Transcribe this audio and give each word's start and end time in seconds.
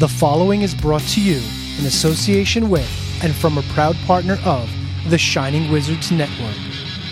The 0.00 0.08
following 0.08 0.62
is 0.62 0.74
brought 0.74 1.02
to 1.08 1.20
you 1.20 1.42
in 1.78 1.84
association 1.84 2.70
with 2.70 2.88
and 3.22 3.34
from 3.34 3.58
a 3.58 3.62
proud 3.74 3.94
partner 4.06 4.38
of 4.46 4.70
the 5.10 5.18
Shining 5.18 5.70
Wizards 5.70 6.10
Network. 6.10 6.56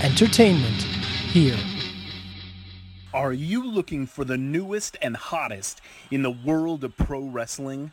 Entertainment 0.00 0.80
here. 1.30 1.58
Are 3.12 3.34
you 3.34 3.62
looking 3.70 4.06
for 4.06 4.24
the 4.24 4.38
newest 4.38 4.96
and 5.02 5.18
hottest 5.18 5.82
in 6.10 6.22
the 6.22 6.30
world 6.30 6.82
of 6.82 6.96
pro 6.96 7.20
wrestling? 7.20 7.92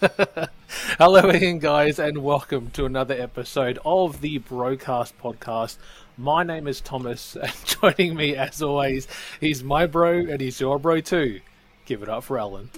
Hello 0.00 1.28
again, 1.28 1.58
guys, 1.58 1.98
and 1.98 2.18
welcome 2.24 2.70
to 2.70 2.86
another 2.86 3.12
episode 3.14 3.78
of 3.84 4.22
the 4.22 4.38
Brokast 4.38 5.12
Podcast. 5.22 5.76
My 6.16 6.42
name 6.42 6.66
is 6.66 6.80
Thomas, 6.80 7.36
and 7.42 7.52
joining 7.66 8.16
me, 8.16 8.34
as 8.34 8.62
always, 8.62 9.06
he's 9.40 9.62
my 9.62 9.84
bro 9.84 10.12
and 10.20 10.40
he's 10.40 10.58
your 10.58 10.78
bro 10.78 11.02
too. 11.02 11.40
Give 11.84 12.02
it 12.02 12.08
up 12.08 12.24
for 12.24 12.38
Alan. 12.38 12.70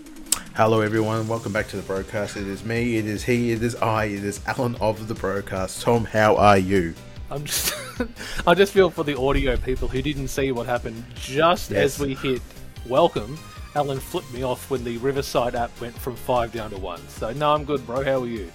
Hello, 0.57 0.81
everyone. 0.81 1.29
Welcome 1.29 1.53
back 1.53 1.69
to 1.69 1.77
the 1.77 1.83
Brokast. 1.83 2.37
It 2.37 2.49
is 2.49 2.65
me, 2.65 2.97
it 2.97 3.07
is 3.07 3.23
he, 3.23 3.53
it 3.53 3.63
is 3.63 3.77
I, 3.77 4.07
it 4.07 4.25
is 4.25 4.41
Alan 4.49 4.75
of 4.81 5.07
the 5.07 5.15
broadcast. 5.15 5.81
Tom, 5.81 6.05
how 6.05 6.35
are 6.35 6.59
you? 6.59 6.93
I'm 7.31 7.45
just, 7.45 7.73
I 8.49 8.55
just 8.55 8.73
feel 8.73 8.91
for 8.91 9.05
the 9.05 9.17
audio 9.17 9.57
people 9.57 9.87
who 9.87 10.03
didn't 10.03 10.27
see 10.29 10.51
what 10.51 10.67
happened 10.67 11.05
just 11.15 11.71
Yes. 11.71 11.95
as 11.95 12.01
we 12.01 12.15
hit 12.17 12.43
welcome. 12.89 13.39
Alan 13.75 14.01
flipped 14.01 14.33
me 14.33 14.43
off 14.43 14.71
when 14.71 14.85
the 14.85 14.99
Riverside 14.99 15.55
app 15.55 15.79
went 15.81 15.97
from 15.97 16.15
five 16.15 16.53
down 16.53 16.71
to 16.71 16.79
one. 16.79 17.01
So 17.09 17.33
no, 17.33 17.55
I'm 17.55 17.65
good, 17.65 17.87
bro. 17.87 18.05
How 18.05 18.23
are 18.23 18.27
you? 18.27 18.51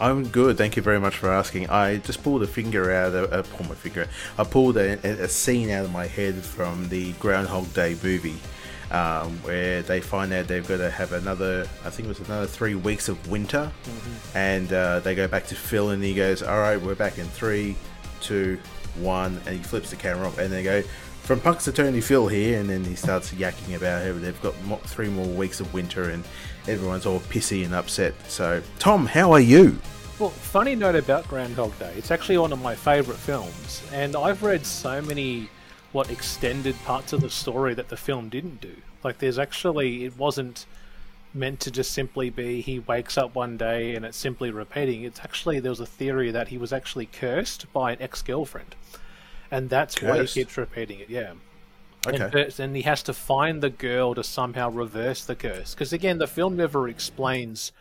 I'm 0.00 0.26
good. 0.28 0.56
Thank 0.56 0.76
you 0.76 0.82
very 0.82 0.98
much 0.98 1.16
for 1.16 1.30
asking. 1.30 1.68
I 1.68 1.98
just 1.98 2.22
pulled 2.22 2.42
a 2.42 2.46
finger 2.46 2.90
out 2.90 3.14
of, 3.14 3.32
uh, 3.32 3.42
pulled 3.54 3.68
my 3.68 3.74
finger. 3.74 4.08
I 4.38 4.44
pulled 4.44 4.78
a, 4.78 4.92
a, 5.06 5.28
scene 5.28 5.70
out 5.70 5.84
of 5.84 5.92
my 5.92 6.06
head 6.06 6.36
from 6.36 6.88
the 6.88 7.12
Groundhog 7.14 7.72
Day 7.74 7.94
movie, 8.02 8.38
um, 8.90 9.36
where 9.42 9.82
they 9.82 10.00
find 10.00 10.32
out 10.32 10.48
they've 10.48 10.66
got 10.66 10.78
to 10.78 10.90
have 10.90 11.12
another. 11.12 11.68
I 11.84 11.90
think 11.90 12.06
it 12.06 12.08
was 12.08 12.20
another 12.20 12.46
three 12.46 12.74
weeks 12.74 13.10
of 13.10 13.30
winter, 13.30 13.70
and 14.34 14.72
uh, 14.72 15.00
they 15.00 15.14
go 15.14 15.28
back 15.28 15.46
to 15.48 15.54
Phil, 15.54 15.90
and 15.90 16.02
he 16.02 16.14
goes, 16.14 16.42
"All 16.42 16.58
right, 16.58 16.80
we're 16.80 16.94
back 16.94 17.18
in 17.18 17.26
three, 17.26 17.76
two, 18.22 18.58
one," 18.96 19.38
and 19.46 19.58
he 19.58 19.62
flips 19.62 19.90
the 19.90 19.96
camera 19.96 20.28
up, 20.28 20.38
and 20.38 20.50
they 20.50 20.62
go. 20.62 20.82
From 21.22 21.40
Punxsutawney 21.40 22.02
Phil 22.02 22.26
here, 22.26 22.58
and 22.58 22.68
then 22.68 22.84
he 22.84 22.96
starts 22.96 23.32
yakking 23.32 23.76
about 23.76 24.04
how 24.04 24.12
they've 24.14 24.42
got 24.42 24.54
three 24.82 25.08
more 25.08 25.26
weeks 25.26 25.60
of 25.60 25.72
winter, 25.72 26.10
and 26.10 26.24
everyone's 26.66 27.06
all 27.06 27.20
pissy 27.20 27.64
and 27.64 27.72
upset. 27.72 28.14
So, 28.28 28.62
Tom, 28.78 29.06
how 29.06 29.32
are 29.32 29.40
you? 29.40 29.78
Well, 30.18 30.30
funny 30.30 30.74
note 30.74 30.96
about 30.96 31.28
Groundhog 31.28 31.78
Day. 31.78 31.92
It's 31.96 32.10
actually 32.10 32.38
one 32.38 32.52
of 32.52 32.60
my 32.60 32.74
favourite 32.74 33.18
films, 33.18 33.82
and 33.92 34.16
I've 34.16 34.42
read 34.42 34.66
so 34.66 35.00
many 35.00 35.48
what 35.92 36.10
extended 36.10 36.76
parts 36.84 37.12
of 37.12 37.20
the 37.20 37.30
story 37.30 37.74
that 37.74 37.88
the 37.88 37.96
film 37.96 38.28
didn't 38.28 38.60
do. 38.60 38.74
Like, 39.02 39.18
there's 39.18 39.38
actually 39.38 40.04
it 40.04 40.18
wasn't 40.18 40.66
meant 41.32 41.60
to 41.60 41.70
just 41.70 41.92
simply 41.92 42.28
be 42.28 42.60
he 42.60 42.80
wakes 42.80 43.16
up 43.16 43.34
one 43.34 43.56
day 43.56 43.94
and 43.94 44.04
it's 44.04 44.16
simply 44.16 44.50
repeating. 44.50 45.04
It's 45.04 45.20
actually 45.20 45.60
there 45.60 45.70
was 45.70 45.80
a 45.80 45.86
theory 45.86 46.30
that 46.32 46.48
he 46.48 46.58
was 46.58 46.72
actually 46.72 47.06
cursed 47.06 47.72
by 47.72 47.92
an 47.92 48.02
ex-girlfriend, 48.02 48.74
and 49.50 49.68
that's 49.68 50.00
why 50.00 50.20
he 50.20 50.26
keeps 50.26 50.56
repeating 50.56 51.00
it. 51.00 51.10
Yeah. 51.10 51.34
Okay. 52.06 52.30
And, 52.32 52.60
and 52.60 52.76
he 52.76 52.82
has 52.82 53.02
to 53.04 53.12
find 53.12 53.62
the 53.62 53.70
girl 53.70 54.14
to 54.14 54.24
somehow 54.24 54.70
reverse 54.70 55.24
the 55.24 55.36
curse. 55.36 55.74
Because 55.74 55.92
again, 55.92 56.18
the 56.18 56.26
film 56.26 56.56
never 56.56 56.88
explains 56.88 57.72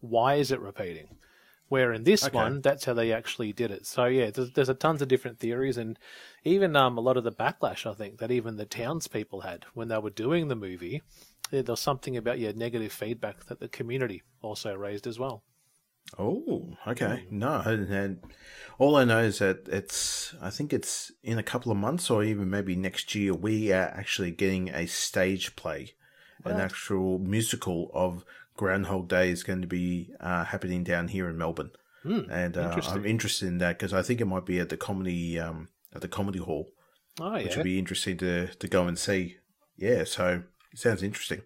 why 0.00 0.34
is 0.34 0.52
it 0.52 0.60
repeating. 0.60 1.08
Where 1.68 1.92
in 1.92 2.04
this 2.04 2.24
Okay. 2.26 2.36
one, 2.36 2.60
that's 2.60 2.84
how 2.84 2.94
they 2.94 3.10
actually 3.12 3.52
did 3.52 3.70
it. 3.70 3.86
So 3.86 4.04
yeah, 4.04 4.30
there's, 4.30 4.52
there's 4.52 4.68
a 4.68 4.74
tons 4.74 5.02
of 5.02 5.08
different 5.08 5.40
theories, 5.40 5.76
and 5.76 5.98
even 6.44 6.76
um, 6.76 6.98
a 6.98 7.00
lot 7.00 7.16
of 7.16 7.24
the 7.24 7.32
backlash 7.32 7.90
I 7.90 7.94
think 7.94 8.18
that 8.18 8.30
even 8.30 8.56
the 8.56 8.66
townspeople 8.66 9.40
had 9.40 9.64
when 9.74 9.88
they 9.88 9.98
were 9.98 10.10
doing 10.10 10.48
the 10.48 10.56
movie. 10.56 11.02
There 11.50 11.62
there 11.62 11.72
was 11.72 11.80
something 11.80 12.16
about 12.16 12.38
yeah 12.38 12.52
negative 12.54 12.92
feedback 12.92 13.46
that 13.46 13.60
the 13.60 13.68
community 13.68 14.22
also 14.40 14.74
raised 14.74 15.06
as 15.06 15.18
well. 15.18 15.42
Oh, 16.18 16.76
okay. 16.86 17.24
No, 17.30 17.60
and, 17.64 18.20
all 18.78 18.96
I 18.96 19.04
know 19.04 19.20
is 19.20 19.38
that 19.38 19.68
it's. 19.68 20.34
I 20.40 20.50
think 20.50 20.72
it's 20.72 21.12
in 21.22 21.38
a 21.38 21.42
couple 21.42 21.70
of 21.70 21.78
months, 21.78 22.10
or 22.10 22.24
even 22.24 22.50
maybe 22.50 22.74
next 22.76 23.14
year. 23.14 23.32
We 23.34 23.72
are 23.72 23.92
actually 23.96 24.32
getting 24.32 24.68
a 24.68 24.86
stage 24.86 25.54
play, 25.56 25.94
an 26.44 26.60
actual 26.60 27.18
musical 27.18 27.90
of 27.94 28.24
Groundhog 28.56 29.08
Day 29.08 29.30
is 29.30 29.42
going 29.42 29.62
to 29.62 29.68
be 29.68 30.10
uh, 30.20 30.44
happening 30.44 30.84
down 30.84 31.08
here 31.08 31.28
in 31.28 31.38
Melbourne, 31.38 31.70
and 32.30 32.56
uh. 32.56 32.80
I'm 32.88 33.06
interested 33.06 33.46
in 33.48 33.58
that 33.58 33.78
because 33.78 33.92
I 33.92 34.02
think 34.02 34.20
it 34.20 34.26
might 34.26 34.46
be 34.46 34.58
at 34.60 34.68
the 34.68 34.76
comedy 34.76 35.38
um, 35.38 35.68
at 35.94 36.00
the 36.00 36.08
comedy 36.08 36.40
hall, 36.40 36.70
Oh 37.20 37.32
which 37.34 37.56
would 37.56 37.64
be 37.64 37.78
interesting 37.78 38.16
to 38.18 38.48
to 38.48 38.68
go 38.68 38.86
and 38.86 38.98
see. 38.98 39.38
Yeah, 39.76 40.04
so 40.04 40.42
it 40.72 40.78
sounds 40.78 41.02
interesting. 41.02 41.42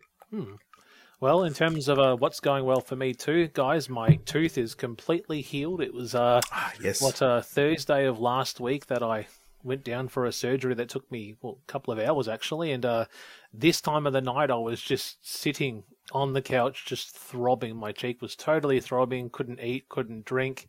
Well, 1.20 1.42
in 1.42 1.52
terms 1.52 1.88
of 1.88 1.98
uh, 1.98 2.16
what's 2.16 2.38
going 2.40 2.64
well 2.64 2.80
for 2.80 2.94
me 2.94 3.12
too, 3.12 3.48
guys, 3.48 3.88
my 3.88 4.16
tooth 4.24 4.56
is 4.56 4.74
completely 4.74 5.40
healed. 5.40 5.80
It 5.80 5.92
was 5.92 6.14
uh, 6.14 6.40
Ah, 6.52 6.72
yes. 6.80 7.02
what 7.02 7.20
uh, 7.20 7.40
Thursday 7.40 8.06
of 8.06 8.20
last 8.20 8.60
week 8.60 8.86
that 8.86 9.02
I 9.02 9.26
went 9.64 9.82
down 9.82 10.06
for 10.06 10.24
a 10.26 10.32
surgery 10.32 10.74
that 10.74 10.88
took 10.88 11.10
me 11.10 11.34
well, 11.42 11.58
a 11.60 11.70
couple 11.72 11.92
of 11.92 11.98
hours 11.98 12.28
actually, 12.28 12.70
and 12.70 12.84
uh, 12.86 13.06
this 13.52 13.80
time 13.80 14.06
of 14.06 14.12
the 14.12 14.20
night 14.20 14.50
I 14.52 14.54
was 14.56 14.80
just 14.80 15.18
sitting 15.28 15.82
on 16.12 16.32
the 16.34 16.42
couch, 16.42 16.84
just 16.86 17.16
throbbing. 17.16 17.74
My 17.76 17.90
cheek 17.90 18.22
was 18.22 18.36
totally 18.36 18.80
throbbing. 18.80 19.30
Couldn't 19.30 19.60
eat, 19.60 19.88
couldn't 19.88 20.24
drink. 20.24 20.68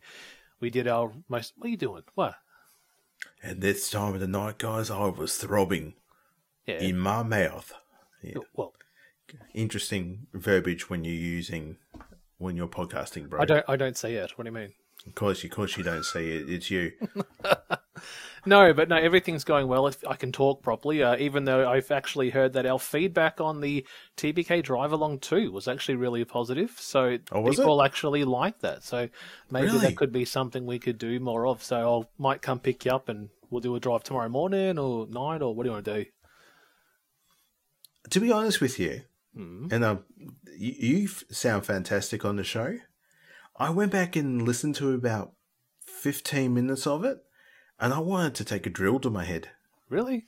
We 0.58 0.68
did 0.68 0.88
our 0.88 1.12
most. 1.28 1.52
What 1.56 1.66
are 1.66 1.70
you 1.70 1.76
doing? 1.76 2.02
What? 2.16 2.34
And 3.42 3.60
this 3.60 3.88
time 3.88 4.14
of 4.14 4.20
the 4.20 4.26
night, 4.26 4.58
guys, 4.58 4.90
I 4.90 5.06
was 5.06 5.36
throbbing 5.36 5.94
Yeah. 6.66 6.80
in 6.80 6.98
my 6.98 7.22
mouth. 7.22 7.72
Yeah. 8.22 8.34
Well, 8.54 8.74
interesting 9.54 10.26
verbiage 10.34 10.88
when 10.90 11.04
you're 11.04 11.14
using 11.14 11.76
when 12.38 12.56
you're 12.56 12.68
podcasting, 12.68 13.28
bro. 13.28 13.40
I 13.40 13.44
don't. 13.44 13.64
I 13.68 13.76
don't 13.76 13.96
see 13.96 14.14
it. 14.14 14.32
What 14.36 14.44
do 14.44 14.48
you 14.50 14.54
mean? 14.54 14.72
Of 15.06 15.14
course, 15.14 15.42
of 15.44 15.50
course, 15.50 15.76
you 15.78 15.84
don't 15.84 16.04
see 16.04 16.30
it. 16.36 16.48
It's 16.50 16.70
you. 16.70 16.92
No, 18.46 18.72
but 18.72 18.88
no, 18.88 18.96
everything's 18.96 19.44
going 19.44 19.68
well. 19.68 19.86
If 19.86 20.02
I 20.06 20.16
can 20.16 20.32
talk 20.32 20.62
properly, 20.62 21.02
uh, 21.02 21.16
even 21.18 21.44
though 21.44 21.68
I've 21.68 21.90
actually 21.90 22.30
heard 22.30 22.54
that 22.54 22.64
our 22.64 22.78
feedback 22.78 23.38
on 23.38 23.60
the 23.60 23.86
TBK 24.16 24.62
Drive 24.62 24.92
Along 24.92 25.18
2 25.18 25.52
was 25.52 25.68
actually 25.68 25.96
really 25.96 26.24
positive. 26.24 26.70
So 26.78 27.18
Oh, 27.32 27.44
people 27.50 27.82
actually 27.82 28.24
like 28.24 28.60
that. 28.60 28.82
So 28.82 29.10
maybe 29.50 29.66
Really? 29.66 29.78
that 29.80 29.96
could 29.96 30.10
be 30.12 30.24
something 30.24 30.64
we 30.64 30.78
could 30.78 30.96
do 30.96 31.20
more 31.20 31.46
of. 31.46 31.62
So 31.62 32.00
I 32.00 32.06
might 32.16 32.40
come 32.40 32.60
pick 32.60 32.86
you 32.86 32.92
up 32.92 33.10
and 33.10 33.28
we'll 33.50 33.60
do 33.60 33.76
a 33.76 33.80
drive 33.80 34.04
tomorrow 34.04 34.30
morning 34.30 34.78
or 34.78 35.06
night 35.08 35.42
or 35.42 35.54
what 35.54 35.64
do 35.64 35.68
you 35.68 35.74
want 35.74 35.84
to 35.84 36.04
do? 36.04 36.10
to 38.08 38.20
be 38.20 38.32
honest 38.32 38.62
with 38.62 38.78
you, 38.78 39.02
and 39.34 39.84
um, 39.84 40.04
you, 40.56 40.74
you 40.78 41.08
sound 41.08 41.64
fantastic 41.64 42.24
on 42.24 42.36
the 42.36 42.44
show. 42.44 42.78
I 43.56 43.70
went 43.70 43.92
back 43.92 44.16
and 44.16 44.42
listened 44.42 44.74
to 44.76 44.94
about 44.94 45.32
fifteen 45.80 46.54
minutes 46.54 46.86
of 46.86 47.04
it, 47.04 47.18
and 47.78 47.92
I 47.92 47.98
wanted 47.98 48.34
to 48.36 48.44
take 48.44 48.66
a 48.66 48.70
drill 48.70 49.00
to 49.00 49.10
my 49.10 49.24
head. 49.24 49.50
Really? 49.88 50.26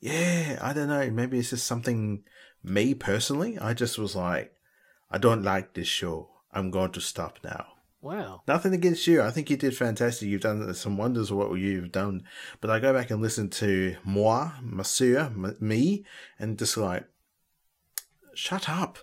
Yeah, 0.00 0.58
I 0.60 0.72
don't 0.72 0.88
know. 0.88 1.10
Maybe 1.10 1.38
it's 1.38 1.50
just 1.50 1.66
something 1.66 2.24
me 2.62 2.94
personally. 2.94 3.58
I 3.58 3.74
just 3.74 3.98
was 3.98 4.16
like, 4.16 4.52
I 5.10 5.18
don't 5.18 5.42
like 5.42 5.74
this 5.74 5.88
show. 5.88 6.30
I'm 6.52 6.70
going 6.70 6.92
to 6.92 7.00
stop 7.00 7.38
now. 7.44 7.66
Wow. 8.00 8.42
Nothing 8.46 8.72
against 8.72 9.06
you. 9.06 9.22
I 9.22 9.30
think 9.30 9.50
you 9.50 9.56
did 9.56 9.76
fantastic. 9.76 10.28
You've 10.28 10.42
done 10.42 10.72
some 10.74 10.96
wonders 10.96 11.30
of 11.30 11.38
what 11.38 11.52
you've 11.54 11.92
done. 11.92 12.22
But 12.60 12.70
I 12.70 12.78
go 12.78 12.92
back 12.92 13.10
and 13.10 13.20
listen 13.20 13.50
to 13.50 13.96
moi, 14.04 14.52
monsieur, 14.62 15.30
me, 15.60 16.04
and 16.38 16.58
just 16.58 16.76
like, 16.76 17.04
shut 18.36 18.68
up. 18.68 18.98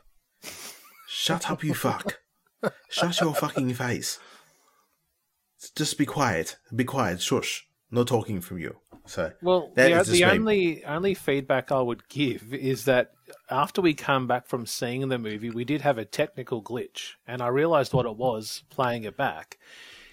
Shut 1.08 1.50
up, 1.50 1.64
you 1.64 1.74
fuck. 1.74 2.20
Shut 2.90 3.20
your 3.20 3.34
fucking 3.36 3.74
face. 3.74 4.20
Just 5.76 5.98
be 5.98 6.06
quiet. 6.06 6.58
Be 6.76 6.84
quiet. 6.84 7.22
Shush. 7.22 7.68
No 7.92 8.04
talking 8.04 8.42
from 8.42 8.58
you. 8.60 8.78
So 9.06 9.32
Well, 9.42 9.72
the, 9.76 10.04
the 10.10 10.24
only 10.26 10.84
only 10.86 11.14
feedback 11.14 11.72
I 11.72 11.82
would 11.82 12.08
give 12.10 12.54
is 12.54 12.86
that 12.86 13.12
after 13.50 13.82
we 13.82 13.94
come 13.94 14.28
back 14.28 14.48
from 14.48 14.66
seeing 14.66 15.08
the 15.10 15.20
movie, 15.20 15.50
we 15.50 15.66
did 15.66 15.82
have 15.82 15.98
a 15.98 16.06
technical 16.06 16.62
glitch, 16.64 17.12
and 17.28 17.42
I 17.42 17.48
realized 17.48 17.94
what 17.94 18.06
it 18.06 18.16
was 18.16 18.64
playing 18.70 19.04
it 19.04 19.18
back. 19.18 19.58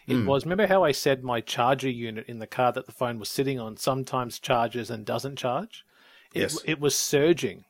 It 0.06 0.14
Hmm. 0.16 0.26
was 0.26 0.44
remember 0.44 0.66
how 0.66 0.82
I 0.82 0.92
said 0.92 1.22
my 1.22 1.40
charger 1.40 1.88
unit 1.90 2.26
in 2.28 2.40
the 2.40 2.46
car 2.46 2.72
that 2.72 2.86
the 2.86 2.92
phone 2.92 3.18
was 3.18 3.28
sitting 3.28 3.60
on 3.60 3.76
sometimes 3.76 4.38
charges 4.40 4.90
and 4.90 5.06
doesn't 5.06 5.36
charge. 5.36 5.84
It, 6.34 6.40
Yes. 6.40 6.58
it 6.64 6.80
was 6.80 6.96
surging 6.96 7.64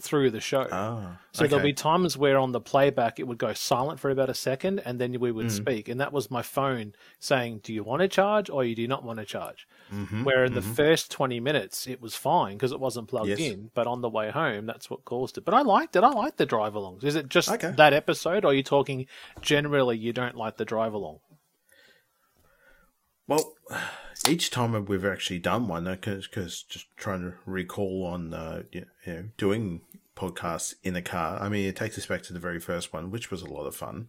through 0.00 0.30
the 0.30 0.40
show. 0.40 0.66
Ah, 0.70 1.18
So 1.32 1.46
there'll 1.46 1.62
be 1.62 1.72
times 1.72 2.16
where 2.16 2.38
on 2.38 2.52
the 2.52 2.60
playback 2.60 3.20
it 3.20 3.26
would 3.28 3.38
go 3.38 3.52
silent 3.52 4.00
for 4.00 4.10
about 4.10 4.28
a 4.30 4.34
second 4.34 4.80
and 4.84 5.00
then 5.00 5.18
we 5.20 5.30
would 5.30 5.46
Hmm. 5.46 5.48
speak. 5.50 5.88
And 5.88 6.00
that 6.00 6.12
was 6.12 6.30
my 6.30 6.42
phone 6.42 6.94
saying, 7.20 7.60
Do 7.62 7.72
you 7.72 7.82
want 7.84 8.00
to 8.02 8.08
charge 8.08 8.50
or 8.50 8.64
you 8.64 8.74
do 8.74 8.88
not 8.88 9.04
want 9.04 9.18
to 9.18 9.24
charge? 9.24 9.68
Mm-hmm, 9.92 10.24
Where 10.24 10.44
in 10.44 10.54
the 10.54 10.62
first 10.62 11.10
20 11.10 11.38
minutes 11.40 11.86
it 11.86 12.00
was 12.00 12.14
fine 12.16 12.56
because 12.56 12.72
it 12.72 12.80
wasn't 12.80 13.08
plugged 13.08 13.28
Yes. 13.28 13.40
in. 13.40 13.70
But 13.74 13.86
on 13.86 14.00
the 14.00 14.08
way 14.08 14.30
home, 14.30 14.66
that's 14.66 14.90
what 14.90 15.04
caused 15.04 15.38
it. 15.38 15.44
But 15.44 15.54
I 15.54 15.62
liked 15.62 15.94
it. 15.96 16.02
I 16.04 16.10
liked 16.10 16.38
the 16.38 16.46
drive 16.46 16.72
alongs. 16.74 17.04
Is 17.04 17.14
it 17.14 17.28
just 17.28 17.48
Okay. 17.50 17.70
that 17.76 17.92
episode 17.92 18.44
or 18.44 18.48
are 18.50 18.54
you 18.54 18.62
talking 18.62 19.06
generally 19.40 19.96
you 19.96 20.12
don't 20.12 20.36
like 20.36 20.56
the 20.56 20.64
drive 20.64 20.92
along? 20.94 21.20
Well, 23.26 23.52
each 24.26 24.50
time 24.50 24.84
we've 24.86 25.04
actually 25.04 25.38
done 25.38 25.68
one, 25.68 25.84
because 25.84 26.62
just 26.62 26.86
trying 26.96 27.20
to 27.22 27.34
recall 27.46 28.04
on 28.04 28.34
uh, 28.34 28.62
you 28.72 28.86
know 29.06 29.24
doing 29.36 29.82
podcasts 30.16 30.74
in 30.82 30.96
a 30.96 31.02
car. 31.02 31.40
I 31.40 31.48
mean, 31.48 31.68
it 31.68 31.76
takes 31.76 31.96
us 31.96 32.06
back 32.06 32.22
to 32.22 32.32
the 32.32 32.40
very 32.40 32.58
first 32.58 32.92
one, 32.92 33.10
which 33.10 33.30
was 33.30 33.42
a 33.42 33.48
lot 33.48 33.66
of 33.66 33.76
fun. 33.76 34.08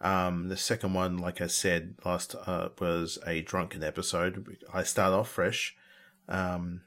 Um, 0.00 0.48
the 0.48 0.56
second 0.56 0.94
one, 0.94 1.18
like 1.18 1.40
I 1.40 1.46
said 1.46 1.94
last, 2.04 2.34
uh, 2.46 2.70
was 2.80 3.18
a 3.26 3.40
drunken 3.42 3.84
episode. 3.84 4.56
I 4.72 4.82
start 4.82 5.12
off 5.12 5.28
fresh, 5.28 5.76
um, 6.28 6.80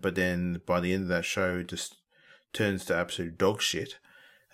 but 0.00 0.14
then 0.14 0.60
by 0.64 0.80
the 0.80 0.92
end 0.92 1.02
of 1.04 1.08
that 1.08 1.24
show, 1.24 1.62
just 1.64 1.96
turns 2.52 2.84
to 2.84 2.96
absolute 2.96 3.38
dog 3.38 3.60
shit. 3.60 3.98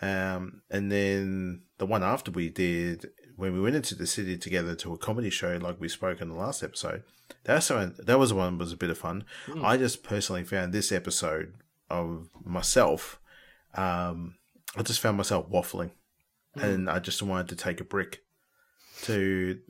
Um, 0.00 0.62
and 0.70 0.91
then 0.91 1.62
the 1.79 1.87
one 1.87 2.03
after 2.03 2.31
we 2.31 2.49
did 2.49 3.11
when 3.38 3.55
we 3.55 3.61
went 3.61 3.76
into 3.76 3.94
the 3.94 4.06
city 4.06 4.37
together 4.37 4.75
to 4.75 4.93
a 4.93 4.99
comedy 4.99 5.31
show, 5.31 5.56
like 5.62 5.81
we 5.81 5.88
spoke 5.88 6.20
in 6.20 6.29
the 6.29 6.35
last 6.35 6.61
episode, 6.61 7.05
that's 7.44 7.70
one, 7.70 7.94
that 7.96 8.19
was 8.19 8.32
one 8.32 8.58
that 8.58 8.64
was 8.64 8.73
a 8.73 8.76
bit 8.76 8.90
of 8.90 8.99
fun. 8.99 9.25
I 9.62 9.76
just 9.76 10.02
personally 10.02 10.43
found 10.43 10.73
this 10.73 10.90
episode 10.90 11.55
of 11.88 12.31
myself, 12.44 13.20
um, 13.75 14.35
I 14.76 14.82
just 14.82 14.99
found 14.99 15.17
myself 15.17 15.49
waffling, 15.49 15.93
and 16.56 16.90
I 16.90 16.99
just 16.99 17.23
wanted 17.23 17.49
to 17.50 17.56
take 17.56 17.81
a 17.81 17.85
brick 17.85 18.25
to 19.02 19.61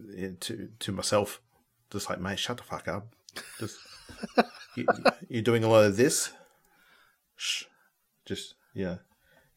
to 0.41 0.71
to 0.79 0.93
myself, 0.93 1.43
just 1.93 2.09
like 2.09 2.21
mate, 2.21 2.39
shut 2.39 2.57
the 2.57 2.63
fuck 2.63 2.89
up, 2.89 3.15
just 3.61 3.77
you, 4.77 4.87
you're 5.29 5.43
doing 5.43 5.63
a 5.63 5.69
lot 5.69 5.85
of 5.85 5.99
this. 5.99 6.33
Shh, 7.37 7.65
just 8.25 8.55
yeah, 8.73 8.97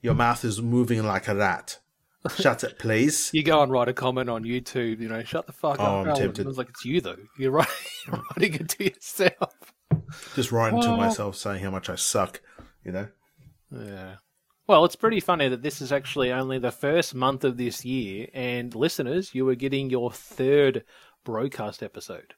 your 0.01 0.15
mouth 0.15 0.43
is 0.43 0.61
moving 0.61 1.01
like 1.01 1.29
a 1.29 1.35
rat. 1.35 1.79
Shut 2.37 2.63
it, 2.63 2.77
please. 2.77 3.31
You 3.33 3.41
go 3.43 3.63
and 3.63 3.71
write 3.71 3.87
a 3.89 3.93
comment 3.93 4.29
on 4.29 4.43
YouTube, 4.43 4.99
you 4.99 5.09
know, 5.09 5.23
shut 5.23 5.47
the 5.47 5.53
fuck 5.53 5.77
Oh, 5.79 5.83
up. 5.83 5.89
I'm 6.01 6.07
Alan. 6.09 6.21
tempted. 6.21 6.45
I 6.45 6.47
was 6.47 6.57
like, 6.57 6.69
it's 6.69 6.85
you 6.85 7.01
though. 7.01 7.17
You're, 7.39 7.51
writing, 7.51 7.73
you're 8.07 8.21
writing 8.37 8.53
it 8.61 8.69
to 8.69 8.83
yourself. 8.85 9.55
Just 10.35 10.51
writing 10.51 10.81
to 10.81 10.95
myself 10.95 11.35
saying 11.35 11.63
how 11.63 11.71
much 11.71 11.89
I 11.89 11.95
suck. 11.95 12.41
You 12.85 12.91
know. 12.91 13.07
Yeah. 13.71 14.15
Well, 14.67 14.85
it's 14.85 14.95
pretty 14.95 15.19
funny 15.19 15.49
that 15.49 15.63
this 15.63 15.81
is 15.81 15.91
actually 15.91 16.31
only 16.31 16.59
the 16.59 16.71
first 16.71 17.15
month 17.15 17.43
of 17.43 17.57
this 17.57 17.83
year, 17.83 18.27
and 18.33 18.73
listeners, 18.75 19.33
you 19.33 19.47
are 19.49 19.55
getting 19.55 19.89
your 19.89 20.11
third 20.11 20.83
Brokast 21.25 21.81
episode. 21.83 22.33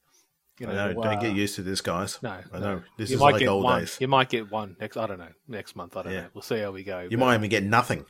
You 0.60 0.68
I 0.68 0.74
know. 0.94 1.02
uh, 1.02 1.04
Don't 1.04 1.22
get 1.22 1.36
used 1.36 1.56
to 1.56 1.62
this, 1.64 1.82
guys. 1.82 2.20
No, 2.24 2.30
I 2.30 2.44
no. 2.54 2.60
know. 2.60 2.82
This 2.98 3.10
you 3.10 3.16
is 3.16 3.20
might 3.22 3.34
like 3.34 3.40
get 3.40 3.50
old 3.50 3.64
one. 3.66 3.82
days. 3.82 3.98
You 4.00 4.08
might 4.08 4.30
get 4.30 4.50
one 4.52 4.76
next. 4.80 4.98
I 4.98 5.06
don't 5.08 5.20
know. 5.20 5.32
Next 5.48 5.76
month, 5.76 5.98
I 5.98 6.04
don't 6.04 6.14
Yeah. 6.14 6.22
know. 6.22 6.28
We'll 6.34 6.42
see 6.44 6.60
how 6.60 6.72
we 6.72 6.84
go. 6.84 7.02
You 7.02 7.18
but- 7.18 7.26
might 7.26 7.36
even 7.36 7.50
get 7.50 7.64
nothing. 7.64 8.06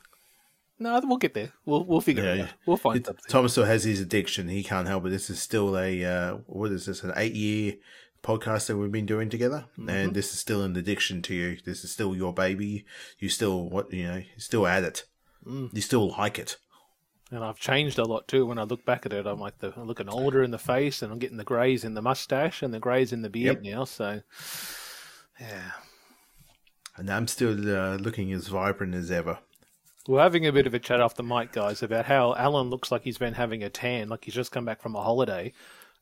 No, 0.83 1.01
we'll 1.05 1.17
get 1.17 1.33
there. 1.33 1.51
We'll 1.65 1.83
we'll 1.85 2.01
figure 2.01 2.23
it 2.23 2.37
Yeah, 2.37 2.43
out. 2.43 2.49
We'll 2.65 2.77
find 2.77 2.97
It- 2.99 3.05
something. 3.05 3.23
Thomas 3.29 3.53
still 3.53 3.65
has 3.65 3.83
his 3.85 3.99
addiction. 4.01 4.47
He 4.49 4.63
can't 4.63 4.87
help 4.87 5.05
it. 5.05 5.09
This 5.09 5.29
is 5.29 5.41
still 5.41 5.77
a 5.77 6.03
uh, 6.03 6.33
what 6.45 6.71
is 6.71 6.85
this? 6.85 7.03
An 7.03 7.13
eight 7.15 7.33
year 7.33 7.75
podcast 8.21 8.67
that 8.67 8.77
we've 8.77 8.91
been 8.91 9.05
doing 9.05 9.29
together, 9.29 9.65
Mm-hmm. 9.77 9.89
and 9.89 10.13
this 10.13 10.31
is 10.33 10.39
still 10.39 10.61
an 10.63 10.75
addiction 10.75 11.21
to 11.23 11.33
you. 11.33 11.57
This 11.65 11.83
is 11.83 11.91
still 11.91 12.15
your 12.15 12.33
baby. 12.33 12.85
You 13.19 13.29
still 13.29 13.69
what 13.69 13.91
you 13.93 14.03
know? 14.05 14.17
You 14.17 14.39
still 14.39 14.65
at 14.67 14.83
it. 14.83 15.05
Mm. 15.45 15.73
You 15.73 15.81
still 15.81 16.09
like 16.17 16.37
it. 16.39 16.57
And 17.31 17.43
I've 17.43 17.57
changed 17.59 17.97
a 17.97 18.03
lot 18.05 18.27
too. 18.27 18.45
When 18.45 18.59
I 18.59 18.63
look 18.63 18.85
back 18.85 19.05
at 19.05 19.11
it, 19.13 19.25
I'm 19.25 19.39
like 19.39 19.57
the, 19.59 19.73
I'm 19.75 19.87
looking 19.87 20.07
older 20.07 20.43
in 20.43 20.51
the 20.51 20.59
face, 20.59 21.01
and 21.01 21.11
I'm 21.11 21.17
getting 21.19 21.37
the 21.37 21.43
greys 21.43 21.83
in 21.83 21.95
the 21.95 22.01
mustache 22.01 22.61
and 22.61 22.73
the 22.73 22.79
greys 22.79 23.11
in 23.11 23.23
the 23.23 23.29
beard 23.29 23.65
Yep. 23.65 23.73
now. 23.75 23.83
So, 23.85 24.21
yeah. 25.39 25.71
And 26.95 27.09
I'm 27.09 27.27
still 27.27 27.53
uh, 27.75 27.95
looking 27.97 28.31
as 28.33 28.47
vibrant 28.49 28.93
as 28.93 29.09
ever. 29.09 29.39
We're 30.07 30.21
having 30.21 30.45
a 30.45 30.51
bit 30.51 30.67
of 30.67 30.73
a 30.73 30.79
chat 30.79 30.99
off 30.99 31.15
the 31.15 31.23
mic, 31.23 31.53
guys, 31.53 31.81
about 31.81 32.05
how 32.05 32.35
Alan 32.35 32.69
looks 32.69 32.91
like 32.91 33.03
he's 33.03 33.17
been 33.17 33.35
having 33.35 33.63
a 33.63 33.69
tan, 33.69 34.09
like 34.09 34.25
he's 34.25 34.33
just 34.33 34.51
come 34.51 34.65
back 34.65 34.81
from 34.81 34.95
a 34.95 35.01
holiday, 35.01 35.53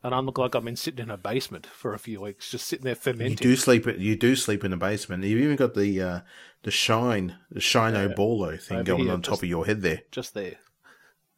and 0.04 0.16
I 0.16 0.20
look 0.20 0.40
like 0.40 0.56
I've 0.56 0.66
been 0.66 0.76
sitting 0.76 1.04
in 1.04 1.12
a 1.12 1.18
basement 1.18 1.68
for 1.68 1.94
a 1.94 2.00
few 2.00 2.20
weeks, 2.22 2.50
just 2.50 2.66
sitting 2.68 2.86
there 2.86 2.96
fermenting. 2.96 3.32
You 3.32 3.36
do 3.36 3.56
sleep. 3.56 3.86
You 3.86 4.16
do 4.16 4.36
sleep 4.36 4.64
in 4.64 4.72
the 4.72 4.78
basement. 4.78 5.24
You've 5.24 5.42
even 5.42 5.56
got 5.56 5.76
the 5.76 6.02
uh, 6.02 6.20
the 6.64 6.72
shine, 6.72 7.38
the 7.52 7.60
shino 7.60 8.16
bolo 8.16 8.58
thing 8.58 8.78
Over 8.78 8.84
going 8.86 9.04
here, 9.04 9.14
on 9.14 9.22
top 9.22 9.34
just- 9.34 9.44
of 9.44 9.50
your 9.50 9.66
head 9.68 9.82
there. 9.84 10.02
just 10.12 10.34
there. 10.34 10.56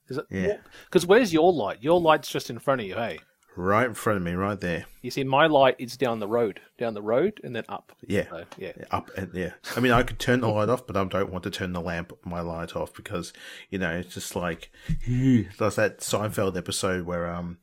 Is 0.07 0.17
it? 0.17 0.25
Yeah. 0.29 0.57
Because 0.85 1.05
where's 1.05 1.33
your 1.33 1.51
light? 1.51 1.81
Your 1.81 1.99
light's 1.99 2.29
just 2.29 2.49
in 2.49 2.59
front 2.59 2.81
of 2.81 2.87
you, 2.87 2.95
hey? 2.95 3.19
Right 3.55 3.85
in 3.85 3.93
front 3.93 4.17
of 4.17 4.23
me, 4.23 4.33
right 4.33 4.59
there. 4.59 4.85
You 5.01 5.11
see, 5.11 5.23
my 5.23 5.45
light 5.47 5.75
is 5.77 5.95
down 5.95 6.19
the 6.19 6.27
road, 6.27 6.59
down 6.77 6.93
the 6.95 7.01
road, 7.01 7.39
and 7.43 7.55
then 7.55 7.65
up. 7.69 7.91
Yeah. 8.07 8.25
So, 8.29 8.43
yeah. 8.57 8.71
up 8.89 9.11
and 9.15 9.31
yeah. 9.33 9.51
I 9.75 9.79
mean, 9.79 9.91
I 9.91 10.01
could 10.03 10.17
turn 10.19 10.41
the 10.41 10.47
light 10.47 10.69
off, 10.69 10.87
but 10.87 10.97
I 10.97 11.03
don't 11.03 11.31
want 11.31 11.43
to 11.43 11.51
turn 11.51 11.73
the 11.73 11.81
lamp, 11.81 12.13
my 12.25 12.41
light 12.41 12.75
off 12.75 12.93
because 12.93 13.31
you 13.69 13.77
know 13.77 13.91
it's 13.91 14.13
just 14.15 14.35
like 14.35 14.71
there's 15.07 15.75
that 15.75 15.99
Seinfeld 15.99 16.57
episode 16.57 17.05
where 17.05 17.29
um 17.31 17.59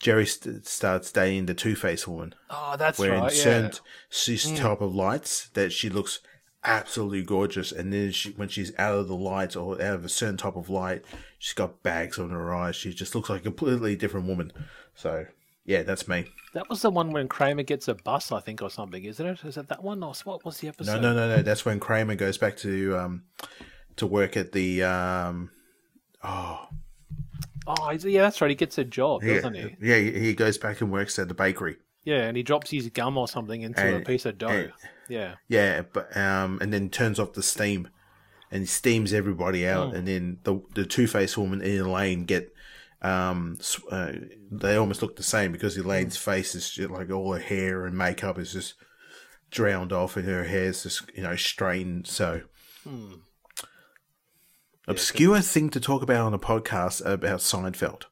Jerry 0.00 0.26
st- 0.26 0.66
starts 0.66 1.12
dating 1.12 1.46
the 1.46 1.54
Two 1.54 1.76
Face 1.76 2.06
woman, 2.08 2.34
Oh, 2.50 2.76
that's 2.76 2.98
where 2.98 3.14
in 3.14 3.22
right. 3.22 3.32
Yeah. 3.34 3.42
certain 3.42 3.70
she's 4.10 4.50
top 4.58 4.80
of 4.80 4.94
lights 4.94 5.48
that 5.50 5.72
she 5.72 5.88
looks 5.88 6.20
absolutely 6.64 7.22
gorgeous, 7.22 7.72
and 7.72 7.92
then 7.92 8.10
she 8.12 8.30
when 8.30 8.48
she's 8.48 8.72
out 8.78 8.94
of 8.98 9.08
the 9.08 9.16
light 9.16 9.56
or 9.56 9.74
out 9.82 9.94
of 9.96 10.04
a 10.04 10.08
certain 10.08 10.36
type 10.36 10.56
of 10.56 10.68
light, 10.70 11.04
she's 11.38 11.54
got 11.54 11.82
bags 11.82 12.18
on 12.18 12.30
her 12.30 12.54
eyes. 12.54 12.76
She 12.76 12.92
just 12.92 13.14
looks 13.14 13.28
like 13.30 13.40
a 13.40 13.44
completely 13.44 13.96
different 13.96 14.26
woman. 14.26 14.52
So 14.94 15.26
yeah, 15.64 15.82
that's 15.82 16.06
me. 16.08 16.26
That 16.54 16.68
was 16.68 16.82
the 16.82 16.90
one 16.90 17.10
when 17.10 17.26
Kramer 17.28 17.62
gets 17.64 17.88
a 17.88 17.94
bus, 17.94 18.30
I 18.30 18.40
think, 18.40 18.62
or 18.62 18.70
something, 18.70 19.02
isn't 19.04 19.26
it? 19.26 19.44
Is 19.44 19.56
it 19.56 19.68
that 19.68 19.82
one? 19.82 20.02
Or 20.02 20.12
what 20.24 20.44
was 20.44 20.58
the 20.58 20.68
episode? 20.68 21.00
No, 21.00 21.12
no, 21.12 21.14
no, 21.28 21.36
no. 21.36 21.42
That's 21.42 21.64
when 21.64 21.80
Kramer 21.80 22.14
goes 22.14 22.38
back 22.38 22.56
to 22.58 22.96
um 22.98 23.22
to 23.96 24.06
work 24.06 24.36
at 24.36 24.52
the 24.52 24.82
um 24.82 25.50
oh 26.22 26.68
Oh, 27.66 27.90
yeah, 27.92 28.20
that's 28.20 28.40
right. 28.42 28.50
He 28.50 28.54
gets 28.56 28.76
a 28.76 28.84
job, 28.84 29.22
yeah, 29.22 29.36
doesn't 29.36 29.54
he? 29.54 29.76
yeah 29.80 29.96
he 29.98 30.34
goes 30.34 30.58
back 30.58 30.82
and 30.82 30.92
works 30.92 31.18
at 31.18 31.28
the 31.28 31.34
bakery. 31.34 31.76
Yeah, 32.04 32.24
and 32.24 32.36
he 32.36 32.42
drops 32.42 32.70
his 32.70 32.90
gum 32.90 33.16
or 33.16 33.26
something 33.26 33.62
into 33.62 33.96
a 33.96 34.00
piece 34.00 34.26
of 34.26 34.36
dough. 34.36 34.48
and- 34.48 34.72
yeah. 35.08 35.34
Yeah, 35.48 35.82
but 35.92 36.16
um 36.16 36.58
and 36.60 36.72
then 36.72 36.88
turns 36.90 37.18
off 37.18 37.32
the 37.34 37.42
steam 37.42 37.88
and 38.50 38.68
steams 38.68 39.12
everybody 39.12 39.66
out 39.66 39.90
Hmm. 39.90 39.96
and 39.96 40.08
then 40.08 40.38
the 40.44 40.60
the 40.74 40.84
Two 40.86 41.06
Face 41.06 41.36
woman 41.36 41.60
and 41.62 41.78
Elaine 41.80 42.24
get 42.24 42.52
um 43.02 43.58
uh, 43.90 44.12
they 44.50 44.76
almost 44.76 45.02
look 45.02 45.16
the 45.16 45.22
same 45.22 45.52
because 45.52 45.76
Elaine's 45.76 46.16
Hmm. 46.16 46.30
face 46.30 46.54
is 46.54 46.70
just 46.70 46.90
like 46.90 47.10
all 47.10 47.32
her 47.32 47.40
hair 47.40 47.84
and 47.86 47.96
makeup 47.98 48.38
is 48.38 48.52
just 48.52 48.74
drowned 49.50 49.92
off 49.92 50.16
and 50.16 50.26
her 50.26 50.44
hair's 50.44 50.82
just 50.84 51.02
you 51.14 51.22
know 51.22 51.36
strained. 51.36 52.06
so 52.06 52.40
Hmm. 52.84 53.14
obscure 54.86 55.40
thing 55.40 55.70
to 55.70 55.80
talk 55.80 56.02
about 56.02 56.26
on 56.26 56.34
a 56.34 56.38
podcast 56.38 57.04
about 57.04 57.40
Seinfeld. 57.40 58.02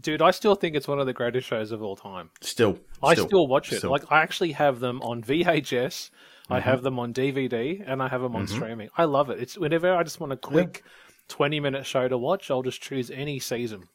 Dude, 0.00 0.22
I 0.22 0.30
still 0.30 0.54
think 0.54 0.76
it's 0.76 0.86
one 0.86 1.00
of 1.00 1.06
the 1.06 1.12
greatest 1.12 1.46
shows 1.48 1.72
of 1.72 1.82
all 1.82 1.96
time. 1.96 2.30
Still, 2.40 2.78
I 3.02 3.14
still 3.14 3.46
watch 3.46 3.72
it. 3.72 3.78
still. 3.78 3.90
Like, 3.90 4.10
I 4.10 4.22
actually 4.22 4.52
have 4.52 4.80
them 4.80 5.00
on 5.02 5.22
VHS. 5.22 6.10
I 6.50 6.58
mm-hmm. 6.58 6.68
have 6.68 6.82
them 6.82 6.98
on 6.98 7.12
DVD 7.12 7.82
and 7.86 8.02
I 8.02 8.08
have 8.08 8.22
them 8.22 8.34
on 8.34 8.46
mm-hmm. 8.46 8.54
streaming. 8.54 8.88
I 8.96 9.04
love 9.04 9.30
it. 9.30 9.38
It's 9.38 9.58
whenever 9.58 9.94
I 9.94 10.02
just 10.02 10.18
want 10.18 10.32
a 10.32 10.36
quick 10.36 10.82
twenty 11.28 11.60
minute 11.60 11.86
show 11.86 12.08
to 12.08 12.16
watch, 12.16 12.50
I'll 12.50 12.62
just 12.62 12.80
choose 12.80 13.10
any 13.10 13.38
season. 13.38 13.88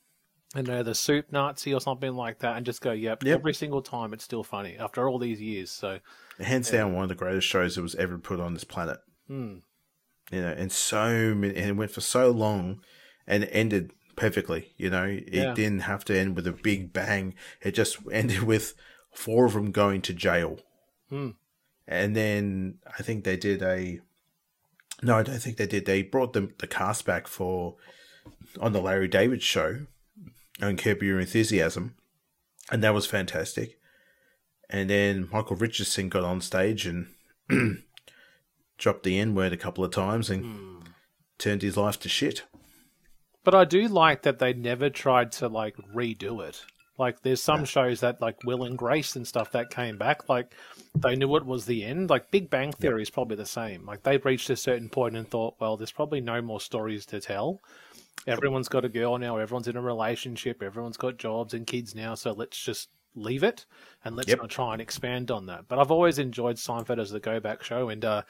And 0.56 0.68
know 0.68 0.84
the 0.84 0.94
soup 0.94 1.32
Nazi 1.32 1.74
or 1.74 1.82
something 1.82 2.14
like 2.14 2.40
that, 2.40 2.58
and 2.58 2.66
just 2.66 2.80
go, 2.80 2.92
yep, 2.92 3.24
Yep. 3.24 3.40
Every 3.40 3.56
single 3.56 3.82
time, 3.82 4.14
it's 4.14 4.24
still 4.24 4.44
funny 4.44 4.78
after 4.78 5.10
all 5.10 5.18
these 5.18 5.42
years. 5.42 5.72
So 5.72 5.98
hands 6.40 6.70
down 6.70 6.94
one 6.94 7.04
of 7.04 7.10
the 7.10 7.16
greatest 7.16 7.48
shows 7.48 7.76
that 7.76 7.82
was 7.82 7.96
ever 7.96 8.20
put 8.20 8.40
on 8.40 8.54
this 8.54 8.64
planet. 8.64 9.00
Hmm. 9.28 9.58
You 10.32 10.42
know, 10.42 10.54
and 10.56 10.72
so 10.72 11.34
many, 11.34 11.56
and 11.56 11.70
it 11.70 11.76
went 11.76 11.92
for 11.92 12.02
so 12.02 12.30
long, 12.30 12.82
and 13.26 13.44
it 13.44 13.50
ended 13.52 13.94
perfectly. 14.16 14.74
You 14.78 14.92
know, 14.92 15.06
it 15.06 15.34
Yeah. 15.34 15.54
didn't 15.56 15.82
have 15.82 16.06
to 16.06 16.18
end 16.18 16.36
with 16.36 16.46
a 16.46 16.52
big 16.52 16.94
bang. 16.94 17.34
It 17.62 17.72
just 17.72 17.98
ended 18.12 18.44
with 18.44 18.76
four 19.14 19.46
of 19.46 19.54
them 19.54 19.72
going 19.72 20.02
to 20.04 20.14
jail, 20.14 20.60
hmm. 21.10 21.32
and 21.88 22.16
then 22.16 22.80
I 22.98 23.04
think 23.04 23.24
they 23.24 23.38
did 23.38 23.62
a. 23.62 24.00
No, 25.02 25.18
I 25.18 25.24
don't 25.24 25.40
think 25.40 25.58
they 25.58 25.68
did. 25.68 25.86
They 25.86 26.02
brought 26.02 26.34
the 26.34 26.52
the 26.60 26.68
cast 26.68 27.06
back 27.06 27.28
for 27.28 27.76
on 28.60 28.74
the 28.74 28.82
Larry 28.82 29.08
David 29.08 29.42
show 29.42 29.86
on 30.62 30.78
Curb 30.78 31.04
Your 31.04 31.20
Enthusiasm, 31.20 31.96
and 32.72 32.84
that 32.84 32.94
was 32.94 33.06
fantastic. 33.06 33.80
And 34.70 34.90
then 34.90 35.30
Michael 35.32 35.56
Richardson 35.56 36.10
got 36.10 36.24
on 36.24 36.42
stage 36.42 36.88
and 36.88 37.08
dropped 38.78 39.04
the 39.04 39.20
N 39.20 39.36
word 39.36 39.54
a 39.54 39.58
couple 39.58 39.84
of 39.84 39.92
times 39.92 40.30
and 40.30 40.46
hmm. 40.46 40.80
turned 41.38 41.62
his 41.62 41.78
life 41.78 42.00
to 42.00 42.10
shit. 42.10 42.44
But 43.44 43.54
I 43.54 43.66
do 43.66 43.88
like 43.88 44.22
that 44.22 44.40
they 44.40 44.54
never 44.54 44.90
tried 44.90 45.32
to 45.34 45.48
like 45.48 45.76
redo 45.94 46.42
it. 46.48 46.66
Like 47.04 47.22
there's 47.22 47.44
some 47.44 47.66
shows 47.66 48.00
that 48.00 48.22
like 48.22 48.46
Will 48.46 48.64
and 48.64 48.78
Grace 48.78 49.18
and 49.18 49.28
stuff 49.28 49.52
that 49.52 49.70
came 49.70 49.98
back, 49.98 50.30
like 50.30 50.54
they 50.96 51.18
knew 51.18 51.36
it 51.36 51.46
was 51.46 51.66
the 51.66 51.84
end. 51.84 52.10
Like 52.10 52.32
Big 52.32 52.50
Bang 52.50 52.72
Theory 52.72 53.02
is 53.02 53.10
probably 53.10 53.36
the 53.36 53.46
same. 53.46 53.86
Like 53.86 54.04
they 54.04 54.16
reached 54.20 54.50
a 54.50 54.56
certain 54.56 54.88
point 54.88 55.18
and 55.18 55.28
thought, 55.28 55.56
well, 55.60 55.76
there's 55.76 55.92
probably 55.92 56.22
no 56.22 56.42
more 56.42 56.62
stories 56.62 57.06
to 57.08 57.20
tell. 57.20 57.60
Everyone's 58.26 58.70
got 58.70 58.86
a 58.86 58.90
girl 58.90 59.18
now, 59.18 59.36
everyone's 59.36 59.68
in 59.68 59.76
a 59.76 59.82
relationship, 59.82 60.64
everyone's 60.64 60.96
got 60.96 61.18
jobs 61.18 61.54
and 61.54 61.68
kids 61.68 61.94
now, 61.94 62.16
so 62.16 62.32
let's 62.32 62.58
just 62.58 62.88
leave 63.16 63.44
it 63.44 63.66
and 64.06 64.16
let's 64.16 64.30
Yep. 64.30 64.38
not 64.40 64.50
try 64.50 64.72
and 64.72 64.82
expand 64.82 65.30
on 65.30 65.48
that. 65.48 65.68
But 65.68 65.80
I've 65.80 65.92
always 65.92 66.20
enjoyed 66.20 66.56
Seinfeld 66.56 67.00
as 67.00 67.12
the 67.12 67.20
go 67.20 67.42
back 67.42 67.64
show 67.64 67.90
and 67.90 68.06
uh, 68.06 68.22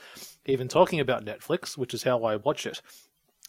even 0.47 0.67
talking 0.67 0.99
about 0.99 1.23
Netflix, 1.23 1.77
which 1.77 1.93
is 1.93 2.01
how 2.01 2.23
I 2.23 2.37
watch 2.37 2.65
it. 2.65 2.81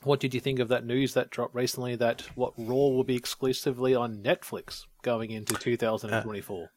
What 0.03 0.21
did 0.21 0.35
you 0.35 0.41
think 0.41 0.59
of 0.59 0.69
that 0.69 0.85
news 0.85 1.15
that 1.15 1.31
dropped 1.31 1.55
recently 1.55 1.97
that 1.97 2.23
what 2.35 2.53
Raw 2.59 2.75
will 2.75 3.05
be 3.05 3.17
exclusively 3.17 3.95
on 3.95 4.23
Netflix 4.23 4.85
going 5.03 5.31
into 5.31 5.55
2024? 5.55 6.71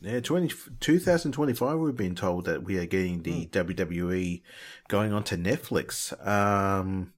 Yeah, 0.00 0.20
20, 0.20 0.52
2025, 0.80 1.78
we've 1.78 1.96
been 1.96 2.14
told 2.14 2.44
that 2.46 2.62
we 2.62 2.78
are 2.78 2.86
getting 2.86 3.22
the 3.22 3.46
WWE 3.46 4.42
going 4.88 5.12
onto 5.12 5.36
Netflix. 5.36 6.14
Um, 6.26 7.12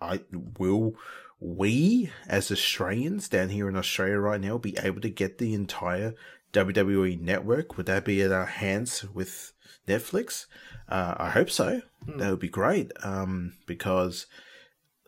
I 0.00 0.20
will 0.58 0.94
we 1.40 2.10
as 2.26 2.50
Australians 2.50 3.28
down 3.28 3.50
here 3.50 3.68
in 3.68 3.76
Australia 3.76 4.18
right 4.18 4.40
now 4.40 4.58
be 4.58 4.76
able 4.82 5.00
to 5.00 5.10
get 5.10 5.38
the 5.38 5.54
entire 5.54 6.14
WWE 6.52 7.20
network? 7.20 7.76
Would 7.76 7.86
that 7.86 8.04
be 8.04 8.22
at 8.22 8.32
our 8.32 8.46
hands 8.46 9.04
with 9.12 9.52
Netflix? 9.86 10.46
Uh, 10.88 11.14
I 11.16 11.30
hope 11.30 11.50
so. 11.50 11.82
That 12.06 12.30
would 12.30 12.40
be 12.40 12.48
great. 12.48 12.90
Um, 13.02 13.54
because 13.66 14.26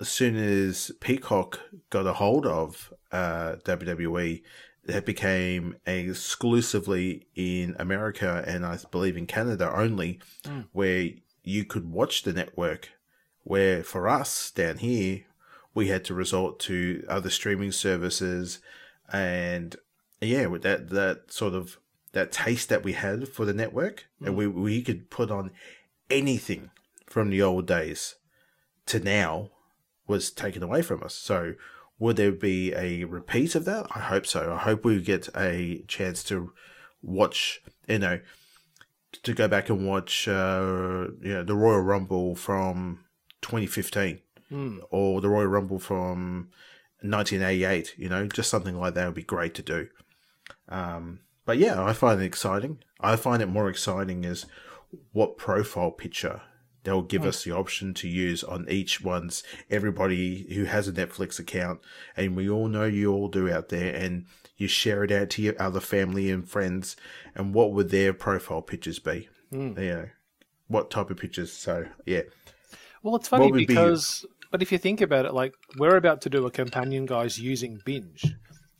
as 0.00 0.08
soon 0.08 0.36
as 0.36 0.90
Peacock 1.00 1.60
got 1.90 2.06
a 2.06 2.14
hold 2.14 2.46
of 2.46 2.92
uh, 3.12 3.56
WWE, 3.64 4.42
it 4.84 5.04
became 5.04 5.76
exclusively 5.86 7.26
in 7.34 7.76
America 7.78 8.42
and 8.46 8.64
I 8.64 8.78
believe 8.90 9.16
in 9.16 9.26
Canada 9.26 9.70
only, 9.72 10.20
where 10.72 11.10
you 11.44 11.64
could 11.64 11.90
watch 11.90 12.22
the 12.22 12.32
network. 12.32 12.88
Where 13.42 13.82
for 13.82 14.08
us 14.08 14.50
down 14.50 14.78
here, 14.78 15.24
we 15.74 15.88
had 15.88 16.04
to 16.06 16.14
resort 16.14 16.58
to 16.60 17.04
other 17.08 17.30
streaming 17.30 17.72
services, 17.72 18.58
and 19.12 19.76
yeah, 20.20 20.46
with 20.46 20.62
that 20.62 20.90
that 20.90 21.32
sort 21.32 21.54
of 21.54 21.78
that 22.12 22.32
taste 22.32 22.68
that 22.68 22.84
we 22.84 22.92
had 22.92 23.28
for 23.28 23.44
the 23.46 23.54
network, 23.54 24.06
and 24.22 24.36
we 24.36 24.46
we 24.46 24.82
could 24.82 25.10
put 25.10 25.30
on 25.30 25.52
anything 26.10 26.70
from 27.06 27.30
the 27.30 27.40
old 27.40 27.66
days 27.66 28.16
to 28.86 29.00
now 29.00 29.50
was 30.10 30.30
taken 30.30 30.62
away 30.62 30.82
from 30.82 31.02
us. 31.02 31.14
So, 31.14 31.54
would 31.98 32.16
there 32.16 32.32
be 32.32 32.74
a 32.74 33.04
repeat 33.04 33.54
of 33.54 33.64
that? 33.66 33.86
I 33.94 34.00
hope 34.00 34.26
so. 34.26 34.52
I 34.52 34.58
hope 34.58 34.84
we 34.84 35.00
get 35.00 35.28
a 35.36 35.84
chance 35.86 36.24
to 36.24 36.52
watch, 37.02 37.62
you 37.86 37.98
know, 37.98 38.20
to 39.22 39.34
go 39.34 39.48
back 39.48 39.68
and 39.70 39.86
watch, 39.86 40.26
uh, 40.26 41.08
you 41.20 41.34
know, 41.34 41.44
the 41.44 41.54
Royal 41.54 41.80
Rumble 41.80 42.34
from 42.34 43.04
2015 43.42 44.20
or 44.90 45.20
the 45.20 45.28
Royal 45.28 45.46
Rumble 45.46 45.78
from 45.78 46.50
1988. 47.02 47.94
You 47.96 48.08
know, 48.08 48.26
just 48.26 48.50
something 48.50 48.78
like 48.78 48.94
that 48.94 49.06
would 49.06 49.14
be 49.14 49.22
great 49.22 49.54
to 49.54 49.62
do. 49.62 49.88
Um, 50.68 51.20
but 51.44 51.58
yeah, 51.58 51.82
I 51.82 51.92
find 51.92 52.20
it 52.20 52.24
exciting. 52.24 52.78
I 53.00 53.16
find 53.16 53.42
it 53.42 53.46
more 53.46 53.68
exciting 53.68 54.24
is 54.24 54.46
what 55.12 55.36
profile 55.36 55.90
picture 55.90 56.42
they'll 56.84 57.02
give 57.02 57.22
hmm. 57.22 57.28
us 57.28 57.44
the 57.44 57.52
option 57.52 57.94
to 57.94 58.08
use 58.08 58.42
on 58.42 58.66
each 58.68 59.00
one's 59.00 59.42
everybody 59.70 60.46
who 60.54 60.64
has 60.64 60.88
a 60.88 60.92
Netflix 60.92 61.38
account, 61.38 61.80
and 62.16 62.36
we 62.36 62.48
all 62.48 62.68
know 62.68 62.84
you 62.84 63.12
all 63.12 63.28
do 63.28 63.50
out 63.50 63.68
there, 63.68 63.94
and 63.94 64.26
you 64.56 64.68
share 64.68 65.04
it 65.04 65.12
out 65.12 65.30
to 65.30 65.42
your 65.42 65.60
other 65.60 65.80
family 65.80 66.30
and 66.30 66.48
friends, 66.48 66.96
and 67.34 67.54
what 67.54 67.72
would 67.72 67.90
their 67.90 68.12
profile 68.12 68.62
pictures 68.62 68.98
be? 68.98 69.28
Hmm. 69.50 69.78
You 69.78 69.88
know, 69.88 70.08
what 70.68 70.90
type 70.90 71.10
of 71.10 71.16
pictures? 71.16 71.52
So 71.52 71.86
yeah, 72.06 72.22
Well, 73.02 73.16
it's 73.16 73.28
funny 73.28 73.50
would 73.50 73.58
be- 73.58 73.66
because, 73.66 74.24
but 74.50 74.62
if 74.62 74.72
you 74.72 74.78
think 74.78 75.00
about 75.00 75.26
it, 75.26 75.34
like 75.34 75.54
we're 75.78 75.96
about 75.96 76.22
to 76.22 76.30
do 76.30 76.46
a 76.46 76.50
companion, 76.50 77.06
guys, 77.06 77.38
using 77.38 77.80
Binge, 77.84 78.24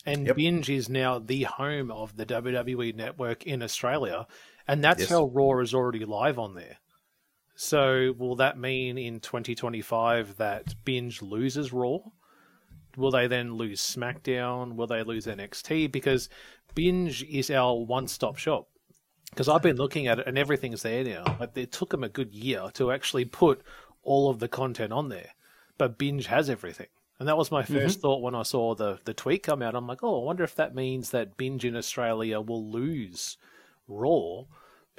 and 0.06 0.26
Yep. 0.26 0.36
Binge 0.36 0.70
is 0.70 0.88
now 0.88 1.18
the 1.18 1.44
home 1.44 1.90
of 1.90 2.16
the 2.16 2.26
WWE 2.26 2.94
network 2.94 3.44
in 3.44 3.62
Australia, 3.62 4.26
and 4.66 4.82
that's 4.82 5.00
Yes. 5.00 5.10
how 5.10 5.24
Raw 5.24 5.58
is 5.60 5.74
already 5.74 6.04
live 6.04 6.38
on 6.38 6.54
there. 6.54 6.78
So, 7.62 8.14
will 8.16 8.36
that 8.36 8.58
mean 8.58 8.96
in 8.96 9.20
2025 9.20 10.38
that 10.38 10.74
Binge 10.82 11.20
loses 11.20 11.74
Raw? 11.74 11.98
Will 12.96 13.10
they 13.10 13.26
then 13.26 13.52
lose 13.52 13.82
SmackDown? 13.82 14.76
Will 14.76 14.86
they 14.86 15.02
lose 15.02 15.26
NXT? 15.26 15.92
Because 15.92 16.30
Binge 16.74 17.22
is 17.22 17.50
our 17.50 17.74
one-stop 17.74 18.38
shop 18.38 18.68
because 19.28 19.46
I've 19.46 19.60
been 19.60 19.76
looking 19.76 20.06
at 20.06 20.18
it 20.18 20.26
and 20.26 20.38
everything's 20.38 20.80
there 20.80 21.04
now. 21.04 21.36
Like 21.38 21.54
it 21.54 21.70
took 21.70 21.90
them 21.90 22.02
a 22.02 22.08
good 22.08 22.32
year 22.32 22.70
to 22.72 22.92
actually 22.92 23.26
put 23.26 23.60
all 24.02 24.30
of 24.30 24.38
the 24.38 24.48
content 24.48 24.94
on 24.94 25.10
there, 25.10 25.34
but 25.76 25.98
Binge 25.98 26.24
has 26.28 26.48
everything. 26.48 26.88
And 27.18 27.28
that 27.28 27.36
was 27.36 27.50
my 27.50 27.62
mm-hmm. 27.62 27.76
1st 27.76 27.96
thought 27.96 28.22
when 28.22 28.34
I 28.34 28.42
saw 28.42 28.74
the 28.74 29.00
the 29.04 29.12
tweet 29.12 29.42
come 29.42 29.60
out. 29.60 29.74
I'm 29.74 29.86
like, 29.86 30.02
oh, 30.02 30.22
I 30.22 30.24
wonder 30.24 30.44
if 30.44 30.54
that 30.54 30.74
means 30.74 31.10
that 31.10 31.36
Binge 31.36 31.66
in 31.66 31.76
Australia 31.76 32.40
will 32.40 32.70
lose 32.70 33.36
Raw 33.86 34.44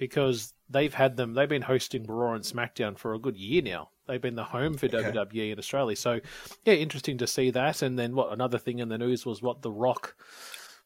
because 0.02 0.56
they've 0.68 0.96
had 0.96 1.16
them. 1.16 1.36
They've 1.36 1.48
been 1.48 1.62
hosting 1.62 2.06
Raw 2.08 2.34
and 2.34 2.44
SmackDown 2.44 2.98
for 2.98 3.14
a 3.14 3.20
good 3.20 3.38
year 3.38 3.62
now. 3.62 3.90
They've 4.08 4.20
been 4.20 4.34
the 4.34 4.44
home 4.44 4.74
for 4.74 4.88
WWE 4.88 5.52
in 5.52 5.60
Australia. 5.60 5.96
So, 5.96 6.20
yeah, 6.66 6.74
interesting 6.74 7.20
to 7.20 7.28
see 7.28 7.52
that. 7.52 7.84
And 7.84 8.00
then 8.00 8.16
what? 8.16 8.34
Another 8.34 8.58
thing 8.58 8.80
in 8.80 8.90
the 8.90 8.98
news 8.98 9.28
was 9.28 9.44
what 9.44 9.62
The 9.62 9.72
Rock 9.72 10.16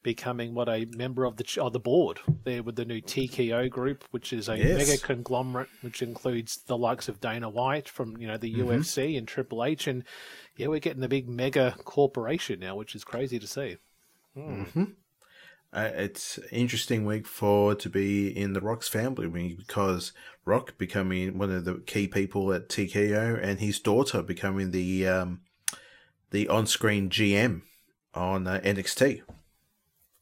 becoming 0.04 0.54
what 0.54 0.68
a 0.68 0.86
member 0.98 1.24
of 1.24 1.38
the 1.38 1.62
of 1.62 1.72
the 1.72 1.80
board 1.80 2.20
there 2.44 2.62
with 2.62 2.76
the 2.76 2.84
new 2.84 3.02
TKO 3.02 3.70
group, 3.70 4.04
which 4.12 4.34
is 4.34 4.50
a 4.50 4.58
Yes. 4.58 4.86
mega 4.86 5.02
conglomerate, 5.02 5.70
which 5.80 6.02
includes 6.02 6.58
the 6.68 6.78
likes 6.78 7.08
of 7.08 7.22
Dana 7.22 7.48
White 7.50 7.88
from 7.88 8.18
you 8.18 8.28
know 8.28 8.38
the 8.38 8.54
mm-hmm. 8.54 8.70
UFC 8.70 9.18
and 9.18 9.26
Triple 9.26 9.64
H, 9.64 9.88
and 9.88 10.04
yeah, 10.58 10.68
we're 10.68 10.82
getting 10.82 11.02
the 11.02 11.08
big 11.08 11.30
mega 11.30 11.74
corporation 11.86 12.60
now, 12.60 12.76
which 12.76 12.96
is 12.96 13.06
crazy 13.06 13.40
to 13.40 13.48
see. 13.48 13.78
Hmm. 14.34 14.42
Mm-hmm. 14.42 14.84
Uh, 15.76 15.92
it's 15.94 16.38
an 16.38 16.48
interesting 16.52 17.06
week 17.06 17.28
for 17.28 17.76
to 17.76 17.90
be 17.90 18.30
in 18.30 18.54
the 18.54 18.62
Rock's 18.62 18.88
family 18.88 19.28
because 19.28 20.14
Rock 20.46 20.78
becoming 20.78 21.38
one 21.38 21.52
of 21.52 21.66
the 21.66 21.76
key 21.86 22.08
people 22.08 22.54
at 22.54 22.70
TKO 22.70 23.38
and 23.44 23.60
his 23.60 23.82
daughter 23.82 24.22
becoming 24.22 24.72
the 24.72 25.06
um, 25.06 25.42
the 26.32 26.48
on-screen 26.48 27.10
GM 27.10 27.64
on 28.14 28.48
uh, 28.48 28.62
NXT. 28.64 29.24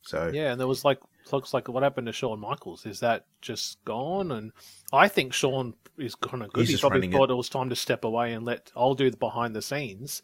So 0.01 0.31
Yeah, 0.33 0.53
and 0.53 0.59
there 0.59 0.67
was 0.67 0.83
like 0.83 0.99
looks 1.31 1.53
like 1.53 1.67
what 1.67 1.83
happened 1.83 2.07
to 2.07 2.13
Shawn 2.13 2.39
Michaels. 2.39 2.87
Is 2.87 2.99
that 3.01 3.27
just 3.39 3.83
gone? 3.85 4.31
And 4.31 4.53
I 4.91 5.07
think 5.07 5.33
Shawn 5.33 5.75
is 5.99 6.15
kind 6.15 6.41
of 6.41 6.51
good. 6.51 6.67
He's 6.67 6.77
he 6.77 6.81
probably 6.81 6.97
running 6.97 7.13
it. 7.13 7.15
thought 7.15 7.29
it. 7.29 7.35
was 7.35 7.49
time 7.49 7.69
to 7.69 7.75
step 7.75 8.03
away 8.03 8.33
and 8.33 8.43
let 8.43 8.71
I'll 8.75 8.95
do 8.95 9.11
the 9.11 9.17
behind 9.17 9.55
the 9.55 9.61
scenes. 9.61 10.23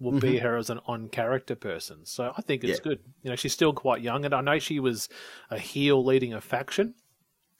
Will 0.00 0.12
Mm-hmm. 0.12 0.20
be 0.20 0.38
her 0.38 0.56
as 0.56 0.70
an 0.70 0.80
on 0.86 1.08
character 1.08 1.56
person. 1.56 2.04
So 2.06 2.32
I 2.36 2.40
think 2.42 2.62
it's 2.62 2.78
Yeah. 2.78 2.84
good. 2.84 3.00
You 3.22 3.30
know, 3.30 3.36
she's 3.36 3.52
still 3.52 3.72
quite 3.72 4.00
young, 4.00 4.24
and 4.24 4.32
I 4.34 4.40
know 4.40 4.58
she 4.58 4.78
was 4.78 5.08
a 5.50 5.58
heel 5.58 6.04
leading 6.04 6.32
a 6.32 6.40
faction 6.40 6.94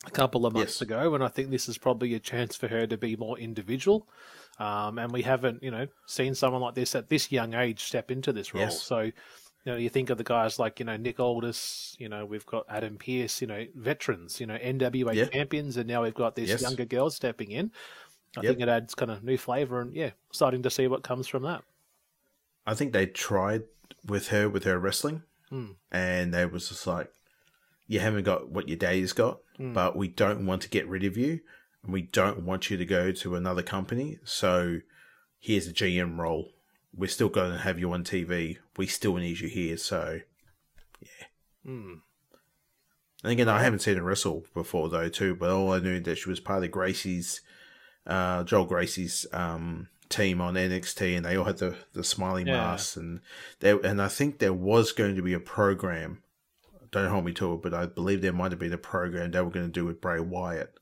a 0.06 0.10
couple 0.10 0.46
of 0.46 0.52
months 0.54 0.74
Yes. 0.74 0.82
ago, 0.82 1.14
and 1.16 1.24
I 1.24 1.28
think 1.28 1.50
this 1.50 1.68
is 1.68 1.78
probably 1.78 2.14
a 2.14 2.20
chance 2.20 2.54
for 2.54 2.68
her 2.68 2.86
to 2.86 2.96
be 2.96 3.16
more 3.16 3.36
individual. 3.38 4.08
Um, 4.60 4.98
and 4.98 5.12
we 5.12 5.22
haven't, 5.22 5.62
you 5.62 5.70
know, 5.72 5.86
seen 6.06 6.34
someone 6.34 6.62
like 6.62 6.74
this 6.74 6.94
at 6.94 7.08
this 7.08 7.30
young 7.32 7.54
age 7.54 7.82
step 7.84 8.10
into 8.10 8.32
this 8.32 8.54
role. 8.54 8.62
Yes. 8.64 8.82
So 8.82 9.10
You 9.64 9.72
know, 9.72 9.76
you 9.78 9.90
think 9.90 10.08
of 10.08 10.16
the 10.16 10.24
guys 10.24 10.58
like 10.58 10.78
you 10.78 10.86
know 10.86 10.96
Nick 10.96 11.18
Aldis. 11.20 11.94
You 11.98 12.08
know, 12.08 12.24
we've 12.24 12.46
got 12.46 12.64
Adam 12.70 12.96
Pearce. 12.96 13.42
You 13.42 13.48
know, 13.48 13.66
veterans. 13.74 14.40
You 14.40 14.46
know, 14.46 14.56
NWA 14.56 15.12
Yeah. 15.14 15.24
champions, 15.26 15.76
and 15.76 15.86
now 15.88 16.04
we've 16.04 16.14
got 16.14 16.36
this 16.36 16.48
Yes. 16.48 16.62
younger 16.62 16.84
girl 16.86 17.10
stepping 17.10 17.50
in. 17.50 17.72
I 18.36 18.42
Yep. 18.42 18.50
think 18.50 18.60
it 18.62 18.68
adds 18.68 18.94
kind 18.94 19.10
of 19.10 19.24
new 19.24 19.36
flavour, 19.36 19.80
and 19.80 19.92
yeah, 19.94 20.12
starting 20.32 20.62
to 20.62 20.70
see 20.70 20.86
what 20.86 21.02
comes 21.02 21.26
from 21.26 21.42
that. 21.42 21.64
I 22.68 22.74
think 22.74 22.92
they 22.92 23.06
tried 23.06 23.62
with 24.04 24.28
her 24.28 24.48
with 24.48 24.64
her 24.64 24.78
wrestling, 24.78 25.22
Hmm. 25.48 25.72
and 25.90 26.32
they 26.34 26.44
was 26.46 26.68
just 26.68 26.86
like, 26.86 27.10
"You 27.86 28.00
haven't 28.00 28.24
got 28.24 28.50
what 28.50 28.68
your 28.68 28.76
daddy's 28.76 29.12
got, 29.12 29.40
Hmm. 29.56 29.72
but 29.72 29.96
we 29.96 30.08
don't 30.08 30.44
want 30.46 30.62
to 30.62 30.68
get 30.68 30.86
rid 30.86 31.04
of 31.04 31.16
you, 31.16 31.40
and 31.82 31.92
we 31.92 32.02
don't 32.02 32.42
want 32.42 32.70
you 32.70 32.76
to 32.76 32.84
go 32.84 33.10
to 33.12 33.34
another 33.36 33.62
company. 33.62 34.18
So 34.24 34.80
here's 35.40 35.66
a 35.66 35.72
GM 35.72 36.20
role. 36.20 36.52
We're 36.94 37.08
still 37.08 37.28
going 37.28 37.52
to 37.52 37.58
have 37.58 37.78
you 37.78 37.92
on 37.92 38.04
TV. 38.04 38.58
We 38.76 38.86
still 38.86 39.16
need 39.16 39.40
you 39.40 39.48
here. 39.48 39.76
So 39.78 40.20
yeah. 41.00 41.26
Hmm. 41.64 41.94
And 43.24 43.32
again, 43.32 43.48
I 43.48 43.62
haven't 43.62 43.80
seen 43.80 43.96
her 43.96 44.02
wrestle 44.02 44.44
before 44.54 44.88
though, 44.88 45.08
too. 45.08 45.34
But 45.34 45.50
all 45.50 45.72
I 45.72 45.78
knew 45.80 46.00
that 46.00 46.18
she 46.18 46.28
was 46.28 46.40
part 46.40 46.62
of 46.64 46.70
Gacy's, 46.72 47.40
uh, 48.06 48.44
Joe 48.44 48.64
Gacy's 48.64 49.26
um, 49.32 49.88
team 50.08 50.40
on 50.40 50.54
NXT, 50.54 51.16
and 51.16 51.24
they 51.26 51.36
all 51.36 51.44
had 51.44 51.58
the 51.58 51.76
the 51.92 52.04
smiling 52.04 52.46
Yeah. 52.46 52.56
masks, 52.56 52.96
and 52.96 53.20
there, 53.60 53.78
and 53.84 54.00
I 54.00 54.08
think 54.08 54.38
there 54.38 54.52
was 54.52 54.92
going 54.92 55.16
to 55.16 55.22
be 55.22 55.32
a 55.34 55.40
program. 55.40 56.22
Don't 56.90 57.10
hold 57.10 57.24
me 57.26 57.32
to 57.34 57.54
it, 57.54 57.62
but 57.62 57.74
I 57.74 57.86
believe 57.86 58.22
there 58.22 58.32
might 58.32 58.50
have 58.52 58.58
been 58.58 58.72
a 58.72 58.78
program 58.78 59.30
they 59.30 59.40
were 59.42 59.50
going 59.50 59.66
to 59.66 59.72
do 59.72 59.84
with 59.84 60.00
Bray 60.00 60.20
Wyatt 60.20 60.72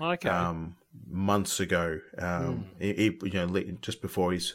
Okay. 0.00 0.28
um, 0.30 0.76
months 1.06 1.60
ago. 1.60 2.00
Um, 2.18 2.70
it, 2.78 2.98
it- 2.98 3.22
you 3.34 3.46
know, 3.46 3.76
just 3.82 4.00
before 4.00 4.32
his, 4.32 4.54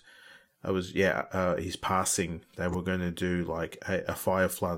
I 0.63 0.71
was 0.71 0.93
yeah, 0.95 1.25
uh, 1.31 1.57
his 1.57 1.75
passing. 1.75 2.41
They 2.57 2.67
were 2.67 2.81
going 2.81 3.01
to 3.01 3.11
do 3.11 3.43
like 3.43 3.77
a, 3.87 4.01
a 4.07 4.15
Firefly 4.15 4.77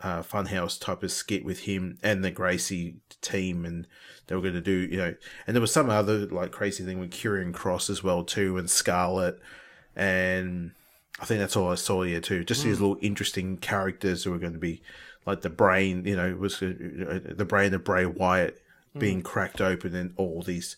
uh, 0.00 0.22
Funhouse 0.22 0.80
type 0.80 1.02
of 1.02 1.12
skit 1.12 1.44
with 1.44 1.60
him 1.60 1.98
and 2.02 2.24
the 2.24 2.32
Gacy 2.32 2.96
team, 3.20 3.64
and 3.64 3.86
they 4.26 4.34
were 4.34 4.42
going 4.42 4.54
to 4.54 4.60
do 4.60 4.88
you 4.90 4.98
know, 4.98 5.14
and 5.46 5.54
there 5.54 5.60
was 5.60 5.72
some 5.72 5.90
other 5.90 6.26
like 6.26 6.52
crazy 6.52 6.84
thing 6.84 7.00
with 7.00 7.10
Karrion 7.10 7.52
Kross 7.52 7.88
as 7.88 8.02
well 8.02 8.24
too, 8.24 8.58
and 8.58 8.68
Scarlett, 8.68 9.40
and 9.94 10.72
I 11.20 11.24
think 11.24 11.40
that's 11.40 11.56
all 11.56 11.70
I 11.70 11.76
saw 11.76 12.02
here 12.02 12.20
too. 12.20 12.44
Just 12.44 12.64
these 12.64 12.80
little 12.80 12.98
interesting 13.00 13.56
characters 13.56 14.24
who 14.24 14.30
were 14.30 14.38
going 14.38 14.52
to 14.52 14.58
be 14.58 14.82
like 15.24 15.40
the 15.40 15.50
brain, 15.50 16.04
you 16.04 16.16
know, 16.16 16.34
was 16.36 16.62
uh, 16.62 16.72
the 17.24 17.46
brain 17.46 17.74
of 17.74 17.84
Bray 17.84 18.06
Wyatt 18.06 18.62
being 18.98 19.22
cracked 19.22 19.60
open, 19.60 19.94
and 19.94 20.14
all 20.16 20.42
these 20.42 20.76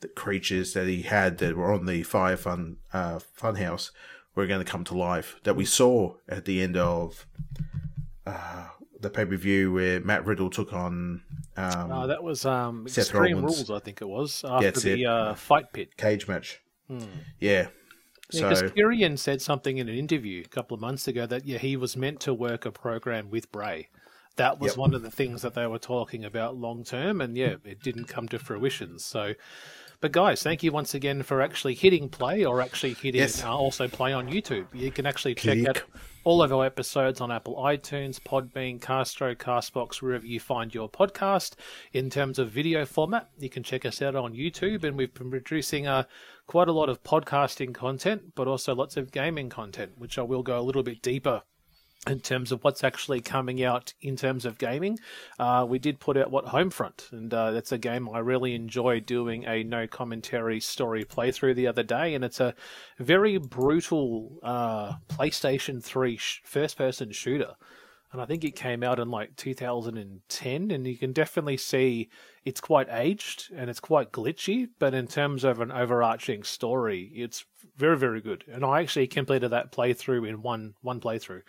the 0.00 0.08
creatures 0.08 0.74
that 0.74 0.86
he 0.86 1.02
had 1.02 1.38
that 1.38 1.56
were 1.56 1.72
on 1.72 1.86
the 1.86 2.02
Fire 2.02 2.36
Fun 2.36 2.76
uh, 2.92 3.18
Funhouse 3.18 3.90
were 4.34 4.46
going 4.46 4.64
to 4.64 4.70
come 4.70 4.84
to 4.84 4.96
life. 4.96 5.36
That 5.44 5.56
we 5.56 5.64
saw 5.64 6.14
at 6.28 6.44
the 6.44 6.62
end 6.62 6.76
of 6.76 7.26
uh, 8.26 8.66
the 9.00 9.10
pay 9.10 9.24
per 9.24 9.36
view 9.36 9.72
where 9.72 10.00
Matt 10.00 10.24
Riddle 10.26 10.50
took 10.50 10.72
on 10.72 11.22
um, 11.56 11.92
Uh, 11.92 12.06
that 12.06 12.22
was 12.22 12.44
um, 12.44 12.86
Seth 12.88 13.04
Extreme 13.04 13.36
Rollins. 13.38 13.58
Rules, 13.58 13.70
I 13.70 13.78
think 13.78 14.00
it 14.02 14.08
was, 14.08 14.44
after 14.44 14.66
That's 14.70 14.82
the 14.82 15.02
it. 15.02 15.06
uh, 15.06 15.34
fight 15.34 15.72
pit. 15.72 15.96
cage 15.96 16.26
match. 16.28 16.60
Yeah. 16.88 16.98
Yeah, 17.40 17.68
So 18.30 18.48
because 18.48 18.62
Karrion 18.72 19.18
said 19.18 19.40
something 19.40 19.78
in 19.78 19.88
an 19.88 19.94
interview 19.94 20.42
a 20.44 20.48
couple 20.48 20.74
of 20.74 20.80
months 20.80 21.06
ago 21.06 21.26
that 21.26 21.44
yeah 21.46 21.58
he 21.58 21.76
was 21.76 21.96
meant 21.96 22.18
to 22.20 22.34
work 22.34 22.64
a 22.66 22.72
program 22.72 23.30
with 23.30 23.52
Bray. 23.52 23.88
That 24.36 24.58
was 24.60 24.72
Yep. 24.72 24.78
one 24.78 24.94
of 24.94 25.02
the 25.02 25.10
things 25.10 25.42
that 25.42 25.54
they 25.54 25.66
were 25.66 25.78
talking 25.78 26.24
about 26.24 26.56
long 26.56 26.82
term, 26.84 27.20
and 27.20 27.36
yeah, 27.36 27.54
it 27.64 27.80
didn't 27.82 28.04
come 28.06 28.28
to 28.28 28.38
fruition. 28.38 28.98
So, 28.98 29.34
but 30.00 30.12
guys, 30.12 30.42
thank 30.42 30.62
you 30.62 30.72
once 30.72 30.92
again 30.92 31.22
for 31.22 31.40
actually 31.40 31.74
hitting 31.74 32.08
play 32.08 32.44
or 32.44 32.60
actually 32.60 32.94
hitting 32.94 33.20
Yes. 33.20 33.42
uh, 33.44 33.56
also 33.56 33.88
play 33.88 34.12
on 34.12 34.26
YouTube. 34.28 34.66
You 34.74 34.90
can 34.90 35.06
actually 35.06 35.36
check 35.36 35.58
Click. 35.58 35.68
out 35.68 35.82
all 36.26 36.42
of 36.42 36.52
our 36.52 36.66
episodes 36.66 37.20
on 37.20 37.30
Apple 37.30 37.54
iTunes, 37.54 38.18
Podbean, 38.18 38.80
Castro, 38.80 39.32
Castbox, 39.36 40.02
wherever 40.02 40.26
you 40.26 40.40
find 40.40 40.74
your 40.74 40.88
podcast. 40.88 41.54
In 41.92 42.10
terms 42.10 42.40
of 42.40 42.50
video 42.50 42.84
format, 42.84 43.30
you 43.38 43.48
can 43.48 43.62
check 43.62 43.86
us 43.86 44.02
out 44.02 44.16
on 44.16 44.34
YouTube, 44.34 44.82
and 44.82 44.96
we've 44.96 45.14
been 45.14 45.30
producing 45.30 45.86
uh, 45.86 46.02
quite 46.48 46.66
a 46.66 46.72
lot 46.72 46.88
of 46.88 47.04
podcasting 47.04 47.72
content, 47.72 48.34
but 48.34 48.48
also 48.48 48.74
lots 48.74 48.96
of 48.96 49.12
gaming 49.12 49.48
content, 49.48 49.92
which 49.98 50.18
I 50.18 50.22
will 50.22 50.42
go 50.42 50.58
a 50.58 50.66
little 50.66 50.82
bit 50.82 51.00
deeper 51.00 51.42
in 52.06 52.20
terms 52.20 52.52
of 52.52 52.62
what's 52.62 52.84
actually 52.84 53.20
coming 53.20 53.62
out 53.62 53.92
in 54.00 54.16
terms 54.16 54.44
of 54.44 54.58
gaming. 54.58 54.98
Uh, 55.38 55.66
we 55.68 55.78
did 55.78 55.98
put 55.98 56.16
out 56.16 56.30
what 56.30 56.46
Homefront, 56.46 57.10
and 57.12 57.32
uh, 57.32 57.50
that's 57.50 57.72
a 57.72 57.78
game 57.78 58.08
I 58.08 58.20
really 58.20 58.54
enjoyed 58.54 59.06
doing 59.06 59.44
a 59.44 59.64
no 59.64 59.86
commentary 59.86 60.60
story 60.60 61.04
playthrough 61.04 61.54
the 61.54 61.66
other 61.66 61.82
day, 61.82 62.14
and 62.14 62.24
it's 62.24 62.40
a 62.40 62.54
very 62.98 63.38
brutal 63.38 64.38
uh, 64.42 64.94
PlayStation 65.08 65.82
3 65.82 66.16
sh- 66.16 66.42
first 66.44 66.78
person 66.78 67.12
shooter. 67.12 67.54
And 68.12 68.22
I 68.22 68.24
think 68.24 68.44
it 68.44 68.54
came 68.54 68.82
out 68.82 69.00
in 69.00 69.10
like 69.10 69.36
2010, 69.36 70.70
and 70.70 70.86
you 70.86 70.96
can 70.96 71.12
definitely 71.12 71.56
see 71.56 72.08
it's 72.44 72.60
quite 72.60 72.88
aged 72.88 73.50
and 73.54 73.68
it's 73.68 73.80
quite 73.80 74.12
glitchy, 74.12 74.68
but 74.78 74.94
in 74.94 75.08
terms 75.08 75.42
of 75.42 75.60
an 75.60 75.72
overarching 75.72 76.44
story, 76.44 77.10
it's 77.14 77.44
very, 77.76 77.98
very 77.98 78.20
good. 78.20 78.44
And 78.50 78.64
I 78.64 78.80
actually 78.80 79.08
completed 79.08 79.50
that 79.50 79.72
playthrough 79.72 80.26
in 80.28 80.40
one 80.40 80.74
one 80.82 81.00
playthrough 81.00 81.42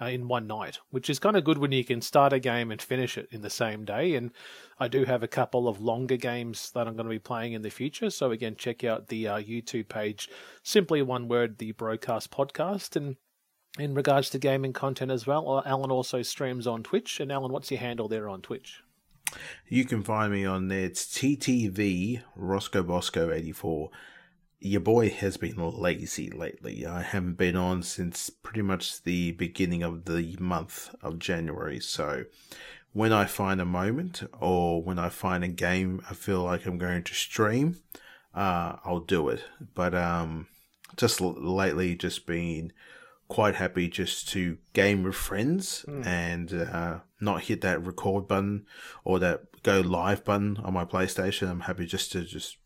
uh, 0.00 0.06
in 0.06 0.28
one 0.28 0.46
night, 0.46 0.78
which 0.90 1.10
is 1.10 1.18
kind 1.18 1.36
of 1.36 1.44
good 1.44 1.58
when 1.58 1.72
you 1.72 1.84
can 1.84 2.00
start 2.00 2.32
a 2.32 2.38
game 2.38 2.70
and 2.70 2.80
finish 2.80 3.18
it 3.18 3.28
in 3.30 3.42
the 3.42 3.50
same 3.50 3.84
day. 3.84 4.14
And 4.14 4.30
I 4.78 4.88
do 4.88 5.04
have 5.04 5.22
a 5.22 5.28
couple 5.28 5.68
of 5.68 5.80
longer 5.80 6.16
games 6.16 6.70
that 6.72 6.86
I'm 6.86 6.94
going 6.94 7.06
to 7.06 7.10
be 7.10 7.18
playing 7.18 7.52
in 7.52 7.62
the 7.62 7.70
future. 7.70 8.10
So 8.10 8.30
again, 8.30 8.56
check 8.56 8.84
out 8.84 9.08
the 9.08 9.28
uh, 9.28 9.40
YouTube 9.40 9.88
page, 9.88 10.28
simply 10.62 11.02
one 11.02 11.28
word, 11.28 11.58
the 11.58 11.72
Brokast 11.72 12.28
Podcast. 12.28 12.96
And 12.96 13.16
in 13.78 13.94
regards 13.94 14.30
to 14.30 14.38
gaming 14.38 14.72
content 14.72 15.10
as 15.10 15.26
well, 15.26 15.48
uh, 15.50 15.62
Alan 15.66 15.90
also 15.90 16.22
streams 16.22 16.66
on 16.66 16.82
Twitch. 16.82 17.20
And 17.20 17.30
Alan, 17.30 17.52
what's 17.52 17.70
your 17.70 17.80
handle 17.80 18.08
there 18.08 18.28
on 18.28 18.42
Twitch? 18.42 18.82
you 19.68 19.84
can 19.84 20.02
find 20.02 20.32
me 20.32 20.44
on 20.44 20.68
there. 20.68 20.84
It's 20.84 21.04
TTV 21.06 22.22
Roscoe 22.36 22.82
Bosco 22.82 23.32
84. 23.32 23.90
Your 24.62 24.82
boy 24.82 25.08
has 25.08 25.38
been 25.38 25.56
lazy 25.56 26.28
lately. 26.30 26.84
I 26.84 27.00
haven't 27.00 27.38
been 27.38 27.56
on 27.56 27.82
since 27.82 28.28
pretty 28.28 28.60
much 28.60 29.02
the 29.02 29.32
beginning 29.32 29.82
of 29.82 30.04
the 30.04 30.36
month 30.38 30.94
of 31.02 31.18
January. 31.18 31.80
So 31.80 32.24
when 32.92 33.10
I 33.12 33.24
find 33.24 33.60
a 33.60 33.64
moment 33.64 34.22
or 34.38 34.82
when 34.82 34.98
I 34.98 35.08
find 35.08 35.42
a 35.42 35.48
game 35.48 36.02
I 36.10 36.14
feel 36.14 36.42
like 36.42 36.66
I'm 36.66 36.76
going 36.76 37.04
to 37.04 37.14
stream, 37.14 37.76
uh, 38.34 38.76
I'll 38.84 39.00
do 39.00 39.30
it. 39.30 39.42
But 39.74 39.94
um, 39.94 40.46
just 40.96 41.22
l- 41.22 41.32
lately, 41.32 41.96
just 41.96 42.26
been 42.26 42.72
quite 43.28 43.54
happy 43.54 43.88
just 43.88 44.28
to 44.28 44.58
game 44.72 45.04
with 45.04 45.14
friends 45.14 45.84
and 46.04 46.52
uh, 46.52 46.98
not 47.20 47.42
hit 47.44 47.60
that 47.62 47.82
record 47.82 48.28
button 48.28 48.66
or 49.04 49.18
that 49.20 49.62
go 49.62 49.80
live 49.80 50.24
button 50.24 50.58
on 50.58 50.74
my 50.74 50.84
PlayStation. 50.84 51.48
I'm 51.48 51.60
happy 51.60 51.86
just 51.86 52.12
to 52.12 52.24
just 52.24 52.58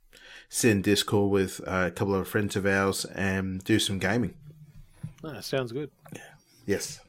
sit 0.55 0.71
in 0.71 0.83
Discord 0.83 1.33
with 1.33 1.61
uh, 1.67 1.87
a 1.87 1.91
couple 1.91 2.15
of 2.15 2.29
friends 2.29 2.55
of 2.55 2.65
ours 2.65 3.05
and 3.07 3.63
do 3.65 3.81
some 3.81 3.99
gaming. 3.99 4.35
Ah, 5.25 5.41
sounds 5.41 5.73
good. 5.73 5.91
Yes. 6.65 7.01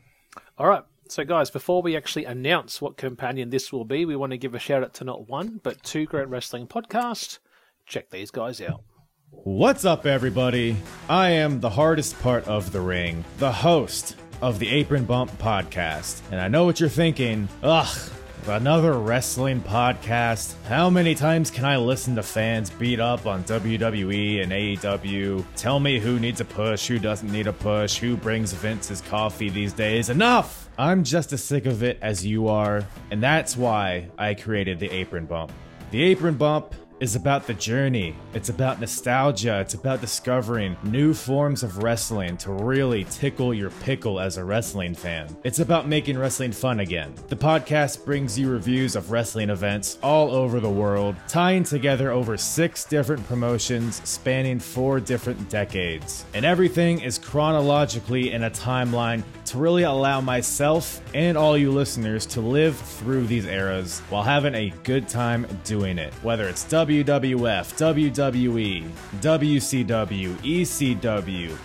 All 0.58 0.68
right. 0.68 0.84
So, 1.10 1.24
guys, 1.24 1.52
before 1.52 1.84
we 1.84 1.96
actually 1.96 2.26
announce 2.26 2.82
what 2.82 2.98
companion 2.98 3.52
this 3.52 3.72
will 3.72 3.86
be, 3.86 4.04
we 4.06 4.16
want 4.16 4.32
to 4.32 4.38
give 4.38 4.56
a 4.56 4.60
shout 4.60 4.84
out 4.84 4.96
to 4.96 5.04
not 5.04 5.30
one, 5.30 5.60
but 5.62 5.84
two 5.84 6.08
great 6.08 6.28
wrestling 6.28 6.66
podcasts. 6.66 7.38
Check 7.86 8.10
these 8.10 8.32
guys 8.32 8.60
out. 8.62 8.82
What's 9.30 9.86
up, 9.86 10.08
everybody? 10.08 10.76
I 11.08 11.30
am 11.30 11.60
the 11.60 11.70
hardest 11.70 12.20
part 12.22 12.48
of 12.48 12.72
the 12.72 12.82
ring, 12.82 13.24
the 13.38 13.52
host 13.52 14.16
of 14.42 14.58
the 14.58 14.70
Apron 14.70 15.06
Bump 15.06 15.32
podcast. 15.38 16.22
And 16.32 16.42
I 16.42 16.48
know 16.48 16.66
what 16.66 16.80
you're 16.80 16.90
thinking. 16.90 17.48
Ugh, 17.62 18.10
another 18.48 18.94
wrestling 18.94 19.62
podcast? 19.62 20.54
How 20.68 20.90
many 20.90 21.16
times 21.16 21.50
can 21.50 21.66
I 21.66 21.78
listen 21.78 22.16
to 22.16 22.24
fans 22.24 22.70
beat 22.70 23.00
up 23.00 23.26
on 23.26 23.44
WWE 23.44 24.44
and 24.44 24.52
AEW? 24.52 25.44
Tell 25.56 25.80
me 25.80 26.00
who 26.00 26.20
needs 26.20 26.42
a 26.42 26.46
push, 26.46 26.88
who 26.88 27.00
doesn't 27.00 27.32
need 27.32 27.48
a 27.48 27.54
push, 27.54 27.98
who 27.98 28.18
brings 28.18 28.54
Vince's 28.54 29.02
coffee 29.02 29.50
these 29.50 29.74
days? 29.74 30.10
Enough! 30.10 30.70
I'm 30.78 31.04
just 31.04 31.32
as 31.34 31.44
sick 31.44 31.66
of 31.66 31.84
it 31.84 31.98
as 32.02 32.26
you 32.26 32.48
are, 32.48 32.86
and 33.10 33.24
that's 33.24 33.56
why 33.56 34.10
I 34.18 34.34
created 34.34 34.80
the 34.80 34.90
Apron 34.92 35.26
Bump. 35.26 35.52
The 35.92 36.04
Apron 36.04 36.36
Bump 36.36 36.76
is 37.00 37.16
about 37.16 37.46
the 37.46 37.54
journey. 37.54 38.16
It's 38.34 38.50
about 38.50 38.80
nostalgia. 38.80 39.60
It's 39.60 39.74
about 39.74 40.02
discovering 40.02 40.78
new 40.84 41.14
forms 41.14 41.64
of 41.64 41.84
wrestling 41.84 42.38
to 42.38 42.52
really 42.52 43.04
tickle 43.06 43.54
your 43.54 43.70
pickle 43.70 44.20
as 44.20 44.38
a 44.38 44.46
wrestling 44.46 44.96
fan. 44.96 45.36
It's 45.44 45.60
about 45.60 45.88
making 45.88 46.18
wrestling 46.18 46.54
fun 46.54 46.80
again. 46.80 47.14
The 47.28 47.36
podcast 47.36 48.06
brings 48.06 48.40
you 48.40 48.50
reviews 48.50 48.96
of 48.96 49.12
wrestling 49.12 49.50
events 49.50 49.98
all 50.02 50.32
over 50.32 50.60
the 50.60 50.70
world, 50.70 51.16
tying 51.28 51.64
together 51.64 52.12
over 52.12 52.38
six 52.38 52.86
different 52.86 53.26
promotions 53.28 54.02
spanning 54.08 54.60
four 54.60 55.00
different 55.00 55.50
decades. 55.50 56.26
And 56.34 56.46
everything 56.46 57.02
is 57.02 57.18
chronologically 57.18 58.32
in 58.32 58.44
a 58.44 58.50
timeline 58.52 59.24
to 59.46 59.58
really 59.58 59.84
allow 59.84 60.22
myself 60.22 61.02
and 61.14 61.38
all 61.38 61.58
you 61.58 61.72
listeners 61.72 62.26
to 62.28 62.42
live 62.42 62.78
through 62.78 63.28
these 63.28 63.46
eras 63.46 64.00
while 64.10 64.24
having 64.24 64.56
a 64.56 64.74
good 64.84 65.08
time 65.08 65.46
doing 65.64 65.98
it. 65.98 66.14
Whether 66.24 66.48
it's 66.48 66.66
WWF, 66.66 67.74
WWE, 67.78 68.90
WCW, 69.22 70.36
ECW, 70.38 71.58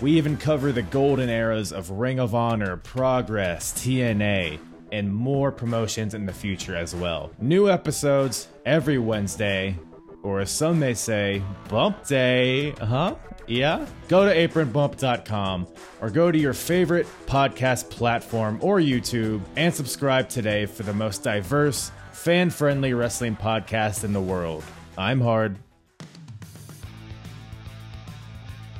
We 0.00 0.12
even 0.12 0.38
cover 0.38 0.72
the 0.72 0.82
golden 0.82 1.28
eras 1.28 1.72
of 1.72 1.90
Ring 1.90 2.18
of 2.20 2.34
Honor, 2.34 2.78
Progress, 2.78 3.72
TNA, 3.74 4.58
and 4.92 5.14
more 5.14 5.52
promotions 5.52 6.14
in 6.14 6.24
the 6.24 6.32
future 6.32 6.74
as 6.74 6.94
well. 6.94 7.30
New 7.38 7.68
episodes 7.68 8.48
every 8.64 8.98
Wednesday, 8.98 9.76
or 10.22 10.40
as 10.40 10.50
some 10.50 10.78
may 10.78 10.94
say, 10.94 11.42
bump 11.68 12.06
day, 12.06 12.70
huh? 12.72 13.16
Yeah? 13.46 13.86
Go 14.08 14.26
to 14.26 14.34
apronbump.com 14.34 15.66
or 16.00 16.10
go 16.10 16.30
to 16.30 16.38
your 16.38 16.52
favorite 16.52 17.06
podcast 17.26 17.90
platform 17.90 18.58
or 18.60 18.78
YouTube 18.78 19.40
and 19.56 19.74
subscribe 19.74 20.28
today 20.28 20.66
for 20.66 20.82
the 20.82 20.92
most 20.94 21.22
diverse, 21.22 21.90
fan 22.12 22.50
friendly 22.50 22.94
wrestling 22.94 23.36
podcast 23.36 24.04
in 24.04 24.12
the 24.12 24.20
world. 24.20 24.62
I'm 24.96 25.20
Hard. 25.20 25.58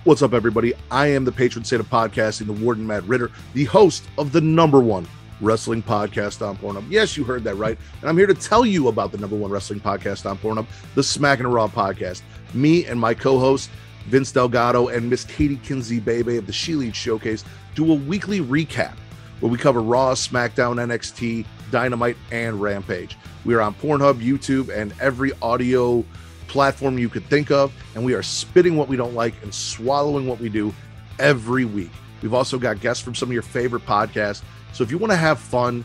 What's 0.04 0.22
up, 0.22 0.32
everybody? 0.32 0.72
I 0.90 1.08
am 1.08 1.24
the 1.26 1.32
patron 1.32 1.62
saint 1.62 1.80
of 1.80 1.90
podcasting, 1.90 2.46
the 2.46 2.54
Warden 2.54 2.86
Matt 2.86 3.04
Ridder, 3.04 3.30
the 3.52 3.64
host 3.64 4.04
of 4.16 4.32
the 4.32 4.40
number 4.40 4.80
one 4.80 5.06
wrestling 5.40 5.82
podcast 5.82 6.46
on 6.46 6.56
Pornhub. 6.56 6.84
Yes, 6.90 7.16
you 7.16 7.24
heard 7.24 7.44
that 7.44 7.56
right. 7.56 7.78
And 8.00 8.08
I'm 8.08 8.16
here 8.16 8.26
to 8.26 8.34
tell 8.34 8.64
you 8.64 8.88
about 8.88 9.12
the 9.12 9.18
number 9.18 9.36
one 9.36 9.50
wrestling 9.50 9.80
podcast 9.80 10.28
on 10.28 10.38
Pornhub, 10.38 10.66
the 10.94 11.02
Smack 11.02 11.40
and 11.40 11.52
Raw 11.52 11.68
podcast. 11.68 12.22
Me 12.54 12.84
and 12.86 12.98
my 12.98 13.14
co 13.14 13.38
host, 13.38 13.70
Vince 14.06 14.32
Delgado, 14.32 14.88
and 14.88 15.08
Miss 15.08 15.24
Katie 15.24 15.56
Kinsey 15.56 16.00
Bebe 16.00 16.36
of 16.36 16.46
the 16.46 16.52
She 16.52 16.74
Lead 16.74 16.94
Showcase 16.94 17.44
do 17.74 17.92
a 17.92 17.94
weekly 17.94 18.40
recap 18.40 18.94
where 19.40 19.50
we 19.50 19.56
cover 19.58 19.80
Raw, 19.80 20.12
SmackDown, 20.12 20.76
NXT, 20.76 21.46
Dynamite, 21.70 22.16
and 22.30 22.60
Rampage. 22.60 23.16
We 23.44 23.54
are 23.54 23.60
on 23.60 23.74
Pornhub, 23.74 24.22
YouTube, 24.22 24.68
and 24.68 24.92
every 25.00 25.32
audio 25.40 26.04
platform 26.46 26.98
you 26.98 27.08
could 27.08 27.24
think 27.26 27.50
of, 27.50 27.72
and 27.94 28.04
we 28.04 28.12
are 28.14 28.22
spitting 28.22 28.76
what 28.76 28.88
we 28.88 28.96
don't 28.96 29.14
like 29.14 29.34
and 29.42 29.54
swallowing 29.54 30.26
what 30.26 30.40
we 30.40 30.48
do 30.48 30.74
every 31.18 31.64
week. 31.64 31.90
We've 32.22 32.34
also 32.34 32.58
got 32.58 32.80
guests 32.80 33.02
from 33.02 33.14
some 33.14 33.28
of 33.28 33.32
your 33.32 33.42
favorite 33.42 33.86
podcasts. 33.86 34.42
So 34.72 34.84
if 34.84 34.90
you 34.90 34.98
want 34.98 35.12
to 35.12 35.16
have 35.16 35.38
fun, 35.38 35.84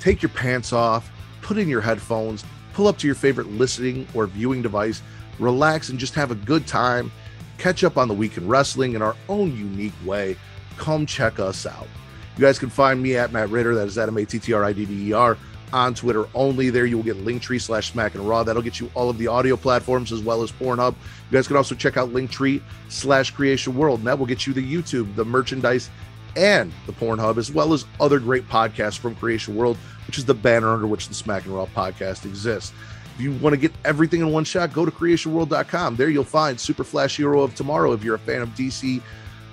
take 0.00 0.22
your 0.22 0.30
pants 0.30 0.72
off, 0.72 1.10
put 1.42 1.58
in 1.58 1.68
your 1.68 1.80
headphones, 1.80 2.44
pull 2.72 2.88
up 2.88 2.98
to 2.98 3.06
your 3.06 3.14
favorite 3.14 3.48
listening 3.48 4.06
or 4.14 4.26
viewing 4.26 4.62
device, 4.62 5.02
relax, 5.38 5.88
and 5.88 5.98
just 5.98 6.14
have 6.14 6.30
a 6.30 6.34
good 6.34 6.66
time. 6.66 7.10
Catch 7.58 7.84
up 7.84 7.96
on 7.96 8.08
the 8.08 8.14
week 8.14 8.36
in 8.36 8.46
wrestling 8.46 8.94
in 8.94 9.02
our 9.02 9.16
own 9.28 9.56
unique 9.56 9.94
way. 10.04 10.36
Come 10.76 11.06
check 11.06 11.38
us 11.38 11.66
out. 11.66 11.88
You 12.36 12.42
guys 12.42 12.58
can 12.58 12.68
find 12.68 13.02
me 13.02 13.16
at 13.16 13.32
Matt 13.32 13.48
Ridder. 13.48 13.74
That 13.74 13.86
is 13.86 13.96
at 13.96 14.08
M 14.08 14.18
A 14.18 14.26
T 14.26 14.38
T 14.38 14.52
R 14.52 14.62
I 14.62 14.72
D 14.74 14.84
D 14.84 15.08
E 15.08 15.12
R 15.14 15.38
on 15.72 15.94
Twitter 15.94 16.26
only. 16.34 16.68
There 16.70 16.84
you 16.84 16.96
will 16.96 17.04
get 17.04 17.16
Linktree 17.24 17.60
slash 17.60 17.92
Smack 17.92 18.14
and 18.14 18.28
Raw. 18.28 18.42
That'll 18.42 18.62
get 18.62 18.78
you 18.78 18.90
all 18.94 19.08
of 19.08 19.16
the 19.18 19.26
audio 19.26 19.56
platforms 19.56 20.12
as 20.12 20.20
well 20.20 20.42
as 20.42 20.52
Pornhub. 20.52 20.92
You 20.92 21.32
guys 21.32 21.46
can 21.46 21.56
also 21.56 21.74
check 21.74 21.96
out 21.96 22.10
Linktree 22.10 22.60
slash 22.88 23.30
Creation 23.30 23.74
World, 23.74 24.00
and 24.00 24.06
that 24.06 24.18
will 24.18 24.26
get 24.26 24.46
you 24.46 24.52
the 24.52 24.74
YouTube, 24.74 25.14
the 25.16 25.24
merchandise, 25.24 25.88
and 26.36 26.72
the 26.86 26.92
Pornhub, 26.92 27.38
as 27.38 27.50
well 27.50 27.72
as 27.72 27.84
other 27.98 28.18
great 28.18 28.48
podcasts 28.48 28.98
from 28.98 29.14
Creation 29.16 29.56
World, 29.56 29.76
which 30.06 30.18
is 30.18 30.24
the 30.24 30.34
banner 30.34 30.72
under 30.72 30.86
which 30.86 31.08
the 31.08 31.14
Smack 31.14 31.44
and 31.44 31.54
Raw 31.54 31.66
podcast 31.66 32.24
exists. 32.24 32.72
If 33.14 33.22
you 33.22 33.32
want 33.32 33.54
to 33.54 33.56
get 33.56 33.72
everything 33.84 34.20
in 34.20 34.30
one 34.30 34.44
shot, 34.44 34.72
go 34.72 34.84
to 34.84 34.90
creationworld.com. 34.90 35.96
There 35.96 36.10
you'll 36.10 36.24
find 36.24 36.60
Super 36.60 36.84
Flash 36.84 37.16
Hero 37.16 37.42
of 37.42 37.54
Tomorrow 37.54 37.92
if 37.92 38.04
you're 38.04 38.16
a 38.16 38.18
fan 38.18 38.42
of 38.42 38.50
DC 38.50 39.00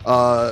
uh, 0.06 0.52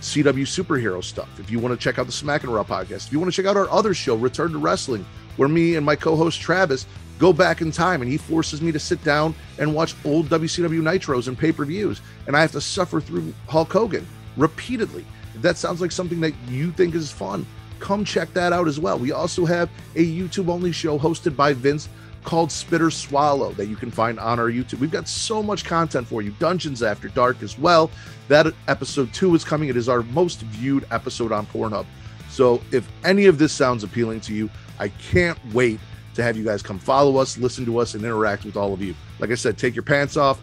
CW 0.00 0.42
superhero 0.42 1.02
stuff. 1.02 1.28
If 1.38 1.50
you 1.50 1.58
want 1.58 1.78
to 1.78 1.82
check 1.82 1.98
out 1.98 2.06
the 2.06 2.12
Smack 2.12 2.42
and 2.42 2.52
Raw 2.52 2.64
podcast, 2.64 3.06
if 3.06 3.12
you 3.12 3.20
want 3.20 3.32
to 3.32 3.36
check 3.36 3.48
out 3.48 3.56
our 3.56 3.70
other 3.70 3.94
show, 3.94 4.16
Return 4.16 4.52
to 4.52 4.58
Wrestling, 4.58 5.06
where 5.36 5.48
me 5.48 5.76
and 5.76 5.86
my 5.86 5.94
co-host 5.94 6.40
Travis 6.40 6.86
go 7.18 7.32
back 7.32 7.60
in 7.60 7.70
time 7.70 8.02
and 8.02 8.10
he 8.10 8.16
forces 8.16 8.62
me 8.62 8.72
to 8.72 8.78
sit 8.78 9.02
down 9.04 9.34
and 9.58 9.74
watch 9.74 9.94
old 10.04 10.28
WCW 10.28 10.80
Nitros 10.82 11.28
and 11.28 11.38
pay-per-views, 11.38 12.00
and 12.26 12.36
I 12.36 12.40
have 12.40 12.52
to 12.52 12.60
suffer 12.60 13.00
through 13.00 13.32
Hulk 13.48 13.72
Hogan 13.72 14.06
repeatedly. 14.36 15.04
If 15.38 15.42
that 15.42 15.56
sounds 15.56 15.80
like 15.80 15.92
something 15.92 16.20
that 16.22 16.34
you 16.48 16.72
think 16.72 16.96
is 16.96 17.12
fun, 17.12 17.46
come 17.78 18.04
check 18.04 18.34
that 18.34 18.52
out 18.52 18.66
as 18.66 18.80
well. 18.80 18.98
We 18.98 19.12
also 19.12 19.44
have 19.46 19.70
a 19.94 20.04
YouTube 20.04 20.48
only 20.48 20.72
show 20.72 20.98
hosted 20.98 21.36
by 21.36 21.52
Vince 21.52 21.88
called 22.24 22.50
Spitter 22.50 22.90
Swallow 22.90 23.52
that 23.52 23.66
you 23.66 23.76
can 23.76 23.92
find 23.92 24.18
on 24.18 24.40
our 24.40 24.50
YouTube. 24.50 24.80
We've 24.80 24.90
got 24.90 25.06
so 25.06 25.40
much 25.40 25.64
content 25.64 26.08
for 26.08 26.22
you. 26.22 26.32
Dungeons 26.40 26.82
After 26.82 27.06
Dark 27.06 27.40
as 27.40 27.56
well. 27.56 27.88
That 28.26 28.52
episode 28.66 29.14
two 29.14 29.32
is 29.36 29.44
coming. 29.44 29.68
It 29.68 29.76
is 29.76 29.88
our 29.88 30.02
most 30.02 30.40
viewed 30.40 30.84
episode 30.90 31.30
on 31.30 31.46
Pornhub. 31.46 31.86
So 32.28 32.60
if 32.72 32.90
any 33.04 33.26
of 33.26 33.38
this 33.38 33.52
sounds 33.52 33.84
appealing 33.84 34.20
to 34.22 34.34
you, 34.34 34.50
I 34.80 34.88
can't 34.88 35.38
wait 35.54 35.78
to 36.14 36.22
have 36.24 36.36
you 36.36 36.44
guys 36.44 36.64
come 36.64 36.80
follow 36.80 37.18
us, 37.18 37.38
listen 37.38 37.64
to 37.66 37.78
us, 37.78 37.94
and 37.94 38.02
interact 38.02 38.44
with 38.44 38.56
all 38.56 38.72
of 38.72 38.82
you. 38.82 38.96
Like 39.20 39.30
I 39.30 39.36
said, 39.36 39.56
take 39.56 39.76
your 39.76 39.84
pants 39.84 40.16
off, 40.16 40.40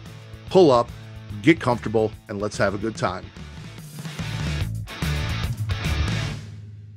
pull 0.48 0.70
up, 0.70 0.88
get 1.42 1.60
comfortable, 1.60 2.12
and 2.30 2.40
let's 2.40 2.56
have 2.56 2.74
a 2.74 2.78
good 2.78 2.96
time. 2.96 3.26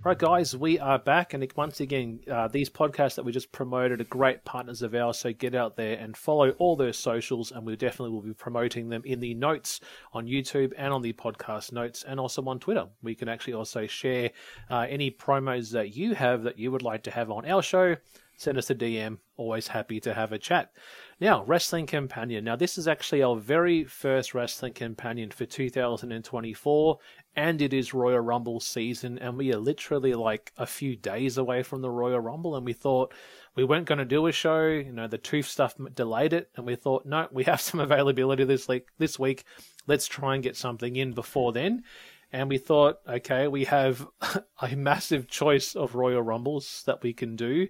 Right, 0.09 0.17
guys, 0.17 0.57
we 0.57 0.79
are 0.79 0.97
back, 0.97 1.35
and 1.35 1.47
once 1.55 1.81
again, 1.81 2.21
uh, 2.31 2.47
these 2.47 2.67
podcasts 2.67 3.13
that 3.13 3.25
we 3.25 3.31
just 3.31 3.51
promoted 3.51 4.01
are 4.01 4.05
great 4.05 4.43
partners 4.43 4.81
of 4.81 4.95
ours. 4.95 5.19
So 5.19 5.31
get 5.31 5.53
out 5.53 5.77
there 5.77 5.99
and 5.99 6.17
follow 6.17 6.49
all 6.57 6.75
their 6.75 6.93
socials, 6.93 7.51
and 7.51 7.63
we 7.63 7.75
definitely 7.75 8.15
will 8.15 8.23
be 8.23 8.33
promoting 8.33 8.89
them 8.89 9.03
in 9.05 9.19
the 9.19 9.35
notes 9.35 9.81
on 10.11 10.25
YouTube 10.25 10.73
and 10.79 10.91
on 10.91 11.03
the 11.03 11.13
podcast 11.13 11.73
notes, 11.73 12.03
and 12.07 12.19
also 12.19 12.43
on 12.45 12.57
Twitter. 12.57 12.87
We 13.03 13.13
can 13.13 13.29
actually 13.29 13.53
also 13.53 13.85
share 13.85 14.31
uh, 14.71 14.87
any 14.89 15.11
promos 15.11 15.69
that 15.73 15.95
you 15.95 16.15
have 16.15 16.41
that 16.41 16.57
you 16.57 16.71
would 16.71 16.81
like 16.81 17.03
to 17.03 17.11
have 17.11 17.29
on 17.29 17.45
our 17.45 17.61
show. 17.61 17.95
Send 18.39 18.57
us 18.57 18.69
a 18.69 18.75
DM. 18.75 19.17
Always 19.35 19.67
happy 19.67 19.99
to 19.99 20.13
have 20.13 20.31
a 20.31 20.37
chat. 20.37 20.71
Now, 21.19 21.43
Wrestling 21.43 21.87
Companion. 21.87 22.45
Now, 22.45 22.55
this 22.55 22.77
is 22.77 22.87
actually 22.87 23.21
our 23.21 23.35
very 23.35 23.83
first 23.83 24.33
Wrestling 24.33 24.71
Companion 24.71 25.29
for 25.29 25.45
2024 25.45 26.99
and 27.35 27.61
it 27.61 27.73
is 27.73 27.93
Royal 27.93 28.19
Rumble 28.19 28.59
season, 28.59 29.19
and 29.19 29.37
we 29.37 29.53
are 29.53 29.59
literally 29.59 30.13
like 30.13 30.51
a 30.57 30.65
few 30.65 30.95
days 30.95 31.37
away 31.37 31.63
from 31.63 31.81
the 31.81 31.89
Royal 31.89 32.19
Rumble, 32.19 32.55
and 32.55 32.65
we 32.65 32.73
thought 32.73 33.13
we 33.55 33.63
weren't 33.63 33.87
going 33.87 33.99
to 33.99 34.05
do 34.05 34.27
a 34.27 34.31
show. 34.31 34.67
You 34.67 34.91
know, 34.91 35.07
the 35.07 35.17
tooth 35.17 35.45
stuff 35.45 35.75
delayed 35.93 36.33
it, 36.33 36.49
and 36.55 36.65
we 36.65 36.75
thought, 36.75 37.05
no, 37.05 37.27
we 37.31 37.43
have 37.43 37.61
some 37.61 37.79
availability 37.81 38.43
this 38.45 38.67
week. 38.67 38.87
This 38.97 39.19
week, 39.19 39.43
let's 39.85 40.07
try 40.07 40.33
and 40.35 40.43
get 40.43 40.57
something 40.57 40.95
in 40.95 41.13
before 41.13 41.53
then. 41.53 41.83
And 42.31 42.49
we 42.49 42.57
thought, 42.57 42.97
okay, 43.07 43.47
we 43.47 43.65
have 43.65 44.07
a 44.61 44.75
massive 44.75 45.27
choice 45.27 45.75
of 45.75 45.95
Royal 45.95 46.21
Rumbles 46.21 46.83
that 46.85 47.01
we 47.03 47.13
can 47.13 47.35
do. 47.35 47.67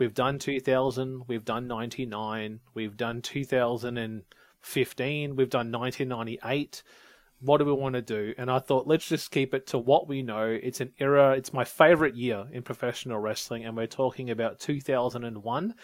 We've 0.00 0.14
done 0.14 0.38
2000, 0.38 1.24
we've 1.28 1.44
done 1.44 1.68
99, 1.68 2.60
we've 2.74 2.96
done 2.96 3.22
2015, 3.22 5.36
we've 5.36 5.50
done 5.50 5.70
1998 5.70 6.82
what 7.42 7.58
do 7.58 7.64
we 7.64 7.72
want 7.72 7.94
to 7.94 8.02
do? 8.02 8.34
And 8.36 8.50
I 8.50 8.58
thought, 8.58 8.86
let's 8.86 9.08
just 9.08 9.30
keep 9.30 9.54
it 9.54 9.66
to 9.68 9.78
what 9.78 10.06
we 10.06 10.22
know. 10.22 10.58
It's 10.62 10.80
an 10.80 10.92
era, 10.98 11.32
it's 11.32 11.52
my 11.52 11.64
favorite 11.64 12.14
year 12.14 12.46
in 12.52 12.62
professional 12.62 13.18
wrestling, 13.18 13.64
and 13.64 13.76
we're 13.76 13.86
talking 13.86 14.30
about 14.30 14.60
2001. 14.60 15.74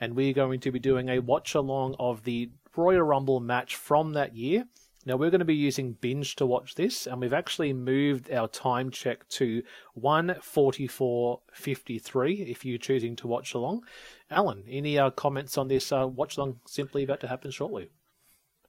And 0.00 0.16
we're 0.16 0.32
going 0.32 0.60
to 0.60 0.72
be 0.72 0.78
doing 0.78 1.10
a 1.10 1.20
watch 1.20 1.54
along 1.54 1.96
of 1.98 2.24
the 2.24 2.50
Royal 2.74 3.02
Rumble 3.02 3.40
match 3.40 3.76
from 3.76 4.14
that 4.14 4.34
year. 4.34 4.64
Now, 5.04 5.16
we're 5.16 5.30
going 5.30 5.40
to 5.40 5.44
be 5.44 5.56
using 5.56 5.94
Binge 5.94 6.36
to 6.36 6.46
watch 6.46 6.76
this, 6.76 7.08
and 7.08 7.20
we've 7.20 7.32
actually 7.32 7.72
moved 7.72 8.30
our 8.30 8.46
time 8.46 8.88
check 8.90 9.28
to 9.30 9.64
144.53 10.00 12.48
if 12.48 12.64
you're 12.64 12.78
choosing 12.78 13.16
to 13.16 13.26
watch 13.26 13.52
along. 13.52 13.82
Alan, 14.30 14.62
any 14.68 14.96
uh, 14.98 15.10
comments 15.10 15.58
on 15.58 15.66
this 15.66 15.90
uh, 15.90 16.06
watch 16.06 16.36
along 16.36 16.60
simply 16.66 17.02
about 17.02 17.18
to 17.20 17.26
happen 17.26 17.50
shortly? 17.50 17.90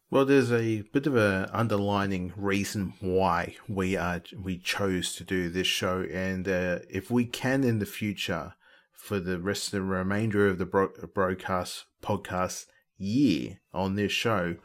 Well, 0.09 0.25
there's 0.25 0.51
a 0.51 0.81
bit 0.91 1.05
of 1.07 1.15
a 1.15 1.49
underlining 1.53 2.33
reason 2.35 2.93
why 2.99 3.55
we 3.67 3.95
are 3.95 4.23
we 4.39 4.57
chose 4.57 5.13
to 5.15 5.23
do 5.23 5.49
this 5.49 5.67
show, 5.67 6.01
and 6.11 6.47
uh, 6.47 6.79
if 6.89 7.11
we 7.11 7.25
can 7.25 7.63
in 7.63 7.79
the 7.79 7.85
future, 7.85 8.55
for 8.91 9.19
the 9.19 9.39
rest 9.39 9.67
of 9.67 9.71
the 9.71 9.81
remainder 9.81 10.47
of 10.47 10.57
the 10.59 10.65
bro- 10.65 10.89
Brokast 10.89 11.85
podcast 12.01 12.65
year 12.97 13.59
on 13.73 13.95
this 13.95 14.11
show, 14.11 14.57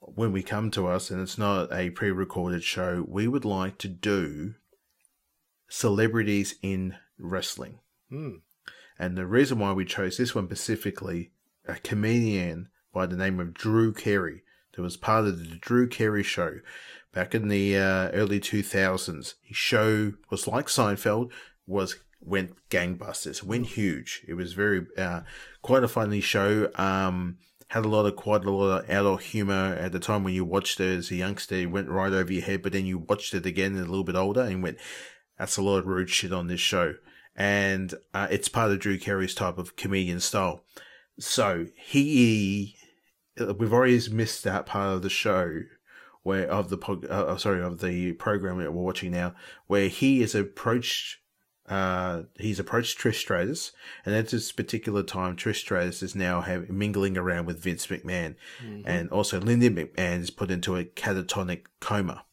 when 0.00 0.32
we 0.32 0.42
come 0.42 0.70
to 0.72 0.86
us 0.86 1.10
and 1.10 1.20
it's 1.20 1.38
not 1.38 1.72
a 1.72 1.90
pre-recorded 1.90 2.64
show, 2.64 3.04
we 3.06 3.28
would 3.28 3.44
like 3.44 3.78
to 3.78 3.88
do 3.88 4.54
celebrities 5.68 6.56
in 6.62 6.96
wrestling. 7.18 7.78
Hmm. 8.08 8.36
And 8.98 9.16
the 9.16 9.26
reason 9.26 9.58
why 9.58 9.72
we 9.72 9.84
chose 9.84 10.16
this 10.16 10.34
one 10.34 10.46
specifically, 10.46 11.32
a 11.66 11.74
comedian 11.74 12.68
by 12.92 13.06
the 13.06 13.16
name 13.16 13.40
of 13.40 13.54
Drew 13.54 13.92
Carey 13.92 14.42
that 14.74 14.82
was 14.82 14.96
part 14.96 15.26
of 15.26 15.38
the 15.38 15.56
Drew 15.56 15.88
Carey 15.88 16.22
show 16.22 16.56
back 17.12 17.34
in 17.34 17.48
the 17.48 17.76
uh, 17.76 18.10
early 18.10 18.40
2000s. 18.40 19.34
His 19.42 19.56
show 19.56 20.12
was 20.30 20.46
like 20.46 20.66
Seinfeld, 20.66 21.30
was 21.66 21.96
went 22.20 22.56
gangbusters, 22.68 23.42
went 23.42 23.66
huge. 23.68 24.22
It 24.28 24.34
was 24.34 24.52
very 24.52 24.86
uh, 24.98 25.20
quite 25.62 25.84
a 25.84 25.88
funny 25.88 26.20
show. 26.20 26.70
Um, 26.74 27.38
had 27.70 27.84
a 27.84 27.88
lot 27.88 28.04
of 28.04 28.16
quite 28.16 28.44
a 28.44 28.50
lot 28.50 28.80
of 28.80 28.90
adult 28.90 29.22
humor 29.22 29.76
at 29.78 29.92
the 29.92 30.00
time 30.00 30.24
when 30.24 30.34
you 30.34 30.44
watched 30.44 30.80
it 30.80 30.98
as 30.98 31.10
a 31.12 31.14
youngster. 31.14 31.54
It 31.54 31.70
went 31.70 31.88
right 31.88 32.12
over 32.12 32.32
your 32.32 32.42
head, 32.42 32.62
but 32.62 32.72
then 32.72 32.84
you 32.84 32.98
watched 32.98 33.32
it 33.32 33.46
again 33.46 33.76
a 33.76 33.82
little 33.82 34.02
bit 34.02 34.16
older 34.16 34.42
and 34.42 34.60
went, 34.60 34.78
"That's 35.38 35.56
a 35.56 35.62
lot 35.62 35.78
of 35.78 35.86
rude 35.86 36.10
shit 36.10 36.32
on 36.32 36.48
this 36.48 36.58
show." 36.58 36.94
And 37.36 37.94
uh, 38.12 38.26
it's 38.28 38.48
part 38.48 38.72
of 38.72 38.80
Drew 38.80 38.98
Carey's 38.98 39.36
type 39.36 39.56
of 39.56 39.76
comedian 39.76 40.18
style. 40.18 40.64
So 41.20 41.66
he 41.76 42.74
uh, 43.40 43.54
we've 43.54 43.72
already 43.72 44.00
missed 44.10 44.42
that 44.42 44.66
part 44.66 44.92
of 44.92 45.02
the 45.02 45.08
show 45.08 45.60
where 46.24 46.50
of 46.50 46.70
the 46.70 46.76
pod, 46.76 47.04
uh, 47.04 47.36
sorry 47.36 47.62
of 47.62 47.80
the 47.80 48.14
program 48.14 48.58
that 48.58 48.72
we're 48.72 48.82
watching 48.82 49.12
now, 49.12 49.36
where 49.68 49.86
he 49.86 50.22
is 50.22 50.34
approached. 50.34 51.18
Uh, 51.70 52.24
he's 52.36 52.58
approached 52.58 52.98
Trish 52.98 53.14
Stratus, 53.14 53.72
and 54.04 54.14
at 54.14 54.28
this 54.28 54.50
particular 54.50 55.04
time, 55.04 55.36
Trish 55.36 55.60
Stratus 55.60 56.02
is 56.02 56.16
now 56.16 56.40
have, 56.40 56.68
mingling 56.68 57.16
around 57.16 57.46
with 57.46 57.62
Vince 57.62 57.86
McMahon, 57.86 58.34
and 58.84 59.08
also 59.10 59.40
Linda 59.40 59.70
McMahon 59.70 60.20
is 60.20 60.30
put 60.30 60.50
into 60.50 60.76
a 60.76 60.84
catatonic 60.84 61.66
coma, 61.78 62.24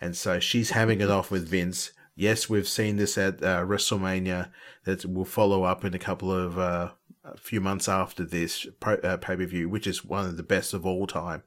and 0.00 0.16
so 0.16 0.40
she's 0.40 0.70
having 0.70 1.02
it 1.02 1.10
off 1.10 1.30
with 1.30 1.48
Vince. 1.48 1.92
Yes, 2.14 2.48
we've 2.48 2.68
seen 2.68 2.96
this 2.96 3.16
at 3.18 3.42
uh, 3.42 3.62
WrestleMania. 3.64 4.50
That 4.84 5.04
will 5.06 5.24
follow 5.24 5.62
up 5.62 5.84
in 5.84 5.94
a 5.94 5.98
couple 5.98 6.32
of 6.32 6.58
uh, 6.58 6.90
a 7.24 7.36
few 7.36 7.60
months 7.60 7.88
after 7.88 8.24
this 8.24 8.66
uh, 8.82 9.16
pay 9.18 9.36
per 9.36 9.46
view, 9.46 9.68
which 9.68 9.86
is 9.86 10.04
one 10.04 10.26
of 10.26 10.36
the 10.36 10.42
best 10.42 10.74
of 10.74 10.84
all 10.84 11.06
time. 11.06 11.42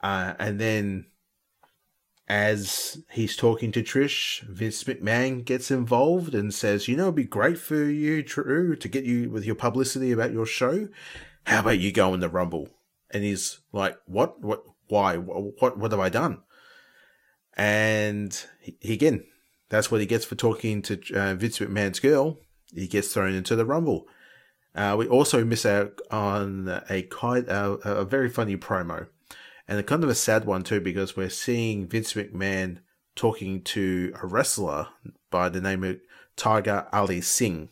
Uh, 0.00 0.34
and 0.38 0.60
then, 0.60 1.06
as 2.32 2.96
he's 3.10 3.36
talking 3.36 3.70
to 3.72 3.82
Trish, 3.82 4.40
Vince 4.44 4.84
McMahon 4.84 5.44
gets 5.44 5.70
involved 5.70 6.34
and 6.34 6.54
says, 6.54 6.88
"You 6.88 6.96
know, 6.96 7.02
it'd 7.02 7.14
be 7.14 7.24
great 7.24 7.58
for 7.58 7.84
you, 7.84 8.22
Drew, 8.22 8.74
to 8.74 8.88
get 8.88 9.04
you 9.04 9.28
with 9.28 9.44
your 9.44 9.54
publicity 9.54 10.12
about 10.12 10.32
your 10.32 10.46
show. 10.46 10.88
How 11.44 11.60
about 11.60 11.78
you 11.78 11.92
go 11.92 12.14
in 12.14 12.20
the 12.20 12.30
Rumble?" 12.30 12.70
And 13.10 13.22
he's 13.22 13.60
like, 13.70 13.98
"What? 14.06 14.40
What? 14.40 14.64
Why? 14.88 15.18
What? 15.18 15.76
What, 15.76 15.90
have 15.90 16.00
I 16.00 16.08
done?" 16.08 16.40
And 17.54 18.42
he, 18.60 18.94
again, 18.94 19.24
that's 19.68 19.90
what 19.90 20.00
he 20.00 20.06
gets 20.06 20.24
for 20.24 20.34
talking 20.34 20.80
to 20.80 20.94
uh, 21.14 21.34
Vince 21.34 21.58
McMahon's 21.58 22.00
girl. 22.00 22.38
He 22.74 22.86
gets 22.86 23.12
thrown 23.12 23.34
into 23.34 23.56
the 23.56 23.66
Rumble. 23.66 24.06
Uh, 24.74 24.96
we 24.98 25.06
also 25.06 25.44
miss 25.44 25.66
out 25.66 26.00
on 26.10 26.66
a 26.88 27.06
uh, 27.22 27.76
a 27.84 28.06
very 28.06 28.30
funny 28.30 28.56
promo, 28.56 29.08
and 29.68 29.84
kind 29.86 30.04
of 30.04 30.10
a 30.10 30.14
sad 30.14 30.44
one 30.44 30.62
too, 30.62 30.80
because 30.80 31.16
we're 31.16 31.30
seeing 31.30 31.86
Vince 31.86 32.14
McMahon 32.14 32.78
talking 33.14 33.62
to 33.62 34.12
a 34.22 34.26
wrestler 34.26 34.88
by 35.30 35.48
the 35.48 35.60
name 35.60 35.84
of 35.84 36.00
Tiger 36.36 36.86
Ali 36.92 37.20
Singh, 37.20 37.68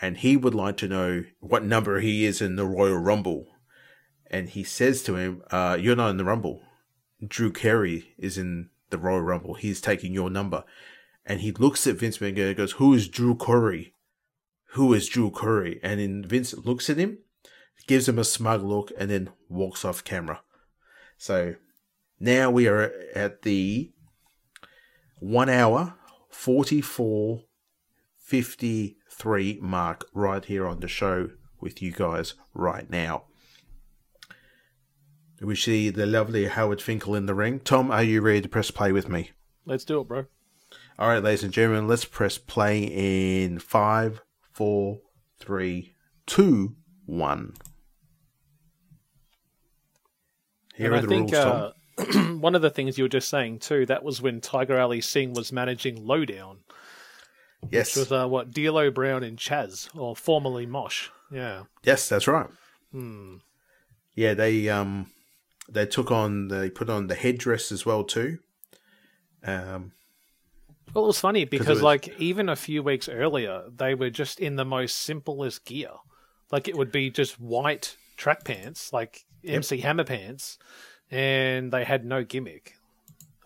and 0.00 0.18
he 0.18 0.36
would 0.36 0.54
like 0.54 0.76
to 0.78 0.88
know 0.88 1.24
what 1.40 1.64
number 1.64 2.00
he 2.00 2.24
is 2.24 2.40
in 2.40 2.56
the 2.56 2.66
Royal 2.66 2.96
Rumble, 2.96 3.46
and 4.30 4.48
he 4.48 4.64
says 4.64 5.02
to 5.02 5.16
him, 5.16 5.42
uh, 5.50 5.76
"You're 5.80 5.96
not 5.96 6.10
in 6.10 6.16
the 6.16 6.24
Rumble. 6.24 6.62
Drew 7.26 7.52
Carey 7.52 8.14
is 8.16 8.38
in 8.38 8.70
the 8.90 8.98
Royal 8.98 9.22
Rumble. 9.22 9.54
He's 9.54 9.80
taking 9.80 10.14
your 10.14 10.30
number." 10.30 10.64
And 11.26 11.40
he 11.40 11.52
looks 11.52 11.86
at 11.86 11.96
Vince 11.96 12.18
McMahon 12.18 12.48
and 12.48 12.56
goes, 12.56 12.72
"Who 12.72 12.94
is 12.94 13.08
Drew 13.08 13.34
Carey?" 13.34 13.94
who 14.72 14.94
is 14.94 15.08
Drew 15.08 15.30
Curry? 15.30 15.80
And 15.82 16.00
then 16.00 16.24
Vince 16.24 16.54
looks 16.54 16.88
at 16.88 16.96
him, 16.96 17.18
gives 17.86 18.08
him 18.08 18.18
a 18.18 18.24
smug 18.24 18.62
look, 18.62 18.92
and 18.96 19.10
then 19.10 19.30
walks 19.48 19.84
off 19.84 20.04
camera. 20.04 20.42
So 21.20 21.56
now 22.18 22.50
we 22.50 22.66
are 22.66 22.90
at 23.14 23.42
the 23.42 23.92
one 25.18 25.50
hour, 25.50 25.96
44, 26.30 27.42
53 28.16 29.58
mark 29.60 30.06
right 30.14 30.42
here 30.42 30.66
on 30.66 30.80
the 30.80 30.88
show 30.88 31.28
with 31.60 31.82
you 31.82 31.92
guys 31.92 32.32
right 32.54 32.88
now. 32.88 33.24
We 35.42 35.56
see 35.56 35.90
the 35.90 36.06
lovely 36.06 36.46
Howard 36.46 36.80
Finkel 36.80 37.14
in 37.14 37.26
the 37.26 37.34
ring. 37.34 37.60
Tom, 37.60 37.90
are 37.90 38.02
you 38.02 38.22
ready 38.22 38.40
to 38.40 38.48
press 38.48 38.70
play 38.70 38.90
with 38.90 39.10
me? 39.10 39.32
Let's 39.66 39.84
do 39.84 40.00
it, 40.00 40.08
bro. 40.08 40.24
All 40.98 41.08
right, 41.08 41.22
ladies 41.22 41.44
and 41.44 41.52
gentlemen, 41.52 41.86
let's 41.86 42.06
press 42.06 42.38
play 42.38 42.84
in 42.84 43.58
five, 43.58 44.22
four, 44.54 45.00
three, 45.38 45.96
two, 46.24 46.76
one. 47.04 47.56
Here 50.80 50.94
And 50.94 51.04
are 51.04 51.06
I 51.06 51.08
think 51.08 51.32
rules, 51.32 51.44
Tom. 51.44 51.72
uh, 51.98 52.34
one 52.40 52.54
of 52.54 52.62
the 52.62 52.70
things 52.70 52.96
you 52.96 53.04
were 53.04 53.08
just 53.08 53.28
saying 53.28 53.58
too, 53.58 53.84
that 53.86 54.02
was 54.02 54.22
when 54.22 54.40
Tiger 54.40 54.78
Ali 54.80 55.00
Singh 55.00 55.34
was 55.34 55.52
managing 55.52 56.06
Lowdown, 56.06 56.58
yes, 57.70 57.94
which 57.96 58.08
was 58.08 58.12
uh, 58.12 58.26
what 58.26 58.50
D'Lo 58.52 58.90
Brown 58.90 59.22
and 59.22 59.36
Chaz, 59.38 59.88
or 59.96 60.16
formerly 60.16 60.66
Mosh. 60.66 61.08
Yeah. 61.30 61.64
yes, 61.84 62.08
that's 62.08 62.26
right. 62.26 62.48
Hmm. 62.92 63.36
Yeah, 64.14 64.34
they 64.34 64.68
um 64.68 65.06
they 65.68 65.86
took 65.86 66.10
on 66.10 66.48
they 66.48 66.70
put 66.70 66.90
on 66.90 67.06
the 67.06 67.14
headdress 67.14 67.70
as 67.70 67.84
well 67.86 68.02
too. 68.04 68.38
Um, 69.44 69.92
Well, 70.92 71.04
it 71.04 71.06
was 71.08 71.20
funny 71.20 71.44
because, 71.44 71.68
was- 71.68 71.82
like, 71.82 72.08
even 72.18 72.48
a 72.48 72.56
few 72.56 72.82
weeks 72.82 73.08
earlier, 73.08 73.62
they 73.74 73.94
were 73.94 74.10
just 74.10 74.40
in 74.40 74.56
the 74.56 74.64
most 74.64 74.96
simplest 74.96 75.64
gear. 75.64 75.90
Like, 76.50 76.66
it 76.68 76.76
would 76.76 76.90
be 76.90 77.10
just 77.10 77.38
white 77.40 77.96
track 78.16 78.44
pants, 78.44 78.92
like 78.92 79.24
MC 79.44 79.80
Hammer 79.80 80.04
pants, 80.04 80.58
and 81.10 81.72
they 81.72 81.84
had 81.84 82.04
no 82.04 82.24
gimmick. 82.24 82.74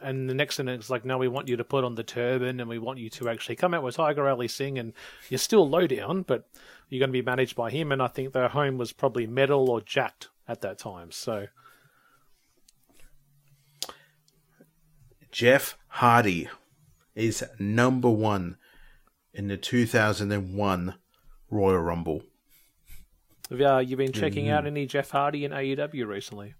And 0.00 0.28
the 0.28 0.34
next 0.34 0.56
thing 0.56 0.68
it's 0.68 0.90
like, 0.90 1.04
no, 1.04 1.16
we 1.16 1.28
want 1.28 1.48
you 1.48 1.56
to 1.56 1.64
put 1.64 1.84
on 1.84 1.94
the 1.94 2.02
turban, 2.02 2.60
and 2.60 2.68
we 2.68 2.78
want 2.78 2.98
you 2.98 3.08
to 3.10 3.28
actually 3.28 3.56
come 3.56 3.72
out 3.72 3.82
with 3.82 3.96
Tiger 3.96 4.28
Ali 4.28 4.48
Singh, 4.48 4.78
and 4.78 4.92
you're 5.30 5.38
still 5.38 5.68
low 5.68 5.86
down, 5.86 6.22
but 6.22 6.46
you're 6.88 6.98
going 6.98 7.08
to 7.08 7.12
be 7.12 7.22
managed 7.22 7.56
by 7.56 7.70
him. 7.70 7.90
And 7.90 8.02
I 8.02 8.08
think 8.08 8.32
their 8.32 8.48
home 8.48 8.76
was 8.76 8.92
probably 8.92 9.26
metal 9.26 9.70
or 9.70 9.80
jacked 9.80 10.28
at 10.46 10.60
that 10.60 10.78
time. 10.78 11.10
So, 11.10 11.46
Jeff 15.32 15.78
Hardy 15.88 16.48
is 17.14 17.42
number 17.58 18.10
one 18.10 18.58
in 19.32 19.48
the 19.48 19.56
2001 19.56 20.94
Royal 21.50 21.78
Rumble. 21.78 22.22
Have 23.50 23.60
uh, 23.60 23.78
you 23.78 23.96
been 23.96 24.12
checking 24.12 24.46
Mm. 24.46 24.50
out 24.52 24.66
any 24.66 24.86
Jeff 24.86 25.10
Hardy 25.10 25.44
in 25.44 25.52
AEW 25.52 26.06
recently? 26.06 26.54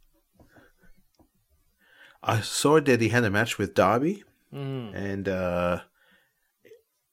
I 2.23 2.40
saw 2.40 2.81
that 2.81 3.01
he 3.01 3.09
had 3.11 3.25
a 3.25 3.31
match 3.31 3.59
with 3.59 3.75
Darby, 3.75 4.25
Mm. 4.53 4.94
and 4.94 5.29
uh, 5.29 5.81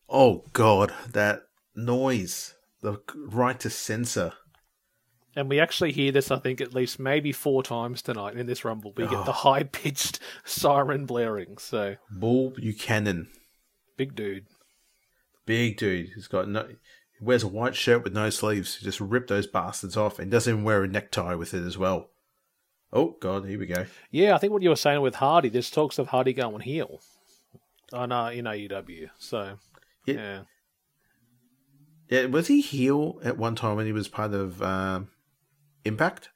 oh 0.10 0.46
god, 0.54 0.94
that 1.12 1.42
noise! 1.76 2.56
The 2.82 2.98
right 3.16 3.60
to 3.60 3.70
censor. 3.70 4.34
And 5.36 5.48
we 5.50 5.60
actually 5.60 5.92
hear 5.94 6.12
this, 6.12 6.30
I 6.30 6.40
think, 6.40 6.60
at 6.60 6.74
least 6.74 7.00
maybe 7.00 7.32
four 7.32 7.64
times 7.64 8.02
tonight 8.02 8.36
in 8.36 8.48
this 8.48 8.66
Rumble. 8.66 8.92
We 8.98 9.08
get 9.08 9.24
the 9.26 9.32
high 9.32 9.64
pitched 9.64 10.20
siren 10.46 11.06
blaring. 11.06 11.58
So, 11.58 11.96
Bull 12.10 12.50
Buchanan, 12.52 13.30
big 13.98 14.14
dude. 14.16 14.46
big 15.46 15.78
dude. 15.78 16.10
He's 16.16 16.28
got 16.28 16.48
no. 16.50 16.68
He 17.22 17.26
wears 17.26 17.44
a 17.44 17.48
white 17.48 17.76
shirt 17.76 18.04
with 18.04 18.14
no 18.14 18.32
sleeves. 18.32 18.78
He 18.78 18.84
just 18.84 19.00
rip 19.00 19.28
those 19.28 19.46
bastards 19.46 19.96
off, 19.96 20.18
and 20.18 20.32
doesn't 20.32 20.52
even 20.52 20.64
wear 20.64 20.84
a 20.84 20.88
necktie 20.88 21.36
with 21.36 21.54
it 21.54 21.64
as 21.64 21.78
well. 21.78 22.10
Oh 22.92 23.16
god, 23.22 23.46
here 23.48 23.60
we 23.60 23.68
go. 23.68 23.86
Yeah, 24.10 24.34
I 24.34 24.40
think 24.40 24.52
what 24.52 24.64
you 24.64 24.70
were 24.70 24.76
saying 24.76 25.02
with 25.02 25.16
Hardy, 25.16 25.48
there's 25.50 25.70
talks 25.70 26.00
of 26.00 26.08
Hardy 26.08 26.34
going 26.34 26.62
heel 26.62 27.00
on, 27.94 28.12
uh, 28.12 28.30
in 28.30 28.46
AEW. 28.46 29.10
So, 29.20 29.60
Yeah. 30.08 30.16
yeah. 30.16 30.40
Yeah, 32.10 32.26
was 32.26 32.48
he 32.48 32.60
heel 32.60 33.20
at 33.24 33.38
one 33.38 33.56
time 33.56 33.78
when 33.78 33.86
he 33.86 33.94
was 33.94 34.08
part 34.08 34.34
of 34.34 34.62
um, 34.62 35.10
Impact? 35.86 36.30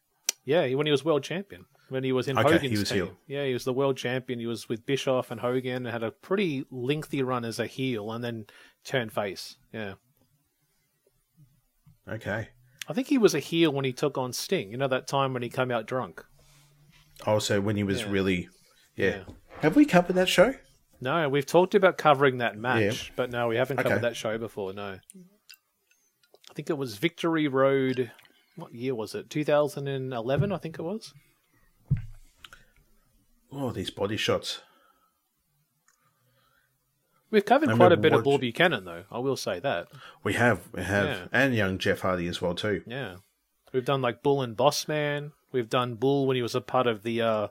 Yeah, 0.46 0.72
when 0.76 0.86
he 0.86 0.92
was 0.92 1.04
world 1.04 1.24
champion. 1.24 1.66
When 1.90 2.04
he 2.04 2.12
was 2.14 2.28
in 2.28 2.38
Okay, 2.38 2.54
Hogan's 2.54 2.72
he 2.72 2.78
was 2.78 2.90
team. 2.90 2.98
heel. 3.06 3.18
Yeah, 3.28 3.46
he 3.46 3.54
was 3.54 3.64
the 3.66 3.74
world 3.74 3.98
champion. 3.98 4.40
He 4.40 4.46
was 4.48 4.70
with 4.70 4.86
Bischoff 4.86 5.32
and 5.32 5.42
Hogan 5.42 5.86
and 5.86 5.88
had 5.88 6.04
a 6.04 6.12
pretty 6.12 6.66
lengthy 6.72 7.22
run 7.24 7.44
as 7.44 7.60
a 7.60 7.68
heel 7.68 8.12
and 8.12 8.24
then 8.24 8.46
turned 8.86 9.12
face. 9.12 9.58
Yeah. 9.74 9.96
Okay. 12.10 12.50
I 12.88 12.94
think 12.94 13.08
he 13.08 13.18
was 13.18 13.34
a 13.34 13.40
heel 13.40 13.72
when 13.72 13.86
he 13.86 13.94
took 13.94 14.18
on 14.18 14.32
Sting. 14.34 14.70
You 14.72 14.78
know 14.78 14.88
that 14.88 15.08
time 15.08 15.34
when 15.34 15.42
he 15.42 15.50
came 15.50 15.72
out 15.72 15.88
drunk? 15.88 16.24
Oh, 17.26 17.34
also, 17.34 17.60
when 17.62 17.76
he 17.78 17.84
was 17.84 18.02
Yeah. 18.02 18.12
really, 18.12 18.50
yeah. 18.96 19.08
Yeah. 19.08 19.24
Have 19.62 19.76
we 19.76 19.86
covered 19.86 20.14
that 20.14 20.30
show? 20.30 20.54
No, 21.02 21.28
we've 21.30 21.46
talked 21.46 21.76
about 21.76 21.98
covering 21.98 22.38
that 22.38 22.58
match, 22.58 23.12
but 23.16 23.30
no, 23.32 23.48
we 23.48 23.56
haven't 23.58 23.78
covered 23.78 23.94
Okay. 23.94 24.02
that 24.02 24.16
show 24.16 24.38
before. 24.38 24.74
No, 24.74 25.00
I 26.50 26.54
think 26.54 26.70
it 26.70 26.78
was 26.78 26.98
Victory 26.98 27.48
Road. 27.48 28.12
What 28.56 28.74
year 28.74 28.96
was 28.96 29.14
it? 29.16 29.30
2011, 29.30 30.52
I 30.52 30.58
think 30.58 30.80
it 30.80 30.82
was. 30.84 31.14
Oh, 33.52 33.72
these 33.72 33.90
body 33.90 34.18
shots. 34.18 34.62
We've 37.32 37.44
covered 37.46 37.70
I 37.70 37.76
quite 37.76 37.92
a 37.92 37.98
bit 37.98 38.14
of 38.14 38.24
Bull 38.24 38.38
Buchanan, 38.38 38.86
though. 38.86 39.04
I 39.12 39.20
will 39.20 39.36
say 39.36 39.60
that. 39.60 39.88
We 40.24 40.34
have, 40.34 40.62
we 40.72 40.84
have, 40.84 41.06
Yeah. 41.06 41.28
and 41.32 41.56
young 41.56 41.78
Jeff 41.78 42.02
Hardy 42.02 42.28
as 42.28 42.42
well 42.42 42.56
too. 42.56 42.84
Yeah, 42.86 43.16
we've 43.74 43.84
done 43.86 44.02
like 44.02 44.24
Bull 44.24 44.42
and 44.42 44.56
Boss 44.56 44.88
Man. 44.88 45.32
We've 45.52 45.70
done 45.70 45.96
Bull 45.96 46.28
when 46.28 46.36
he 46.36 46.42
was 46.42 46.56
a 46.56 46.62
part 46.62 46.88
of 46.88 47.04
the 47.04 47.22
uh, 47.22 47.48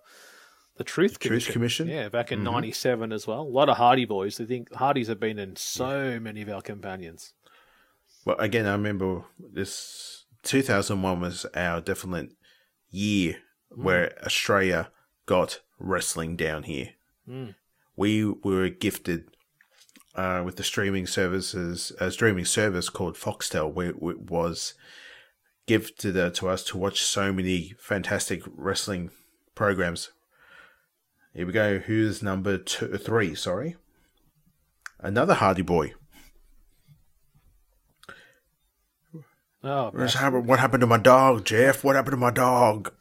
the 0.76 0.84
Truth 0.84 1.18
Commission. 1.20 1.44
Truth 1.46 1.52
Commission? 1.52 1.88
Yeah, 1.88 2.08
back 2.08 2.32
in 2.32 2.40
Mhm. 2.40 2.44
'97 2.52 3.12
as 3.12 3.26
well. 3.26 3.40
A 3.42 3.42
lot 3.42 3.68
of 3.68 3.76
Hardy 3.76 4.04
boys. 4.04 4.40
I 4.40 4.44
think 4.44 4.72
Hardys 4.74 5.08
have 5.08 5.20
been 5.20 5.38
in 5.38 5.56
so 5.56 6.18
many 6.20 6.42
of 6.42 6.48
our 6.48 6.62
companions. 6.62 7.32
Well, 8.24 8.37
again, 8.38 8.66
I 8.66 8.72
remember 8.72 9.24
this 9.38 10.24
2001 10.44 11.20
was 11.20 11.46
our 11.54 11.80
definite 11.80 12.30
year 12.90 13.38
where 13.70 14.16
Australia 14.24 14.90
got 15.26 15.60
wrestling 15.78 16.37
down 16.37 16.62
here. 16.64 16.90
Mm. 17.28 17.54
We 17.96 18.24
were 18.24 18.68
gifted 18.68 19.34
uh, 20.14 20.42
with 20.44 20.57
the 20.57 20.62
streaming 20.62 21.07
services, 21.07 21.92
a 22.00 22.11
streaming 22.11 22.44
service 22.44 22.88
called 22.88 23.16
Foxtel, 23.16 23.72
where 23.72 23.88
it 23.88 24.00
was 24.00 24.74
gifted 25.66 26.16
uh, 26.16 26.31
to 26.31 26.48
us 26.48 26.62
to 26.64 26.79
watch 26.79 27.03
so 27.03 27.33
many 27.33 27.74
fantastic 27.79 28.42
wrestling 28.46 29.11
programs. 29.55 30.11
Here 31.35 31.46
we 31.46 31.53
go. 31.53 31.79
Who's 31.79 32.22
number 32.22 32.59
two, 32.59 32.96
three? 32.98 33.35
Sorry. 33.35 33.77
Another 35.00 35.35
Hardy 35.35 35.62
boy. 35.62 35.94
Oh, 39.66 39.90
happened- 39.96 40.46
What 40.46 40.59
happened 40.59 40.83
to 40.83 40.87
my 40.87 40.98
dog, 40.98 41.44
Jeff? 41.46 41.83
What 41.83 41.96
happened 41.96 42.12
to 42.12 42.16
my 42.18 42.31
dog? 42.31 42.92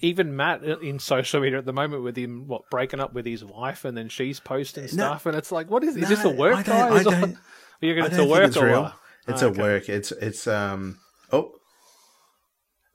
even 0.00 0.34
Matt 0.34 0.64
in 0.64 0.98
social 0.98 1.40
media 1.40 1.58
at 1.58 1.66
the 1.66 1.72
moment 1.72 2.02
with 2.02 2.16
him 2.16 2.46
what 2.48 2.68
breaking 2.70 2.98
up 2.98 3.12
with 3.12 3.26
his 3.26 3.44
wife 3.44 3.84
and 3.84 3.96
then 3.96 4.08
she's 4.08 4.40
posting 4.40 4.88
stuff 4.88 5.26
and 5.26 5.36
it's 5.36 5.52
like 5.52 5.70
what 5.70 5.84
is, 5.84 5.96
is 5.96 6.08
this 6.08 6.24
a 6.24 6.24
No, 6.24 6.30
work 6.32 6.56
I 6.56 6.62
guy? 6.62 6.88
don't- 6.88 6.98
I 6.98 7.02
don't- 7.20 7.38
You're 7.80 7.94
going 7.94 8.10
to 8.10 8.24
work 8.24 8.48
it's 8.48 8.56
or 8.56 8.66
real. 8.66 8.82
what? 8.82 8.94
It's 9.28 9.42
Oh, 9.42 9.48
a 9.48 9.50
okay. 9.50 9.62
work. 9.62 9.88
It's 9.88 10.12
it's 10.12 10.46
um. 10.46 10.98
Oh. 11.30 11.52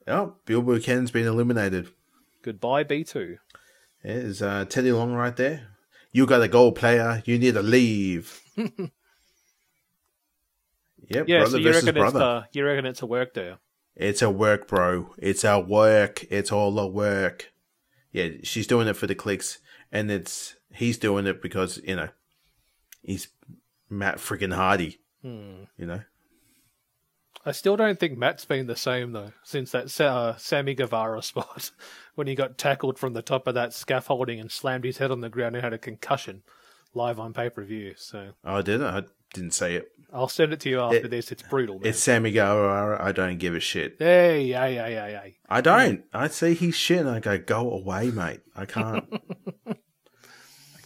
Oh, 0.08 0.34
Bull 0.44 0.62
Buchanan's 0.62 1.10
been 1.10 1.26
eliminated. 1.26 1.88
Goodbye 2.42 2.84
B2. 2.84 3.36
There's 4.04 4.42
uh, 4.42 4.64
Teddy 4.68 4.92
Long 4.92 5.12
right 5.14 5.34
there. 5.34 5.68
You 6.12 6.26
got 6.26 6.42
a 6.42 6.48
goal, 6.48 6.72
player. 6.72 7.22
You 7.26 7.38
need 7.38 7.54
to 7.54 7.62
leave. 7.62 8.40
yep, 11.08 11.28
Yeah, 11.28 11.38
brother 11.38 11.50
so 11.52 11.56
you 11.58 11.64
versus 11.64 11.84
reckon 11.84 12.02
it's 12.02 12.12
brother. 12.12 12.24
uh, 12.24 12.44
you 12.52 12.64
reckon 12.64 12.86
it's 12.86 13.02
a 13.02 13.06
work 13.06 13.34
there. 13.34 13.58
It's 13.94 14.22
a 14.22 14.30
work, 14.30 14.68
bro. 14.68 15.14
It's 15.18 15.44
our 15.44 15.60
work. 15.62 16.24
It's 16.30 16.52
all 16.52 16.78
a 16.78 16.86
work. 16.86 17.52
Yeah, 18.12 18.28
she's 18.42 18.66
doing 18.66 18.88
it 18.88 18.96
for 18.96 19.06
the 19.06 19.14
clicks, 19.14 19.58
and 19.90 20.10
it's 20.10 20.56
he's 20.74 20.98
doing 20.98 21.26
it 21.26 21.40
because 21.40 21.80
you 21.84 21.96
know 21.96 22.08
he's 23.02 23.28
Matt 23.88 24.16
freaking 24.18 24.54
Hardy. 24.54 25.00
Hmm. 25.22 25.64
You 25.78 25.86
know, 25.86 26.00
I 27.44 27.52
still 27.52 27.76
don't 27.76 27.98
think 27.98 28.18
Matt's 28.18 28.44
been 28.44 28.66
the 28.66 28.76
same 28.76 29.12
though 29.12 29.32
since 29.44 29.70
that 29.70 30.00
uh, 30.00 30.36
Sammy 30.36 30.74
Guevara 30.74 31.22
spot 31.22 31.70
when 32.16 32.26
he 32.26 32.34
got 32.34 32.58
tackled 32.58 32.98
from 32.98 33.12
the 33.12 33.22
top 33.22 33.46
of 33.46 33.54
that 33.54 33.72
scaffolding 33.72 34.40
and 34.40 34.50
slammed 34.50 34.84
his 34.84 34.98
head 34.98 35.10
on 35.10 35.20
the 35.20 35.28
ground 35.28 35.54
and 35.54 35.64
had 35.64 35.72
a 35.72 35.78
concussion 35.78 36.42
live 36.92 37.20
on 37.20 37.32
pay 37.32 37.48
per 37.48 37.64
view. 37.64 37.94
So 37.96 38.32
oh, 38.44 38.62
did 38.62 38.82
I? 38.82 39.04
Didn't 39.36 39.52
say 39.54 39.76
it. 39.76 39.88
I'll 40.12 40.28
send 40.28 40.52
it 40.54 40.60
to 40.60 40.70
you 40.70 40.80
after 40.80 40.96
It- 40.96 41.10
this. 41.10 41.30
It's 41.30 41.42
brutal. 41.42 41.78
Man. 41.78 41.88
It's 41.88 41.98
Sammy 42.00 42.30
Guevara. 42.30 42.98
I 43.04 43.12
don't 43.12 43.38
give 43.38 43.54
a 43.54 43.60
shit. 43.60 43.96
Hey, 43.98 44.48
hey, 44.48 44.74
hey, 44.74 44.94
hey, 44.94 45.20
hey. 45.22 45.36
I 45.48 45.60
don't. 45.60 46.04
I 46.14 46.28
see 46.28 46.54
his 46.54 46.74
shit 46.74 47.00
and 47.00 47.10
I 47.10 47.20
go, 47.20 47.36
go 47.38 47.70
away, 47.70 48.10
mate. 48.10 48.40
I 48.56 48.64
can't. 48.64 49.04
I 49.66 49.74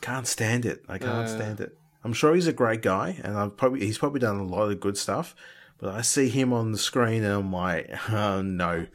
can't 0.01 0.27
stand 0.27 0.67
it. 0.67 0.83
I 0.89 0.99
can't 0.99 1.29
stand 1.29 1.61
it. 1.61 1.77
I'm 2.03 2.13
sure 2.13 2.35
he's 2.35 2.47
a 2.47 2.53
great 2.53 2.83
guy, 2.83 3.21
and 3.23 3.37
I've 3.37 3.57
probably 3.57 3.81
he's 3.81 3.99
probably 3.99 4.21
done 4.21 4.37
a 4.37 4.45
lot 4.45 4.71
of 4.71 4.81
good 4.81 4.97
stuff. 4.97 5.37
But 5.79 5.95
I 5.95 6.01
see 6.01 6.29
him 6.29 6.53
on 6.53 6.73
the 6.73 6.79
screen, 6.79 7.23
and 7.23 7.33
I'm 7.33 7.53
like, 7.53 7.91
oh 8.11 8.43
no, 8.43 8.87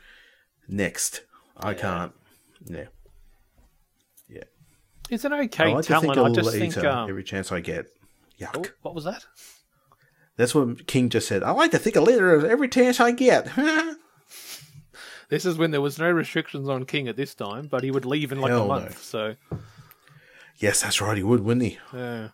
next. 0.68 1.22
I 1.56 1.76
can't. 1.76 2.12
Yeah. 2.65 2.86
Yeah. 4.28 4.44
It's 5.10 5.24
an 5.24 5.34
okay 5.34 5.72
I 5.72 5.74
like 5.76 5.86
to 5.86 6.00
think 6.02 6.13
talent. 6.15 6.38
I 6.38 6.41
just 6.41 6.56
think. 6.58 6.78
Um, 6.78 7.10
every 7.10 7.24
chance 7.24 7.52
I 7.52 7.60
get. 7.62 7.86
Yuck. 8.39 8.67
oh, 8.67 8.71
what 8.82 8.95
was 8.95 9.04
that? 9.04 9.26
That's 10.38 10.54
what 10.54 10.88
King 10.88 11.10
just 11.10 11.28
said. 11.28 11.43
I 11.43 11.52
like 11.52 11.71
to 11.71 11.78
think 11.78 11.95
a 11.95 12.02
liter 12.02 12.45
every 12.45 12.67
chance 12.67 13.00
I 13.00 13.12
get. 13.12 13.50
This 15.30 15.45
is 15.45 15.58
when 15.58 15.71
there 15.71 15.82
was 15.82 15.98
no 15.98 16.10
restrictions 16.12 16.69
on 16.69 16.86
King 16.86 17.08
at 17.08 17.15
this 17.15 17.34
time, 17.34 17.67
but 17.67 17.84
he 17.84 17.91
would 17.91 18.06
leave 18.06 18.32
in 18.32 18.41
like 18.41 18.52
Hell 18.52 18.65
a 18.65 18.67
no. 18.67 18.67
month. 18.67 19.02
So, 19.02 19.36
yes, 20.58 20.82
that's 20.82 21.02
right. 21.02 21.17
He 21.17 21.24
would, 21.24 21.41
wouldn't 21.41 21.65
he? 21.65 21.80
yeah. 21.93 22.30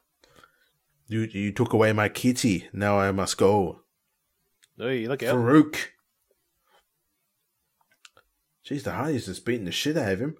You 1.07 1.21
you 1.21 1.51
took 1.51 1.73
away 1.73 1.91
my 1.91 2.07
kitty. 2.07 2.69
Now 2.71 2.97
I 2.97 3.11
must 3.11 3.37
go. 3.37 3.81
Hey, 4.77 5.07
look 5.07 5.21
out. 5.23 5.35
Faarooq. 5.35 5.75
Jeez, 8.65 8.83
the 8.83 9.19
just 9.19 9.45
beating 9.45 9.65
the 9.65 9.73
shit 9.73 9.97
out 9.97 10.13
of 10.13 10.21
him. 10.21 10.37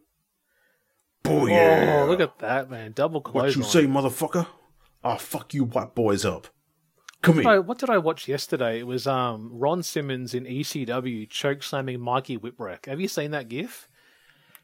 Boy, 1.24 1.47
yeah. 1.47 2.04
Oh, 2.04 2.06
look 2.10 2.21
at 2.21 2.39
that, 2.39 2.69
man. 2.69 2.93
Double 2.93 3.19
close. 3.19 3.43
what 3.43 3.56
you 3.58 3.63
say, 3.63 3.86
motherfucker? 3.86 4.47
Oh, 5.03 5.17
fuck 5.17 5.53
you, 5.53 5.63
white 5.65 5.95
boys 5.95 6.25
up. 6.25 6.47
Come 7.21 7.35
What, 7.37 7.45
here. 7.45 7.61
what 7.61 7.77
did 7.79 7.89
I 7.89 7.97
watch 7.99 8.27
yesterday? 8.27 8.79
It 8.79 8.87
was 8.87 9.05
um, 9.07 9.49
Ron 9.53 9.83
Simmons 9.83 10.33
in 10.33 10.45
ECW 10.45 11.29
choke 11.29 11.61
slamming 11.63 11.99
Mikey 11.99 12.37
Whipwreck. 12.37 12.85
Have 12.87 12.99
you 12.99 13.07
seen 13.07 13.31
that 13.31 13.47
gif? 13.47 13.87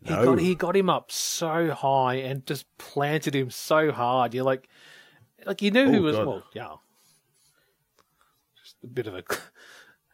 He 0.04 0.12
No. 0.14 0.26
got 0.26 0.40
he 0.40 0.56
got 0.56 0.76
him 0.76 0.90
up 0.90 1.12
so 1.12 1.72
high 1.72 2.16
and 2.16 2.46
just 2.46 2.66
planted 2.78 3.36
him 3.36 3.50
so 3.50 3.92
hard. 3.92 4.34
You're 4.34 4.44
like, 4.44 4.68
like 5.46 5.62
you 5.62 5.72
knew 5.72 5.90
who 5.90 5.98
Oh, 5.98 6.02
was 6.02 6.16
God. 6.16 6.28
well, 6.28 6.44
yeah. 6.54 6.76
Just 8.64 8.76
a 8.84 8.88
bit 8.88 9.08
of 9.08 9.16
a 9.16 9.24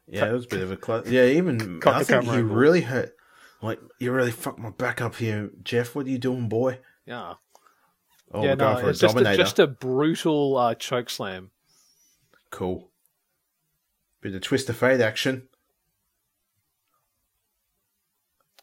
Yeah, 0.08 0.30
it 0.30 0.34
was 0.34 0.46
a 0.46 0.48
bit 0.50 0.62
of 0.62 0.72
a 0.72 0.78
close. 0.78 1.08
Yeah, 1.10 1.26
even 1.38 1.82
I 1.86 2.04
think 2.04 2.24
he 2.26 2.42
really 2.42 2.82
hurt. 2.82 3.16
Like, 3.62 3.80
you 4.00 4.12
really 4.12 4.32
fucked 4.32 4.60
my 4.60 4.72
back 4.72 5.02
up 5.02 5.16
here, 5.16 5.50
Jeff. 5.64 5.96
What 5.96 6.06
are 6.06 6.10
you 6.10 6.18
doing, 6.18 6.50
boy? 6.50 6.80
yeah. 7.06 7.36
Oh, 8.34 8.44
yeah, 8.44 8.56
no, 8.56 8.78
it's 8.78 9.00
just 9.00 9.16
a, 9.16 9.38
just 9.38 9.60
a 9.60 9.68
brutal 9.68 10.58
uh, 10.58 10.74
choke 10.76 11.10
slam. 11.10 11.52
Cool. 12.50 12.90
Bit 14.22 14.34
of 14.36 14.42
twist 14.42 14.70
of 14.70 14.78
fate 14.78 15.02
action. 15.02 15.48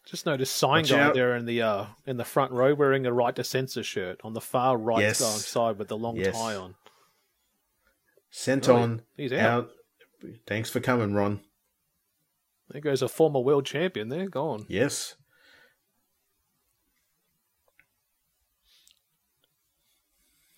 Just 0.05 0.25
noticed 0.25 0.55
sign 0.55 0.81
Watch 0.81 0.89
guy 0.89 0.99
out. 0.99 1.13
there 1.13 1.35
in 1.37 1.45
the 1.45 1.61
uh, 1.61 1.85
in 2.05 2.17
the 2.17 2.25
front 2.25 2.51
row 2.51 2.73
wearing 2.73 3.05
a 3.05 3.13
right 3.13 3.33
to 3.35 3.43
censor 3.45 3.83
shirt 3.83 4.19
on 4.23 4.33
the 4.33 4.41
far 4.41 4.75
right 4.77 4.99
Yes. 5.01 5.19
side 5.19 5.77
with 5.77 5.87
the 5.87 5.97
long 5.97 6.17
Yes. 6.17 6.35
tie 6.35 6.55
on. 6.55 6.75
Sent 8.29 8.67
Oh, 8.67 8.75
on. 8.77 9.01
he's 9.15 9.31
out. 9.31 9.39
out. 9.39 9.71
Thanks 10.47 10.69
for 10.69 10.79
coming, 10.81 11.13
Ron. 11.13 11.41
There 12.69 12.81
goes 12.81 13.01
a 13.01 13.07
former 13.07 13.39
world 13.39 13.65
champion 13.65 14.09
there, 14.09 14.27
gone. 14.27 14.65
Yes. 14.67 15.15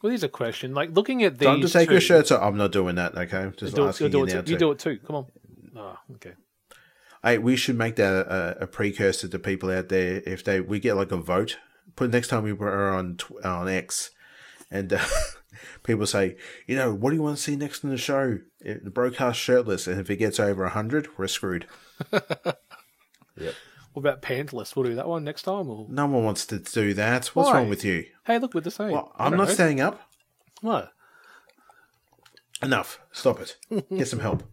Well, 0.04 0.10
here's 0.10 0.24
a 0.24 0.30
question. 0.30 0.74
Like 0.74 0.92
looking 0.92 1.24
at 1.24 1.40
these, 1.40 1.48
Time 1.48 1.62
to 1.62 1.70
take 1.70 1.88
two, 1.88 1.94
your 1.94 2.02
shirt 2.02 2.30
off. 2.30 2.42
I'm 2.44 2.58
not 2.58 2.74
doing 2.74 2.96
that, 2.96 3.16
okay? 3.16 3.50
Just 3.56 3.74
Do 3.74 3.86
it, 3.86 3.88
asking 3.88 4.12
do 4.12 4.18
you 4.18 4.24
it 4.26 4.34
now 4.34 4.42
too. 4.42 4.52
You 4.52 4.58
do 4.58 4.72
it 4.72 4.80
too. 4.80 5.00
Come 5.08 5.16
on. 5.16 5.26
Oh, 5.78 5.98
okay. 6.16 6.34
Hey, 7.24 7.38
we 7.38 7.56
should 7.56 7.78
make 7.78 7.96
that 7.96 8.14
a, 8.28 8.64
a 8.64 8.68
precursor 8.68 9.30
to 9.30 9.40
people 9.40 9.72
out 9.72 9.88
there. 9.88 10.22
If 10.26 10.44
they 10.44 10.60
we 10.60 10.82
get 10.82 10.98
like 10.98 11.14
a 11.14 11.18
vote, 11.18 11.58
put 11.96 12.12
next 12.12 12.28
time 12.28 12.44
we 12.44 12.52
were 12.52 12.90
on 12.90 13.18
on 13.46 13.70
X, 13.70 14.12
and 14.70 14.92
uh, 14.92 15.00
people 15.84 16.06
say, 16.06 16.36
you 16.68 16.76
know, 16.76 16.94
what 16.94 17.12
do 17.12 17.16
you 17.16 17.24
want 17.24 17.38
to 17.38 17.42
see 17.42 17.56
next 17.56 17.86
in 17.86 17.90
the 17.90 17.98
show? 17.98 18.40
The 18.60 18.92
Brokast 18.92 19.36
shirtless, 19.36 19.88
and 19.88 20.02
if 20.02 20.10
it 20.10 20.18
gets 20.18 20.38
over 20.38 20.68
hundred, 20.68 21.08
we're 21.18 21.28
screwed. 21.28 21.66
What 23.94 24.02
about 24.02 24.22
pantless? 24.22 24.76
We'll 24.76 24.86
do 24.86 24.96
that 24.96 25.08
one 25.08 25.24
next 25.24 25.44
time. 25.44 25.70
Or... 25.70 25.86
No 25.88 26.08
one 26.08 26.24
wants 26.24 26.46
to 26.48 26.60
do 26.60 26.94
that. 26.96 27.28
What's 27.28 27.50
Why? 27.50 27.54
wrong 27.60 27.70
with 27.70 27.86
you? 27.86 28.06
Hey, 28.26 28.40
look, 28.40 28.54
we're 28.54 28.62
the 28.62 28.72
same. 28.72 28.92
Well, 28.92 29.14
I'm 29.18 29.38
not 29.38 29.48
know. 29.48 29.54
standing 29.54 29.82
up. 29.82 30.02
What? 30.62 30.92
Enough. 32.62 33.00
Stop 33.12 33.40
it. 33.42 33.58
Get 33.96 34.08
some 34.08 34.20
help. 34.20 34.44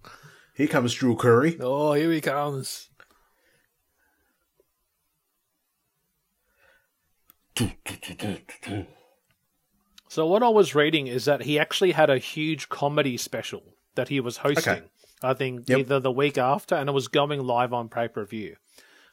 Here 0.55 0.66
comes 0.66 0.92
Drew 0.94 1.16
Carey. 1.16 1.57
Oh, 1.59 1.94
here 1.94 2.12
he 2.12 2.20
comes. 2.20 2.88
So 10.09 10.26
what 10.26 10.42
I 10.42 10.48
was 10.48 10.74
reading 10.74 11.07
is 11.07 11.24
that 11.26 11.42
he 11.42 11.59
actually 11.59 11.92
had 11.92 12.11
a 12.11 12.18
huge 12.18 12.68
comedy 12.68 13.16
special 13.16 13.62
that 13.94 14.09
he 14.09 14.20
was 14.20 14.38
hosting. 14.38 14.72
Okay. 14.72 14.83
I 15.22 15.35
think 15.35 15.68
Yep. 15.68 15.79
either 15.79 16.00
the 16.00 16.11
week 16.11 16.38
after, 16.38 16.74
and 16.74 16.88
it 16.88 16.92
was 16.92 17.09
going 17.09 17.42
live 17.42 17.72
on 17.72 17.88
pay 17.88 18.09
per 18.09 18.24
view. 18.24 18.57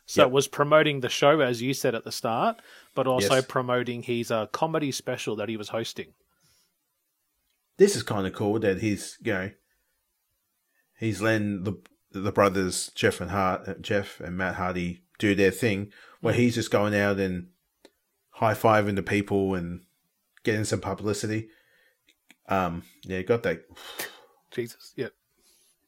So 0.09 0.21
Yep. 0.21 0.27
it 0.29 0.31
was 0.33 0.47
promoting 0.47 1.01
the 1.01 1.09
show, 1.09 1.41
as 1.41 1.61
you 1.61 1.73
said 1.75 1.93
at 1.93 2.03
the 2.05 2.11
start, 2.11 2.61
but 2.95 3.05
also 3.07 3.35
Yes. 3.35 3.45
promoting 3.47 4.01
his 4.03 4.31
uh, 4.31 4.47
comedy 4.47 4.91
special 4.91 5.35
that 5.35 5.49
he 5.49 5.57
was 5.57 5.69
hosting. 5.69 6.13
this 7.77 7.95
is 7.95 8.01
kind 8.01 8.25
of 8.25 8.33
cool 8.33 8.57
that 8.59 8.79
he's 8.81 9.19
you 9.21 9.31
know 9.33 9.51
he's 10.97 11.21
letting 11.21 11.63
the 11.63 11.73
the 12.11 12.31
brothers 12.31 12.89
Jeff 12.95 13.21
and 13.21 13.29
Hart, 13.29 13.81
Jeff 13.81 14.19
and 14.19 14.35
Matt 14.37 14.55
Hardy 14.55 15.03
do 15.19 15.35
their 15.35 15.51
thing, 15.51 15.91
where 16.21 16.33
he's 16.33 16.55
just 16.55 16.71
going 16.71 16.95
out 16.95 17.19
and 17.19 17.49
high 18.31 18.53
fiving 18.55 18.95
the 18.95 19.03
people 19.03 19.53
and 19.55 19.81
getting 20.43 20.63
some 20.63 20.79
publicity. 20.81 21.49
Um, 22.49 22.83
yeah, 23.03 23.21
got 23.23 23.43
that 23.43 23.65
Jesus, 24.51 24.93
yeah. 24.95 25.09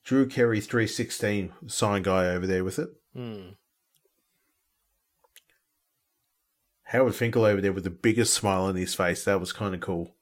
Drew 0.03 0.27
Carey 0.27 0.59
three 0.61 0.87
sixteen 0.87 1.53
sign 1.67 2.03
guy 2.03 2.27
over 2.27 2.45
there 2.45 2.63
with 2.65 2.77
it. 2.79 2.89
Hmm. 3.15 3.51
Howard 6.89 7.13
Finkel 7.13 7.45
over 7.45 7.61
there 7.61 7.71
with 7.71 7.83
the 7.83 7.91
biggest 7.91 8.33
smile 8.33 8.63
on 8.63 8.75
his 8.75 8.95
face. 8.95 9.23
That 9.23 9.39
was 9.39 9.53
kind 9.53 9.75
of 9.75 9.81
cool. 9.81 10.15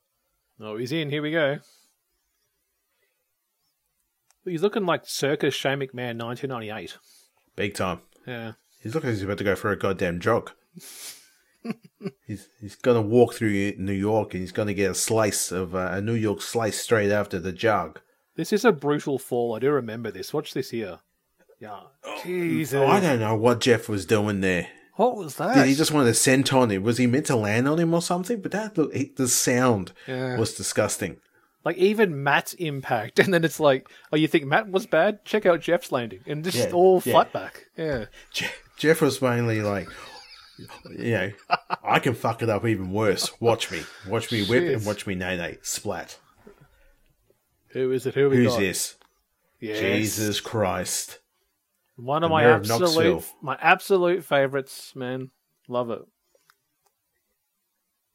Oh, 0.60 0.76
he's 0.76 0.92
in. 0.92 1.10
Here 1.10 1.22
we 1.22 1.32
go. 1.32 1.60
He's 4.44 4.62
looking 4.62 4.86
like 4.86 5.06
circus 5.06 5.54
Shane 5.54 5.80
McMahon, 5.80 6.20
1998. 6.20 6.98
Big 7.56 7.74
time. 7.74 8.02
Yeah. 8.26 8.54
He's 8.82 8.94
looking 8.94 9.10
like 9.10 9.16
he's 9.16 9.24
about 9.24 9.38
to 9.38 9.44
go 9.46 9.56
for 9.56 9.72
a 9.72 9.78
goddamn 9.78 10.20
jog. 10.20 10.52
he's 12.28 12.50
he's 12.60 12.76
gonna 12.76 13.02
walk 13.02 13.34
through 13.34 13.74
New 13.78 13.94
York 13.94 14.34
and 14.34 14.42
he's 14.42 14.52
gonna 14.52 14.74
get 14.74 14.92
a 14.92 14.96
slice 14.96 15.54
of 15.54 15.74
uh, 15.74 15.90
a 15.92 16.02
New 16.02 16.14
York 16.14 16.42
slice 16.42 16.80
straight 16.80 17.12
after 17.12 17.40
the 17.40 17.54
jog. 17.54 18.02
This 18.36 18.52
is 18.52 18.66
a 18.66 18.74
brutal 18.74 19.20
fall. 19.20 19.56
I 19.56 19.60
do 19.60 19.72
remember 19.72 20.12
this. 20.12 20.34
Watch 20.34 20.54
this 20.54 20.72
here. 20.72 21.00
Yeah. 21.62 21.80
Jesus. 22.24 22.76
Oh, 22.76 22.88
I 22.88 23.00
don't 23.00 23.20
know 23.20 23.36
what 23.36 23.62
Jeff 23.62 23.88
was 23.88 24.06
doing 24.06 24.42
there. 24.42 24.68
What 24.98 25.16
was 25.16 25.36
that? 25.38 25.56
Did 25.56 25.68
he 25.68 25.76
just 25.76 25.92
want 25.92 26.08
to 26.08 26.14
send 26.14 26.50
on 26.52 26.70
him? 26.70 26.84
Was 26.84 26.98
he 26.98 27.08
meant 27.08 27.28
to 27.28 27.36
land 27.36 27.68
on 27.68 27.80
him 27.80 27.94
or 27.94 28.02
something? 28.02 28.42
But 28.42 28.52
that 28.52 28.78
look, 28.78 28.92
the 29.16 29.28
sound 29.28 29.94
Yeah. 30.08 30.38
was 30.38 30.54
disgusting. 30.56 31.18
Like 31.64 31.78
even 31.78 32.24
Matt's 32.24 32.54
impact, 32.56 33.20
and 33.24 33.34
then 33.34 33.44
it's 33.44 33.60
like, 33.60 33.88
oh, 34.12 34.16
you 34.18 34.28
think 34.28 34.46
Matt 34.46 34.70
was 34.70 34.86
bad? 34.86 35.24
Check 35.26 35.46
out 35.46 35.62
Jeff's 35.62 35.92
landing, 35.92 36.22
and 36.28 36.44
just 36.44 36.58
Yeah, 36.58 36.72
all 36.72 37.02
yeah. 37.06 37.14
flat 37.14 37.32
back. 37.34 37.66
Yeah, 37.78 38.06
Je- 38.34 38.48
Jeff 38.78 39.02
was 39.02 39.22
mainly 39.22 39.62
like, 39.62 39.88
you 40.98 41.12
know, 41.12 41.32
I 41.84 42.00
can 42.00 42.14
fuck 42.16 42.42
it 42.42 42.50
up 42.50 42.66
even 42.66 42.92
worse. 42.92 43.32
Watch 43.42 43.70
me, 43.72 43.82
watch 44.08 44.32
me 44.32 44.46
whip, 44.46 44.64
and 44.76 44.86
watch 44.86 45.06
me 45.06 45.14
nay 45.16 45.38
nay 45.38 45.58
splat. 45.62 46.18
who 47.70 47.92
is 47.92 48.06
it? 48.06 48.16
Who 48.16 48.30
we 48.30 48.38
Who's 48.38 48.54
got? 48.54 48.60
this? 48.60 48.96
Yes. 49.60 49.80
Jesus 49.80 50.40
Christ! 50.40 51.20
One 51.98 52.24
of 52.24 52.30
The 52.30 52.34
my 52.36 52.44
Mayor 52.44 52.54
of 52.56 52.72
absolute, 52.72 53.24
my 53.42 53.58
absolute 53.60 54.24
favorites, 54.24 54.94
man. 54.96 55.32
Love 55.68 55.90
it. 55.90 56.02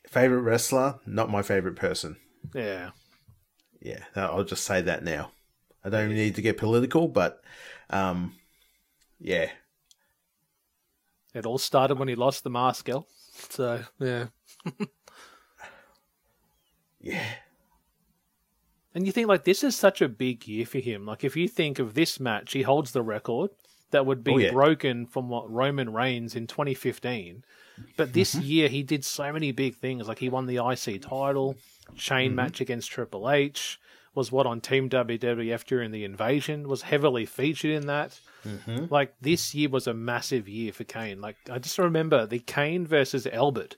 Favorite 0.08 0.42
wrestler? 0.42 1.00
Not 1.06 1.30
my 1.30 1.42
favorite 1.42 1.76
person. 1.76 2.16
Yeah. 2.54 2.90
Yeah, 3.80 4.04
I'll 4.14 4.44
just 4.44 4.64
say 4.64 4.80
that 4.82 5.02
now. 5.02 5.32
I 5.84 5.88
don't 5.88 6.04
even 6.04 6.16
need 6.16 6.36
to 6.36 6.42
get 6.42 6.58
political, 6.58 7.08
but 7.08 7.42
um, 7.90 8.34
yeah, 9.18 9.50
It 11.34 11.46
all 11.46 11.58
started 11.58 11.98
when 11.98 12.08
he 12.08 12.14
lost 12.14 12.44
the 12.44 12.50
mask, 12.50 12.88
El. 12.88 13.06
So 13.50 13.82
yeah. 13.98 14.26
yeah. 17.00 17.24
And 18.94 19.06
you 19.06 19.12
think 19.12 19.26
like 19.28 19.44
this 19.44 19.64
is 19.64 19.74
such 19.74 20.02
a 20.02 20.08
big 20.08 20.46
year 20.46 20.66
for 20.66 20.78
him. 20.78 21.06
Like 21.06 21.24
if 21.24 21.36
you 21.36 21.48
think 21.48 21.78
of 21.78 21.94
this 21.94 22.20
match, 22.20 22.52
he 22.52 22.62
holds 22.62 22.92
the 22.92 23.02
record 23.02 23.50
that 23.92 24.04
would 24.04 24.22
be 24.24 24.32
Oh, 24.32 24.38
yeah. 24.38 24.50
broken 24.50 25.06
from 25.06 25.28
what 25.28 25.50
Roman 25.50 25.92
Reigns 25.92 26.34
in 26.34 26.46
2015. 26.46 27.44
But 27.96 28.12
this 28.12 28.34
Mm-hmm. 28.34 28.44
year 28.44 28.68
he 28.68 28.82
did 28.82 29.04
so 29.04 29.32
many 29.32 29.52
big 29.52 29.76
things. 29.76 30.06
Like 30.08 30.18
he 30.18 30.28
won 30.28 30.46
the 30.46 30.56
IC 30.58 31.00
title, 31.02 31.56
chain 31.96 32.28
Mm-hmm. 32.30 32.36
match 32.36 32.60
against 32.60 32.90
Triple 32.90 33.30
H, 33.30 33.80
was 34.14 34.30
what 34.30 34.46
on 34.46 34.60
Team 34.60 34.90
WWF 34.90 35.64
during 35.64 35.90
the 35.90 36.04
invasion, 36.04 36.68
was 36.68 36.82
heavily 36.82 37.24
featured 37.24 37.70
in 37.70 37.86
that. 37.86 38.20
Mm-hmm. 38.46 38.86
Like 38.90 39.14
this 39.20 39.54
year 39.54 39.68
was 39.70 39.86
a 39.86 39.94
massive 39.94 40.48
year 40.48 40.72
for 40.72 40.84
Kane. 40.84 41.20
Like 41.20 41.36
I 41.50 41.58
just 41.58 41.78
remember 41.78 42.26
the 42.26 42.40
Kane 42.40 42.86
versus 42.86 43.26
Albert 43.26 43.76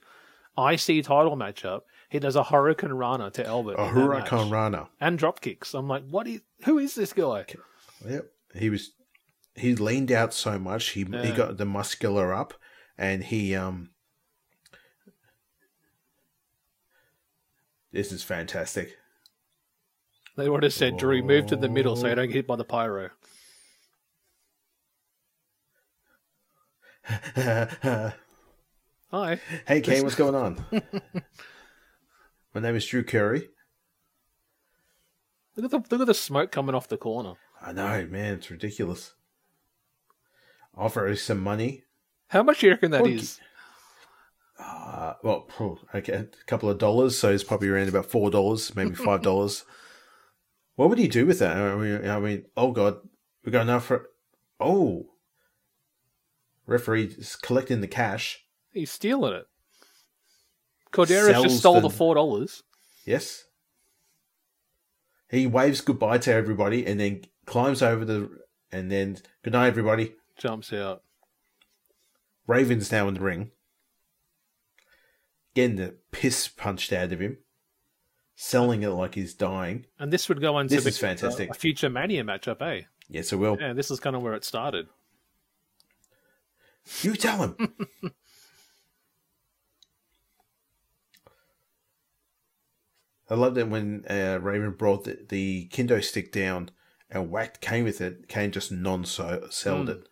IC 0.57 1.03
title 1.05 1.35
matchup. 1.37 1.81
He 2.09 2.19
does 2.19 2.35
a 2.35 2.43
hurricanrana 2.43 3.31
to 3.33 3.45
Albert. 3.45 3.73
A 3.73 3.87
hurricanrana. 3.91 4.87
and 5.01 5.17
drop 5.17 5.41
kicks. 5.41 5.73
I'm 5.73 5.87
like, 5.87 6.03
what 6.09 6.27
is? 6.27 6.41
Who 6.65 6.77
is 6.79 6.95
this 6.95 7.13
guy? 7.13 7.45
Yep. 8.07 8.25
He 8.55 8.69
was 8.69 8.91
he 9.55 9.75
leaned 9.75 10.11
out 10.11 10.33
so 10.33 10.59
much. 10.59 10.89
He 10.89 11.03
he 11.03 11.31
got 11.31 11.57
the 11.57 11.65
muscular 11.65 12.33
up, 12.33 12.53
and 12.97 13.23
he 13.23 13.55
um. 13.55 13.91
This 17.91 18.11
is 18.11 18.23
fantastic. 18.23 18.97
They 20.35 20.49
would 20.49 20.63
have 20.63 20.73
said, 20.73 20.97
Drew, 20.97 21.23
move 21.23 21.45
to 21.45 21.55
the 21.55 21.69
middle 21.69 21.95
so 21.95 22.07
you 22.07 22.15
don't 22.15 22.27
get 22.27 22.35
hit 22.35 22.47
by 22.47 22.57
the 22.57 22.65
pyro. 22.65 23.09
Hi. 29.11 29.39
Hey. 29.65 29.79
Kane, 29.79 30.03
what's 30.03 30.15
going 30.15 30.35
on? 30.35 30.65
My 32.53 32.61
name 32.61 32.75
is 32.75 32.85
Drew 32.85 33.03
Carey. 33.03 33.47
Look 35.55 35.65
at 35.65 35.71
the 35.71 35.77
look 35.89 36.01
at 36.01 36.07
the 36.07 36.13
smoke 36.13 36.51
coming 36.51 36.75
off 36.75 36.89
the 36.89 36.97
corner. 36.97 37.35
I 37.61 37.71
know, 37.71 38.05
man, 38.09 38.33
it's 38.35 38.51
ridiculous. 38.51 39.14
Offer 40.77 41.07
us 41.09 41.21
some 41.21 41.39
money. 41.39 41.83
How 42.29 42.43
much 42.43 42.59
do 42.59 42.67
you 42.67 42.73
reckon 42.73 42.91
that 42.91 43.03
Well, 43.03 43.11
is? 43.11 43.39
Uh, 44.59 45.13
well, 45.23 45.79
okay, 45.93 46.13
a 46.13 46.27
couple 46.47 46.69
of 46.69 46.77
dollars, 46.77 47.17
so 47.17 47.29
it's 47.31 47.43
probably 47.43 47.67
around 47.69 47.89
about 47.89 48.05
four 48.05 48.31
dollars, 48.31 48.75
maybe 48.75 48.95
five 48.95 49.21
dollars. 49.21 49.63
what 50.75 50.89
would 50.89 50.97
he 50.97 51.07
do 51.07 51.25
with 51.25 51.39
that? 51.39 51.55
I 51.57 51.75
mean, 51.75 52.09
I 52.09 52.19
mean, 52.19 52.45
oh 52.57 52.71
god, 52.71 52.97
we 53.43 53.51
got 53.51 53.61
enough 53.63 53.85
for. 53.85 54.09
Oh, 54.59 55.07
referee 56.65 57.15
is 57.17 57.35
collecting 57.35 57.81
the 57.81 57.87
cash. 57.87 58.43
He's 58.71 58.91
stealing 58.91 59.33
it. 59.33 59.47
Korderas 60.91 61.43
just 61.43 61.59
stole 61.59 61.75
the- 61.75 61.81
the 61.81 61.89
four 61.89 62.15
dollars. 62.15 62.63
Yes. 63.05 63.45
He 65.29 65.47
waves 65.47 65.81
goodbye 65.81 66.19
to 66.19 66.33
everybody 66.33 66.85
and 66.85 66.99
then 66.99 67.25
climbs 67.45 67.81
over 67.81 68.05
the 68.05 68.29
and 68.71 68.89
then 68.91 69.17
good 69.43 69.53
night 69.53 69.67
everybody. 69.67 70.13
Jumps 70.37 70.73
out. 70.73 71.03
Raven's 72.47 72.91
now 72.91 73.07
in 73.07 73.13
the 73.15 73.19
ring. 73.21 73.51
Getting 75.53 75.77
the 75.77 75.95
piss 76.11 76.47
punched 76.47 76.91
out 76.93 77.11
of 77.13 77.19
him. 77.21 77.37
Selling 78.35 78.83
it 78.83 78.89
like 78.89 79.15
he's 79.15 79.33
dying. 79.33 79.85
And 79.97 80.11
this 80.11 80.27
would 80.27 80.41
go 80.41 80.55
on 80.55 80.67
This 80.67 80.83
the- 80.83 80.89
is 80.89 80.97
fantastic. 80.97 81.49
a 81.49 81.53
future 81.53 81.89
Mania 81.89 82.23
matchup, 82.23 82.61
eh? 82.61 82.81
Yes, 83.07 83.31
it 83.31 83.37
will. 83.37 83.57
Yeah, 83.59 83.73
this 83.73 83.89
is 83.89 83.99
kind 83.99 84.15
of 84.15 84.21
where 84.21 84.33
it 84.33 84.43
started. 84.43 84.87
You 87.01 87.15
tell 87.15 87.41
him. 87.43 87.75
I 93.29 93.33
loved 93.35 93.57
it 93.57 93.67
when 93.69 94.05
uh, 94.09 94.39
Raven 94.41 94.71
brought 94.71 95.05
the, 95.05 95.25
the 95.27 95.67
kendo 95.69 96.03
stick 96.03 96.31
down 96.31 96.69
and 97.09 97.31
whacked 97.31 97.59
Kane 97.61 97.83
with 97.83 98.01
it. 98.01 98.27
Kane 98.27 98.51
just 98.51 98.71
non 98.71 99.03
sold 99.05 99.89
it. 99.89 100.07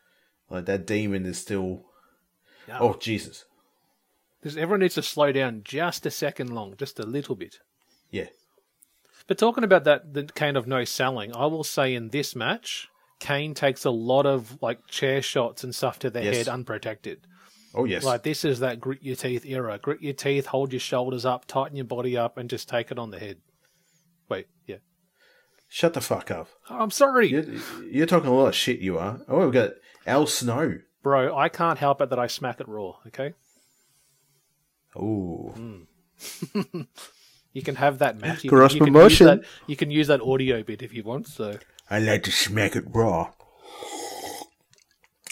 Like 0.53 0.65
that 0.65 0.85
demon 0.85 1.25
is 1.25 1.39
still. 1.39 1.81
Yeah. 2.67 2.77
Oh 2.79 2.93
Jesus! 2.93 3.45
Everyone 4.45 4.81
needs 4.81 4.93
to 4.95 5.01
slow 5.01 5.31
down 5.31 5.61
just 5.65 6.05
a 6.05 6.11
second 6.11 6.53
long, 6.53 6.75
just 6.77 6.99
a 6.99 7.05
little 7.05 7.35
bit. 7.35 7.57
Yeah, 8.11 8.27
But 9.25 9.39
talking 9.39 9.63
about 9.63 9.85
that, 9.85 10.13
the 10.13 10.25
Kane 10.25 10.55
of 10.55 10.67
no 10.67 10.83
selling, 10.85 11.35
I 11.35 11.47
will 11.47 11.63
say 11.63 11.95
in 11.95 12.09
this 12.09 12.35
match, 12.35 12.87
Kane 13.19 13.55
takes 13.55 13.83
a 13.85 13.89
lot 13.89 14.27
of 14.27 14.61
like 14.61 14.85
chair 14.87 15.23
shots 15.23 15.63
and 15.63 15.73
stuff 15.73 15.97
to 15.99 16.11
the 16.11 16.23
Yes. 16.23 16.35
head 16.37 16.47
unprotected. 16.49 17.25
oh 17.73 17.85
yes. 17.85 18.03
Like 18.03 18.21
this 18.21 18.45
is 18.45 18.59
that 18.59 18.79
grit 18.79 19.01
your 19.01 19.15
teeth 19.15 19.45
era. 19.47 19.79
Grit 19.81 20.01
your 20.03 20.13
teeth, 20.13 20.45
hold 20.45 20.71
your 20.71 20.79
shoulders 20.79 21.25
up, 21.25 21.45
tighten 21.45 21.75
your 21.75 21.85
body 21.85 22.15
up, 22.15 22.37
and 22.37 22.47
just 22.47 22.69
take 22.69 22.91
it 22.91 22.99
on 22.99 23.09
the 23.09 23.17
head. 23.19 23.37
Wait, 24.29 24.45
yeah. 24.67 24.77
Shut 25.75 25.95
the 25.95 26.01
fuck 26.01 26.29
up. 26.29 26.49
I'm 26.69 26.91
sorry, 26.91 27.29
You're, 27.29 27.45
you're 27.89 28.05
talking 28.05 28.29
a 28.29 28.33
lot 28.33 28.49
of 28.49 28.53
shit. 28.55 28.77
You 28.79 28.99
are. 28.99 29.21
Oh, 29.27 29.39
we've 29.45 29.51
got 29.51 29.71
Al 30.05 30.27
Snow. 30.27 30.77
bro. 31.01 31.35
I 31.35 31.49
can't 31.49 31.79
help 31.79 31.99
it 31.99 32.11
that 32.11 32.19
I 32.19 32.27
smack 32.27 32.59
it 32.59 32.67
raw. 32.67 32.97
Okay, 33.07 33.33
Oh, 34.95 35.55
you 37.53 37.61
can 37.63 37.73
have 37.77 37.97
that, 37.97 38.21
Matt. 38.21 38.43
You, 38.43 38.51
Cross 38.51 38.75
you 38.75 38.81
can 38.81 38.87
use 38.89 38.93
promotion. 38.93 39.25
that. 39.25 39.41
You 39.65 39.75
can 39.75 39.89
use 39.89 40.05
that 40.09 40.21
audio 40.21 40.61
bit 40.61 40.83
if 40.83 40.93
you 40.93 41.01
want. 41.01 41.25
So 41.27 41.57
I 41.89 41.97
like 41.97 42.21
to 42.25 42.31
smack 42.31 42.75
it 42.75 42.83
raw. 42.87 43.31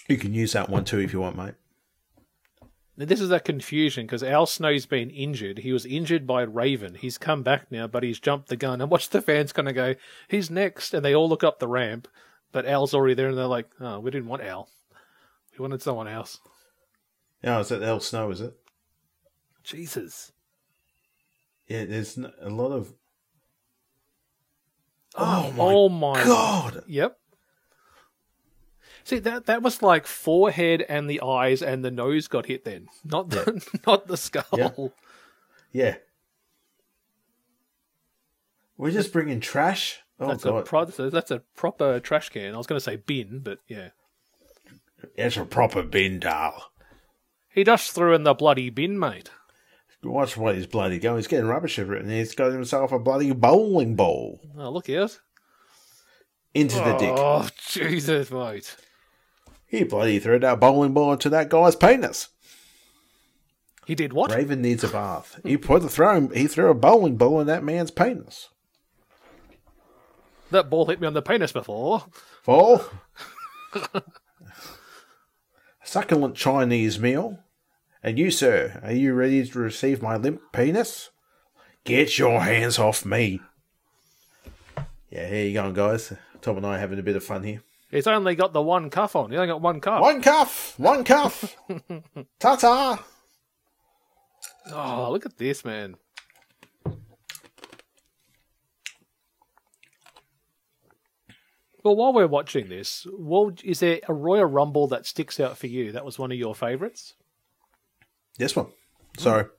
You 0.09 0.17
can 0.17 0.33
use 0.33 0.53
that 0.53 0.69
one 0.69 0.85
too 0.85 0.97
if 0.99 1.13
you 1.13 1.21
want, 1.21 1.37
mate. 1.37 1.53
Now, 2.97 3.05
this 3.05 3.21
is 3.21 3.29
that 3.29 3.45
confusion 3.45 4.05
because 4.05 4.21
Al 4.21 4.45
Snow's 4.45 4.85
been 4.85 5.09
injured. 5.09 5.59
He 5.59 5.71
was 5.71 5.85
injured 5.85 6.27
by 6.27 6.41
Raven. 6.41 6.95
He's 6.95 7.17
come 7.17 7.41
back 7.41 7.71
now, 7.71 7.87
but 7.87 8.03
he's 8.03 8.19
jumped 8.19 8.49
the 8.49 8.57
gun. 8.57 8.81
And 8.81 8.91
watch 8.91 9.09
the 9.09 9.21
fans 9.21 9.53
kind 9.53 9.69
of 9.69 9.75
go, 9.75 9.95
"He's 10.27 10.51
next," 10.51 10.93
and 10.93 11.03
they 11.03 11.15
all 11.15 11.29
look 11.29 11.43
up 11.43 11.59
the 11.59 11.67
ramp, 11.67 12.07
but 12.51 12.65
Al's 12.65 12.93
already 12.93 13.13
there, 13.13 13.29
and 13.29 13.37
they're 13.37 13.45
like, 13.45 13.69
"Oh, 13.79 13.99
we 13.99 14.11
didn't 14.11 14.27
want 14.27 14.43
Al. 14.43 14.69
We 15.53 15.61
wanted 15.61 15.81
someone 15.81 16.07
else." 16.07 16.39
Yeah, 17.41 17.59
is 17.59 17.69
that 17.69 17.81
Al 17.81 18.01
Snow? 18.01 18.29
Is 18.29 18.41
it? 18.41 18.53
Jesus. 19.63 20.31
Yeah, 21.67 21.85
there's 21.85 22.17
a 22.17 22.49
lot 22.49 22.71
of. 22.71 22.93
Oh, 25.15 25.51
my 25.51 25.63
oh 25.63 25.89
my 25.89 26.23
God! 26.23 26.83
Yep. 26.87 27.17
See 29.03 29.19
that 29.19 29.45
that 29.47 29.61
was 29.63 29.81
like 29.81 30.05
forehead 30.07 30.85
and 30.87 31.09
the 31.09 31.21
eyes 31.21 31.61
and 31.61 31.83
the 31.83 31.91
nose 31.91 32.27
got 32.27 32.45
hit 32.45 32.65
then, 32.65 32.87
not 33.03 33.29
the 33.29 33.65
not 33.87 34.07
the 34.07 34.17
skull. 34.17 34.45
Yeah. 34.55 34.69
Yeah. 35.71 35.95
We're 38.77 38.91
just 38.91 39.13
bringing 39.13 39.39
trash. 39.39 39.99
Oh 40.19 40.27
That's 40.27 40.45
a 40.45 40.49
god, 40.49 40.65
pro- 40.65 40.85
that's 40.85 41.31
a 41.31 41.39
proper 41.55 41.99
trash 41.99 42.29
can. 42.29 42.53
I 42.53 42.57
was 42.57 42.67
going 42.67 42.77
to 42.77 42.83
say 42.83 42.95
bin, 42.95 43.39
but 43.43 43.59
yeah. 43.67 43.89
it's 45.15 45.37
a 45.37 45.45
proper 45.45 45.81
bin, 45.83 46.19
doll. 46.19 46.71
He 47.49 47.63
just 47.63 47.91
threw 47.91 48.13
in 48.13 48.23
the 48.23 48.33
bloody 48.33 48.69
bin, 48.69 48.99
mate. 48.99 49.31
Watch 50.03 50.35
what 50.37 50.55
he's 50.55 50.67
bloody 50.67 50.99
going. 50.99 51.17
He's 51.17 51.27
getting 51.27 51.47
rubbish 51.47 51.77
over 51.79 51.95
it, 51.95 52.01
and 52.03 52.11
he's 52.11 52.33
got 52.35 52.51
himself 52.51 52.91
a 52.91 52.97
bloody 52.99 53.31
bowling 53.33 53.95
ball 53.95 54.39
Oh, 54.57 54.69
look 54.71 54.89
out. 54.89 55.19
into 56.53 56.75
the 56.75 56.97
dick. 56.97 57.13
Oh, 57.15 57.47
Jesus, 57.67 58.31
mate. 58.31 58.75
He 59.71 59.85
bloody 59.85 60.19
threw 60.19 60.37
that 60.37 60.59
bowling 60.59 60.93
ball 60.93 61.13
into 61.13 61.29
that 61.29 61.47
guy's 61.47 61.77
penis. 61.77 62.27
He 63.85 63.95
did 63.95 64.11
what? 64.11 64.29
Raven 64.29 64.61
needs 64.61 64.83
a 64.83 64.89
bath. 64.89 65.39
He 65.45 65.55
put 65.55 65.81
the 65.81 65.87
throw. 65.87 66.27
He 66.27 66.47
threw 66.47 66.69
a 66.69 66.73
bowling 66.73 67.15
ball 67.15 67.39
in 67.39 67.47
that 67.47 67.63
man's 67.63 67.89
penis. 67.89 68.49
That 70.51 70.69
ball 70.69 70.87
hit 70.87 70.99
me 70.99 71.07
on 71.07 71.13
the 71.13 71.21
penis 71.21 71.53
before. 71.53 72.03
Fall. 72.43 72.83
Succulent 75.85 76.35
Chinese 76.35 76.99
meal. 76.99 77.39
And 78.03 78.19
you, 78.19 78.29
sir, 78.29 78.81
are 78.83 78.91
you 78.91 79.13
ready 79.13 79.47
to 79.47 79.59
receive 79.59 80.01
my 80.01 80.17
limp 80.17 80.41
penis? 80.51 81.11
Get 81.85 82.19
your 82.19 82.41
hands 82.41 82.77
off 82.77 83.05
me. 83.05 83.39
Yeah, 85.09 85.29
here 85.29 85.45
you 85.45 85.53
go, 85.53 85.71
guys. 85.71 86.11
Tom 86.41 86.57
and 86.57 86.65
I 86.65 86.75
are 86.75 86.79
having 86.79 86.99
a 86.99 87.03
bit 87.03 87.15
of 87.15 87.23
fun 87.23 87.43
here. 87.43 87.63
He's 87.91 88.07
only 88.07 88.35
got 88.35 88.53
the 88.53 88.61
one 88.61 88.89
cuff 88.89 89.15
on. 89.15 89.31
He 89.31 89.37
only 89.37 89.47
got 89.47 89.61
one 89.61 89.81
cuff. 89.81 90.01
One 90.01 90.21
cuff, 90.21 90.79
one 90.79 91.03
cuff. 91.03 91.57
Ta 92.39 92.55
ta. 92.55 93.03
Oh, 94.71 95.11
look 95.11 95.25
at 95.25 95.37
this, 95.37 95.65
man. 95.65 95.95
Well, 101.83 101.95
while 101.95 102.13
we're 102.13 102.27
watching 102.27 102.69
this, 102.69 103.07
well, 103.11 103.51
is 103.63 103.79
there 103.79 103.99
a 104.07 104.13
Royal 104.13 104.45
Rumble 104.45 104.87
that 104.87 105.05
sticks 105.05 105.39
out 105.39 105.57
for 105.57 105.67
you? 105.67 105.91
That 105.91 106.05
was 106.05 106.19
one 106.19 106.31
of 106.31 106.37
your 106.37 106.53
favourites. 106.53 107.15
This 108.37 108.55
one. 108.55 108.67
So, 109.17 109.49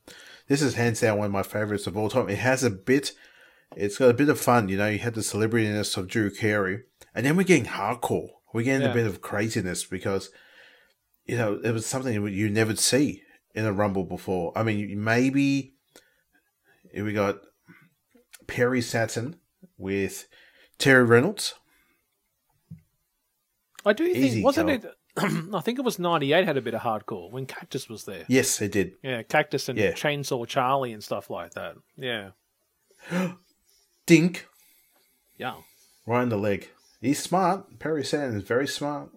this 0.46 0.62
is 0.62 0.74
hands 0.74 1.00
down 1.00 1.18
one 1.18 1.26
of 1.26 1.32
my 1.32 1.42
favorites 1.42 1.86
of 1.86 1.96
all 1.96 2.08
time. 2.08 2.28
It 2.28 2.38
has 2.38 2.62
a 2.62 2.70
bit, 2.70 3.12
it's 3.76 3.98
got 3.98 4.10
a 4.10 4.14
bit 4.14 4.28
of 4.28 4.38
fun. 4.40 4.68
You 4.68 4.76
know, 4.76 4.88
you 4.88 4.98
had 4.98 5.14
the 5.14 5.20
celebrityness 5.20 5.96
of 5.96 6.08
Drew 6.08 6.30
Carey, 6.30 6.82
and 7.14 7.24
then 7.26 7.36
we're 7.36 7.44
getting 7.44 7.66
hardcore. 7.66 8.28
We're 8.54 8.62
getting 8.64 8.82
Yeah. 8.82 8.90
a 8.90 8.94
bit 8.94 9.06
of 9.06 9.20
craziness 9.20 9.84
because, 9.84 10.30
you 11.24 11.36
know, 11.36 11.60
it 11.64 11.70
was 11.72 11.86
something 11.86 12.26
you 12.28 12.48
never 12.50 12.76
see 12.76 13.22
in 13.54 13.64
a 13.64 13.72
Rumble 13.72 14.04
before. 14.04 14.52
I 14.56 14.62
mean, 14.62 15.02
maybe 15.02 15.74
we 16.94 17.12
got 17.12 17.40
Perry 18.46 18.82
Saturn 18.82 19.36
with 19.78 20.26
Terri 20.78 21.08
Runnels. 21.08 21.54
I 23.84 23.92
do 23.92 24.04
Easy, 24.04 24.30
think, 24.30 24.44
wasn't 24.44 24.70
it? 24.70 24.84
I 25.16 25.60
think 25.60 25.78
it 25.78 25.84
was 25.84 25.98
98 25.98 26.44
had 26.46 26.56
a 26.56 26.62
bit 26.62 26.74
of 26.74 26.82
hardcore 26.82 27.30
when 27.30 27.46
Cactus 27.46 27.88
was 27.88 28.04
there. 28.04 28.24
Yes, 28.28 28.60
it 28.62 28.72
did. 28.72 28.92
Yeah, 29.02 29.22
Cactus 29.22 29.68
and 29.68 29.78
Yeah. 29.78 29.92
Chainsaw 29.92 30.46
Charlie 30.46 30.92
and 30.92 31.02
stuff 31.02 31.30
like 31.30 31.54
that. 31.54 31.74
Yeah. 31.96 32.30
Dink 34.06 34.46
Yeah. 35.38 35.54
right 36.06 36.22
in 36.22 36.28
the 36.28 36.36
leg. 36.36 36.68
He's 37.00 37.18
smart. 37.22 37.78
Perry 37.78 38.04
Saturn 38.04 38.36
is 38.36 38.44
very 38.44 38.66
smart. 38.68 39.10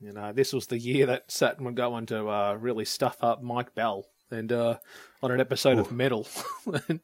You 0.00 0.12
know, 0.12 0.32
this 0.32 0.52
was 0.52 0.66
the 0.66 0.78
year 0.78 1.06
that 1.06 1.30
Saturn 1.30 1.64
would 1.64 1.74
go 1.76 1.94
on 1.94 2.06
to 2.06 2.28
uh, 2.28 2.54
really 2.60 2.84
stuff 2.84 3.16
up 3.22 3.42
Mike 3.42 3.74
Bell 3.74 4.06
and 4.30 4.52
uh, 4.52 4.76
on 5.22 5.30
an 5.30 5.40
episode 5.40 5.78
of 5.78 5.90
Metal 5.90 6.26
and, 6.88 7.00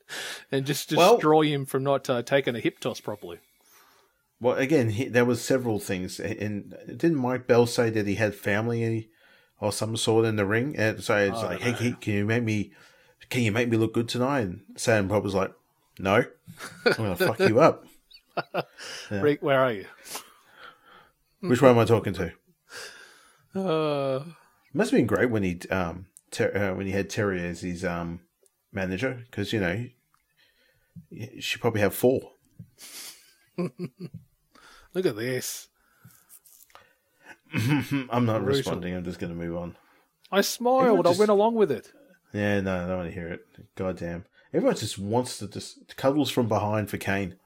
and 0.50 0.66
just 0.66 0.92
Well- 0.92 1.14
destroy 1.16 1.42
him 1.46 1.64
from 1.66 1.84
not 1.84 2.08
uh, 2.10 2.22
taking 2.22 2.54
a 2.54 2.60
hip 2.60 2.78
toss 2.80 3.00
properly. 3.00 3.38
Well, 4.40 4.56
again, 4.56 4.90
he, 4.90 5.04
there 5.06 5.24
was 5.24 5.40
several 5.40 5.78
things, 5.78 6.18
and 6.18 6.74
didn't 6.88 7.14
Mike 7.16 7.46
Bell 7.46 7.64
say 7.64 7.90
that 7.90 8.08
he 8.08 8.16
had 8.16 8.34
family 8.34 9.08
or 9.60 9.70
some 9.70 9.96
sort 9.96 10.24
in 10.24 10.34
the 10.34 10.44
ring? 10.44 10.74
And 10.76 11.00
so 11.00 11.16
it's 11.16 11.38
I 11.38 11.46
like, 11.52 11.60
hey, 11.60 11.72
can, 11.74 11.94
can 11.94 12.12
you 12.14 12.24
make 12.24 12.42
me, 12.42 12.72
can 13.30 13.42
you 13.42 13.52
make 13.52 13.68
me 13.68 13.76
look 13.76 13.94
good 13.94 14.08
tonight? 14.08 14.40
And 14.40 14.62
Sam 14.74 15.06
Bob 15.06 15.22
was 15.22 15.34
like, 15.36 15.52
no, 15.98 16.24
I'm 16.86 16.92
gonna 16.96 17.16
fuck 17.16 17.40
you 17.40 17.60
up. 17.60 17.84
Rick, 19.10 19.42
where 19.42 19.60
are 19.60 19.72
you? 19.72 19.86
Which 21.40 21.60
one 21.60 21.72
am 21.72 21.78
I 21.78 21.84
talking 21.84 22.14
to? 22.14 22.32
Uh, 23.54 24.24
Must 24.72 24.90
have 24.90 24.98
been 24.98 25.06
great 25.06 25.30
when 25.30 25.42
he 25.42 25.60
um 25.70 26.06
ter- 26.30 26.70
uh, 26.72 26.76
when 26.76 26.86
he 26.86 26.92
had 26.92 27.10
Terry 27.10 27.44
as 27.46 27.60
his 27.60 27.84
um 27.84 28.20
manager 28.72 29.24
because 29.30 29.52
you 29.52 29.60
know 29.60 29.86
she 31.40 31.58
probably 31.58 31.80
have 31.80 31.94
four. 31.94 32.32
look 33.58 35.06
at 35.06 35.16
this. 35.16 35.68
I'm 37.54 38.24
not 38.24 38.42
Brutal. 38.42 38.44
responding. 38.44 38.94
I'm 38.94 39.04
just 39.04 39.18
going 39.18 39.32
to 39.32 39.38
move 39.38 39.56
on. 39.56 39.76
I 40.30 40.40
smiled. 40.40 40.82
Everyone 40.82 41.06
I 41.06 41.18
went 41.18 41.30
along 41.30 41.54
with 41.54 41.70
it. 41.70 41.92
Yeah, 42.32 42.60
no, 42.60 42.76
I 42.84 42.86
don't 42.88 42.96
want 42.96 43.08
to 43.10 43.14
hear 43.14 43.28
it. 43.28 43.46
God 43.74 43.98
damn. 43.98 44.24
Everyone 44.52 44.76
just 44.76 44.98
wants 44.98 45.38
to 45.38 45.48
just 45.48 45.96
cuddles 45.96 46.30
from 46.30 46.48
behind 46.48 46.90
for 46.90 46.98
Kane. 46.98 47.36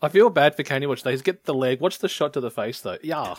I 0.00 0.08
feel 0.08 0.30
bad 0.30 0.54
for 0.54 0.62
Kane. 0.62 0.88
Watch. 0.88 1.02
They 1.02 1.16
get 1.16 1.44
the 1.44 1.54
leg. 1.54 1.80
Watch 1.80 1.98
the 1.98 2.08
shot 2.08 2.32
to 2.34 2.40
the 2.40 2.50
face, 2.50 2.80
though. 2.80 2.98
Yeah. 3.02 3.34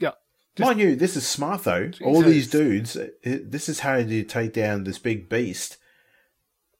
yeah. 0.00 0.12
Mind 0.58 0.80
you, 0.80 0.96
this 0.96 1.16
is 1.16 1.26
smart 1.26 1.64
though. 1.64 1.90
All 2.04 2.22
these 2.22 2.48
dudes, 2.48 2.96
eh, 2.96 3.38
this 3.42 3.68
is 3.68 3.80
how 3.80 3.96
you 3.96 4.24
take 4.24 4.52
down 4.52 4.84
this 4.84 4.98
big 4.98 5.28
beast. 5.28 5.76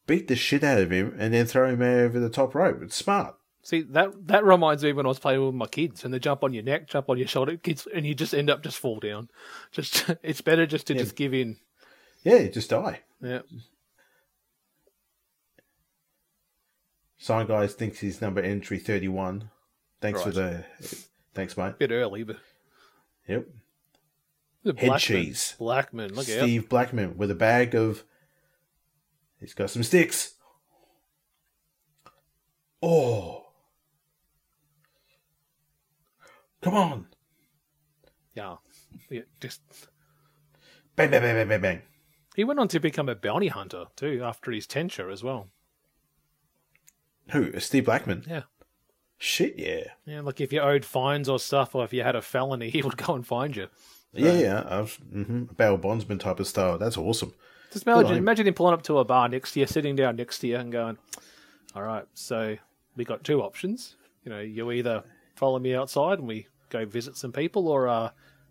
Beat 0.06 0.28
the 0.28 0.36
shit 0.36 0.64
out 0.64 0.80
of 0.80 0.90
him 0.90 1.14
and 1.18 1.32
then 1.32 1.46
throw 1.46 1.68
him 1.68 1.82
over 1.82 2.18
the 2.18 2.28
top 2.28 2.54
rope. 2.54 2.82
It's 2.82 2.96
smart. 2.96 3.36
See 3.62 3.82
that 3.82 4.26
that 4.26 4.44
reminds 4.44 4.82
me 4.82 4.92
when 4.92 5.06
I 5.06 5.10
was 5.10 5.18
playing 5.18 5.44
with 5.44 5.54
my 5.54 5.66
kids, 5.66 6.04
and 6.04 6.12
they 6.12 6.18
jump 6.18 6.42
on 6.42 6.54
your 6.54 6.64
neck, 6.64 6.88
jump 6.88 7.10
on 7.10 7.18
your 7.18 7.28
shoulder, 7.28 7.56
kids, 7.56 7.86
and 7.94 8.06
you 8.06 8.14
just 8.14 8.34
end 8.34 8.50
up 8.50 8.62
just 8.62 8.78
fall 8.78 8.98
down. 8.98 9.28
Just 9.70 10.10
it's 10.22 10.40
better 10.40 10.66
just 10.66 10.86
to 10.88 10.94
just 10.94 11.14
give 11.14 11.34
in. 11.34 11.58
Yeah, 12.24 12.48
just 12.48 12.70
die. 12.70 13.00
Yeah. 13.22 13.40
Sign 17.22 17.46
guys 17.46 17.74
thinks 17.74 17.98
he's 18.00 18.22
number 18.22 18.40
entry 18.40 18.78
thirty 18.78 19.06
one. 19.06 19.50
Thanks 20.00 20.22
for 20.22 20.30
the 20.30 20.64
thanks, 21.34 21.54
mate. 21.54 21.78
bit 21.78 21.90
early, 21.90 22.22
but 22.22 22.38
Yep. 23.28 23.46
the 24.62 24.72
Head 24.72 24.86
Blackman, 24.86 24.98
cheese. 24.98 25.54
Blackman, 25.58 26.14
look 26.14 26.28
out! 26.30 26.38
Steve 26.42 26.68
Blackman 26.70 27.18
with 27.18 27.30
a 27.30 27.34
bag 27.34 27.74
of 27.74 28.04
he's 29.38 29.52
got 29.52 29.68
some 29.68 29.82
sticks. 29.82 30.32
Oh. 32.82 33.44
Come 36.62 36.74
on. 36.74 37.06
Yeah, 38.34 38.56
yeah. 39.10 39.22
Just 39.40 39.60
Bang 40.96 41.10
bang 41.10 41.20
bang 41.20 41.34
bang 41.34 41.48
bang 41.48 41.60
bang. 41.60 41.82
he 42.34 42.44
went 42.44 42.60
on 42.60 42.68
to 42.68 42.80
become 42.80 43.10
a 43.10 43.14
bounty 43.14 43.48
hunter 43.48 43.84
too 43.96 44.22
after 44.24 44.50
his 44.50 44.66
tenure 44.66 45.10
as 45.10 45.22
well. 45.22 45.48
Who? 47.32 47.58
Steve 47.60 47.84
Blackman? 47.86 48.24
Yeah, 48.28 48.42
Shit, 49.18 49.58
yeah. 49.58 49.84
yeah. 50.06 50.20
Like 50.20 50.40
if 50.40 50.52
you 50.52 50.60
owed 50.60 50.84
fines 50.84 51.28
or 51.28 51.38
stuff, 51.38 51.74
or 51.74 51.84
if 51.84 51.92
you 51.92 52.02
had 52.02 52.16
a 52.16 52.22
felony, 52.22 52.70
he 52.70 52.82
would 52.82 52.96
go 52.96 53.14
and 53.14 53.26
find 53.26 53.54
you. 53.56 53.68
Yeah, 54.12 54.32
yeah. 54.32 54.64
I 54.66 54.80
was, 54.80 54.98
mm-hmm, 55.14 55.44
bail 55.56 55.76
bondsman 55.76 56.18
type 56.18 56.40
of 56.40 56.46
style. 56.48 56.78
That's 56.78 56.96
awesome. 56.96 57.32
Just 57.72 57.86
imagine, 57.86 58.12
him. 58.12 58.18
imagine 58.18 58.46
him 58.48 58.54
pulling 58.54 58.74
up 58.74 58.82
to 58.84 58.98
a 58.98 59.04
bar 59.04 59.28
next 59.28 59.52
to 59.52 59.60
you, 59.60 59.66
sitting 59.66 59.94
down 59.94 60.16
next 60.16 60.40
to 60.40 60.48
you, 60.48 60.56
and 60.56 60.72
going, 60.72 60.98
"All 61.76 61.82
right, 61.82 62.04
so 62.14 62.56
we 62.96 63.04
got 63.04 63.22
two 63.22 63.40
options. 63.42 63.94
You 64.24 64.32
know, 64.32 64.40
you 64.40 64.70
either 64.72 65.04
follow 65.36 65.58
me 65.60 65.74
outside 65.76 66.18
and 66.18 66.26
we 66.26 66.48
go 66.70 66.84
visit 66.84 67.16
some 67.16 67.30
people, 67.30 67.68
or 67.68 67.86
uh, 67.86 68.10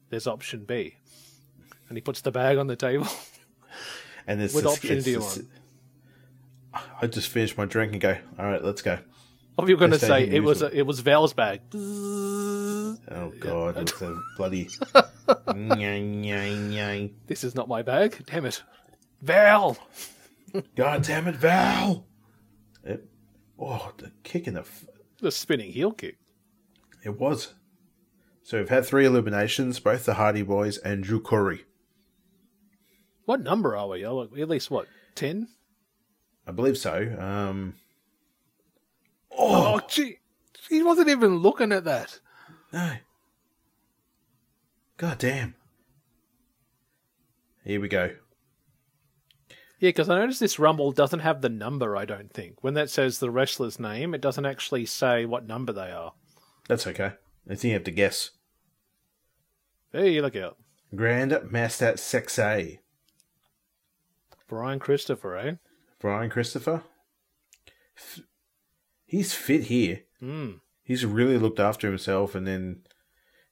there's 0.10 0.28
option 0.28 0.64
B." 0.64 0.96
And 1.90 1.98
he 1.98 2.02
puts 2.02 2.22
the 2.22 2.32
bag 2.32 2.58
on 2.58 2.68
the 2.68 2.76
table. 2.78 3.08
And 4.28 4.40
it's 4.42 4.54
What 4.54 4.64
this- 4.64 4.74
option 4.78 5.02
do 5.02 5.12
you 5.12 5.20
want? 5.22 5.42
I 6.74 7.08
just 7.08 7.30
finished 7.30 7.58
my 7.58 7.66
drink 7.66 7.94
and 7.94 8.02
go. 8.02 8.18
All 8.38 8.46
right, 8.46 8.64
let's 8.64 8.82
go. 8.82 9.00
What 9.56 9.66
were 9.66 9.70
you 9.72 9.78
going 9.78 9.92
to 9.92 10.00
say? 10.00 10.28
It 10.28 10.42
was 10.42 10.62
a, 10.62 10.72
it 10.78 10.84
was 10.86 11.00
Val's 11.02 11.34
bag. 11.34 11.62
Oh 11.74 13.34
god, 13.40 13.78
it's 13.82 14.02
a 14.02 14.18
bloody. 14.38 14.70
This 17.28 17.44
is 17.44 17.56
not 17.56 17.68
my 17.68 17.82
bag. 17.82 18.24
Damn 18.26 18.46
it, 18.46 18.62
Val. 19.22 19.78
God 20.76 21.04
damn 21.04 21.28
it, 21.28 21.36
Val! 21.36 22.06
It, 22.84 23.06
oh, 23.60 23.92
the 23.98 24.12
kick 24.24 24.48
in 24.48 24.56
the. 24.56 24.62
F- 24.62 24.86
The 25.22 25.32
spinning 25.32 25.72
heel 25.72 25.92
kick. 25.92 26.18
it 27.04 27.20
was. 27.20 27.54
So 28.44 28.58
we've 28.58 28.70
had 28.70 28.86
three 28.86 29.06
eliminations, 29.06 29.80
both 29.80 30.06
the 30.06 30.16
Hardy 30.16 30.42
Boys 30.42 30.78
and 30.78 31.04
Drew 31.04 31.22
Carey. 31.22 31.66
What 33.26 33.42
number 33.42 33.76
are 33.76 33.88
we? 33.90 34.04
At 34.06 34.50
least 34.50 34.72
what 34.72 34.88
ten? 35.14 35.50
I 36.50 36.52
believe 36.52 36.80
so. 36.80 37.16
Um, 37.20 37.76
Oh, 39.32 39.80
gee, 39.88 40.18
he 40.68 40.82
wasn't 40.82 41.10
even 41.10 41.38
looking 41.38 41.72
at 41.72 41.84
that. 41.86 42.20
no. 42.74 42.94
God 44.98 45.20
damn. 45.20 45.54
Here 47.64 47.80
we 47.80 47.88
go. 47.88 48.16
Yeah, 49.80 49.90
because 49.90 50.10
I 50.10 50.18
noticed 50.18 50.40
this 50.42 50.58
Rumble 50.60 50.92
doesn't 50.92 51.20
have 51.20 51.42
the 51.42 51.48
number, 51.50 51.96
I 51.96 52.04
don't 52.04 52.34
think. 52.34 52.64
When 52.64 52.74
that 52.74 52.90
says 52.90 53.20
the 53.20 53.30
wrestler's 53.30 53.80
name, 53.80 54.14
it 54.16 54.20
doesn't 54.20 54.46
actually 54.46 54.88
say 54.88 55.26
what 55.26 55.48
number 55.48 55.72
they 55.72 55.92
are. 55.92 56.14
That's 56.68 56.88
okay. 56.88 57.12
I 57.48 57.50
think 57.56 57.64
you 57.66 57.74
have 57.74 57.84
to 57.86 57.92
guess. 57.92 58.32
Hey, 59.94 60.20
look 60.20 60.36
out. 60.36 60.58
Grand 60.96 61.40
Master 61.50 61.94
Sexay. 61.94 62.80
Brian 64.50 64.80
Christopher, 64.80 65.38
eh? 65.38 65.54
Brian 66.00 66.30
Christopher. 66.30 66.84
F- 67.98 68.22
He's 69.06 69.34
fit 69.34 69.64
here. 69.66 70.02
Mm. 70.22 70.60
He's 70.84 71.06
really 71.06 71.38
looked 71.38 71.60
after 71.60 71.88
himself, 71.88 72.36
and 72.36 72.46
then 72.46 72.82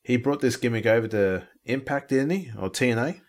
he 0.04 0.18
brought 0.18 0.40
this 0.42 0.56
gimmick 0.56 0.86
over 0.86 1.08
to 1.10 1.48
Impact, 1.66 2.10
didn't 2.10 2.30
he, 2.30 2.52
or 2.58 2.70
TNA? 2.70 3.22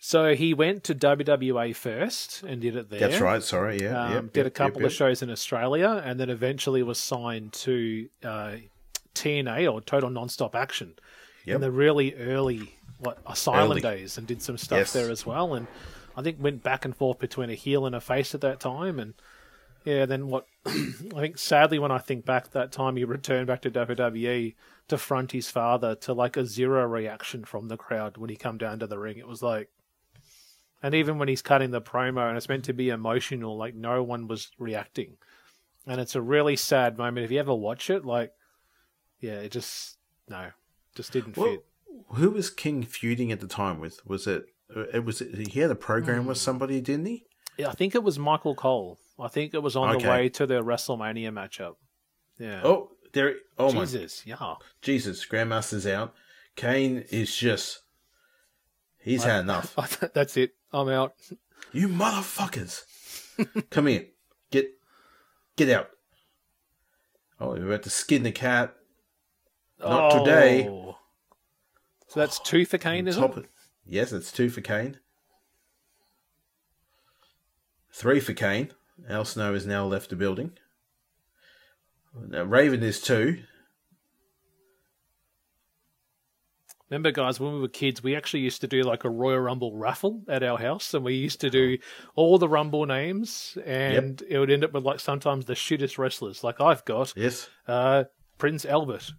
So 0.00 0.34
he 0.34 0.54
went 0.54 0.84
to 0.84 0.94
WWA 0.94 1.74
first 1.74 2.42
and 2.44 2.60
did 2.60 2.76
it 2.76 2.88
there. 2.90 3.00
That's 3.00 3.20
right. 3.20 3.42
Sorry, 3.42 3.80
yeah. 3.82 4.04
Um, 4.04 4.12
yep, 4.12 4.32
did 4.32 4.36
yep, 4.40 4.46
a 4.46 4.50
couple 4.50 4.82
yep, 4.82 4.90
of 4.90 4.94
shows 4.94 5.22
in 5.22 5.30
Australia 5.30 6.00
and 6.04 6.20
then 6.20 6.30
eventually 6.30 6.82
was 6.84 6.98
signed 7.00 7.52
to 7.54 8.08
uh, 8.22 8.52
TNA 9.14 9.72
or 9.72 9.80
Total 9.80 10.08
Nonstop 10.08 10.54
Action 10.54 10.94
in 11.46 11.60
the 11.60 11.72
really 11.72 12.14
early 12.14 12.76
what 12.98 13.18
Asylum 13.26 13.72
Early. 13.72 13.80
days 13.80 14.18
and 14.18 14.26
did 14.26 14.40
some 14.42 14.58
stuff 14.58 14.78
Yes. 14.78 14.92
there 14.92 15.10
as 15.10 15.24
well. 15.26 15.54
And 15.54 15.66
I 16.18 16.22
think 16.22 16.42
went 16.42 16.64
back 16.64 16.84
and 16.84 16.96
forth 16.96 17.20
between 17.20 17.48
a 17.48 17.54
heel 17.54 17.86
and 17.86 17.94
a 17.94 18.00
face 18.00 18.34
at 18.34 18.40
that 18.40 18.58
time, 18.58 18.98
and 18.98 19.14
yeah, 19.84 20.04
then 20.04 20.26
what? 20.26 20.46
I 20.66 20.72
think 21.20 21.38
sadly, 21.38 21.78
when 21.78 21.92
I 21.92 21.98
think 21.98 22.24
back 22.24 22.50
that 22.50 22.72
time, 22.72 22.96
he 22.96 23.04
returned 23.04 23.46
back 23.46 23.62
to 23.62 23.70
WWE 23.70 24.56
to 24.88 24.98
front 24.98 25.30
his 25.30 25.48
father 25.48 25.94
to 25.94 26.12
like 26.12 26.36
a 26.36 26.44
zero 26.44 26.84
reaction 26.88 27.44
from 27.44 27.68
the 27.68 27.76
crowd 27.76 28.16
when 28.16 28.30
he 28.30 28.34
come 28.36 28.58
down 28.58 28.80
to 28.80 28.88
the 28.88 28.98
ring. 28.98 29.16
It 29.16 29.28
was 29.28 29.42
like, 29.42 29.68
and 30.82 30.92
even 30.92 31.18
when 31.18 31.28
he's 31.28 31.40
cutting 31.40 31.70
the 31.70 31.80
promo 31.80 32.26
and 32.26 32.36
it's 32.36 32.48
meant 32.48 32.64
to 32.64 32.72
be 32.72 32.88
emotional, 32.88 33.56
like 33.56 33.76
no 33.76 34.02
one 34.02 34.26
was 34.26 34.50
reacting, 34.58 35.18
and 35.86 36.00
it's 36.00 36.16
a 36.16 36.20
really 36.20 36.56
sad 36.56 36.98
moment. 36.98 37.24
If 37.24 37.30
you 37.30 37.38
ever 37.38 37.54
watch 37.54 37.90
it, 37.90 38.04
like, 38.04 38.32
yeah, 39.20 39.34
it 39.38 39.52
just 39.52 39.98
no, 40.28 40.48
just 40.96 41.12
didn't 41.12 41.36
Well, 41.36 41.52
fit. 41.52 41.64
who 42.14 42.30
was 42.30 42.50
King 42.50 42.82
feuding 42.82 43.30
at 43.30 43.38
the 43.38 43.46
time 43.46 43.78
with? 43.78 44.04
Was 44.04 44.26
it? 44.26 44.46
It 44.92 45.04
was. 45.04 45.20
He 45.20 45.60
had 45.60 45.70
a 45.70 45.74
program 45.74 46.22
Hmm. 46.22 46.28
with 46.28 46.38
somebody, 46.38 46.80
didn't 46.80 47.06
he? 47.06 47.24
Yeah, 47.56 47.68
I 47.68 47.72
think 47.72 47.94
it 47.94 48.02
was 48.02 48.18
Michael 48.18 48.54
Cole. 48.54 48.98
I 49.18 49.28
think 49.28 49.52
it 49.54 49.62
was 49.62 49.74
on 49.76 49.98
the 49.98 50.08
way 50.08 50.28
to 50.28 50.46
the 50.46 50.62
WrestleMania 50.62 51.30
matchup. 51.32 51.74
Yeah. 52.38 52.60
Oh, 52.62 52.90
there. 53.12 53.34
Oh 53.58 53.72
my 53.72 53.80
Jesus, 53.84 54.24
yeah. 54.26 54.54
Jesus! 54.82 55.24
Grandmaster's 55.26 55.86
out. 55.86 56.14
Kane 56.54 57.04
is 57.10 57.34
just. 57.34 57.80
He's 58.98 59.24
had 59.24 59.40
enough. 59.40 59.74
That's 60.14 60.36
it. 60.36 60.52
I'm 60.72 60.88
out. 60.88 61.14
You 61.72 61.88
motherfuckers! 61.88 62.82
Come 63.70 63.86
here. 63.86 64.06
Get. 64.50 64.68
Get 65.56 65.70
out. 65.70 65.88
Oh, 67.40 67.54
you're 67.56 67.66
about 67.68 67.84
to 67.84 67.90
skin 67.90 68.22
the 68.22 68.32
cat. 68.32 68.74
Not 69.80 70.10
today. 70.18 70.68
Oh. 70.68 70.98
So 72.08 72.20
that's 72.20 72.40
two 72.40 72.64
for 72.64 72.78
Kane, 72.78 73.06
isn't 73.06 73.20
Top 73.22 73.36
it? 73.38 73.46
Yes, 73.88 74.12
it's 74.12 74.30
two 74.30 74.50
for 74.50 74.60
Kane. 74.60 74.98
Three 77.92 78.20
for 78.20 78.34
Kane. 78.34 78.70
Al 79.08 79.24
Snow 79.24 79.54
has 79.54 79.66
now 79.66 79.86
left 79.86 80.10
the 80.10 80.16
building. 80.16 80.52
Now, 82.28 82.42
Raven 82.44 82.82
is 82.82 83.00
two. 83.00 83.38
Remember, 86.90 87.10
guys, 87.12 87.38
when 87.38 87.52
we 87.54 87.60
were 87.60 87.68
kids, 87.68 88.02
we 88.02 88.16
actually 88.16 88.40
used 88.40 88.62
to 88.62 88.66
do 88.66 88.82
like 88.82 89.04
a 89.04 89.10
Royal 89.10 89.38
Rumble 89.40 89.74
raffle 89.76 90.22
at 90.28 90.42
our 90.42 90.58
house, 90.58 90.94
and 90.94 91.04
we 91.04 91.14
used 91.14 91.40
to 91.42 91.50
do 91.50 91.76
all 92.14 92.38
the 92.38 92.48
Rumble 92.48 92.86
names, 92.86 93.58
and 93.64 94.22
it 94.28 94.38
would 94.38 94.50
end 94.50 94.64
up 94.64 94.72
with 94.72 94.84
like 94.84 95.00
sometimes 95.00 95.44
the 95.44 95.54
shittest 95.54 95.98
wrestlers. 95.98 96.42
Like 96.42 96.60
I've 96.60 96.84
got 96.86 97.12
Yes. 97.14 97.48
uh, 97.66 98.04
Prince 98.38 98.64
Albert, 98.64 99.12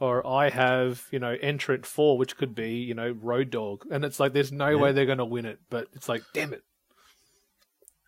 or 0.00 0.26
I 0.26 0.50
have 0.50 1.06
you 1.10 1.18
know 1.18 1.36
entrant 1.40 1.86
four, 1.86 2.18
which 2.18 2.36
could 2.36 2.54
be 2.54 2.74
you 2.74 2.94
know 2.94 3.16
Road 3.20 3.50
Dog, 3.50 3.84
and 3.90 4.04
it's 4.04 4.20
like 4.20 4.32
there's 4.32 4.52
no 4.52 4.78
way 4.78 4.92
they're 4.92 5.06
going 5.06 5.18
to 5.18 5.24
win 5.24 5.46
it, 5.46 5.60
but 5.70 5.88
it's 5.94 6.08
like 6.08 6.22
damn 6.34 6.52
it. 6.52 6.62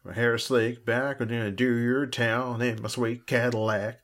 My 0.05 0.15
hair 0.15 0.35
is 0.35 0.45
slick 0.45 0.85
back, 0.87 1.21
and 1.21 1.31
gonna 1.31 1.51
do 1.51 1.77
your 1.77 2.07
town 2.07 2.63
in 2.63 2.81
my 2.81 2.89
sweet 2.89 3.27
Cadillac. 3.27 4.01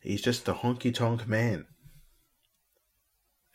He's 0.00 0.22
just 0.22 0.48
a 0.48 0.54
honky 0.54 0.94
tonk 0.94 1.26
man. 1.26 1.66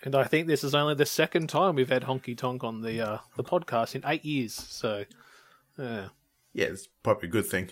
And 0.04 0.16
I 0.16 0.26
think 0.26 0.48
this 0.48 0.66
is 0.66 0.76
only 0.76 0.96
the 0.96 1.06
second 1.06 1.48
time 1.48 1.76
we've 1.76 1.90
had 1.90 2.04
Honky 2.04 2.38
Tonk 2.38 2.64
on 2.64 2.82
the 2.82 3.00
uh, 3.00 3.18
the 3.38 3.44
podcast 3.44 3.96
in 3.96 4.04
eight 4.06 4.26
years. 4.26 4.54
So, 4.54 5.06
yeah. 5.78 6.10
Yeah, 6.52 6.66
it's 6.66 6.88
probably 7.04 7.30
a 7.30 7.32
good 7.32 7.48
thing. 7.48 7.70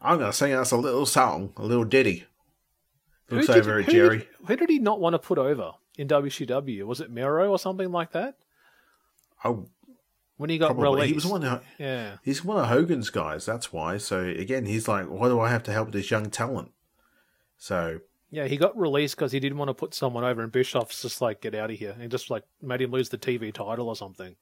I'm 0.00 0.18
gonna 0.18 0.32
sing 0.32 0.52
us 0.52 0.70
a 0.72 0.76
little 0.76 1.06
song, 1.06 1.52
a 1.56 1.64
little 1.64 1.84
ditty. 1.84 2.24
Looks 3.30 3.46
did- 3.48 3.56
over 3.56 3.80
at 3.80 3.88
Jerry. 3.88 4.18
Did, 4.18 4.28
who 4.46 4.56
did 4.56 4.70
he 4.70 4.78
not 4.78 5.00
want 5.00 5.14
to 5.14 5.18
put 5.18 5.38
over 5.38 5.72
in 5.98 6.06
WCW? 6.08 6.84
Was 6.84 7.00
it 7.00 7.10
Miro 7.10 7.50
or 7.50 7.58
something 7.58 7.90
like 7.90 8.12
that? 8.12 8.36
Oh, 9.44 9.68
When 10.36 10.50
he 10.50 10.58
got 10.58 10.76
probably. 10.76 10.84
released. 11.02 11.08
He 11.08 11.14
was 11.14 11.26
one 11.26 11.44
of 11.44 11.64
Yeah. 11.78 12.18
he's 12.22 12.44
one 12.44 12.58
of 12.58 12.66
Hogan's 12.68 13.10
guys. 13.10 13.46
That's 13.46 13.72
why. 13.72 13.96
So 13.98 14.20
again, 14.20 14.66
he's 14.66 14.86
like, 14.86 15.06
why 15.06 15.28
do 15.28 15.40
I 15.40 15.48
have 15.50 15.62
to 15.64 15.72
help 15.72 15.92
this 15.92 16.10
young 16.10 16.30
talent? 16.30 16.72
So 17.56 18.00
Yeah, 18.30 18.46
he 18.46 18.56
got 18.56 18.76
released 18.78 19.16
because 19.16 19.32
he 19.32 19.40
didn't 19.40 19.56
want 19.58 19.68
to 19.70 19.74
put 19.74 19.94
someone 19.94 20.24
over, 20.24 20.42
and 20.42 20.52
Bischoff's 20.52 21.00
just 21.02 21.20
like, 21.20 21.40
get 21.40 21.54
out 21.54 21.70
of 21.70 21.78
here. 21.78 21.96
And 21.98 22.10
just 22.10 22.28
like 22.30 22.42
made 22.60 22.82
him 22.82 22.90
lose 22.90 23.08
the 23.08 23.18
TV 23.18 23.52
title 23.52 23.88
or 23.88 23.96
something. 23.96 24.36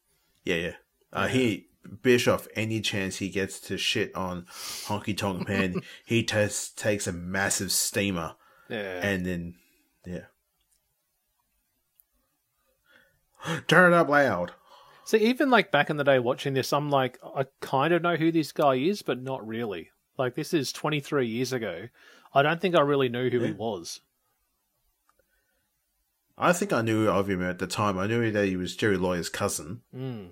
yeah, 0.45 0.57
yeah. 0.57 0.73
Uh, 1.13 1.29
he 1.29 1.69
Bischoff, 2.03 2.47
any 2.55 2.81
chance 2.81 3.17
he 3.17 3.29
gets 3.29 3.61
to 3.61 3.77
shit 3.79 4.15
on 4.15 4.43
Honky 4.87 5.17
Tonk 5.17 5.49
Man, 5.49 5.83
he 6.05 6.23
tas 6.23 6.71
takes 6.71 7.07
a 7.07 7.13
massive 7.13 7.71
steamer 7.73 8.35
Yeah. 8.69 9.01
and 9.03 9.25
then 9.27 9.55
yeah. 10.07 10.25
Turn 13.67 13.93
it 13.93 13.97
up 13.97 14.09
loud. 14.09 14.53
So 15.05 15.17
even 15.19 15.51
like 15.51 15.71
back 15.71 15.91
in 15.91 15.99
the 15.99 16.05
day 16.05 16.19
watching 16.19 16.55
this, 16.55 16.73
I'm 16.73 16.89
like, 16.91 17.19
I 17.37 17.45
kind 17.61 17.93
of 17.93 18.03
know 18.03 18.17
who 18.17 18.33
this 18.33 18.53
guy 18.53 18.75
is, 18.77 19.03
but 19.03 19.23
not 19.23 19.47
really. 19.47 19.91
Like 20.17 20.35
this 20.35 20.55
is 20.55 20.73
23 20.73 21.27
years 21.27 21.53
ago. 21.53 21.89
I 22.33 22.43
don't 22.43 22.61
think 22.61 22.75
I 22.75 22.81
really 22.81 23.09
knew 23.09 23.29
who 23.31 23.41
he 23.41 23.53
was. 23.53 24.01
I 26.37 26.53
think 26.53 26.73
I 26.73 26.81
knew 26.83 27.09
of 27.09 27.29
him 27.31 27.43
at 27.43 27.59
the 27.59 27.67
time. 27.67 27.97
I 27.99 28.07
knew 28.07 28.31
that 28.33 28.47
he 28.47 28.57
was 28.57 28.75
Jerry 28.75 28.97
Lawler's 28.97 29.29
cousin, 29.29 29.83
Mm. 29.95 30.31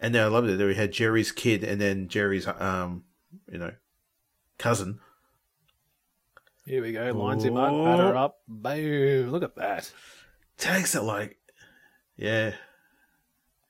And 0.00 0.14
then 0.14 0.22
I 0.22 0.26
loved 0.26 0.48
it. 0.48 0.56
that 0.58 0.66
We 0.66 0.74
had 0.74 0.92
Jerry's 0.92 1.32
kid, 1.32 1.64
and 1.64 1.80
then 1.80 2.08
Jerry's, 2.08 2.46
um, 2.46 3.04
you 3.50 3.58
know, 3.58 3.72
cousin. 4.58 5.00
Here 6.64 6.82
we 6.82 6.92
go. 6.92 7.10
Lines 7.12 7.44
him 7.44 7.56
up, 7.56 7.72
batter 7.72 8.16
up. 8.16 8.40
Boom. 8.46 9.30
Look 9.30 9.42
at 9.42 9.56
that. 9.56 9.90
Takes 10.58 10.94
it 10.94 11.02
like, 11.02 11.38
yeah. 12.16 12.52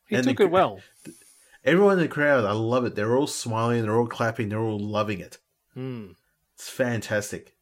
He 0.09 0.17
And 0.17 0.25
took 0.27 0.39
the- 0.39 0.45
it 0.45 0.51
well. 0.51 0.81
Everyone 1.65 1.95
in 1.95 1.99
the 2.01 2.09
crowd, 2.09 2.45
I 2.45 2.53
love 2.53 2.85
it. 2.87 2.95
They're 2.95 3.17
all 3.17 3.27
smiling, 3.27 3.83
they're 3.83 3.97
all 3.97 4.07
clapping, 4.07 4.49
they're 4.49 4.59
all 4.59 4.79
loving 4.79 5.21
it. 5.21 5.39
Mm. 5.77 6.15
It's 6.55 6.69
fantastic. 6.71 7.55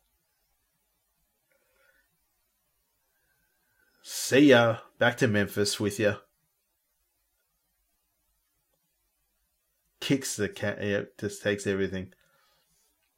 See 4.03 4.51
ya. 4.51 4.79
Back 4.99 5.17
to 5.19 5.29
Memphis 5.29 5.81
with 5.81 5.99
you. 5.99 6.17
Kicks 10.07 10.37
the 10.37 10.49
cat. 10.49 10.79
Yeah, 10.81 11.03
just 11.19 11.43
takes 11.43 11.67
everything. 11.67 12.13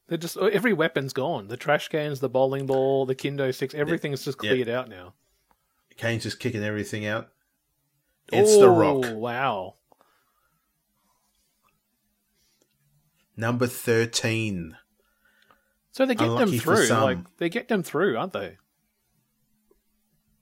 They're 0.07 0.17
just 0.17 0.39
oh, 0.39 0.47
every 0.47 0.73
weapon's 0.73 1.13
gone. 1.13 1.49
The 1.49 1.59
trash 1.59 1.89
cans, 1.89 2.21
the 2.21 2.31
bowling 2.31 2.65
ball, 2.65 3.05
the 3.05 3.15
kendo 3.15 3.55
sticks, 3.55 3.75
everything's 3.75 4.25
just 4.25 4.39
Yeah. 4.43 4.53
cleared 4.53 4.71
out 4.71 4.89
now. 4.89 5.13
Kane's 5.99 6.23
just 6.23 6.41
kicking 6.41 6.65
everything 6.65 7.05
out. 7.05 7.29
It's 8.33 8.57
the 8.57 8.65
oh, 8.69 8.75
Rock. 8.75 9.05
Oh, 9.05 9.19
Wow. 9.19 9.75
Number 13.37 13.67
13. 13.67 14.75
So 15.93 16.07
they 16.07 16.15
get 16.15 16.25
them 16.25 16.33
Unlucky 16.37 16.59
for 16.59 16.77
through. 16.77 16.97
Like 16.97 17.37
they 17.37 17.51
get 17.51 17.69
them 17.69 17.83
through, 17.83 18.17
aren't 18.17 18.33
they? 18.33 18.57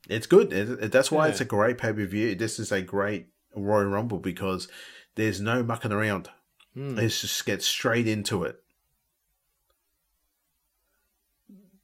It's 0.08 0.28
good. 0.28 0.52
It- 0.52 0.84
it- 0.84 0.92
that's 0.92 1.10
why 1.10 1.26
it's 1.26 1.40
a 1.40 1.44
great 1.44 1.78
pay 1.78 1.92
per 1.92 2.06
view. 2.06 2.36
This 2.36 2.60
is 2.60 2.70
a 2.70 2.82
great 2.82 3.30
Royal 3.56 3.86
Rumble 3.86 4.20
because 4.20 4.68
there's 5.16 5.40
no 5.40 5.62
mucking 5.62 5.92
around. 5.92 6.30
Mm. 6.76 6.98
It's 6.98 7.20
just 7.20 7.44
get 7.44 7.62
straight 7.62 8.06
into 8.06 8.44
it. 8.44 8.62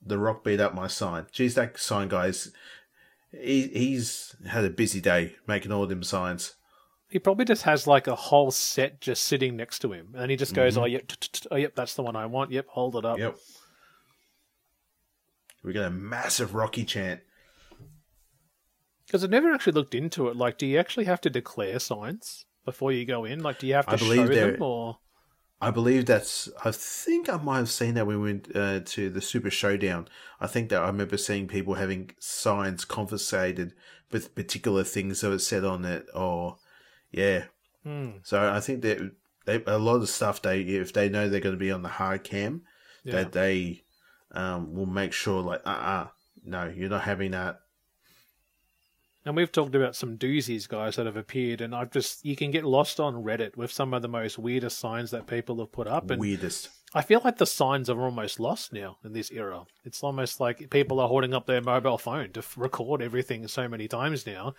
The 0.04 0.18
Rock 0.18 0.44
beat 0.44 0.60
up 0.60 0.74
my 0.74 0.86
sign. 0.86 1.26
Geez, 1.32 1.54
that 1.54 1.78
sign 1.78 2.08
guy's 2.08 2.52
he, 3.32 3.68
he's 3.68 4.36
had 4.46 4.64
a 4.64 4.70
busy 4.70 5.00
day 5.00 5.36
making 5.46 5.72
all 5.72 5.86
them 5.86 6.02
signs. 6.02 6.54
He 7.08 7.18
probably 7.18 7.44
just 7.44 7.62
has 7.62 7.86
like 7.86 8.06
a 8.06 8.14
whole 8.14 8.50
set 8.50 9.00
just 9.00 9.24
sitting 9.24 9.56
next 9.56 9.80
to 9.80 9.92
him, 9.92 10.14
and 10.16 10.30
he 10.30 10.36
just 10.36 10.54
goes, 10.54 10.78
"Oh 10.78 10.86
yep, 10.86 11.12
oh 11.50 11.56
yep, 11.56 11.74
that's 11.74 11.94
the 11.94 12.02
one 12.02 12.16
I 12.16 12.26
want. 12.26 12.50
Yep, 12.50 12.68
hold 12.68 12.96
it 12.96 13.04
up." 13.04 13.18
Yep. 13.18 13.36
We 15.62 15.72
got 15.72 15.84
a 15.84 15.90
massive 15.90 16.54
Rocky 16.54 16.84
chant. 16.84 17.20
Because 19.06 19.22
I've 19.22 19.30
never 19.30 19.52
actually 19.52 19.74
looked 19.74 19.94
into 19.94 20.28
it. 20.28 20.36
Like, 20.36 20.56
do 20.56 20.66
you 20.66 20.78
actually 20.78 21.04
have 21.04 21.20
to 21.20 21.30
declare 21.30 21.78
signs 21.78 22.46
before 22.64 22.92
you 22.92 23.04
go 23.04 23.24
in? 23.24 23.42
Like, 23.42 23.58
do 23.58 23.66
you 23.66 23.74
have 23.74 23.86
to 23.86 23.92
I 23.92 23.96
believe 23.96 24.28
show 24.28 24.34
them 24.34 24.62
or? 24.62 24.98
I 25.60 25.70
believe 25.70 26.06
that's. 26.06 26.48
I 26.64 26.72
think 26.72 27.28
I 27.28 27.36
might 27.36 27.58
have 27.58 27.70
seen 27.70 27.94
that 27.94 28.06
when 28.06 28.20
we 28.20 28.32
went 28.32 28.54
uh, 28.56 28.80
to 28.84 29.08
the 29.10 29.20
Super 29.20 29.50
Showdown. 29.50 30.08
I 30.40 30.48
think 30.48 30.70
that 30.70 30.82
I 30.82 30.86
remember 30.86 31.16
seeing 31.16 31.46
people 31.46 31.74
having 31.74 32.10
signs 32.18 32.84
confiscated 32.84 33.72
with 34.10 34.34
particular 34.34 34.82
things 34.82 35.20
that 35.20 35.30
were 35.30 35.38
said 35.38 35.64
on 35.64 35.84
it, 35.84 36.06
or 36.14 36.56
yeah. 37.12 37.44
Hmm. 37.84 38.10
So 38.24 38.52
I 38.52 38.58
think 38.58 38.82
that 38.82 39.12
they, 39.46 39.62
a 39.66 39.78
lot 39.78 39.96
of 40.02 40.08
stuff 40.08 40.42
they 40.42 40.62
if 40.62 40.92
they 40.92 41.08
know 41.08 41.28
they're 41.28 41.40
going 41.40 41.54
to 41.54 41.58
be 41.58 41.70
on 41.70 41.82
the 41.82 41.88
hard 41.88 42.24
cam, 42.24 42.62
Yeah. 43.04 43.12
that 43.22 43.32
they 43.32 43.84
um, 44.32 44.74
will 44.74 44.86
make 44.86 45.12
sure 45.12 45.42
like 45.42 45.60
uh 45.64 45.70
uh 45.70 46.06
no 46.44 46.72
you're 46.74 46.88
not 46.88 47.02
having 47.02 47.30
that. 47.32 47.60
And 49.24 49.36
we've 49.36 49.52
talked 49.52 49.74
about 49.76 49.94
some 49.94 50.18
doozies, 50.18 50.68
guys, 50.68 50.96
that 50.96 51.06
have 51.06 51.16
appeared, 51.16 51.60
and 51.60 51.74
I've 51.74 51.90
just 51.92 52.24
you 52.24 52.34
can 52.34 52.50
get 52.50 52.64
lost 52.64 52.98
on 52.98 53.22
Reddit 53.22 53.56
with 53.56 53.70
some 53.70 53.94
of 53.94 54.02
the 54.02 54.08
most 54.08 54.36
weirdest 54.38 54.78
signs 54.78 55.12
that 55.12 55.26
people 55.28 55.58
have 55.60 55.70
put 55.70 55.86
up, 55.86 56.10
and 56.10 56.20
Weirdest. 56.20 56.70
I 56.92 57.02
feel 57.02 57.20
like 57.24 57.38
the 57.38 57.46
signs 57.46 57.88
are 57.88 58.00
almost 58.02 58.40
lost 58.40 58.72
now 58.72 58.98
in 59.04 59.12
this 59.12 59.30
era. 59.30 59.62
It's 59.84 60.02
almost 60.02 60.40
like 60.40 60.68
people 60.70 60.98
are 61.00 61.08
holding 61.08 61.34
up 61.34 61.46
their 61.46 61.60
mobile 61.62 61.98
phone 61.98 62.32
to 62.32 62.40
f- 62.40 62.54
record 62.58 63.00
everything 63.00 63.46
so 63.48 63.68
many 63.68 63.86
times 63.88 64.26
now. 64.26 64.54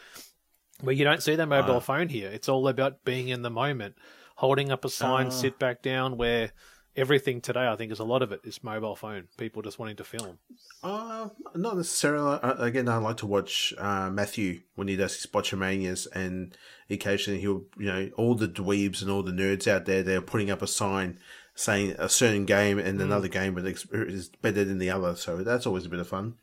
Where 0.81 0.95
you 0.95 1.03
don't 1.03 1.21
see 1.21 1.35
the 1.35 1.45
mobile 1.45 1.75
Ah. 1.75 1.79
phone 1.79 2.07
here. 2.09 2.29
It's 2.31 2.49
all 2.49 2.67
about 2.67 3.03
being 3.05 3.27
in 3.27 3.41
the 3.43 3.51
moment, 3.51 3.95
holding 4.37 4.71
up 4.71 4.83
a 4.85 4.89
sign, 4.89 5.27
Ah. 5.27 5.29
sit 5.29 5.59
back 5.59 5.81
down. 5.83 6.17
Where 6.17 6.51
everything 6.95 7.41
today, 7.41 7.67
I 7.67 7.75
think, 7.75 7.91
is 7.91 7.99
a 7.99 8.03
lot 8.03 8.21
of 8.21 8.31
it 8.31 8.41
is 8.43 8.63
mobile 8.63 8.95
phone. 8.95 9.27
People 9.37 9.61
just 9.61 9.79
wanting 9.79 9.95
to 9.97 10.03
film. 10.03 10.39
Uh, 10.83 11.29
not 11.55 11.77
necessarily. 11.77 12.39
Uh, 12.41 12.55
again, 12.63 12.87
I 12.87 12.97
like 12.97 13.17
to 13.17 13.25
watch 13.25 13.73
uh, 13.77 14.09
Matthew 14.09 14.61
when 14.75 14.87
he 14.87 14.95
does 14.95 15.15
his 15.15 15.25
Botchamanias, 15.25 16.07
and 16.13 16.55
occasionally 16.89 17.41
he'll, 17.41 17.63
you 17.77 17.85
know, 17.85 18.09
all 18.17 18.35
the 18.35 18.47
dweebs 18.47 19.01
and 19.01 19.09
all 19.09 19.23
the 19.23 19.31
nerds 19.31 19.67
out 19.67 19.85
there, 19.85 20.03
they're 20.03 20.21
putting 20.21 20.51
up 20.51 20.61
a 20.61 20.67
sign 20.67 21.19
saying 21.55 21.95
a 21.99 22.09
certain 22.09 22.45
game 22.45 22.79
and 22.79 22.99
another 22.99 23.27
game 23.27 23.53
but 23.53 23.63
is 23.65 24.29
better 24.41 24.65
than 24.65 24.79
the 24.79 24.89
other. 24.89 25.15
So 25.15 25.37
that's 25.43 25.67
always 25.67 25.85
a 25.85 25.89
bit 25.89 25.99
of 25.99 26.07
fun. 26.07 26.35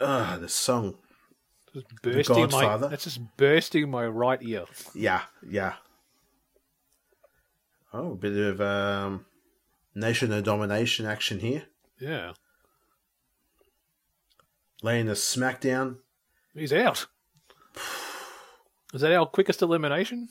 Ah, 0.00 0.38
the 0.40 0.48
song. 0.48 0.96
Just 1.72 1.86
bursting 2.02 2.36
my. 2.36 2.48
Godfather. 2.48 2.88
That's 2.88 3.04
just 3.04 3.20
bursting 3.36 3.90
my 3.90 4.06
right 4.06 4.42
ear. 4.42 4.64
Yeah, 4.94 5.22
yeah. 5.48 5.74
Oh, 7.92 8.12
a 8.12 8.16
bit 8.16 8.36
of 8.36 8.60
um, 8.60 9.26
nation 9.94 10.32
of 10.32 10.44
domination 10.44 11.06
action 11.06 11.40
here. 11.40 11.64
Yeah, 11.98 12.32
Laying 14.82 15.08
a 15.08 15.12
smackdown. 15.12 15.96
he's 16.54 16.72
out. 16.72 17.06
Is 18.94 19.02
that 19.02 19.12
our 19.12 19.26
quickest 19.26 19.60
elimination? 19.62 20.28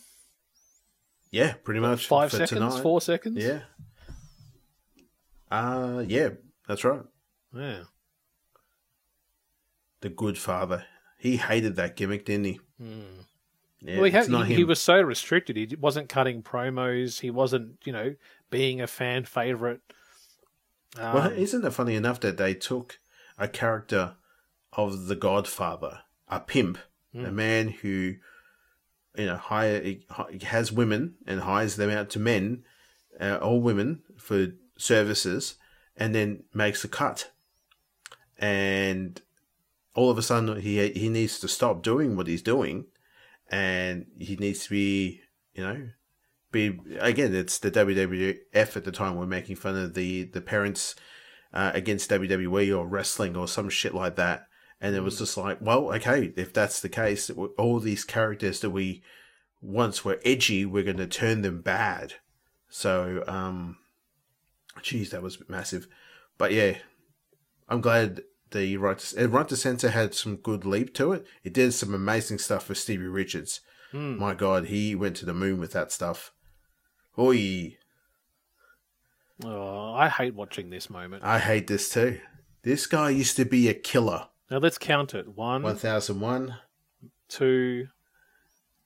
Yeah, 1.31 1.53
pretty 1.63 1.79
much. 1.79 2.07
Five 2.07 2.31
seconds, 2.31 2.49
tonight. 2.49 2.81
four 2.81 2.99
seconds. 3.01 3.37
Yeah. 3.43 3.59
Uh 5.51 6.03
yeah, 6.07 6.29
that's 6.67 6.83
right. 6.83 7.01
yeah. 7.55 7.83
The 10.01 10.09
good 10.09 10.37
father. 10.37 10.85
He 11.19 11.37
hated 11.37 11.75
that 11.75 11.95
gimmick, 11.95 12.25
didn't 12.25 12.45
he? 12.45 12.59
Yeah, 12.79 12.85
Hmm. 12.85 13.95
well, 13.97 14.03
he, 14.05 14.11
had, 14.11 14.27
he, 14.47 14.55
he 14.55 14.63
was 14.63 14.79
so 14.79 15.01
restricted. 15.01 15.55
He 15.57 15.75
wasn't 15.79 16.07
cutting 16.09 16.41
promos. 16.43 17.19
He 17.19 17.29
wasn't, 17.31 17.77
you 17.85 17.91
know, 17.93 18.15
being 18.49 18.81
a 18.81 18.87
fan 18.87 19.25
favorite. 19.25 19.81
Um, 20.97 21.13
well, 21.13 21.31
isn't 21.31 21.65
it 21.65 21.71
funny 21.71 21.95
enough 21.95 22.19
that 22.21 22.37
they 22.37 22.53
took 22.53 22.99
a 23.37 23.47
character 23.47 24.15
of 24.73 25.07
the 25.07 25.15
Godfather, 25.15 25.99
a 26.27 26.39
pimp, 26.39 26.77
Hmm. 27.11 27.25
a 27.25 27.31
man 27.31 27.69
who, 27.69 28.15
you 29.15 29.25
know, 29.25 29.37
hire 29.37 29.95
has 30.43 30.71
women 30.71 31.15
and 31.25 31.41
hires 31.41 31.75
them 31.75 31.89
out 31.89 32.11
to 32.11 32.19
men, 32.19 32.63
uh, 33.19 33.39
all 33.41 33.61
women 33.61 34.03
for 34.17 34.49
services, 34.77 35.55
and 35.97 36.13
then 36.13 36.43
makes 36.53 36.83
a 36.83 36.87
cut, 36.87 37.31
and 38.37 39.21
all 39.95 40.11
of 40.11 40.17
a 40.17 40.21
sudden 40.21 40.61
he 40.61 40.87
he 40.91 41.09
needs 41.09 41.39
to 41.39 41.47
stop 41.47 41.81
doing 41.81 42.15
what 42.15 42.27
he's 42.27 42.43
doing, 42.43 42.85
and 43.49 44.05
he 44.19 44.35
needs 44.35 44.65
to 44.65 44.69
be, 44.69 45.21
you 45.53 45.63
know, 45.63 45.89
be 46.51 46.79
again. 46.99 47.35
It's 47.35 47.59
the 47.59 47.71
WWF 47.71 48.77
at 48.77 48.83
the 48.83 48.91
time. 48.91 49.15
We're 49.15 49.25
making 49.25 49.57
fun 49.57 49.75
of 49.75 49.93
the 49.93 50.23
the 50.23 50.41
parents 50.41 50.95
uh, 51.53 51.71
against 51.73 52.09
WWE 52.09 52.77
or 52.77 52.87
wrestling 52.87 53.35
or 53.35 53.47
some 53.47 53.69
shit 53.69 53.93
like 53.93 54.15
that, 54.15 54.47
and 54.81 54.95
it 54.95 55.01
was 55.01 55.19
just 55.19 55.37
like, 55.37 55.59
well, 55.61 55.93
okay, 55.93 56.33
if 56.35 56.53
that's 56.53 56.81
the 56.81 56.89
case, 56.89 57.29
all 57.57 57.79
these 57.79 58.03
characters 58.03 58.59
that 58.61 58.69
we 58.69 59.03
once 59.61 60.05
were 60.05 60.19
edgy, 60.23 60.65
we're 60.65 60.83
going 60.83 60.97
to 60.97 61.07
turn 61.07 61.41
them 61.41 61.61
bad. 61.61 62.15
So, 62.69 63.23
um, 63.27 63.77
geez, 64.81 65.09
that 65.09 65.23
was 65.23 65.41
massive. 65.49 65.87
But 66.37 66.53
yeah, 66.53 66.77
I'm 67.67 67.81
glad 67.81 68.21
the 68.51 68.77
right 68.77 68.97
to, 68.97 69.27
right 69.27 69.47
to 69.47 69.57
censor 69.57 69.89
had 69.89 70.13
some 70.13 70.37
good 70.37 70.65
leap 70.65 70.93
to 70.95 71.11
it. 71.13 71.25
It 71.43 71.53
did 71.53 71.73
some 71.73 71.93
amazing 71.93 72.39
stuff 72.39 72.65
for 72.65 72.75
Stevie 72.75 73.07
Richards. 73.07 73.61
My 74.17 74.33
God, 74.33 74.67
he 74.67 74.95
went 74.95 75.15
to 75.17 75.25
the 75.25 75.33
moon 75.33 75.59
with 75.59 75.71
that 75.73 75.91
stuff. 75.91 76.31
Oi, 77.19 77.75
oh, 79.43 79.93
I 79.93 80.07
hate 80.07 80.35
watching 80.35 80.69
this 80.69 80.89
moment. 80.89 81.21
I 81.21 81.37
hate 81.39 81.67
this 81.67 81.89
too. 81.89 82.21
This 82.61 82.87
guy 82.87 83.09
used 83.09 83.35
to 83.35 83.43
be 83.43 83.67
a 83.67 83.73
killer. 83.73 84.27
Now 84.49 84.59
let's 84.59 84.77
count 84.77 85.13
it. 85.13 85.27
One, 85.27 85.61
1001. 85.61 86.55
two, 87.27 87.89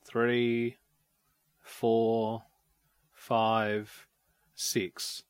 three, 0.04 0.78
four, 1.62 2.44
five, 3.12 4.08
six. 4.56 5.24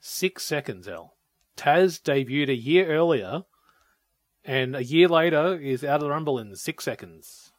Six 0.00 0.42
seconds, 0.42 0.88
L. 0.88 1.16
Taz 1.58 2.00
debuted 2.00 2.48
a 2.48 2.54
year 2.54 2.88
earlier, 2.88 3.44
and 4.46 4.74
a 4.74 4.82
year 4.82 5.08
later 5.08 5.56
is 5.60 5.84
out 5.84 5.96
of 5.96 6.00
the 6.00 6.08
Rumble 6.08 6.38
in 6.38 6.56
six 6.56 6.84
seconds. 6.84 7.52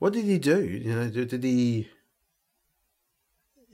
What 0.00 0.12
did 0.12 0.24
he 0.24 0.38
do? 0.38 0.64
You 0.64 0.94
know, 0.96 1.08
did, 1.08 1.28
did 1.28 1.44
he. 1.44 1.88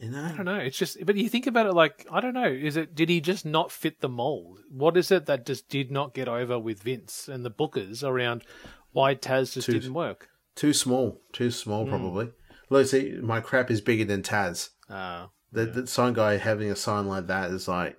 You 0.01 0.09
I 0.17 0.29
don't 0.37 0.45
know? 0.45 0.55
know. 0.57 0.61
It's 0.61 0.79
just, 0.79 1.05
but 1.05 1.17
you 1.17 1.29
think 1.29 1.47
about 1.47 1.67
it 1.67 1.73
like, 1.75 2.07
I 2.11 2.21
don't 2.21 2.35
know. 2.35 2.47
Is 2.47 2.77
it, 2.77 2.95
did 2.95 3.09
he 3.09 3.21
just 3.21 3.45
not 3.45 3.73
fit 3.73 4.01
the 4.01 4.09
mold? 4.09 4.61
What 4.71 4.97
is 4.97 5.11
it 5.11 5.27
that 5.27 5.45
just 5.45 5.69
did 5.69 5.91
not 5.91 6.15
get 6.15 6.29
over 6.29 6.59
with 6.59 6.83
Vince 6.83 7.29
and 7.29 7.45
the 7.45 7.51
bookers 7.51 8.05
around 8.05 8.45
why 8.93 9.15
Taz 9.17 9.53
just 9.55 9.67
Too- 9.67 9.73
didn't 9.73 9.95
work? 9.95 10.29
Too 10.55 10.73
small. 10.73 11.21
Too 11.33 11.51
small, 11.51 11.85
Hmm. 11.85 11.91
probably. 11.91 12.31
Look, 12.71 12.87
see, 12.87 13.13
my 13.23 13.41
crap 13.41 13.71
is 13.71 13.81
bigger 13.81 14.05
than 14.05 14.23
Taz. 14.23 14.71
Uh, 14.89 15.27
The, 15.53 15.67
the 15.67 15.87
sign 15.87 16.13
guy 16.13 16.37
having 16.37 16.71
a 16.71 16.77
sign 16.77 17.07
like 17.09 17.27
that 17.29 17.51
is 17.51 17.67
like. 17.69 17.97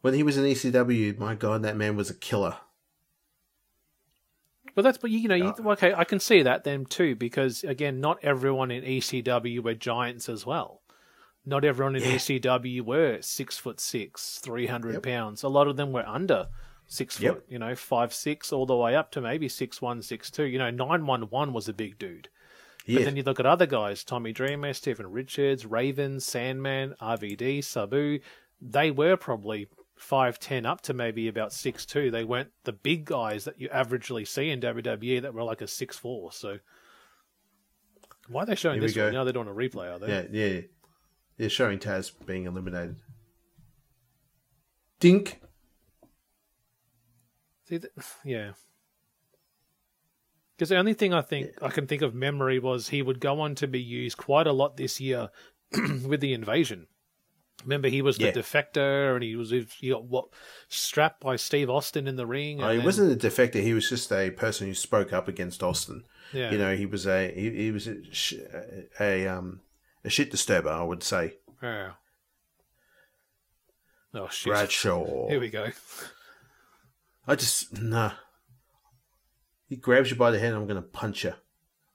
When 0.00 0.14
he 0.14 0.22
was 0.22 0.36
in 0.36 0.44
ECW, 0.44 1.16
my 1.18 1.34
God, 1.34 1.62
that 1.62 1.76
man 1.76 1.96
was 1.96 2.10
a 2.10 2.14
killer. 2.14 2.56
But 4.74 4.82
that's 4.82 4.98
but 4.98 5.10
you 5.10 5.26
know 5.28 5.34
you, 5.34 5.54
okay 5.72 5.92
I 5.92 6.04
can 6.04 6.20
see 6.20 6.42
that 6.42 6.62
then 6.62 6.84
too 6.84 7.16
because 7.16 7.64
again 7.64 8.00
not 8.00 8.18
everyone 8.22 8.70
in 8.70 8.84
ECW 8.84 9.60
were 9.60 9.74
giants 9.74 10.28
as 10.28 10.46
well. 10.46 10.82
Not 11.48 11.64
everyone 11.64 11.96
in 11.96 12.02
ECW 12.02 12.82
were 12.82 13.22
six 13.22 13.56
foot 13.56 13.80
six, 13.80 14.38
three 14.38 14.66
hundred 14.66 15.02
pounds. 15.02 15.42
A 15.42 15.48
lot 15.48 15.66
of 15.66 15.76
them 15.76 15.92
were 15.92 16.06
under 16.06 16.48
six 16.86 17.18
Yep. 17.18 17.34
foot. 17.34 17.44
You 17.48 17.58
know, 17.58 17.74
five 17.74 18.12
six 18.12 18.52
all 18.52 18.66
the 18.66 18.76
way 18.76 18.94
up 18.94 19.10
to 19.12 19.20
maybe 19.20 19.48
six 19.48 19.80
one, 19.80 20.02
six 20.02 20.30
two. 20.30 20.44
You 20.44 20.58
know, 20.58 20.70
nine 20.70 21.06
one 21.06 21.22
one 21.30 21.52
was 21.54 21.68
a 21.68 21.72
big 21.72 21.98
dude. 21.98 22.28
Yeah. 22.84 22.98
But 22.98 23.04
then 23.06 23.16
you 23.16 23.22
look 23.22 23.40
at 23.40 23.46
other 23.46 23.66
guys, 23.66 24.04
Tommy 24.04 24.32
Dreamer, 24.32 24.72
Stephen 24.74 25.10
Richards, 25.10 25.64
Raven, 25.66 26.20
Sandman, 26.20 26.94
RVD, 27.00 27.62
Sabu, 27.62 28.18
they 28.62 28.90
were 28.90 29.16
probably 29.16 29.68
5'10 30.00 30.64
up 30.64 30.80
to 30.82 30.94
maybe 30.94 31.28
about 31.28 31.52
six 31.52 31.84
two. 31.84 32.10
They 32.10 32.24
weren't 32.24 32.50
the 32.64 32.72
big 32.72 33.04
guys 33.04 33.44
that 33.44 33.60
you 33.60 33.68
averagely 33.68 34.26
see 34.26 34.50
in 34.50 34.60
WWE 34.60 35.22
that 35.22 35.34
were 35.34 35.42
like 35.42 35.60
a 35.60 35.66
six 35.66 35.96
four. 35.96 36.30
So 36.32 36.58
why 38.28 38.42
are 38.42 38.46
they 38.46 38.54
showing 38.54 38.80
Here 38.80 38.88
this 38.88 38.96
one? 38.96 39.12
Now 39.12 39.24
they're 39.24 39.32
doing 39.32 39.48
a 39.48 39.52
replay, 39.52 39.94
are 39.94 39.98
they? 39.98 40.08
Yeah, 40.08 40.24
yeah. 40.30 40.60
They're 41.38 41.48
showing 41.48 41.78
Taz 41.78 42.10
being 42.26 42.44
eliminated. 42.46 42.96
Dink. 45.00 45.40
See, 47.68 47.78
th- 47.78 47.92
yeah. 48.24 48.52
Because 50.56 50.70
the 50.70 50.76
only 50.76 50.94
thing 50.94 51.14
I 51.14 51.20
think 51.22 51.50
I 51.62 51.68
can 51.68 51.86
think 51.86 52.02
of 52.02 52.14
memory 52.14 52.58
was 52.58 52.88
he 52.88 53.00
would 53.00 53.20
go 53.20 53.40
on 53.40 53.54
to 53.56 53.68
be 53.68 53.80
used 53.80 54.16
quite 54.16 54.48
a 54.48 54.52
lot 54.52 54.76
this 54.76 55.00
year 55.00 55.28
with 56.04 56.20
the 56.20 56.32
invasion. 56.34 56.88
Remember, 57.64 57.88
he 57.88 58.02
was 58.02 58.18
the 58.18 58.26
Yeah. 58.26 58.32
defector, 58.32 59.14
and 59.14 59.22
he 59.22 59.34
was 59.36 59.50
he 59.50 59.90
got 59.90 60.04
what 60.04 60.28
strapped 60.68 61.20
by 61.20 61.36
Steve 61.36 61.68
Austin 61.70 62.06
in 62.08 62.16
the 62.16 62.26
ring. 62.26 62.62
Oh, 62.62 62.70
he 62.70 62.76
then- 62.78 62.84
wasn't 62.86 63.12
a 63.24 63.28
defector. 63.28 63.62
He 63.62 63.74
was 63.74 63.88
just 63.88 64.12
a 64.12 64.30
person 64.30 64.66
who 64.66 64.74
spoke 64.74 65.12
up 65.12 65.28
against 65.28 65.62
Austin. 65.62 66.04
Yeah. 66.32 66.50
You 66.52 66.58
know, 66.58 66.76
he 66.76 66.86
was 66.86 67.06
a 67.06 67.32
he, 67.32 67.50
he 67.50 67.70
was 67.70 67.86
a, 67.88 67.96
a 69.00 69.26
um 69.28 69.60
a 70.08 70.10
shit 70.10 70.30
disturber, 70.30 70.70
I 70.70 70.82
would 70.82 71.02
say. 71.02 71.34
Yeah. 71.62 71.92
Oh 74.14 74.28
shit! 74.30 74.52
Bradshaw. 74.52 75.28
Here 75.28 75.38
we 75.38 75.50
go. 75.50 75.68
I 77.26 77.36
just 77.36 77.80
nah. 77.80 78.12
He 79.68 79.76
grabs 79.76 80.10
you 80.10 80.16
by 80.16 80.30
the 80.30 80.38
head. 80.38 80.54
I'm 80.54 80.66
gonna 80.66 80.82
punch 80.82 81.24
you. 81.24 81.34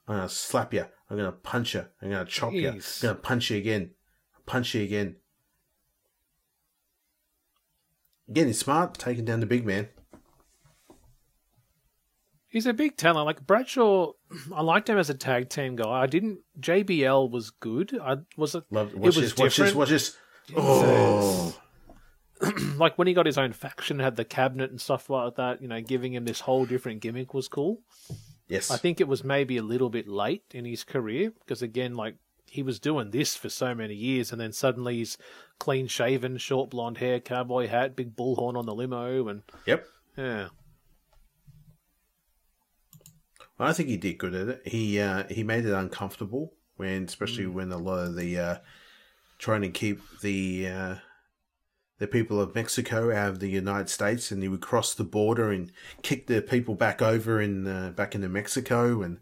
I'm 0.07 0.17
gonna 0.17 0.29
slap 0.29 0.73
you. 0.73 0.85
I'm 1.09 1.17
gonna 1.17 1.31
punch 1.31 1.73
you. 1.73 1.85
I'm 2.01 2.11
gonna 2.11 2.25
chop 2.25 2.53
you. 2.53 2.69
I'm 2.69 2.81
gonna 3.01 3.15
punch 3.15 3.49
you 3.49 3.57
again. 3.57 3.91
Punch 4.45 4.75
you 4.75 4.83
again. 4.83 5.15
Again, 8.29 8.47
he's 8.47 8.59
smart, 8.59 8.93
taking 8.93 9.25
down 9.25 9.39
the 9.39 9.45
big 9.45 9.65
man. 9.65 9.89
He's 12.53 12.67
a 12.67 12.73
big 12.73 12.95
talent. 12.97 13.25
Like 13.25 13.45
Bradshaw, 13.45 14.11
I 14.55 14.61
liked 14.61 14.87
him 14.87 14.97
as 14.99 15.09
a 15.09 15.13
tag 15.15 15.49
team 15.49 15.75
guy. 15.75 15.89
I 15.89 16.05
didn't. 16.05 16.39
JBL 16.59 17.29
was 17.31 17.49
good. 17.49 17.99
I 18.01 18.17
was 18.37 18.53
it. 18.55 18.63
Love. 18.69 18.91
it 18.93 18.97
Watch 18.99 19.05
was 19.07 19.15
this. 19.15 19.35
Watch 19.37 19.55
different. 19.55 19.75
Watch 19.75 19.89
this. 19.89 20.15
Oh, 20.55 21.57
like 22.77 22.97
when 22.97 23.07
he 23.07 23.13
got 23.15 23.25
his 23.25 23.37
own 23.37 23.53
faction, 23.53 23.97
had 23.99 24.15
the 24.17 24.25
cabinet 24.25 24.69
and 24.69 24.79
stuff 24.79 25.09
like 25.09 25.35
that. 25.35 25.61
You 25.61 25.67
know, 25.67 25.81
giving 25.81 26.13
him 26.13 26.25
this 26.25 26.41
whole 26.41 26.65
different 26.65 27.01
gimmick 27.01 27.33
was 27.33 27.47
cool. 27.47 27.81
yes. 28.47 28.69
I 28.69 28.77
think 28.77 29.01
it 29.01 29.07
was 29.07 29.23
maybe 29.23 29.57
a 29.57 29.63
little 29.63 29.89
bit 29.89 30.07
late 30.07 30.43
in 30.53 30.63
his 30.65 30.83
career 30.83 31.31
because 31.39 31.63
again, 31.63 31.95
like 31.95 32.17
he 32.45 32.61
was 32.61 32.79
doing 32.79 33.09
this 33.09 33.35
for 33.35 33.49
so 33.49 33.73
many 33.73 33.95
years, 33.95 34.31
and 34.31 34.39
then 34.39 34.51
suddenly 34.51 34.97
he's 34.97 35.17
clean 35.59 35.87
shaven, 35.87 36.37
short 36.37 36.69
blonde 36.69 36.99
hair, 36.99 37.19
cowboy 37.19 37.67
hat, 37.67 37.95
big 37.95 38.15
bullhorn 38.15 38.55
on 38.55 38.67
the 38.67 38.75
limo, 38.75 39.27
and 39.27 39.41
Yep. 39.65 39.87
yeah, 40.17 40.49
I 43.59 43.73
think 43.73 43.89
he 43.89 43.97
did 43.97 44.17
good 44.17 44.33
at 44.33 44.47
it. 44.49 44.61
He 44.65 44.99
uh, 44.99 45.23
he 45.29 45.43
made 45.43 45.65
it 45.65 45.73
uncomfortable 45.73 46.53
when, 46.75 47.03
especially 47.05 47.45
Mm. 47.45 47.53
when 47.53 47.71
a 47.71 47.77
lot 47.77 47.99
of 48.07 48.15
the 48.15 48.37
uh, 48.37 48.57
trying 49.37 49.61
to 49.61 49.69
keep 49.69 49.99
the 50.21 50.67
uh, 50.67 50.95
the 51.99 52.07
people 52.07 52.41
of 52.41 52.55
Mexico 52.55 53.13
out 53.15 53.29
of 53.29 53.39
the 53.39 53.47
United 53.49 53.89
States, 53.89 54.31
and 54.31 54.41
he 54.41 54.49
would 54.49 54.61
cross 54.61 54.93
the 54.95 55.03
border 55.03 55.51
and 55.51 55.71
kick 56.01 56.27
the 56.27 56.41
people 56.41 56.75
back 56.75 57.01
over 57.01 57.39
in 57.39 57.67
uh, 57.67 57.91
back 57.91 58.15
into 58.15 58.27
Mexico, 58.27 59.01
and 59.03 59.19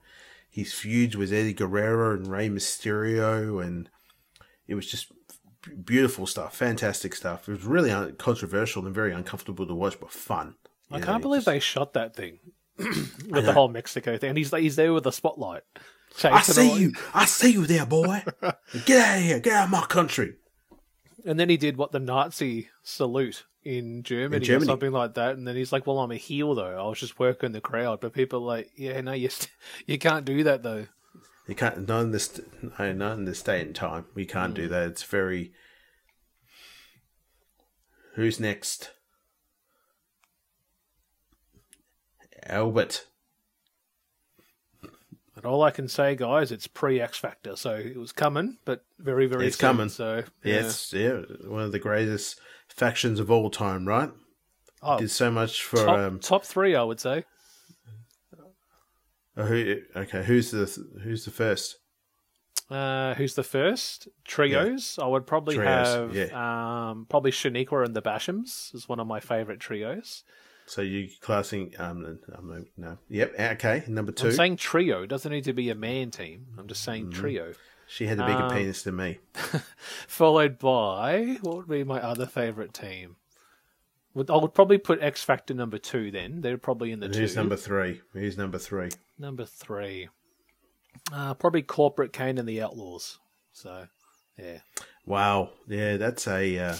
his 0.49 0.73
feuds 0.73 1.15
with 1.17 1.32
Eddie 1.34 1.53
Guerrero 1.53 2.13
and 2.15 2.27
Rey 2.27 2.49
Mysterio, 2.49 3.63
and 3.63 3.89
it 4.67 4.75
was 4.75 4.88
just 4.89 5.11
beautiful 5.86 6.25
stuff, 6.25 6.55
fantastic 6.55 7.13
stuff. 7.13 7.47
It 7.47 7.51
was 7.51 7.63
really 7.65 7.91
un- 7.91 8.15
controversial 8.15 8.86
and 8.86 8.95
very 8.95 9.13
uncomfortable 9.13 9.67
to 9.67 9.75
watch, 9.75 9.99
but 9.99 10.11
fun. 10.11 10.55
I 10.89 10.97
know, 10.99 11.05
can't 11.05 11.21
believe 11.21 11.39
just- 11.41 11.45
they 11.47 11.59
shot 11.59 11.93
that 11.93 12.15
thing 12.15 12.39
with 13.29 13.45
the 13.45 13.53
whole 13.53 13.69
Mexico 13.69 14.17
thing. 14.17 14.29
And 14.29 14.38
he's 14.38 14.51
he's 14.51 14.75
there 14.75 14.93
with 14.93 15.03
the 15.03 15.11
spotlight. 15.11 15.63
I 16.23 16.41
see 16.41 16.79
you. 16.79 16.93
I 17.13 17.25
see 17.25 17.51
you 17.51 17.65
there, 17.65 17.86
boy. 17.86 18.23
Get 18.86 19.07
out 19.07 19.17
of 19.17 19.23
here. 19.23 19.39
Get 19.39 19.53
out 19.53 19.65
of 19.65 19.69
my 19.71 19.86
country. 19.86 20.36
And 21.25 21.39
then 21.39 21.49
he 21.49 21.57
did 21.57 21.77
what 21.77 21.91
the 21.91 21.99
Nazi 21.99 22.69
salute 22.84 23.45
in 23.63 24.03
Germany, 24.03 24.43
Germany. 24.43 24.65
or 24.65 24.71
something 24.71 24.91
like 24.91 25.13
that. 25.15 25.38
And 25.38 25.47
then 25.47 25.55
he's 25.55 25.71
like, 25.71 25.86
"Well, 25.86 25.99
I'm 25.99 26.11
a 26.11 26.17
heel 26.17 26.55
though. 26.55 26.84
I 26.84 26.88
was 26.88 26.99
just 26.99 27.19
working 27.19 27.51
the 27.51 27.61
crowd." 27.61 28.01
But 28.01 28.13
people 28.13 28.39
are 28.39 28.57
like, 28.57 28.71
"Yeah, 28.75 28.99
no, 29.01 29.13
you 29.13 29.29
st- 29.29 29.51
you 29.86 29.97
can't 29.97 30.25
do 30.25 30.43
that 30.43 30.63
though." 30.63 30.88
You 31.47 31.55
can't. 31.55 31.88
Not 31.88 32.01
in 32.01 32.11
this. 32.11 32.41
No, 32.61 32.93
not 32.93 33.17
in 33.17 33.25
this 33.25 33.43
day 33.43 33.61
and 33.61 33.75
time. 33.75 34.05
We 34.15 34.25
can't 34.25 34.53
do 34.53 34.67
mm. 34.67 34.69
that. 34.69 34.88
It's 34.88 35.03
very. 35.03 35.53
Who's 38.15 38.39
next? 38.39 38.91
Albert. 42.46 43.06
And 45.36 45.46
all 45.46 45.64
I 45.64 45.72
can 45.72 45.88
say, 45.88 46.16
guys, 46.16 46.52
it's 46.52 46.68
pre 46.68 47.00
X 47.00 47.18
Factor, 47.18 47.56
so 47.56 47.74
it 47.76 47.98
was 47.98 48.12
coming, 48.12 48.58
but 48.66 48.84
very, 49.00 49.28
very 49.28 49.48
It's 49.48 49.58
soon, 49.58 49.70
coming. 49.70 49.89
So 49.89 50.24
yeah. 50.44 50.54
Yes, 50.56 50.94
yeah, 50.94 51.22
one 51.48 51.64
of 51.64 51.72
the 51.72 51.80
greatest 51.80 52.39
factions 52.68 53.20
of 53.20 53.32
all 53.32 53.50
time, 53.50 53.88
right? 53.88 54.12
Oh, 54.84 54.98
Did 55.00 55.10
so 55.12 55.32
much 55.32 55.64
for 55.64 55.78
top, 55.78 56.00
um. 56.00 56.20
top 56.20 56.44
three, 56.44 56.76
I 56.76 56.84
would 56.84 57.00
say. 57.00 57.24
uh, 59.38 59.46
Who? 59.46 59.78
Okay, 59.96 60.24
who's 60.24 60.52
the 60.52 60.66
who's 61.02 61.26
the 61.26 61.32
first? 61.32 61.78
Uh, 62.70 63.14
who's 63.16 63.36
the 63.36 63.44
first? 63.44 64.08
Trios. 64.26 64.98
I 65.02 65.06
would 65.08 65.28
probably 65.28 65.56
Trios, 65.56 65.88
have 65.88 66.16
yeah. 66.16 66.89
um, 66.92 67.06
probably 67.10 67.32
Shaniqua 67.32 67.86
and 67.86 67.96
the 67.96 68.02
Bashams 68.02 68.74
is 68.74 68.88
one 68.88 69.00
of 69.00 69.08
my 69.08 69.20
favorite 69.20 69.60
trios. 69.60 70.24
So 70.66 70.82
you 70.82 71.09
classing 71.22 71.74
um, 71.80 72.20
um 72.36 72.66
no 72.78 72.97
yep 73.09 73.34
okay 73.38 73.84
number 73.88 74.12
2 74.12 74.28
I'm 74.28 74.34
saying 74.34 74.55
trio. 74.57 75.03
It 75.03 75.07
doesn't 75.07 75.32
need 75.32 75.43
to 75.45 75.53
be 75.53 75.70
a 75.70 75.76
man 75.76 76.12
team. 76.12 76.47
I'm 76.57 76.68
just 76.68 76.84
saying 76.84 77.07
Mm-hmm. 77.07 77.20
trio. 77.20 77.53
she 77.88 78.07
had 78.07 78.20
a 78.20 78.26
bigger 78.26 78.43
um, 78.43 78.51
penis 78.51 78.84
than 78.84 78.95
me. 78.95 79.20
Followed 80.07 80.59
by 80.59 81.38
what 81.41 81.57
would 81.57 81.68
be 81.68 81.84
my 81.84 81.99
other 82.01 82.26
favorite 82.26 82.74
team? 82.74 83.18
Would 84.14 84.30
I 84.30 84.36
would 84.38 84.53
probably 84.53 84.78
put 84.78 85.01
X 85.01 85.24
Factor 85.24 85.53
number 85.53 85.78
two. 85.78 86.12
Then 86.12 86.41
they're 86.41 86.57
probably 86.57 86.91
in 86.91 86.99
the 86.99 87.05
And 87.05 87.14
two. 87.14 87.22
who's 87.22 87.36
number 87.36 87.55
three? 87.55 88.01
Who's 88.14 88.38
number 88.38 88.57
three? 88.57 88.89
Number 89.18 89.45
three. 89.45 90.09
Uh, 91.14 91.34
probably 91.34 91.62
Corporate 91.62 92.12
Kane 92.14 92.38
and 92.38 92.47
the 92.47 92.62
Outlaws. 92.62 93.20
So, 93.53 93.88
yeah. 94.38 94.59
Wow, 95.05 95.51
yeah, 95.68 95.97
that's 95.97 96.28
a 96.28 96.57
uh, 96.59 96.76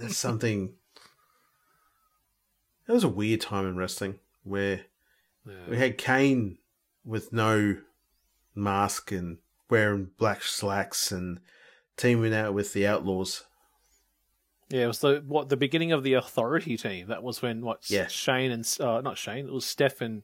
that's 0.00 0.16
something. 0.16 0.74
That 2.86 2.94
was 2.94 3.04
a 3.04 3.08
weird 3.08 3.40
time 3.40 3.66
in 3.66 3.76
wrestling 3.76 4.18
where 4.44 4.82
we 5.68 5.76
had 5.76 5.98
Kane 5.98 6.58
with 7.04 7.32
no 7.32 7.76
mask 8.54 9.12
and 9.12 9.38
wearing 9.70 10.10
black 10.18 10.42
slacks 10.42 11.10
and 11.12 11.40
teaming 11.96 12.34
out 12.34 12.54
with 12.54 12.72
the 12.72 12.86
Outlaws. 12.86 13.44
Yeah, 14.68 14.84
it 14.84 14.88
was 14.88 15.00
the 15.00 15.22
what 15.26 15.48
the 15.48 15.56
beginning 15.56 15.92
of 15.92 16.02
the 16.02 16.14
Authority 16.14 16.76
team. 16.76 17.08
That 17.08 17.22
was 17.22 17.42
when 17.42 17.60
what 17.62 17.90
Yeah. 17.90 18.06
Shane 18.06 18.50
and 18.50 18.76
uh, 18.80 19.00
not 19.02 19.18
Shane, 19.18 19.46
it 19.46 19.52
was 19.52 19.66
Steph 19.66 20.00
and 20.00 20.22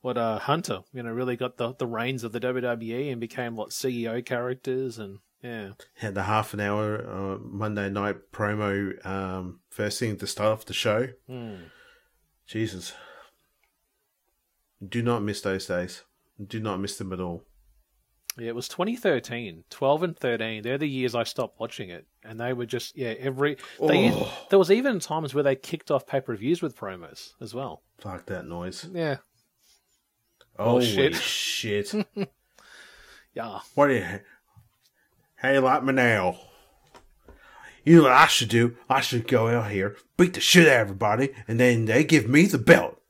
what 0.00 0.18
uh, 0.18 0.38
Hunter. 0.38 0.80
You 0.92 1.02
know, 1.02 1.10
really 1.10 1.36
got 1.36 1.56
the 1.56 1.72
the 1.74 1.86
reins 1.86 2.24
of 2.24 2.32
the 2.32 2.40
WWE 2.40 3.10
and 3.12 3.20
became 3.20 3.54
what 3.56 3.70
CEO 3.70 4.24
characters 4.24 4.98
and 4.98 5.18
yeah. 5.42 5.70
Had 5.94 6.14
the 6.14 6.24
half 6.24 6.54
an 6.54 6.60
hour 6.60 7.08
uh, 7.08 7.38
Monday 7.38 7.88
night 7.88 8.32
promo 8.32 9.04
um, 9.06 9.60
first 9.68 10.00
thing 10.00 10.10
at 10.12 10.18
the 10.18 10.26
start 10.26 10.52
of 10.58 10.64
the 10.64 10.74
show. 10.74 11.08
Jesus, 12.46 12.92
do 14.86 15.02
not 15.02 15.22
miss 15.22 15.40
those 15.40 15.66
days. 15.66 16.02
Do 16.44 16.60
not 16.60 16.80
miss 16.80 16.98
them 16.98 17.12
at 17.12 17.20
all. 17.20 17.42
Yeah, 18.38 18.48
it 18.48 18.54
was 18.54 18.68
2013, 18.68 19.64
12 19.70 20.02
and 20.02 20.16
13. 20.16 20.62
They're 20.62 20.76
the 20.76 20.86
years 20.86 21.14
I 21.14 21.24
stopped 21.24 21.58
watching 21.58 21.88
it, 21.88 22.06
and 22.22 22.38
they 22.38 22.52
were 22.52 22.66
just 22.66 22.96
yeah 22.96 23.14
every. 23.18 23.56
They, 23.80 24.10
oh. 24.12 24.46
There 24.50 24.58
was 24.58 24.70
even 24.70 25.00
times 25.00 25.32
where 25.34 25.42
they 25.42 25.56
kicked 25.56 25.90
off 25.90 26.06
pay 26.06 26.20
per 26.20 26.36
views 26.36 26.60
with 26.60 26.76
promos 26.76 27.32
as 27.40 27.54
well. 27.54 27.82
Fuck 27.98 28.26
that 28.26 28.46
noise. 28.46 28.86
Yeah, 28.92 29.16
Oh 30.58 30.80
shit. 30.80 31.14
shit! 31.14 31.92
yeah. 33.34 33.60
what 33.74 33.88
do 33.88 33.94
you? 33.94 34.20
How 35.36 35.50
you 35.50 35.60
like 35.60 35.84
me 35.84 35.92
now? 35.92 36.38
You 37.86 37.98
know 37.98 38.02
what 38.02 38.12
I 38.12 38.26
should 38.26 38.48
do? 38.48 38.76
I 38.90 39.00
should 39.00 39.28
go 39.28 39.46
out 39.46 39.70
here, 39.70 39.96
beat 40.16 40.34
the 40.34 40.40
shit 40.40 40.66
out 40.66 40.72
of 40.72 40.80
everybody, 40.80 41.32
and 41.46 41.60
then 41.60 41.84
they 41.84 42.02
give 42.02 42.28
me 42.28 42.46
the 42.46 42.58
belt. 42.58 43.00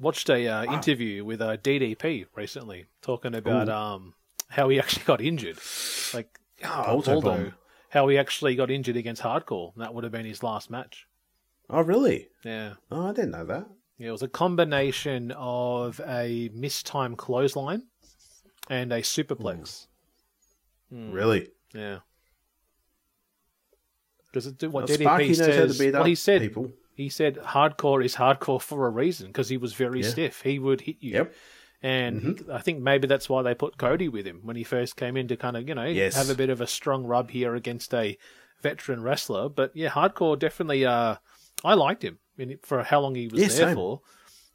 Watched 0.00 0.30
a 0.30 0.48
uh, 0.48 0.72
interview 0.72 1.26
with 1.26 1.42
a 1.42 1.58
DDP 1.58 2.24
recently 2.34 2.86
talking 3.02 3.34
about 3.34 3.68
um 3.68 4.14
how 4.48 4.70
he 4.70 4.78
actually 4.80 5.04
got 5.04 5.20
injured, 5.20 5.58
like 6.14 6.40
oh, 6.64 6.82
Polter 6.86 7.12
Waldo, 7.12 7.52
how 7.90 8.08
he 8.08 8.16
actually 8.16 8.56
got 8.56 8.70
injured 8.70 8.96
against 8.96 9.20
Hardcore. 9.20 9.74
And 9.74 9.82
that 9.82 9.92
would 9.92 10.04
have 10.04 10.12
been 10.12 10.24
his 10.24 10.42
last 10.42 10.70
match. 10.70 11.06
Oh 11.68 11.82
really? 11.82 12.28
Yeah. 12.44 12.74
Oh, 12.90 13.10
I 13.10 13.12
didn't 13.12 13.32
know 13.32 13.44
that. 13.44 13.66
Yeah, 13.98 14.08
it 14.08 14.12
was 14.12 14.22
a 14.22 14.28
combination 14.28 15.32
of 15.32 16.00
a 16.06 16.48
mistimed 16.54 17.18
clothesline 17.18 17.82
and 18.70 18.90
a 18.90 19.02
superplex. 19.02 19.86
Really? 20.90 21.48
Yeah. 21.74 21.98
Because 24.46 24.72
what 24.72 24.88
Well, 24.88 24.96
DDP 24.98 25.02
Sparky 25.02 25.26
knows 25.28 25.38
how 25.40 25.46
to 25.46 25.72
says, 25.74 25.92
well, 25.92 26.04
he 26.04 26.14
said 26.14 26.40
people. 26.42 26.72
he 26.94 27.08
said 27.08 27.36
hardcore 27.36 28.04
is 28.04 28.16
hardcore 28.16 28.60
for 28.62 28.86
a 28.86 28.90
reason 28.90 29.26
because 29.28 29.48
he 29.48 29.56
was 29.56 29.72
very 29.74 30.02
Yeah. 30.02 30.08
stiff. 30.08 30.42
He 30.42 30.58
would 30.58 30.82
hit 30.82 30.96
you. 31.00 31.12
Yep. 31.12 31.34
And 31.82 32.20
Mm-hmm. 32.22 32.50
I 32.52 32.60
think 32.60 32.80
maybe 32.80 33.06
that's 33.06 33.28
why 33.28 33.42
they 33.42 33.54
put 33.54 33.78
Cody 33.78 34.08
with 34.08 34.26
him 34.26 34.40
when 34.42 34.56
he 34.56 34.64
first 34.64 34.96
came 34.96 35.16
in 35.16 35.28
to 35.28 35.36
kind 35.36 35.56
of, 35.56 35.68
you 35.68 35.74
know, 35.74 35.84
Yes. 35.84 36.16
have 36.16 36.28
a 36.30 36.34
bit 36.34 36.50
of 36.50 36.60
a 36.60 36.66
strong 36.66 37.04
rub 37.04 37.30
here 37.30 37.54
against 37.54 37.94
a 37.94 38.18
veteran 38.60 39.02
wrestler. 39.02 39.48
But 39.48 39.70
yeah, 39.76 39.88
hardcore 39.90 40.36
definitely. 40.38 40.84
Uh, 40.84 41.16
I 41.64 41.74
liked 41.74 42.02
him 42.02 42.18
in, 42.36 42.58
for 42.62 42.82
how 42.82 43.00
long 43.00 43.14
he 43.14 43.28
was 43.28 43.40
there 43.40 43.50
same. 43.68 43.74
for. 43.76 44.00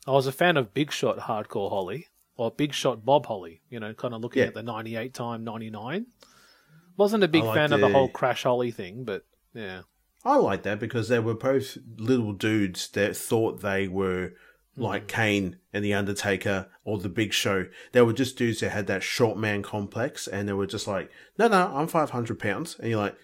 I 0.06 0.12
was 0.12 0.28
a 0.28 0.34
fan 0.34 0.58
of 0.58 0.74
Big 0.74 0.92
Shot 0.92 1.18
Hardcore 1.20 1.70
Holly 1.70 2.08
or 2.36 2.52
Big 2.52 2.74
Shot 2.74 3.06
Bob 3.06 3.26
Holly. 3.26 3.62
You 3.70 3.80
know, 3.80 3.94
kind 3.94 4.14
of 4.14 4.20
looking 4.20 4.42
Yeah. 4.42 4.48
at 4.48 4.54
the 4.54 4.64
'98 4.64 5.14
time 5.14 5.46
'99. 5.46 6.08
Wasn't 6.98 7.24
a 7.24 7.28
big 7.30 7.44
like 7.44 7.56
fan 7.56 7.72
of 7.74 7.80
the 7.80 7.88
the- 7.88 7.94
whole 7.94 8.10
Crash 8.10 8.44
Holly 8.44 8.72
thing, 8.72 9.04
but 9.06 9.24
yeah. 9.54 9.82
I 10.26 10.38
like 10.38 10.64
that 10.64 10.80
because 10.80 11.10
they 11.10 11.20
were 11.20 11.34
both 11.34 11.78
little 11.97 12.34
dudes 12.34 12.88
that 12.89 13.18
thought 13.18 13.62
they 13.62 13.88
were 13.88 14.34
like 14.76 15.08
Kane 15.08 15.58
and 15.72 15.84
the 15.84 15.93
Undertaker 15.93 16.70
or 16.84 16.97
the 16.97 17.10
Big 17.10 17.34
Show. 17.34 17.68
They 17.91 18.01
were 18.01 18.14
just 18.14 18.38
dudes 18.38 18.62
that 18.62 18.70
had 18.70 18.88
that 18.88 19.04
short 19.04 19.38
man 19.38 19.62
complex, 19.62 20.28
and 20.28 20.47
they 20.47 20.54
were 20.54 20.66
just 20.66 20.88
like, 20.88 21.12
"No, 21.38 21.47
no, 21.47 21.72
I'm 21.76 21.88
500 21.88 22.39
pounds," 22.39 22.78
and 22.80 22.89
you're 22.89 22.99
like, 22.99 23.16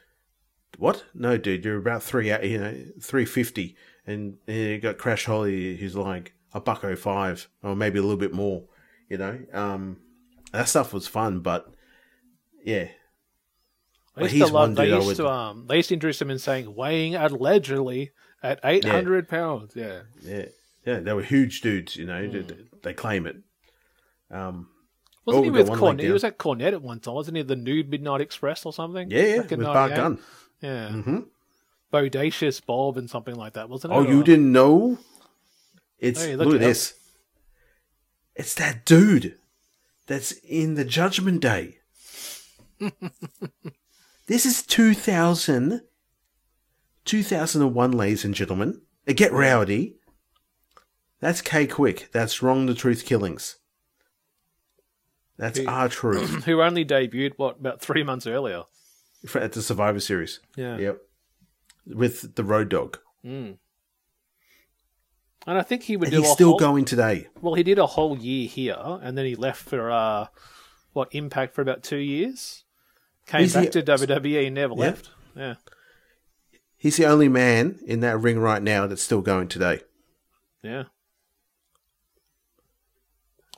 "What? 0.77 1.05
No, 1.13 1.37
dude, 1.37 1.65
you're 1.65 1.77
about 1.77 2.03
three, 2.03 2.27
you 2.27 2.57
know, 2.57 2.73
350." 3.01 3.75
And, 4.05 4.37
and 4.47 4.57
you 4.57 4.79
got 4.79 4.97
Crash 4.97 5.25
Holly, 5.25 5.77
who's 5.77 5.95
like 5.95 6.33
a 6.53 6.59
buck 6.59 6.83
oh 6.83 6.95
five, 6.95 7.47
or 7.63 7.75
maybe 7.75 7.99
a 7.99 8.01
little 8.01 8.17
bit 8.17 8.33
more. 8.33 8.65
You 9.07 9.17
know, 9.17 9.39
um, 9.53 9.97
that 10.51 10.67
stuff 10.67 10.93
was 10.93 11.07
fun, 11.07 11.39
but 11.39 11.73
yeah, 12.63 12.89
I 14.19 14.23
Well, 14.23 14.31
used 14.31 14.33
he's 14.33 14.47
to 14.47 14.53
love. 14.53 14.53
one 14.69 14.73
They 14.75 14.85
dude 14.85 14.93
I 14.93 14.97
used 14.97 15.07
would- 15.07 15.17
to 15.17 15.27
um. 15.29 15.65
They 15.67 15.75
used 15.77 15.89
to 15.89 15.93
introduce 15.95 16.21
him 16.21 16.29
in 16.29 16.39
saying 16.39 16.75
weighing 16.75 17.15
allegedly 17.15 18.11
at 18.43 18.59
eight 18.63 18.85
hundred 18.85 19.27
pounds. 19.27 19.73
Yeah. 19.75 20.01
Yeah, 20.21 20.45
yeah, 20.85 20.99
they 20.99 21.13
were 21.13 21.23
huge 21.23 21.61
dudes. 21.61 21.95
You 21.95 22.05
know, 22.05 22.27
they, 22.29 22.45
they 22.83 22.93
claim 22.93 23.25
it. 23.25 23.37
Um, 24.31 24.67
Wasn't 25.25 25.41
Oh, 25.41 25.43
he 25.43 25.49
with 25.51 25.69
one 25.69 25.79
Cornette? 25.79 26.01
He 26.03 26.11
was 26.11 26.23
at 26.23 26.37
Cornette 26.37 26.73
at 26.73 26.81
one 26.81 26.99
time, 26.99 27.13
wasn't 27.15 27.37
he? 27.37 27.43
The 27.43 27.55
New 27.55 27.83
Midnight 27.83 28.21
Express 28.21 28.65
or 28.65 28.73
something? 28.73 29.09
yeah, 29.11 29.21
yeah, 29.23 29.37
with 29.41 29.49
Bart 29.61 29.91
98? 29.91 29.95
Gunn. 29.95 30.19
Yeah. 30.61 30.89
hmm 30.91 31.19
Bodacious 31.91 32.63
Bob 32.65 32.97
and 32.97 33.09
something 33.09 33.35
like 33.35 33.53
that, 33.53 33.67
wasn't 33.69 33.93
it? 33.93 33.95
Oh, 33.95 34.01
you 34.07 34.19
Or- 34.21 34.23
didn't 34.23 34.51
know? 34.51 34.99
It's 35.97 36.23
Hey, 36.23 36.35
look, 36.35 36.45
look 36.47 36.55
at 36.55 36.61
this. 36.61 36.93
It's 38.35 38.53
that 38.55 38.85
dude 38.85 39.37
that's 40.07 40.31
in 40.31 40.75
the 40.75 40.85
Judgment 40.85 41.41
Day. 41.41 41.77
this 44.29 44.45
is 44.45 44.63
2000, 44.63 45.81
2001, 47.03 47.91
ladies 47.91 48.23
and 48.23 48.35
gentlemen. 48.35 48.81
Uh, 49.07 49.13
Get 49.13 49.33
rowdy. 49.33 49.95
That's 51.19 51.41
K-Kwik. 51.41 52.11
That's 52.11 52.41
Ron 52.41 52.67
the 52.67 52.73
Truth 52.75 53.05
Killings. 53.05 53.57
That's 55.37 55.59
Who- 55.59 55.67
R-Truth 55.67 56.43
Who 56.45 56.61
only 56.61 56.85
debuted 56.85 57.33
what 57.37 57.59
about 57.59 57.81
three 57.81 58.03
months 58.03 58.27
earlier? 58.27 58.63
At 59.35 59.53
the 59.53 59.61
Survivor 59.61 59.99
Series. 59.99 60.39
Yeah. 60.55 60.77
Yep. 60.77 61.01
With 61.87 62.35
the 62.35 62.43
Road 62.43 62.69
Dog. 62.69 62.99
Mm. 63.25 63.57
And 65.47 65.57
I 65.57 65.61
think 65.63 65.83
he 65.83 65.97
would 65.97 66.09
And 66.09 66.15
do 66.17 66.21
he's 66.21 66.31
still 66.31 66.49
whole, 66.51 66.59
going 66.59 66.85
today. 66.85 67.27
Well, 67.41 67.55
he 67.55 67.63
did 67.63 67.79
a 67.79 67.85
whole 67.87 68.17
year 68.17 68.47
here, 68.47 68.77
and 68.77 69.17
then 69.17 69.25
he 69.25 69.35
left 69.35 69.61
for 69.63 69.89
uh, 69.89 70.27
what 70.93 71.09
Impact 71.15 71.55
for 71.55 71.61
about 71.61 71.81
two 71.83 71.97
years. 71.97 72.63
Came 73.29 73.41
Is 73.41 73.53
back 73.53 73.65
he- 73.65 73.69
to 73.69 73.83
WWE, 73.83 74.45
and 74.47 74.55
never 74.55 74.73
Yeah. 74.73 74.79
left. 74.79 75.09
Yeah, 75.35 75.55
He's 76.77 76.97
the 76.97 77.05
only 77.05 77.29
man 77.29 77.79
in 77.85 77.99
that 78.01 78.17
ring 78.19 78.39
right 78.39 78.61
now 78.61 78.87
that's 78.87 79.01
still 79.03 79.21
going 79.21 79.47
today. 79.47 79.81
yeah. 80.63 80.83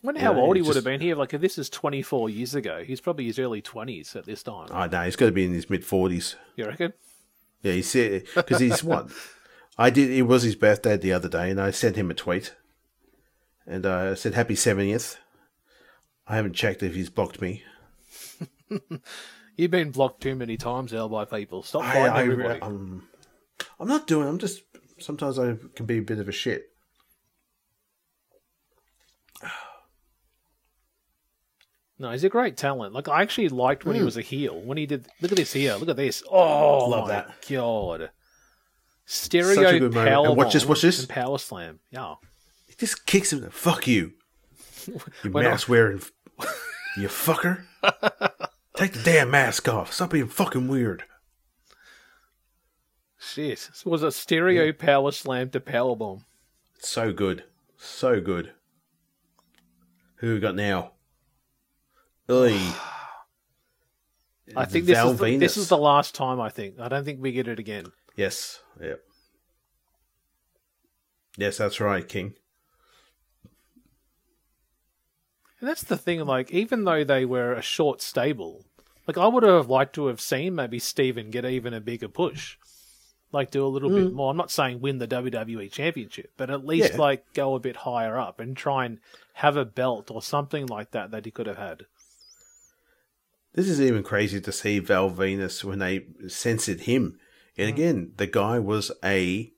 I 0.03 0.07
wonder 0.07 0.19
Yeah, 0.19 0.33
how 0.33 0.39
old 0.39 0.55
he 0.55 0.61
would 0.63 0.75
have 0.75 0.83
been 0.83 0.99
here. 0.99 1.15
Like 1.15 1.33
if 1.33 1.41
this 1.41 1.57
is 1.59 1.69
twenty 1.69 2.01
four 2.01 2.27
years 2.29 2.55
ago, 2.55 2.83
he's 2.83 2.99
probably 2.99 3.25
his 3.25 3.37
early 3.37 3.61
twenties 3.61 4.15
at 4.15 4.25
this 4.25 4.41
time. 4.41 4.67
I 4.71 4.87
know 4.87 5.03
he's 5.03 5.15
got 5.15 5.27
to 5.27 5.31
be 5.31 5.45
in 5.45 5.53
his 5.53 5.69
mid 5.69 5.85
forties. 5.85 6.35
You 6.55 6.65
reckon? 6.65 6.93
Yeah, 7.61 7.73
he 7.73 7.81
said 7.83 8.23
because 8.35 8.59
he's 8.59 8.83
what 8.83 9.09
I 9.77 9.91
did. 9.91 10.09
It 10.09 10.23
was 10.23 10.41
his 10.41 10.55
birthday 10.55 10.97
the 10.97 11.13
other 11.13 11.29
day, 11.29 11.51
and 11.51 11.61
I 11.61 11.69
sent 11.69 11.95
him 11.97 12.09
a 12.09 12.15
tweet, 12.15 12.55
and 13.67 13.85
I 13.85 14.15
said 14.15 14.33
happy 14.33 14.55
seventieth. 14.55 15.17
I 16.27 16.35
haven't 16.35 16.53
checked 16.53 16.81
if 16.81 16.95
he's 16.95 17.11
blocked 17.11 17.39
me. 17.39 17.63
You've 19.57 19.71
been 19.71 19.91
blocked 19.91 20.21
too 20.21 20.35
many 20.35 20.57
times 20.57 20.91
now 20.93 21.07
by 21.07 21.25
people. 21.25 21.61
Stop 21.63 21.83
I, 21.83 21.93
fighting 21.93 22.11
I, 22.11 22.21
everybody. 22.21 22.61
um, 22.61 23.07
I'm 23.79 23.87
not 23.87 24.07
doing. 24.07 24.27
I'm 24.27 24.37
just 24.39 24.63
sometimes 24.99 25.37
I 25.37 25.55
can 25.75 25.85
be 25.85 25.97
a 25.99 26.01
bit 26.01 26.19
of 26.19 26.27
a 26.27 26.31
shit. 26.31 26.67
No, 31.99 32.11
he's 32.11 32.23
a 32.23 32.29
great 32.29 32.57
talent. 32.57 32.93
Like 32.93 33.07
I 33.07 33.21
actually 33.21 33.49
liked 33.49 33.85
when 33.85 33.95
he 33.95 34.01
Mm. 34.01 34.05
was 34.05 34.17
a 34.17 34.21
heel. 34.21 34.59
When 34.59 34.77
he 34.77 34.85
did, 34.87 35.07
look 35.21 35.31
at 35.31 35.37
this 35.37 35.53
here. 35.53 35.75
Look 35.75 35.89
at 35.89 35.97
this. 35.97 36.23
Oh, 36.29 36.87
Love 36.89 37.03
my 37.07 37.13
that. 37.13 37.35
God. 37.47 38.09
Stereo 39.05 39.91
power 39.91 40.27
And 40.27 40.37
watch 40.37 40.53
this, 40.53 40.65
watch 40.65 40.81
this. 40.81 41.05
power 41.05 41.37
slam. 41.37 41.79
Yeah. 41.91 42.15
He 42.67 42.73
just 42.75 43.05
kicks 43.05 43.31
him. 43.33 43.47
Fuck 43.51 43.87
you, 43.87 44.13
you 45.23 45.37
I- 45.37 45.57
wearing, 45.67 46.01
you 46.97 47.07
fucker. 47.07 47.65
Take 48.75 48.93
the 48.93 49.03
damn 49.03 49.31
mask 49.31 49.67
off. 49.67 49.93
Stop 49.93 50.11
being 50.11 50.27
fucking 50.27 50.67
weird. 50.67 51.03
Shit. 53.19 53.69
This 53.71 53.85
was 53.85 54.01
a 54.01 54.11
stereo 54.11 54.71
power 54.71 55.11
slam 55.11 55.49
to 55.51 55.59
power 55.59 55.95
bomb. 55.95 56.25
So 56.79 57.13
good. 57.13 57.43
So 57.77 58.21
good. 58.21 58.53
Who 60.15 60.35
we 60.35 60.39
got 60.39 60.55
now? 60.55 60.91
Oy. 62.29 62.57
I 64.55 64.65
think 64.65 64.85
this 64.85 64.97
Val 64.97 65.11
is 65.11 65.19
the, 65.19 65.37
this 65.37 65.57
is 65.57 65.69
the 65.69 65.77
last 65.77 66.15
time. 66.15 66.39
I 66.39 66.49
think. 66.49 66.79
I 66.79 66.87
don't 66.87 67.03
think 67.03 67.21
we 67.21 67.31
get 67.31 67.47
it 67.47 67.59
again. 67.59 67.85
Yes. 68.15 68.61
Yep. 68.81 69.01
Yes, 71.37 71.57
that's 71.57 71.79
right, 71.79 72.07
King. 72.07 72.33
And 75.61 75.69
that's 75.69 75.83
the 75.83 75.95
thing. 75.97 76.19
Like, 76.25 76.51
even 76.51 76.83
though 76.83 77.03
they 77.05 77.23
were 77.23 77.53
a 77.53 77.61
short 77.61 78.01
stable, 78.01 78.65
like 79.07 79.17
I 79.17 79.27
would 79.27 79.43
have 79.43 79.69
liked 79.69 79.93
to 79.95 80.07
have 80.07 80.19
seen 80.19 80.55
maybe 80.55 80.79
Steven 80.79 81.29
get 81.29 81.45
even 81.45 81.73
a 81.73 81.79
bigger 81.79 82.07
push. 82.09 82.57
Like 83.31 83.49
do 83.49 83.65
a 83.65 83.67
little 83.69 83.89
bit 83.89 84.11
more. 84.11 84.29
I'm 84.31 84.35
not 84.35 84.51
saying 84.51 84.81
win 84.81 84.97
the 84.97 85.07
WWE 85.07 85.71
championship, 85.71 86.33
but 86.35 86.49
at 86.49 86.65
least 86.65 86.89
Mm. 86.89 86.95
Yeah. 86.95 86.99
like 87.01 87.33
go 87.33 87.55
a 87.55 87.61
bit 87.61 87.77
higher 87.77 88.19
up 88.19 88.41
and 88.41 88.57
try 88.57 88.83
and 88.83 88.99
have 89.35 89.55
a 89.55 89.63
belt 89.63 90.11
or 90.11 90.21
something 90.21 90.65
like 90.65 90.91
that 90.91 91.11
that 91.11 91.23
he 91.23 91.31
could 91.31 91.47
have 91.47 91.55
had. 91.57 91.85
This 93.53 93.69
is 93.69 93.79
even 93.79 94.03
crazy 94.03 94.41
to 94.41 94.51
see 94.51 94.79
Val 94.79 95.09
Venis 95.09 95.63
when 95.63 95.79
they 95.79 96.07
censored 96.27 96.81
him. 96.81 97.19
And 97.57 97.69
again, 97.69 98.11
the 98.17 98.27
guy 98.27 98.59
was 98.59 98.91
a 99.03 99.53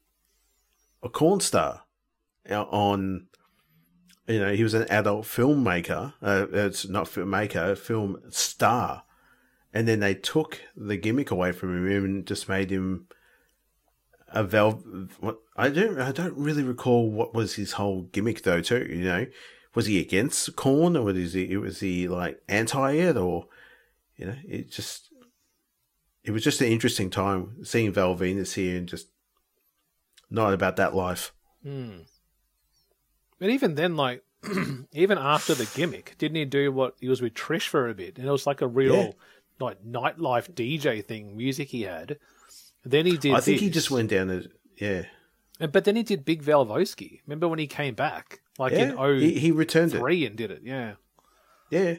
a 1.02 1.10
corn 1.10 1.40
star 1.40 1.84
uh, 2.50 2.64
on. 2.64 3.28
You 4.28 4.40
know, 4.40 4.54
he 4.54 4.64
was 4.64 4.74
an 4.74 4.88
adult 4.90 5.26
filmmaker. 5.26 6.14
Uh, 6.22 6.48
it's 6.52 6.88
not 6.88 7.08
filmmaker, 7.08 7.78
film 7.78 8.22
star. 8.30 9.04
And 9.74 9.88
then 9.88 10.00
they 10.00 10.14
took 10.14 10.62
the 10.78 10.98
gimmick 10.98 11.32
away 11.32 11.52
from 11.52 11.88
him 11.88 12.06
and 12.06 12.26
just 12.26 12.48
made 12.48 12.70
him 12.70 13.08
a 14.30 14.44
Val. 14.44 14.72
What 15.20 15.40
I 15.58 15.70
don't, 15.70 16.00
I 16.00 16.12
don't 16.12 16.38
really 16.38 16.64
recall 16.64 17.12
what 17.12 17.34
was 17.34 17.56
his 17.56 17.74
whole 17.74 18.04
gimmick 18.04 18.44
though. 18.44 18.62
Too, 18.62 18.86
you 18.90 19.04
know, 19.04 19.26
was 19.76 19.88
he 19.88 20.00
against 20.00 20.56
corn 20.56 20.96
or 20.96 21.04
was 21.04 21.34
he 21.34 21.58
was 21.58 21.80
he 21.80 22.08
like 22.08 22.42
anti 22.48 22.92
it 22.94 23.18
or 23.18 23.48
you 24.16 24.28
know, 24.28 24.36
it 24.48 24.72
just 24.72 25.10
it 26.24 26.32
was 26.32 26.44
just 26.44 26.62
an 26.62 26.68
interesting 26.68 27.10
time 27.10 27.64
seeing 27.64 27.92
Val 27.92 28.16
Venis 28.16 28.54
here 28.54 28.78
and 28.78 28.88
just 28.88 29.08
not 30.30 30.54
about 30.54 30.78
that 30.78 30.96
life. 30.96 31.34
Hmm. 31.64 32.02
But 33.44 33.50
even 33.50 33.76
then, 33.76 33.98
like, 33.98 34.24
even 34.94 35.18
after 35.18 35.54
the 35.54 35.70
gimmick, 35.76 36.16
didn't 36.18 36.38
he 36.38 36.46
do 36.46 36.72
what 36.72 36.96
he 37.02 37.10
was 37.10 37.22
with 37.22 37.34
Trish 37.34 37.68
for 37.68 37.90
a 37.90 37.94
bit? 37.94 38.18
And 38.18 38.26
it 38.26 38.32
was 38.32 38.48
like 38.48 38.62
a 38.62 38.68
real, 38.68 38.96
Yeah. 38.96 39.12
like, 39.60 39.84
nightlife 39.84 40.54
DJ 40.54 41.04
thing, 41.04 41.36
music 41.36 41.68
he 41.68 41.82
had. 41.82 42.20
Then 42.86 43.06
he 43.06 43.18
did. 43.18 43.34
I 43.34 43.42
think 43.42 43.60
he 43.60 43.70
just 43.70 43.92
went 43.92 44.12
down 44.12 44.30
as 44.30 44.48
yeah, 44.78 45.08
And, 45.60 45.74
but 45.74 45.84
then 45.84 45.98
he 45.98 46.04
did 46.04 46.24
Big 46.24 46.42
Valbowski. 46.42 47.20
Remember 47.28 47.50
when 47.50 47.60
he 47.60 47.68
came 47.68 47.96
back, 47.96 48.40
like 48.58 48.72
yeah. 48.72 48.80
in 48.80 48.98
oh 48.98 49.14
he, 49.14 49.38
he 49.38 49.52
returned 49.52 49.94
it. 49.94 49.98
Oh 49.98 50.00
three, 50.00 50.26
and 50.26 50.38
did 50.38 50.50
it? 50.50 50.62
Yeah. 50.64 50.94
Yeah. 51.70 51.96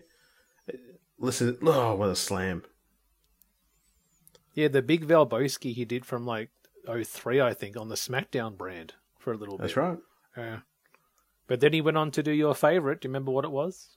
Listen, 1.18 1.58
oh, 1.60 1.94
what 1.94 2.08
a 2.08 2.16
slam! 2.16 2.64
Yeah, 4.54 4.68
the 4.68 4.80
Big 4.80 5.06
Valbowski 5.06 5.74
he 5.74 5.84
did 5.84 6.06
from 6.06 6.24
like 6.24 6.48
03, 6.86 7.42
I 7.42 7.52
think, 7.52 7.76
on 7.76 7.90
the 7.90 7.96
SmackDown 7.96 8.56
brand 8.56 8.94
for 9.18 9.34
a 9.34 9.36
little 9.36 9.58
That's 9.58 9.74
bit. 9.74 9.82
That's 9.82 9.98
right. 10.36 10.46
Yeah. 10.46 10.60
But 11.46 11.60
then 11.60 11.72
he 11.72 11.80
went 11.80 11.96
on 11.98 12.10
to 12.12 12.22
do 12.22 12.30
your 12.32 12.54
favorite. 12.54 13.00
Do 13.00 13.06
you 13.06 13.10
remember 13.10 13.30
what 13.30 13.44
it 13.44 13.50
was? 13.50 13.90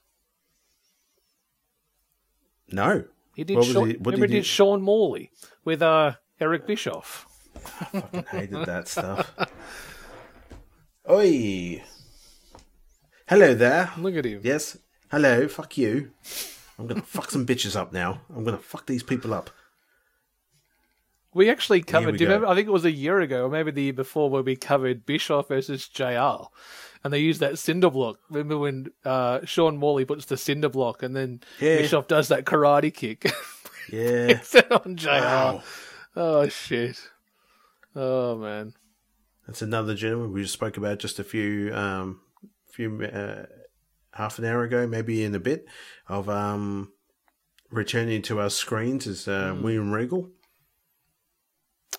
No, 2.70 3.04
He 3.34 3.44
did. 3.44 3.56
What 3.56 3.66
Sean, 3.66 3.86
he- 3.88 3.94
remember 3.96 4.10
did 4.12 4.30
he 4.30 4.36
he- 4.36 4.40
did 4.40 4.46
Sean 4.46 4.82
Morley 4.82 5.30
with 5.64 5.80
uh, 5.80 6.14
Eric 6.40 6.66
Bischoff. 6.66 7.26
I 7.80 8.00
fucking 8.00 8.24
hated 8.30 8.66
that 8.66 8.88
stuff. 8.88 9.32
Oi, 11.10 11.82
hello 13.26 13.54
there. 13.54 13.90
Look 13.96 14.14
at 14.16 14.26
him. 14.26 14.40
Yes, 14.44 14.76
hello. 15.10 15.48
Fuck 15.48 15.78
you. 15.78 16.10
I'm 16.78 16.86
gonna 16.86 17.00
fuck 17.06 17.30
some 17.30 17.46
bitches 17.46 17.74
up 17.74 17.92
now. 17.92 18.20
I'm 18.34 18.44
gonna 18.44 18.58
fuck 18.58 18.86
these 18.86 19.02
people 19.02 19.32
up. 19.32 19.48
We 21.32 21.48
actually 21.50 21.80
covered. 21.82 22.12
we 22.12 22.18
Do 22.18 22.24
you 22.24 22.28
go. 22.28 22.34
remember? 22.34 22.52
I 22.52 22.54
think 22.54 22.68
it 22.68 22.72
was 22.72 22.84
a 22.84 22.90
year 22.92 23.20
ago, 23.20 23.46
or 23.46 23.48
maybe 23.48 23.70
the 23.70 23.82
year 23.84 23.92
before, 23.94 24.28
where 24.28 24.42
we 24.42 24.56
covered 24.56 25.06
Bischoff 25.06 25.48
versus 25.48 25.88
JR. 25.88 26.44
And 27.04 27.12
they 27.12 27.20
use 27.20 27.38
that 27.38 27.58
cinder 27.58 27.90
block. 27.90 28.18
Remember 28.28 28.58
when 28.58 28.88
uh, 29.04 29.40
Sean 29.44 29.76
Morley 29.76 30.04
puts 30.04 30.24
the 30.26 30.36
cinder 30.36 30.68
block, 30.68 31.02
and 31.02 31.14
then 31.14 31.40
Yeah. 31.60 31.78
Bischoff 31.78 32.08
does 32.08 32.28
that 32.28 32.44
karate 32.44 32.92
kick 32.92 33.30
Yeah. 33.92 34.40
on 34.70 34.96
JR. 34.96 35.08
Wow. 35.08 35.62
Oh 36.16 36.48
shit! 36.48 36.98
Oh 37.94 38.36
man. 38.36 38.74
That's 39.46 39.62
another 39.62 39.94
gentleman 39.94 40.32
we 40.32 40.42
just 40.42 40.52
spoke 40.54 40.76
about 40.76 40.98
just 40.98 41.18
a 41.18 41.24
few, 41.24 41.72
um, 41.74 42.20
few, 42.66 43.02
uh, 43.02 43.46
half 44.12 44.38
an 44.38 44.44
hour 44.44 44.62
ago, 44.64 44.86
maybe 44.86 45.24
in 45.24 45.34
a 45.34 45.40
bit, 45.40 45.64
of 46.06 46.28
um, 46.28 46.92
returning 47.70 48.20
to 48.22 48.40
our 48.40 48.50
screens 48.50 49.06
is 49.06 49.26
uh, 49.26 49.56
William 49.58 49.90
Regal. 49.90 50.28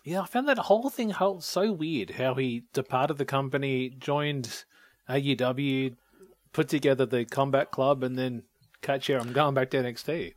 Yeah, 0.04 0.22
I 0.22 0.26
found 0.28 0.48
that 0.48 0.58
whole 0.60 0.90
thing 0.90 1.14
so 1.40 1.72
weird. 1.72 2.12
How 2.12 2.34
he 2.36 2.64
departed 2.74 3.18
the 3.18 3.26
company, 3.26 3.90
joined 3.90 4.64
AEW, 5.10 5.96
put 6.54 6.70
together 6.70 7.06
the 7.06 7.26
Combat 7.26 7.72
Club, 7.72 8.04
and 8.04 8.18
then 8.18 8.44
catch 8.82 9.08
here. 9.08 9.18
I'm 9.18 9.34
going 9.34 9.54
back 9.54 9.72
to 9.72 9.78
NXT. 9.78 10.34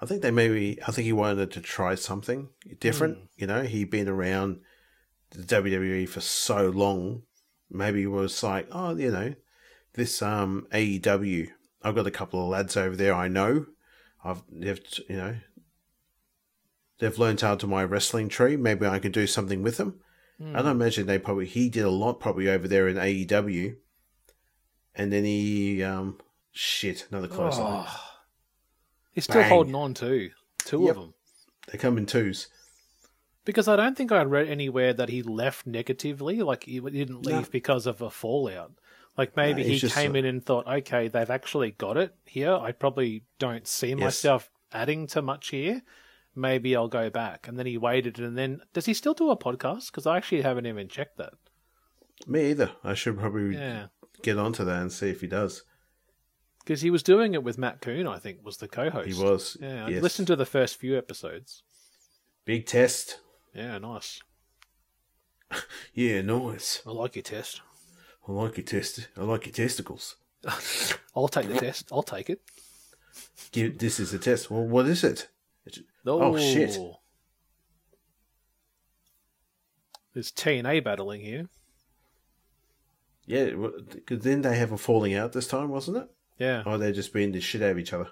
I 0.00 0.06
think 0.06 0.22
they 0.22 0.30
maybe, 0.30 0.78
I 0.86 0.92
think 0.92 1.06
he 1.06 1.12
wanted 1.12 1.50
to 1.52 1.60
try 1.60 1.94
something 1.94 2.48
different. 2.80 3.18
You 3.36 3.46
know, 3.46 3.62
he'd 3.62 3.90
been 3.90 4.08
around 4.08 4.60
the 5.30 5.42
WWE 5.42 6.08
for 6.08 6.20
so 6.20 6.68
long. 6.68 7.22
Maybe 7.70 8.00
he 8.00 8.06
was 8.06 8.42
like, 8.42 8.68
oh, 8.70 8.94
you 8.96 9.10
know, 9.10 9.34
this 9.94 10.20
um 10.22 10.66
AEW. 10.72 11.48
I've 11.82 11.94
got 11.94 12.06
a 12.06 12.10
couple 12.10 12.42
of 12.42 12.48
lads 12.48 12.76
over 12.76 12.96
there 12.96 13.14
I 13.14 13.28
know. 13.28 13.66
I've, 14.22 14.42
they've, 14.50 14.80
you 15.08 15.16
know, 15.16 15.36
they've 16.98 17.18
learned 17.18 17.42
out 17.42 17.60
to 17.60 17.66
my 17.66 17.84
wrestling 17.84 18.28
tree. 18.28 18.56
Maybe 18.56 18.86
I 18.86 18.98
can 18.98 19.12
do 19.12 19.26
something 19.26 19.62
with 19.62 19.76
them. 19.76 20.00
I 20.38 20.60
don't 20.60 20.72
imagine 20.72 21.06
they 21.06 21.18
probably 21.18 21.46
he 21.46 21.70
did 21.70 21.84
a 21.84 21.90
lot 21.90 22.20
probably 22.20 22.50
over 22.50 22.68
there 22.68 22.88
in 22.88 22.96
AEW, 22.96 23.76
and 24.96 25.12
then 25.12 25.24
he 25.24 25.82
um 25.82 26.18
shit 26.52 27.06
another 27.10 27.28
close 27.28 27.58
line. 27.58 27.86
He's 29.12 29.24
still 29.24 29.40
Bang. 29.42 29.48
holding 29.50 29.74
on 29.74 29.94
to 29.94 30.30
two 30.58 30.82
Yep. 30.82 30.90
of 30.90 30.96
them. 31.02 31.14
They 31.70 31.78
come 31.78 31.98
in 31.98 32.06
twos. 32.06 32.48
Because 33.44 33.68
I 33.68 33.76
don't 33.76 33.96
think 33.96 34.10
I 34.12 34.22
read 34.24 34.48
anywhere 34.48 34.92
that 34.92 35.08
he 35.08 35.22
left 35.22 35.66
negatively, 35.66 36.42
like 36.42 36.64
he 36.64 36.80
didn't 36.80 37.24
leave 37.24 37.42
No. 37.42 37.48
because 37.50 37.86
of 37.86 38.02
a 38.02 38.10
fallout. 38.10 38.72
Like 39.16 39.36
maybe 39.36 39.62
No, 39.62 39.68
he 39.68 39.80
came 39.88 40.14
a- 40.14 40.18
in 40.18 40.24
and 40.26 40.44
thought, 40.44 40.66
okay, 40.66 41.08
they've 41.08 41.30
actually 41.30 41.70
got 41.70 41.96
it 41.96 42.14
here. 42.26 42.52
I 42.54 42.72
probably 42.72 43.24
don't 43.38 43.66
see 43.66 43.94
myself 43.94 44.50
adding 44.72 45.06
to 45.08 45.22
much 45.22 45.48
here. 45.48 45.82
Maybe 46.34 46.76
I'll 46.76 46.88
go 46.88 47.08
back. 47.08 47.48
And 47.48 47.58
then 47.58 47.64
he 47.66 47.78
waited, 47.78 48.18
and 48.18 48.36
then 48.36 48.60
does 48.74 48.84
he 48.84 48.92
still 48.92 49.14
do 49.14 49.30
a 49.30 49.36
podcast? 49.38 49.86
Because 49.86 50.06
I 50.06 50.18
actually 50.18 50.42
haven't 50.42 50.66
even 50.66 50.88
checked 50.88 51.16
that. 51.16 51.32
Me 52.26 52.50
either. 52.50 52.72
I 52.84 52.92
should 52.94 53.18
probably 53.18 53.54
Yeah, 53.56 53.86
get 54.26 54.38
onto 54.38 54.64
that 54.64 54.82
and 54.82 54.92
see 54.92 55.08
if 55.10 55.20
he 55.20 55.26
does. 55.26 55.62
because 56.64 56.80
he 56.82 56.90
was 56.90 57.02
doing 57.02 57.32
it 57.34 57.42
with 57.44 57.56
Matt 57.58 57.80
Coon. 57.80 58.06
I 58.06 58.18
think 58.18 58.44
was 58.44 58.56
the 58.58 58.68
co-host. 58.68 59.08
He 59.08 59.22
was. 59.22 59.56
Yeah, 59.60 59.86
I 59.86 59.90
listened 59.90 60.26
to 60.28 60.36
the 60.36 60.44
first 60.46 60.76
few 60.76 60.98
episodes. 60.98 61.62
Big 62.44 62.66
test. 62.66 63.20
Yeah, 63.54 63.78
nice. 63.78 64.20
Yeah, 65.94 66.20
nice. 66.22 66.82
I 66.86 66.90
like 66.90 67.14
your 67.16 67.22
test. 67.22 67.60
I 68.28 68.32
like 68.32 68.56
your 68.56 68.66
test. 68.66 69.08
I 69.16 69.22
like 69.22 69.46
your 69.46 69.52
testicles. 69.54 70.16
I'll 71.16 71.28
take 71.28 71.48
the 71.48 71.58
test. 71.58 71.88
I'll 71.92 72.02
take 72.02 72.28
it. 72.28 72.40
Give, 73.52 73.78
this 73.78 73.98
is 74.00 74.12
a 74.12 74.18
test. 74.18 74.50
Well, 74.50 74.66
what 74.66 74.86
is 74.86 75.04
it? 75.04 75.28
Oh, 76.04 76.36
shit. 76.36 76.76
There's 80.12 80.30
T&A 80.30 80.80
battling 80.80 81.20
here. 81.20 81.48
Yeah, 83.26 83.50
because 83.90 84.20
then 84.22 84.42
they 84.42 84.56
have 84.56 84.72
a 84.72 84.78
falling 84.78 85.14
out 85.14 85.32
this 85.32 85.48
time, 85.48 85.68
wasn't 85.68 85.96
it? 85.98 86.08
Yeah. 86.38 86.62
Oh, 86.64 86.72
or 86.72 86.78
they 86.78 86.92
just 86.92 87.12
beating 87.12 87.32
the 87.32 87.40
shit 87.40 87.62
out 87.62 87.70
of 87.72 87.78
each 87.78 87.92
other. 87.92 88.08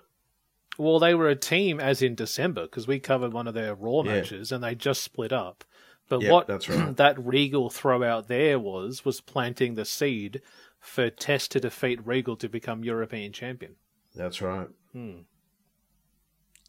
Well, 0.76 0.98
they 0.98 1.14
were 1.14 1.28
a 1.28 1.36
team 1.36 1.78
as 1.78 2.02
in 2.02 2.14
December 2.16 2.62
because 2.62 2.88
we 2.88 2.98
covered 2.98 3.32
one 3.32 3.46
of 3.46 3.54
their 3.54 3.74
Raw 3.74 4.02
Yeah. 4.02 4.14
matches 4.14 4.50
and 4.50 4.62
they 4.64 4.74
just 4.74 5.02
split 5.02 5.32
up. 5.32 5.64
But 6.08 6.22
Yep, 6.22 6.32
what 6.32 6.68
right. 6.68 6.96
that 6.96 7.24
Regal 7.24 7.70
throw 7.70 8.02
out 8.02 8.26
there 8.28 8.58
was 8.58 9.04
was 9.04 9.20
planting 9.20 9.74
the 9.74 9.84
seed 9.84 10.42
for 10.80 11.10
Test 11.10 11.52
to 11.52 11.60
defeat 11.60 12.04
Regal 12.04 12.36
to 12.36 12.48
become 12.48 12.82
European 12.84 13.32
champion. 13.32 13.76
That's 14.16 14.42
right. 14.42 14.68
Hmm. 14.92 15.20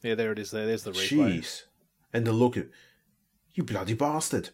Yeah, 0.03 0.15
there 0.15 0.31
it 0.31 0.39
is. 0.39 0.51
There, 0.51 0.65
there's 0.67 0.83
the 0.83 0.91
replay. 0.91 1.39
Jeez. 1.39 1.63
And 2.13 2.25
the 2.27 2.31
look 2.31 2.55
at 2.57 2.67
you 3.55 3.63
bloody 3.63 3.93
bastard. 3.93 4.51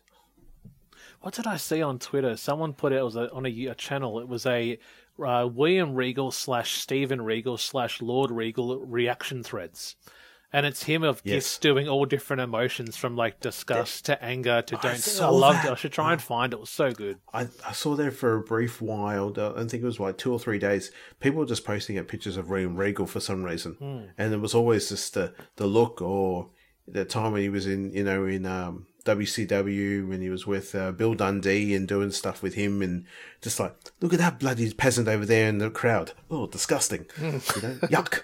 What 1.21 1.33
did 1.33 1.47
I 1.47 1.57
see 1.57 1.81
on 1.81 1.99
Twitter? 1.99 2.35
Someone 2.35 2.73
put 2.73 2.91
it, 2.93 2.97
it 2.97 3.03
was 3.03 3.15
a, 3.15 3.31
on 3.31 3.45
a, 3.45 3.65
a 3.67 3.75
channel. 3.75 4.19
It 4.19 4.27
was 4.27 4.45
a 4.45 4.77
uh, 5.23 5.47
William 5.51 5.93
Regal 5.93 6.31
slash 6.31 6.79
Steven 6.79 7.21
Regal 7.21 7.57
slash 7.57 8.01
Lord 8.01 8.31
Regal 8.31 8.79
reaction 8.79 9.43
threads. 9.43 9.95
And 10.53 10.65
it's 10.65 10.83
him 10.83 11.01
of 11.03 11.21
Yes. 11.23 11.35
just 11.45 11.61
doing 11.61 11.87
all 11.87 12.03
different 12.05 12.41
emotions 12.41 12.97
from 12.97 13.15
like 13.15 13.39
disgust 13.39 14.03
to 14.05 14.21
anger 14.21 14.61
to 14.63 14.77
I 14.79 14.81
don't. 14.81 15.19
I, 15.21 15.29
loved 15.29 15.63
it. 15.65 15.71
I 15.71 15.75
should 15.75 15.93
try 15.93 16.11
and 16.11 16.21
find 16.21 16.51
it. 16.51 16.57
It 16.57 16.59
was 16.59 16.69
so 16.69 16.91
good. 16.91 17.19
I, 17.33 17.47
I 17.65 17.71
saw 17.71 17.95
there 17.95 18.11
for 18.11 18.35
a 18.35 18.41
brief 18.41 18.81
while. 18.81 19.31
uh, 19.37 19.53
I 19.53 19.59
think 19.59 19.75
it 19.81 19.85
was 19.85 19.99
like 19.99 20.17
two 20.17 20.33
or 20.33 20.39
three 20.39 20.59
days. 20.59 20.91
People 21.21 21.39
were 21.39 21.45
just 21.45 21.63
posting 21.63 21.97
up 21.97 22.09
pictures 22.09 22.35
of 22.35 22.49
William 22.49 22.75
Regal 22.75 23.05
for 23.05 23.21
some 23.21 23.43
reason, 23.43 23.73
Hmm. 23.79 24.01
and 24.17 24.33
it 24.33 24.41
was 24.41 24.53
always 24.53 24.89
just 24.89 25.13
the 25.13 25.33
the 25.55 25.67
look 25.67 26.01
or 26.01 26.49
the 26.87 27.05
time 27.05 27.33
when 27.33 27.41
he 27.41 27.49
was 27.49 27.67
in 27.67 27.91
you 27.93 28.03
know 28.03 28.25
in 28.25 28.45
um, 28.45 28.87
WCW 29.05 30.07
when 30.07 30.21
he 30.21 30.29
was 30.29 30.45
with 30.45 30.75
uh, 30.75 30.91
Bill 30.91 31.13
Dundee 31.13 31.73
and 31.75 31.87
doing 31.87 32.11
stuff 32.11 32.43
with 32.43 32.53
him, 32.55 32.81
and 32.81 33.05
just 33.41 33.59
like 33.59 33.75
look 33.99 34.13
at 34.13 34.19
that 34.19 34.39
bloody 34.39 34.71
peasant 34.73 35.07
over 35.07 35.25
there 35.25 35.49
in 35.49 35.57
the 35.57 35.69
crowd. 35.69 36.13
Oh, 36.29 36.47
disgusting! 36.47 37.05
you 37.21 37.31
know, 37.31 37.77
yuck! 37.89 38.23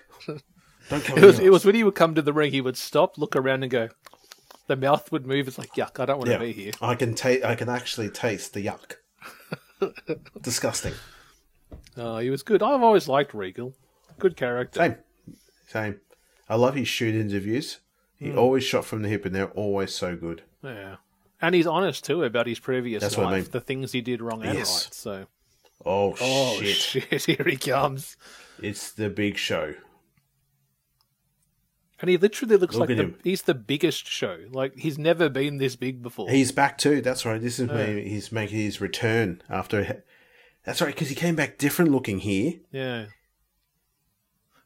Don't 0.89 1.03
come. 1.03 1.17
It 1.17 1.23
was, 1.23 1.39
it 1.39 1.51
was 1.51 1.65
when 1.65 1.75
he 1.75 1.83
would 1.83 1.95
come 1.95 2.15
to 2.15 2.21
the 2.21 2.33
ring, 2.33 2.51
he 2.51 2.61
would 2.61 2.77
stop, 2.77 3.17
look 3.17 3.35
around, 3.35 3.63
and 3.63 3.71
go. 3.71 3.89
The 4.67 4.75
mouth 4.75 5.11
would 5.11 5.25
move. 5.25 5.47
It's 5.47 5.57
like 5.57 5.73
yuck. 5.73 5.99
I 5.99 6.05
don't 6.05 6.17
want 6.17 6.29
to 6.29 6.39
be 6.39 6.51
here. 6.51 6.71
I 6.81 6.95
can 6.95 7.13
taste. 7.13 7.43
I 7.43 7.55
can 7.55 7.69
actually 7.69 8.09
taste 8.09 8.53
the 8.53 8.65
yuck. 8.65 8.95
disgusting. 10.41 10.93
Oh, 11.95 12.17
he 12.17 12.29
was 12.29 12.43
good. 12.43 12.61
I've 12.61 12.83
always 12.83 13.07
liked 13.07 13.33
Regal. 13.33 13.73
Good 14.19 14.35
character. 14.35 14.79
Same. 14.79 14.95
Same. 15.67 15.99
I 16.49 16.55
love 16.55 16.75
his 16.75 16.87
shoot 16.87 17.15
interviews. 17.15 17.79
He 18.17 18.29
Hmm. 18.31 18.37
always 18.39 18.63
shot 18.63 18.85
from 18.85 19.01
the 19.03 19.09
hip 19.09 19.25
and 19.25 19.33
they're 19.35 19.51
always 19.51 19.93
so 19.93 20.15
good. 20.15 20.43
Yeah. 20.63 20.95
And 21.41 21.53
he's 21.53 21.67
honest 21.67 22.03
too 22.03 22.23
about 22.23 22.47
his 22.47 22.59
previous 22.59 23.01
That's 23.01 23.17
life, 23.17 23.27
I 23.27 23.35
mean. 23.41 23.47
the 23.51 23.61
things 23.61 23.91
he 23.91 24.01
did 24.01 24.21
wrong 24.21 24.43
and 24.43 24.57
Yes. 24.57 24.85
right. 24.85 24.93
So, 24.93 25.27
Oh, 25.85 26.15
oh 26.19 26.61
shit. 26.61 27.09
shit, 27.11 27.25
here 27.37 27.45
he 27.47 27.57
comes. 27.57 28.17
It's 28.61 28.91
the 28.91 29.09
big 29.09 29.37
show. 29.37 29.75
And 31.99 32.09
he 32.11 32.17
literally 32.17 32.57
looks 32.57 32.75
Look 32.75 32.89
like 32.89 32.97
the, 32.97 33.13
he's 33.23 33.43
the 33.43 33.55
biggest 33.55 34.07
show. 34.07 34.37
Like 34.51 34.75
he's 34.77 34.99
never 34.99 35.29
been 35.29 35.57
this 35.57 35.75
big 35.75 36.03
before. 36.03 36.29
He's 36.29 36.51
back 36.51 36.77
too. 36.77 37.01
That's 37.01 37.25
right. 37.25 37.41
This 37.41 37.59
is 37.59 37.67
when 37.69 37.97
he's 37.97 38.31
making 38.31 38.59
his 38.59 38.79
return 38.79 39.41
after. 39.49 40.03
That's 40.63 40.81
right, 40.81 40.93
because 40.93 41.07
he 41.09 41.15
came 41.15 41.35
back 41.35 41.57
different 41.57 41.91
looking 41.91 42.19
here. 42.19 42.55
yeah. 42.71 43.05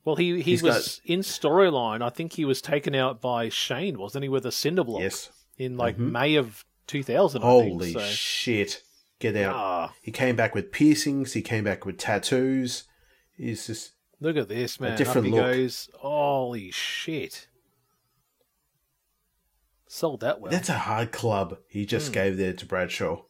Well, 0.03 0.15
he 0.15 0.37
he 0.37 0.41
He's 0.41 0.63
was 0.63 0.99
in 1.05 1.19
storyline. 1.19 2.01
I 2.01 2.09
think 2.09 2.33
he 2.33 2.45
was 2.45 2.61
taken 2.61 2.95
out 2.95 3.21
by 3.21 3.49
Shane, 3.49 3.99
wasn't 3.99 4.23
he, 4.23 4.29
with 4.29 4.45
a 4.45 4.51
cinder 4.51 4.83
block 4.83 5.01
Yes. 5.01 5.29
in 5.57 5.77
like 5.77 5.97
May 5.99 6.35
of 6.35 6.65
two 6.87 7.03
thousand. 7.03 7.43
I 7.43 7.45
Holy 7.45 7.93
think, 7.93 7.99
so. 7.99 8.05
shit. 8.11 8.83
Get 9.19 9.35
out. 9.35 9.55
Ah. 9.55 9.93
He 10.01 10.11
came 10.11 10.35
back 10.35 10.55
with 10.55 10.71
piercings. 10.71 11.33
He 11.33 11.43
came 11.43 11.63
back 11.63 11.85
with 11.85 11.97
tattoos. 11.97 12.85
He's 13.37 13.67
just. 13.67 13.91
Look 14.19 14.37
at 14.37 14.47
this 14.49 14.79
man. 14.79 14.97
different 14.97 15.19
Up 15.19 15.23
he 15.25 15.31
look. 15.31 15.41
goes. 15.41 15.89
Holy 15.99 16.71
shit! 16.71 17.47
Sold 19.87 20.21
that 20.21 20.39
well. 20.41 20.51
That's 20.51 20.69
a 20.69 20.73
hard 20.79 21.11
club 21.11 21.57
he 21.67 21.85
just 21.85 22.07
Hmm. 22.07 22.13
gave 22.13 22.37
there 22.37 22.53
to 22.53 22.65
Bradshaw. 22.65 23.21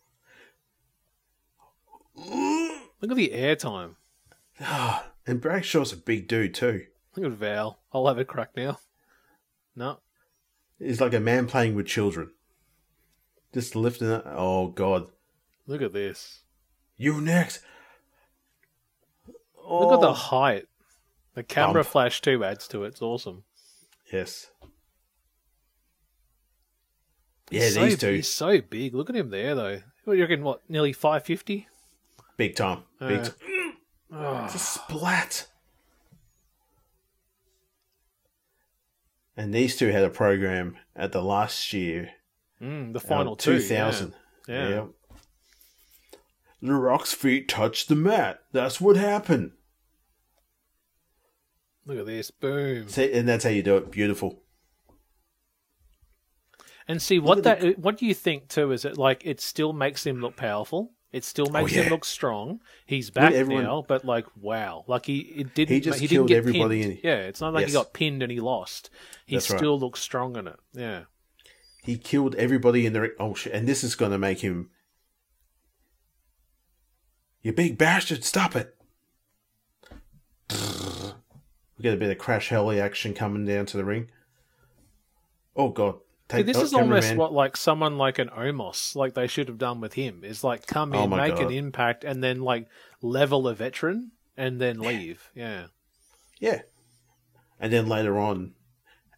Look 2.15 3.09
at 3.11 3.15
the 3.17 3.30
airtime. 3.34 3.95
And 5.26 5.39
Bradshaw's 5.41 5.93
a 5.93 5.97
big 5.97 6.28
dude 6.28 6.53
too. 6.53 6.86
Look 7.15 7.26
at 7.26 7.38
Val. 7.38 7.80
I'll 7.93 8.07
have 8.07 8.17
a 8.17 8.26
crack 8.26 8.51
now. 8.55 8.80
No. 9.76 9.99
He's 10.80 11.01
like 11.01 11.13
a 11.13 11.19
man 11.19 11.47
playing 11.47 11.76
with 11.76 11.86
children. 11.88 12.32
Just 13.53 13.76
lifting 13.76 14.09
it. 14.09 14.24
Oh, 14.26 14.67
God. 14.69 15.07
Look 15.67 15.82
at 15.82 15.93
this. 15.93 16.41
You 16.97 17.22
next. 17.22 17.61
Oh. 19.63 19.80
Look 19.80 19.93
at 19.93 20.01
the 20.01 20.13
height. 20.13 20.65
The 21.36 21.43
camera 21.43 21.84
Bump. 21.84 21.88
flash 21.88 22.22
too 22.22 22.43
adds 22.43 22.67
to 22.69 22.84
it. 22.84 22.89
It's 22.89 23.01
awesome. 23.01 23.43
Yes. 24.11 24.49
He's 27.49 27.61
Yeah, 27.63 27.69
so, 27.69 27.86
these 27.86 27.97
two. 27.97 28.11
He's 28.13 28.34
so 28.34 28.61
big. 28.61 28.93
Look 28.95 29.09
at 29.09 29.15
him 29.15 29.30
there, 29.30 29.55
though. 29.55 29.82
What 30.05 30.13
do 30.13 30.17
you 30.17 30.24
reckon? 30.24 30.43
What, 30.43 30.61
nearly 30.69 30.93
550? 30.93 31.67
Big 32.38 32.55
time. 32.55 32.84
Big 32.99 33.19
Uh, 33.19 33.30
time. 34.12 34.45
It's 34.45 34.55
a 34.55 34.59
splat. 34.59 35.47
And 39.38 39.53
these 39.53 39.78
two 39.78 39.88
had 39.89 40.03
a 40.03 40.09
program 40.09 40.78
at 40.95 41.12
the 41.12 41.22
last 41.24 41.72
year. 41.74 42.12
Mm, 42.62 42.93
the 42.93 42.99
uh, 42.99 43.02
final 43.02 43.36
two. 43.36 43.60
2000. 43.60 44.14
Yeah. 44.48 44.69
Yeah. 44.69 44.86
The 46.61 46.73
Rock's 46.73 47.14
feet 47.14 47.48
touched 47.48 47.88
the 47.90 47.95
mat. 47.95 48.41
That's 48.52 48.80
what 48.80 48.95
happened. 48.95 49.52
Look 51.86 51.98
at 51.98 52.06
this. 52.06 52.30
Boom. 52.30 52.88
See, 52.88 53.11
and 53.11 53.27
that's 53.27 53.44
how 53.44 53.49
you 53.49 53.64
do 53.64 53.77
it. 53.77 53.90
Beautiful. 53.90 54.44
And 56.88 57.02
see 57.02 57.18
what 57.18 57.41
that. 57.44 57.61
the- 57.61 57.72
What 57.73 57.98
do 57.98 58.06
you 58.06 58.14
think 58.14 58.48
too? 58.48 58.72
Is 58.72 58.86
it 58.86 58.98
like 58.98 59.23
it 59.26 59.41
still 59.41 59.73
makes 59.73 60.06
him 60.06 60.22
look 60.22 60.36
powerful? 60.36 60.91
It 61.12 61.26
still 61.26 61.48
oh, 61.50 61.52
makes 61.52 61.74
him 61.74 61.82
Oh, 61.82 61.84
yeah. 61.84 61.90
look 61.90 62.06
strong. 62.06 62.62
He's 62.86 63.10
back 63.10 63.34
everyone- 63.34 63.64
now, 63.66 63.84
but 63.86 64.06
like 64.06 64.26
wow, 64.40 64.86
like 64.88 65.06
he 65.08 65.20
it 65.20 65.54
didn't. 65.54 65.74
He 65.74 65.82
just 65.82 66.00
he 66.00 66.08
killed 66.08 66.28
didn't 66.30 66.44
get 66.46 66.50
everybody 66.50 66.82
Pinned. 66.82 66.94
in- 66.94 67.00
Yeah, 67.04 67.18
it's 67.18 67.42
not 67.42 67.54
like 67.54 67.68
he 67.68 67.74
got 67.74 67.94
pinned 67.94 68.24
and 68.24 68.32
he 68.32 68.40
lost. 68.40 68.90
He 69.26 69.36
That's 69.36 69.50
right. 69.50 69.58
still 69.60 69.78
looks 69.78 70.00
strong 70.00 70.38
in 70.38 70.48
it. 70.48 70.60
Yeah. 70.74 71.04
He 71.84 71.98
killed 71.98 72.36
everybody 72.36 72.86
in 72.86 72.94
the 72.94 73.02
ring. 73.02 73.12
Oh 73.20 73.34
shit! 73.34 73.52
And 73.54 73.68
this 73.68 73.84
is 73.84 73.96
going 73.96 74.12
to 74.12 74.18
make 74.18 74.40
him. 74.42 74.70
You 77.42 77.52
big 77.54 77.78
bastard! 77.78 78.24
Stop 78.24 78.56
it! 78.56 78.76
We 80.50 81.82
get 81.84 81.94
a 81.96 81.98
bit 81.98 82.12
of 82.12 82.20
crash 82.20 82.50
heli 82.50 82.80
action 82.80 83.14
coming 83.16 83.46
down 83.46 83.66
to 83.68 83.78
the 83.78 83.84
ring. 83.84 84.10
Oh 85.56 85.70
god! 85.70 85.96
See, 86.32 86.41
this 86.44 86.58
oh, 86.58 86.62
is 86.64 86.74
almost 86.74 87.08
cameraman. 87.10 87.18
what 87.18 87.34
like 87.34 87.58
someone 87.58 87.98
like 87.98 88.20
an 88.20 88.30
Omos, 88.30 88.95
like 88.95 89.14
they 89.14 89.28
should 89.28 89.48
have 89.48 89.58
done 89.58 89.82
with 89.82 89.94
him, 89.94 90.24
is 90.24 90.44
like 90.44 90.66
come 90.66 90.94
in, 90.94 90.99
Oh 90.99 91.08
make 91.08 91.40
an 91.40 91.52
impact, 91.52 92.03
and 92.03 92.24
then 92.24 92.41
like 92.41 92.68
level 93.02 93.48
a 93.48 93.53
veteran 93.53 94.12
and 94.38 94.60
then 94.62 94.80
leave. 94.80 95.30
Yeah. 95.36 95.68
Yeah, 96.40 96.62
and 97.60 97.72
then 97.72 97.88
later 97.88 98.18
on, 98.18 98.53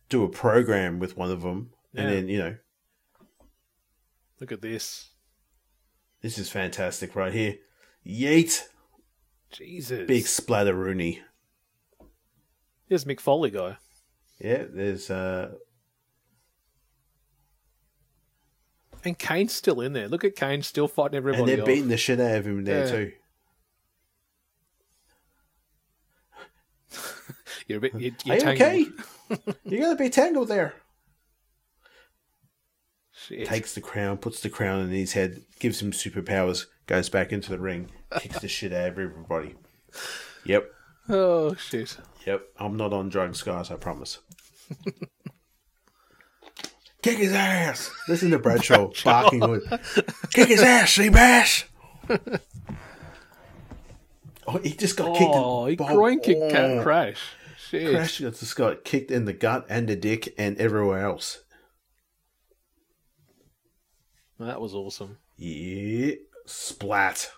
do 0.10 0.23
a 0.23 0.30
program 0.30 0.99
with 0.99 1.15
one 1.15 1.31
of 1.31 1.41
them, 1.41 1.72
and 1.95 2.10
Yeah. 2.10 2.15
then 2.15 2.27
you 2.27 2.38
know 2.40 2.56
Look 4.41 4.52
at 4.52 4.61
this. 4.61 5.11
this 6.22 6.38
is 6.38 6.49
fantastic 6.49 7.15
right 7.15 7.34
here. 7.34 7.56
Yeet! 8.06 8.64
Jesus. 9.52 10.07
Big 10.07 10.27
splatter 10.27 10.73
Rooney. 10.73 11.22
Here's 12.90 13.06
Mick 13.06 13.19
Foley 13.22 13.49
guy. 13.52 13.77
Yeah, 14.40 14.65
there's 14.69 15.10
uh 15.10 15.53
And 19.05 19.17
Kane's 19.17 19.53
still 19.53 19.81
in 19.81 19.93
there. 19.93 20.07
Look 20.07 20.23
at 20.23 20.35
Kane 20.35 20.61
still 20.61 20.88
fighting 20.88 21.17
everybody. 21.17 21.41
And 21.41 21.59
they're 21.59 21.65
beating 21.65 21.89
the 21.89 21.97
shit 21.97 22.19
out 22.19 22.38
of 22.38 22.47
him 22.47 22.63
there 22.63 22.85
yeah. 22.85 22.91
too. 22.91 23.11
you're 27.67 27.77
a 27.80 27.81
bit. 27.81 27.93
You're, 27.93 28.11
you're 28.25 28.35
Are 28.35 28.39
you 28.39 28.47
okay? 28.49 28.85
you're 29.65 29.81
gonna 29.81 29.95
be 29.95 30.09
tangled 30.09 30.47
there. 30.47 30.75
Shit. 33.11 33.47
Takes 33.47 33.73
the 33.73 33.81
crown, 33.81 34.17
puts 34.17 34.41
the 34.41 34.49
crown 34.49 34.81
in 34.81 34.89
his 34.89 35.13
head, 35.13 35.41
gives 35.59 35.81
him 35.81 35.91
superpowers, 35.91 36.65
goes 36.88 37.09
back 37.09 37.31
into 37.31 37.51
the 37.51 37.59
ring, 37.59 37.89
kicks 38.19 38.39
the 38.39 38.49
shit 38.49 38.73
out 38.73 38.89
of 38.89 38.99
everybody. 38.99 39.55
Yep. 40.45 40.69
Oh 41.09 41.55
shit. 41.55 41.97
Yep. 42.25 42.43
I'm 42.59 42.75
not 42.77 42.93
on 42.93 43.09
drugs, 43.09 43.41
guys. 43.41 43.71
I 43.71 43.75
promise. 43.75 44.19
Kick 47.03 47.17
his 47.17 47.34
ass! 47.34 47.91
Listen 48.07 48.31
to 48.31 48.39
Bradshaw, 48.39 48.89
barking 49.03 49.41
with, 49.41 49.69
"Kick 50.31 50.47
his 50.47 50.61
ass, 50.61 50.95
Seabass!" 50.97 51.65
oh, 54.47 54.57
he 54.59 54.71
just 54.71 54.95
got 54.95 55.17
kicked. 55.17 55.31
Oh, 55.34 55.65
he 55.65 55.75
Bob- 55.75 55.91
groin 55.91 56.21
kicked 56.21 56.49
Cat 56.49 56.80
oh. 56.80 56.81
Crash. 56.81 57.19
Shit. 57.57 57.91
Crash 57.91 58.19
just 58.19 58.55
got 58.55 58.85
kicked 58.85 59.11
in 59.11 59.25
the 59.25 59.34
gut 59.34 59.65
and 59.67 59.89
the 59.89 59.97
dick 59.97 60.34
and 60.38 60.57
everywhere 60.57 61.05
else. 61.05 61.43
That 64.39 64.61
was 64.61 64.73
awesome. 64.73 65.17
Yeah, 65.38 66.13
splat. 66.45 67.31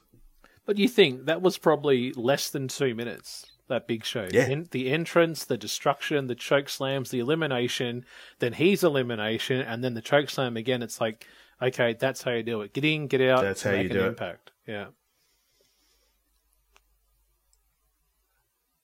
But 0.68 0.78
you 0.78 0.88
think 0.88 1.26
that 1.26 1.42
was 1.42 1.58
probably 1.58 2.12
less 2.14 2.52
than 2.52 2.68
two 2.68 2.94
minutes? 2.94 3.46
That 3.68 3.88
big 3.88 4.06
show. 4.06 4.28
Yeah. 4.32 4.44
En- 4.44 4.68
the 4.72 4.92
entrance, 4.92 5.44
the 5.46 5.58
destruction, 5.58 6.28
the 6.28 6.36
choke 6.36 6.70
slams, 6.70 7.10
the 7.10 7.20
elimination, 7.20 8.06
then 8.40 8.54
his 8.54 8.84
elimination, 8.84 9.60
and 9.62 9.84
then 9.84 9.96
the 9.96 10.02
choke 10.02 10.30
slam 10.30 10.56
again. 10.56 10.84
It's 10.84 11.02
like, 11.02 11.26
okay, 11.62 11.96
that's 12.00 12.22
how 12.22 12.32
you 12.32 12.44
do 12.44 12.62
it. 12.62 12.74
Get 12.74 12.86
in, 12.86 13.08
get 13.08 13.22
out. 13.22 13.42
That's 13.42 13.64
how 13.64 13.72
make 13.72 13.86
you 13.86 13.90
an 13.90 13.96
do 13.96 14.04
it. 14.04 14.08
impact. 14.10 14.52
Yeah. 14.68 14.86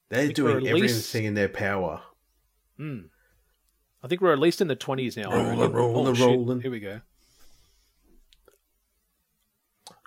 They're 0.09 0.31
doing 0.31 0.67
everything 0.67 1.25
in 1.25 1.35
their 1.35 1.47
power. 1.49 2.01
Hmm. 2.77 2.99
I 4.03 4.07
think 4.07 4.19
we're 4.19 4.33
at 4.33 4.39
least 4.39 4.61
in 4.61 4.67
the 4.67 4.75
twenties 4.75 5.15
now. 5.15 5.29
Rolling, 5.31 5.45
oh, 5.45 5.61
reckon. 5.61 5.73
rolling, 5.75 6.21
Oh, 6.21 6.25
rolling. 6.27 6.61
Here 6.61 6.71
we 6.71 6.79
go. 6.79 7.01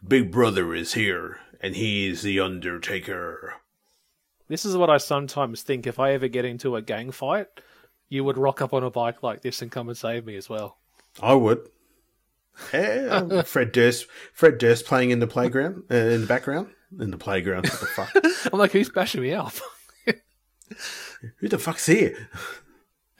Big 0.07 0.31
Brother 0.31 0.75
is 0.75 0.95
here, 0.95 1.39
and 1.61 1.75
he 1.77 2.07
is 2.09 2.23
the 2.23 2.39
Undertaker. 2.41 3.55
This 4.49 4.65
is 4.65 4.77
what 4.77 4.91
I 4.91 4.99
sometimes 4.99 5.63
think. 5.63 5.87
If 5.87 5.99
I 5.99 6.13
ever 6.13 6.29
get 6.29 6.45
into 6.45 6.77
a 6.77 6.83
gang 6.83 7.11
fight, 7.11 7.49
you 8.09 8.25
would 8.25 8.39
rock 8.39 8.61
up 8.61 8.73
on 8.73 8.85
a 8.85 8.91
bike 8.91 9.23
like 9.23 9.43
this 9.43 9.63
and 9.63 9.71
come 9.71 9.89
and 9.89 9.97
save 9.97 10.27
me 10.27 10.37
as 10.37 10.49
well. 10.49 10.79
I 11.23 11.35
would. 11.35 11.69
Eh, 12.73 13.43
Fred 13.45 13.73
Durst, 13.73 14.07
Fred 14.33 14.59
Durst 14.59 14.87
playing 14.87 15.11
in 15.11 15.19
the 15.19 15.27
playground, 15.27 15.85
uh, 15.91 15.95
in 15.95 16.21
the 16.23 16.27
background, 16.27 16.69
in 16.99 17.11
the 17.11 17.19
playground. 17.19 17.69
What 17.69 17.81
the 17.81 17.87
fuck? 17.87 18.13
I'm 18.53 18.59
like, 18.59 18.73
who's 18.73 18.91
bashing 18.91 19.23
me 19.23 19.33
up? 19.33 19.55
Who 21.39 21.49
the 21.49 21.59
fuck's 21.59 21.87
here? 21.87 22.29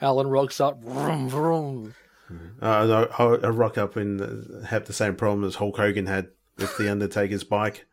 Alan 0.01 0.27
rocks 0.27 0.59
up. 0.59 0.83
Vroom, 0.83 1.29
vroom. 1.29 1.95
Uh, 2.61 3.05
I, 3.17 3.23
I 3.23 3.49
rock 3.49 3.77
up 3.77 3.95
and 3.95 4.65
have 4.65 4.85
the 4.85 4.93
same 4.93 5.15
problem 5.15 5.43
as 5.43 5.55
Hulk 5.55 5.77
Hogan 5.77 6.05
had 6.05 6.27
with 6.57 6.77
the 6.77 6.91
Undertaker's 6.91 7.43
bike. 7.43 7.85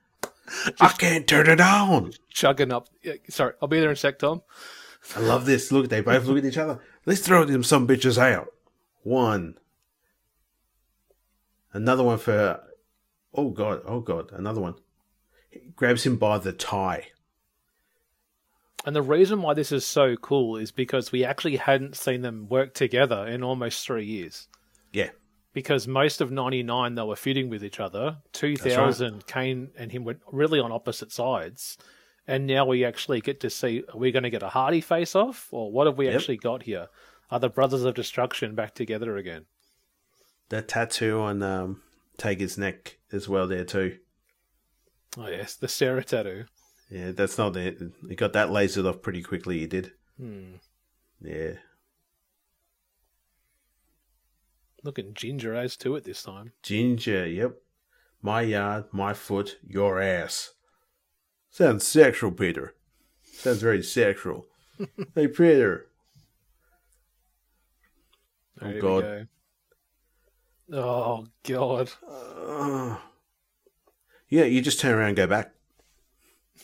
I 0.80 0.88
can't 0.98 1.26
turn 1.26 1.48
it 1.48 1.60
on. 1.60 2.12
chugging 2.30 2.72
up. 2.72 2.88
Sorry, 3.28 3.54
I'll 3.60 3.68
be 3.68 3.80
there 3.80 3.88
in 3.88 3.94
a 3.94 3.96
sec, 3.96 4.18
Tom. 4.18 4.42
I 5.16 5.20
love 5.20 5.46
this. 5.46 5.72
Look, 5.72 5.84
at 5.84 5.90
they 5.90 6.00
both 6.00 6.24
look 6.26 6.38
at 6.38 6.44
each 6.44 6.58
other. 6.58 6.80
Let's 7.06 7.20
throw 7.20 7.44
them 7.44 7.64
some 7.64 7.86
bitches 7.88 8.18
out. 8.18 8.48
One. 9.02 9.56
Another 11.72 12.02
one 12.02 12.18
for. 12.18 12.60
Oh 13.34 13.50
god! 13.50 13.82
Oh 13.86 14.00
god! 14.00 14.30
Another 14.32 14.60
one. 14.60 14.74
He 15.50 15.60
grabs 15.74 16.04
him 16.04 16.16
by 16.16 16.38
the 16.38 16.52
tie. 16.52 17.08
And 18.84 18.96
the 18.96 19.02
reason 19.02 19.42
why 19.42 19.54
this 19.54 19.70
is 19.70 19.86
so 19.86 20.16
cool 20.16 20.56
is 20.56 20.72
because 20.72 21.12
we 21.12 21.24
actually 21.24 21.56
hadn't 21.56 21.96
seen 21.96 22.22
them 22.22 22.48
work 22.48 22.74
together 22.74 23.26
in 23.26 23.42
almost 23.42 23.86
three 23.86 24.04
years. 24.04 24.48
Yeah. 24.92 25.10
Because 25.54 25.86
most 25.86 26.20
of 26.20 26.30
'99 26.30 26.94
they 26.94 27.02
were 27.02 27.16
feuding 27.16 27.50
with 27.50 27.62
each 27.64 27.78
other. 27.78 28.18
2000, 28.32 29.26
Kane 29.26 29.70
and 29.76 29.92
him 29.92 30.04
were 30.04 30.16
really 30.30 30.58
on 30.58 30.72
opposite 30.72 31.12
sides, 31.12 31.76
and 32.26 32.46
now 32.46 32.64
we 32.64 32.84
actually 32.84 33.20
get 33.20 33.40
to 33.40 33.50
see: 33.50 33.84
are 33.92 33.98
we 33.98 34.12
going 34.12 34.22
to 34.22 34.30
get 34.30 34.42
a 34.42 34.48
Hardy 34.48 34.80
face 34.80 35.14
off, 35.14 35.48
or 35.50 35.70
what 35.70 35.86
have 35.86 35.98
we 35.98 36.06
Yep. 36.06 36.14
actually 36.14 36.36
got 36.38 36.62
here? 36.62 36.88
Are 37.30 37.38
the 37.40 37.50
Brothers 37.50 37.84
of 37.84 37.94
Destruction 37.94 38.54
back 38.54 38.74
together 38.74 39.16
again? 39.16 39.44
That 40.48 40.68
tattoo 40.68 41.20
on 41.20 41.42
um, 41.42 41.82
Taker's 42.16 42.56
neck 42.58 42.98
as 43.12 43.28
well 43.28 43.46
there 43.46 43.64
too. 43.64 43.98
Oh 45.18 45.28
yes, 45.28 45.54
the 45.56 45.68
Sarah 45.68 46.04
tattoo. 46.04 46.44
Yeah, 46.90 47.12
that's 47.12 47.36
not 47.38 47.56
it. 47.56 47.78
He 48.08 48.14
got 48.16 48.32
that 48.34 48.48
lasered 48.48 48.86
off 48.88 49.02
pretty 49.02 49.22
quickly. 49.22 49.58
He 49.60 49.66
did. 49.66 49.92
Hmm. 50.18 50.54
Yeah. 51.22 51.52
Looking 54.84 55.14
ginger 55.14 55.54
as 55.54 55.76
to 55.78 55.94
it 55.96 56.04
this 56.04 56.22
time. 56.22 56.52
Ginger. 56.62 57.26
Yep. 57.28 57.56
My 58.20 58.42
yard, 58.42 58.84
my 58.92 59.14
foot, 59.14 59.58
your 59.66 60.00
ass. 60.00 60.52
Sounds 61.50 61.86
sexual, 61.86 62.30
Peter. 62.32 62.74
Sounds 63.24 63.60
very 63.62 63.82
sexual. 63.82 64.46
hey, 65.14 65.28
Peter. 65.28 65.86
Oh, 68.60 68.64
There 68.66 68.74
we 68.74 68.80
God. 68.80 69.02
go. 69.02 69.26
Oh 70.74 71.26
god. 71.42 71.90
Uh, 72.08 72.96
yeah, 74.28 74.44
you 74.44 74.62
just 74.62 74.80
turn 74.80 74.94
around 74.94 75.08
and 75.08 75.16
go 75.16 75.26
back. 75.26 75.52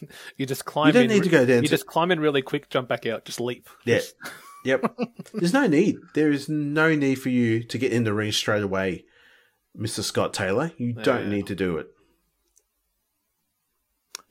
You 0.36 0.46
just 0.46 0.64
climb 0.64 0.88
you 0.88 0.92
don't 0.92 1.04
in. 1.04 1.10
need 1.10 1.24
to 1.24 1.28
go 1.28 1.44
down 1.44 1.62
You 1.64 1.68
just 1.68 1.86
climb 1.86 2.12
in 2.12 2.20
really 2.20 2.40
quick, 2.40 2.70
jump 2.70 2.88
back 2.88 3.04
out, 3.06 3.24
just 3.24 3.40
leap. 3.40 3.68
Yeah. 3.84 3.98
Yep. 4.64 4.98
There's 5.34 5.52
no 5.52 5.66
need. 5.66 5.96
There 6.14 6.30
is 6.30 6.48
no 6.48 6.94
need 6.94 7.16
for 7.16 7.28
you 7.28 7.62
to 7.64 7.78
get 7.78 7.92
in 7.92 8.04
the 8.04 8.12
ring 8.14 8.32
straight 8.32 8.62
away, 8.62 9.04
Mr. 9.78 10.02
Scott 10.02 10.34
Taylor. 10.34 10.72
You 10.76 10.92
don't 10.92 11.28
need 11.30 11.46
to 11.46 11.54
do 11.54 11.76
it. 11.78 11.88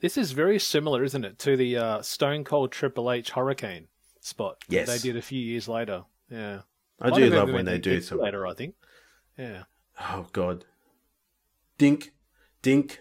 This 0.00 0.16
is 0.16 0.30
very 0.32 0.58
similar, 0.60 1.02
isn't 1.02 1.24
it, 1.24 1.38
to 1.40 1.56
the 1.56 1.76
uh, 1.76 2.02
Stone 2.02 2.44
Cold 2.44 2.70
Triple 2.70 3.10
H 3.10 3.30
Hurricane 3.30 3.88
spot 4.20 4.56
that 4.68 4.74
Yes. 4.74 4.86
they 4.88 4.98
did 5.08 5.16
a 5.16 5.22
few 5.22 5.40
years 5.40 5.66
later. 5.66 6.04
Yeah, 6.30 6.60
I 7.00 7.10
Might 7.10 7.18
do 7.18 7.30
love 7.30 7.50
when 7.50 7.64
they 7.64 7.78
do 7.78 7.96
bit 7.96 8.04
some. 8.04 8.20
later. 8.20 8.46
I 8.46 8.54
think. 8.54 8.74
Yeah. 9.36 9.64
Oh, 10.00 10.26
God. 10.32 10.64
Dink. 11.78 12.12
Dink. 12.62 13.00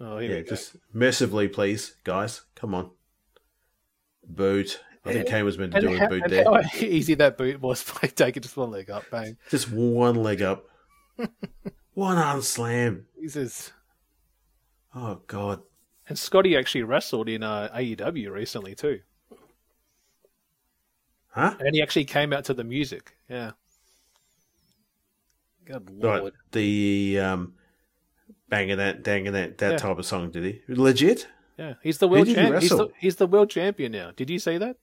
Oh, 0.00 0.18
Yeah, 0.18 0.40
just 0.40 0.76
mercifully, 0.92 1.46
please, 1.46 1.96
guys. 2.04 2.42
Come 2.56 2.74
on. 2.74 2.90
Boot. 4.26 4.80
I 5.04 5.12
think 5.14 5.28
Kane 5.28 5.44
was 5.46 5.56
meant 5.56 5.72
to 5.72 5.78
And 5.78 5.88
do 5.88 6.04
a 6.04 6.08
boot 6.08 6.22
there. 6.28 6.44
how 6.44 6.60
easy 6.80 7.14
that 7.14 7.38
boot 7.38 7.60
was 7.60 7.82
by 8.02 8.08
taking 8.08 8.42
just 8.42 8.56
one 8.56 8.70
leg 8.70 8.90
up, 8.90 9.04
bang. 9.10 9.36
Just 9.50 9.72
one 9.72 10.16
leg 10.16 10.42
up. 10.42 10.66
one 11.94 12.18
arm 12.18 12.42
slam. 12.42 13.06
Jesus. 13.20 13.72
Oh, 14.94 15.20
God. 15.26 15.62
And 16.08 16.18
Scotty 16.18 16.56
actually 16.56 16.82
wrestled 16.82 17.28
in 17.28 17.42
uh, 17.42 17.70
AEW 17.74 18.30
recently 18.30 18.74
too, 18.74 19.00
Huh? 21.28 21.54
and 21.60 21.74
he 21.74 21.80
actually 21.80 22.04
came 22.04 22.32
out 22.32 22.44
to 22.46 22.54
the 22.54 22.64
music. 22.64 23.16
Yeah. 23.28 23.52
Good 25.64 25.88
lord. 25.90 26.22
Right. 26.24 26.32
The 26.52 27.20
um, 27.20 27.54
banging 28.48 28.78
that, 28.78 29.04
danging 29.04 29.32
that, 29.34 29.58
that 29.58 29.70
Yeah. 29.72 29.76
type 29.76 29.98
of 29.98 30.04
song, 30.06 30.30
did 30.32 30.44
he? 30.44 30.60
Legit? 30.68 31.28
Yeah, 31.56 31.74
he's 31.82 31.98
the 31.98 32.08
world 32.08 32.26
did 32.26 32.36
he 32.36 32.42
champion. 32.42 32.60
He's 32.60 32.80
he's 32.98 33.16
the 33.16 33.26
world 33.26 33.50
champion 33.50 33.92
now. 33.92 34.10
Did 34.16 34.30
you 34.30 34.38
see 34.38 34.58
that? 34.58 34.76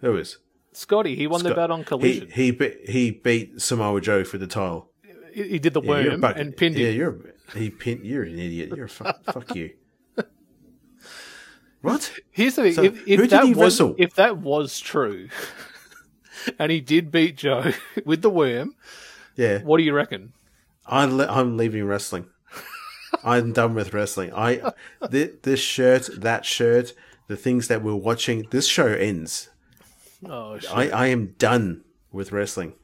Who 0.00 0.16
is? 0.16 0.38
Scotty, 0.72 1.14
he 1.16 1.26
won 1.26 1.42
the 1.42 1.54
belt 1.54 1.70
on 1.70 1.84
collision. 1.84 2.28
he 2.30 2.46
he 2.46 2.50
be- 2.50 2.76
he 2.86 3.10
beat 3.10 3.60
Samoa 3.62 4.00
Joe 4.00 4.24
for 4.24 4.36
the 4.38 4.46
title. 4.46 4.90
He, 5.32 5.42
he 5.50 5.58
did 5.58 5.72
the 5.74 5.80
Yeah, 5.80 6.00
you're 6.00 6.06
a 6.08 6.10
worm 6.12 6.20
bucket. 6.20 6.40
and 6.42 6.56
pinned 6.56 6.76
him 6.76 6.82
Yeah, 6.82 6.90
him. 6.90 6.96
you're 6.96 7.34
he 7.54 7.70
pinned. 7.70 8.04
You're 8.04 8.24
an 8.24 8.38
idiot. 8.38 8.72
You're 8.76 8.84
a 8.86 8.88
fuck. 8.88 9.24
fuck 9.32 9.54
you. 9.56 9.70
What? 11.82 12.12
Here's 12.30 12.56
the 12.56 12.62
thing: 12.62 12.72
So, 12.74 12.82
if, 12.82 12.94
if 13.06 13.16
who 13.20 13.26
did 13.26 13.30
that 13.30 13.44
he 13.44 13.50
was 13.54 13.58
wrestle? 13.80 13.94
if 13.98 14.14
that 14.14 14.38
was 14.38 14.80
true, 14.80 15.28
and 16.58 16.72
he 16.72 16.80
did 16.80 17.10
beat 17.10 17.36
Joe 17.36 17.72
with 18.04 18.22
the 18.22 18.30
worm, 18.30 18.74
Yeah, 19.36 19.58
what 19.62 19.78
do 19.78 19.84
you 19.84 19.92
reckon? 19.94 20.32
I 20.86 21.04
le- 21.04 21.26
I'm 21.28 21.56
leaving 21.56 21.84
wrestling. 21.84 22.26
I'm 23.24 23.52
done 23.52 23.74
with 23.74 23.94
wrestling. 23.94 24.32
I 24.34 24.72
thi- 25.10 25.30
this 25.42 25.60
shirt, 25.60 26.08
that 26.20 26.44
shirt, 26.44 26.92
the 27.28 27.36
things 27.36 27.68
that 27.68 27.82
we're 27.82 27.94
watching. 27.94 28.46
This 28.50 28.66
show 28.66 28.86
ends. 28.86 29.48
Oh, 30.30 30.58
shit. 30.58 30.70
I 30.70 30.88
I 30.88 31.06
am 31.08 31.34
done 31.38 31.84
with 32.10 32.32
wrestling. 32.32 32.74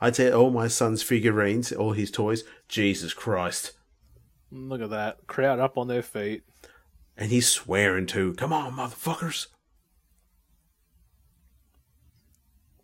I 0.00 0.10
take 0.10 0.32
all 0.32 0.50
my 0.50 0.68
son's 0.68 1.02
figurines, 1.02 1.72
all 1.72 1.92
his 1.92 2.10
toys. 2.10 2.44
Jesus 2.68 3.12
Christ! 3.12 3.72
look 4.50 4.80
at 4.80 4.90
that 4.90 5.26
crowd 5.26 5.58
up 5.58 5.76
on 5.76 5.88
their 5.88 6.02
feet. 6.02 6.42
And 7.16 7.30
he's 7.30 7.48
swearing 7.48 8.06
too. 8.06 8.34
Come 8.34 8.52
on, 8.52 8.72
motherfuckers! 8.72 9.48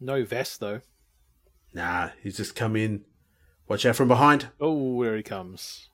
No 0.01 0.25
vest 0.25 0.61
though. 0.61 0.81
Nah, 1.73 2.11
he's 2.23 2.37
just 2.37 2.55
come 2.55 2.77
in. 2.77 3.05
Watch 3.69 3.87
out 3.87 3.97
from 3.97 4.09
behind. 4.09 4.49
Oh, 4.61 5.01
here 5.03 5.17
he 5.17 5.23
comes. 5.23 5.89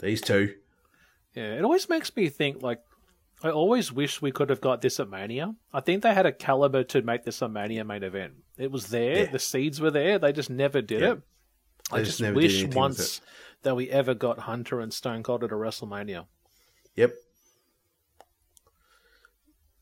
These 0.00 0.20
two. 0.22 0.54
Yeah, 1.34 1.54
it 1.54 1.64
always 1.64 1.88
makes 1.88 2.14
me 2.16 2.28
think 2.28 2.62
like 2.62 2.80
I 3.42 3.50
always 3.50 3.90
wish 3.90 4.20
we 4.20 4.32
could 4.32 4.50
have 4.50 4.60
got 4.60 4.82
this 4.82 5.00
at 5.00 5.08
Mania. 5.08 5.54
I 5.72 5.80
think 5.80 6.02
they 6.02 6.12
had 6.12 6.26
a 6.26 6.32
caliber 6.32 6.84
to 6.84 7.00
make 7.02 7.24
this 7.24 7.40
a 7.40 7.48
Mania 7.48 7.84
main 7.84 8.02
event. 8.02 8.34
It 8.58 8.70
was 8.70 8.88
there, 8.88 9.24
Yeah. 9.24 9.30
the 9.30 9.38
seeds 9.38 9.80
were 9.80 9.90
there, 9.90 10.18
they 10.18 10.32
just 10.32 10.50
never 10.50 10.82
did 10.82 11.00
Yeah. 11.00 11.12
it. 11.12 11.22
They 11.90 11.98
I 12.00 12.02
just 12.02 12.18
just 12.18 12.34
wish 12.34 12.64
once 12.66 13.20
that 13.62 13.74
we 13.76 13.90
ever 13.90 14.14
got 14.14 14.40
Hunter 14.40 14.80
and 14.80 14.92
Stone 14.92 15.22
Cold 15.22 15.42
at 15.42 15.50
a 15.52 15.54
WrestleMania. 15.54 16.26
Yep. 16.96 17.14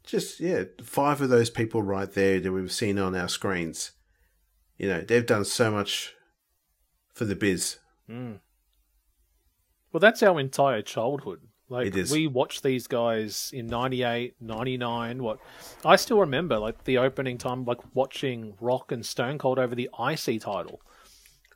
Just 0.05 0.40
yeah, 0.40 0.64
five 0.82 1.20
of 1.20 1.28
those 1.28 1.51
people 1.51 1.82
right 1.82 2.10
there 2.10 2.40
that 2.40 2.52
we've 2.52 2.72
seen 2.72 2.98
on 2.98 3.14
our 3.14 3.28
screens. 3.28 3.93
You 4.78 4.89
know, 4.89 5.01
they've 5.02 5.26
done 5.26 5.44
so 5.44 5.70
much 5.70 6.14
for 7.12 7.24
the 7.24 7.35
biz. 7.35 7.78
Hmm. 8.06 8.35
Well, 9.93 10.01
that's 10.01 10.22
our 10.22 10.39
entire 10.40 10.80
childhood. 10.82 11.48
Like 11.70 11.95
we 12.11 12.27
watched 12.27 12.62
these 12.62 12.86
guys 12.86 13.51
in 13.53 13.66
98, 13.66 14.36
99, 14.40 15.23
what 15.23 15.39
I 15.85 15.97
still 15.97 16.19
remember 16.20 16.59
like 16.59 16.85
the 16.85 16.97
opening 16.99 17.36
time 17.36 17.65
like 17.66 17.78
watching 17.95 18.55
Rock 18.61 18.90
and 18.90 19.05
Stone 19.05 19.39
Cold 19.39 19.59
over 19.59 19.74
the 19.74 19.90
IC 19.99 20.40
title. 20.40 20.81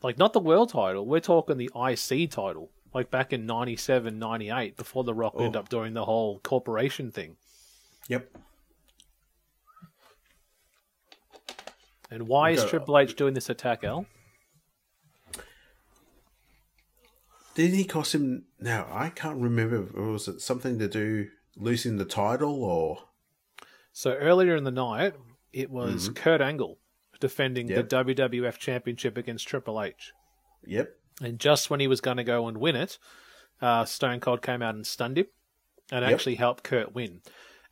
Like 0.03 0.19
not 0.19 0.35
the 0.35 0.41
world 0.41 0.69
title, 0.71 1.07
we're 1.07 1.21
talking 1.21 1.57
the 1.57 1.71
IC 1.75 2.31
title. 2.31 2.71
Like 2.93 3.11
back 3.11 3.33
in 3.33 3.47
97, 3.47 4.19
98 4.19 4.77
before 4.77 5.03
the 5.03 5.15
Rock 5.15 5.35
ended 5.39 5.57
Oh. 5.57 5.61
up 5.61 5.71
doing 5.71 5.95
the 5.95 6.05
whole 6.05 6.41
corporation 6.41 7.11
thing. 7.11 7.37
Yep. 8.09 8.29
And 12.11 12.29
why 12.29 12.51
is 12.51 12.63
Triple 12.67 12.99
H 12.99 13.17
doing 13.17 13.33
this 13.33 13.49
attack, 13.49 13.83
L? 13.85 14.05
Didn't 17.55 17.77
he 17.77 17.85
cost 17.85 18.15
him? 18.15 18.45
Now 18.61 18.87
I 18.91 19.11
can't 19.11 19.41
remember. 19.41 19.83
Was 20.11 20.29
it 20.29 20.41
something 20.41 20.79
to 20.79 20.89
do 20.89 21.29
losing 21.57 21.97
the 21.97 22.05
title 22.05 22.65
or? 22.65 23.05
So 23.93 24.13
earlier 24.15 24.57
in 24.57 24.65
the 24.65 24.71
night, 24.71 25.15
it 25.53 25.71
was 25.71 26.09
Kurt 26.15 26.41
Angle 26.41 26.79
defending 27.21 27.69
Yep. 27.69 27.89
the 27.89 27.97
WWF 27.97 28.59
Championship 28.59 29.17
against 29.19 29.47
Triple 29.47 29.83
H. 29.83 30.13
Yep. 30.67 30.97
And 31.21 31.39
just 31.39 31.69
when 31.71 31.79
he 31.81 31.87
was 31.87 32.01
going 32.01 32.17
to 32.17 32.25
go 32.25 32.49
and 32.49 32.57
win 32.57 32.75
it, 32.75 32.99
uh, 33.61 33.85
Stone 33.85 34.21
Cold 34.21 34.43
came 34.43 34.63
out 34.63 34.75
and 34.75 34.87
stunned 34.87 35.19
him 35.19 35.27
and 35.91 36.03
Yep. 36.05 36.13
actually 36.13 36.35
helped 36.37 36.65
Kurt 36.65 36.95
win. 36.95 37.21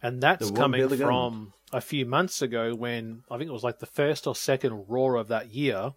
And 0.03 0.23
that's 0.23 0.51
coming 0.51 0.89
from 0.89 1.53
a 1.73 1.81
few 1.81 2.05
months 2.07 2.43
ago 2.43 2.75
when 2.75 3.23
I 3.31 3.39
think 3.39 3.49
it 3.49 3.53
was 3.53 3.65
like 3.65 3.79
the 3.79 3.87
first 3.87 4.27
or 4.27 4.35
second 4.37 4.85
Raw 4.89 5.19
of 5.19 5.29
that 5.29 5.51
year. 5.55 5.95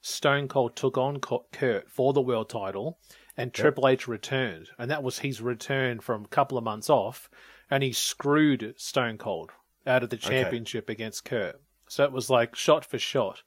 Stone 0.00 0.48
Cold 0.48 0.76
took 0.76 0.98
on 0.98 1.18
Kurt 1.18 1.90
for 1.90 2.12
the 2.12 2.20
world 2.20 2.50
title, 2.50 2.98
and 3.36 3.52
Triple 3.52 3.88
H 3.88 4.06
returned. 4.06 4.70
And 4.78 4.90
that 4.90 5.02
was 5.02 5.18
his 5.20 5.40
return 5.40 6.00
from 6.00 6.24
a 6.24 6.28
couple 6.28 6.56
of 6.58 6.64
months 6.64 6.88
off, 6.88 7.28
and 7.70 7.82
he 7.82 7.92
screwed 7.92 8.74
Stone 8.76 9.18
Cold 9.18 9.52
out 9.86 10.02
of 10.02 10.10
the 10.10 10.16
championship 10.16 10.88
against 10.88 11.24
Kurt. 11.24 11.60
So 11.88 12.04
it 12.04 12.12
was 12.12 12.30
like 12.30 12.56
shot 12.56 12.84
for 12.84 12.98
shot. 12.98 13.42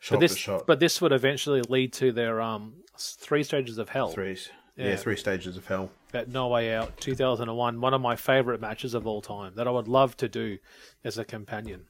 Shot 0.00 0.16
but 0.16 0.20
this, 0.20 0.32
for 0.32 0.38
shot. 0.38 0.66
but 0.66 0.80
this 0.80 1.00
would 1.00 1.12
eventually 1.12 1.62
lead 1.62 1.92
to 1.94 2.12
their 2.12 2.40
um 2.40 2.74
three 2.98 3.42
stages 3.42 3.78
of 3.78 3.88
hell 3.88 4.08
three. 4.08 4.38
Yeah. 4.76 4.88
Yeah. 4.88 4.96
three 4.96 5.16
stages 5.16 5.56
of 5.56 5.66
hell. 5.66 5.90
at 6.12 6.28
No 6.28 6.48
Way 6.48 6.74
Out 6.74 6.98
2001. 6.98 7.80
One 7.80 7.94
of 7.94 8.00
my 8.00 8.14
favorite 8.14 8.60
matches 8.60 8.92
of 8.92 9.06
all 9.06 9.22
time 9.22 9.54
that 9.56 9.66
I 9.66 9.70
would 9.70 9.88
love 9.88 10.16
to 10.18 10.28
do 10.28 10.58
as 11.02 11.16
a 11.16 11.24
companion. 11.24 11.86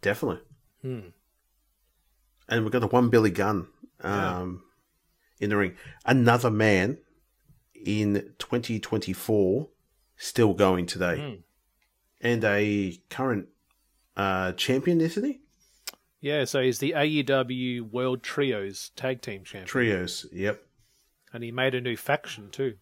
Definitely. 0.00 0.40
Hmm. 0.80 1.00
And 2.48 2.64
we've 2.64 2.72
got 2.72 2.80
the 2.80 2.86
one 2.86 3.10
Billy 3.10 3.30
Gunn 3.30 3.66
um, 4.00 4.62
in 5.42 5.50
the 5.50 5.56
ring. 5.56 5.74
Another 6.06 6.50
man 6.50 6.98
in 7.74 8.32
2024 8.38 9.68
still 10.16 10.54
going 10.54 10.86
today. 10.86 11.18
Hmm. 11.18 11.40
And 12.20 12.44
a 12.44 12.96
current 13.10 13.48
uh, 14.16 14.52
champion, 14.52 15.00
isn't 15.00 15.24
he? 15.24 15.40
Yeah, 16.20 16.44
so 16.44 16.62
he's 16.62 16.78
the 16.78 16.92
AEW 16.92 17.90
World 17.90 18.22
Trios 18.22 18.90
Tag 18.94 19.20
Team 19.20 19.42
Champion, 19.42 19.66
Trios. 19.66 20.24
Yep. 20.32 20.62
and 21.32 21.42
he 21.42 21.50
made 21.50 21.74
a 21.74 21.80
new 21.80 21.96
faction 21.96 22.48
too. 22.50 22.76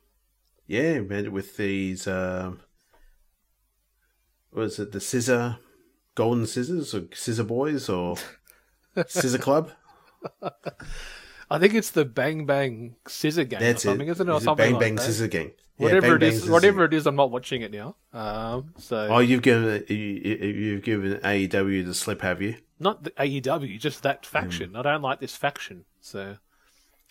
Yeah, 0.66 1.00
man, 1.00 1.32
with 1.32 1.56
these. 1.56 2.06
Um, 2.06 2.60
was 4.52 4.78
it 4.78 4.92
the 4.92 5.00
Scissor 5.00 5.56
Golden 6.14 6.46
Scissors 6.46 6.94
or 6.94 7.04
Scissor 7.14 7.44
Boys 7.44 7.88
or 7.88 8.16
Scissor 9.06 9.38
Club? 9.38 9.70
I 11.50 11.58
think 11.58 11.74
it's 11.74 11.90
the 11.90 12.04
Bang 12.04 12.46
Bang 12.46 12.96
Scissor 13.08 13.44
Gang 13.44 13.60
That's 13.60 13.84
or 13.84 13.88
something, 13.88 14.08
it. 14.08 14.12
isn't 14.12 14.28
it? 14.28 14.32
Or 14.32 14.36
Is 14.36 14.46
it 14.46 14.56
Bang 14.56 14.72
like 14.74 14.80
Bang 14.80 14.94
that. 14.96 15.02
Scissor 15.02 15.26
Gang. 15.28 15.50
Yeah, 15.78 15.84
Whatever 15.84 16.00
Bang 16.02 16.12
it 16.16 16.18
Bang 16.20 16.28
is, 16.32 16.40
Scissor 16.40 16.52
whatever 16.52 16.84
it 16.84 16.94
is, 16.94 17.06
I'm 17.06 17.16
not 17.16 17.30
watching 17.30 17.62
it 17.62 17.72
now. 17.72 17.96
Um, 18.12 18.74
so 18.78 19.08
Oh, 19.10 19.18
you've 19.18 19.42
given 19.42 19.84
you, 19.88 19.96
you- 19.96 20.46
you've 20.54 20.82
given 20.84 21.18
AEW 21.24 21.84
the 21.84 21.94
slip, 21.94 22.22
have 22.22 22.40
you? 22.40 22.56
not 22.78 23.02
the 23.04 23.10
AEW, 23.18 23.78
just 23.78 23.98
Hmm. 24.00 24.02
that 24.08 24.24
faction. 24.26 24.76
I 24.76 24.82
don't 24.82 25.02
like 25.02 25.20
this 25.20 25.36
faction. 25.36 25.84
So 26.00 26.36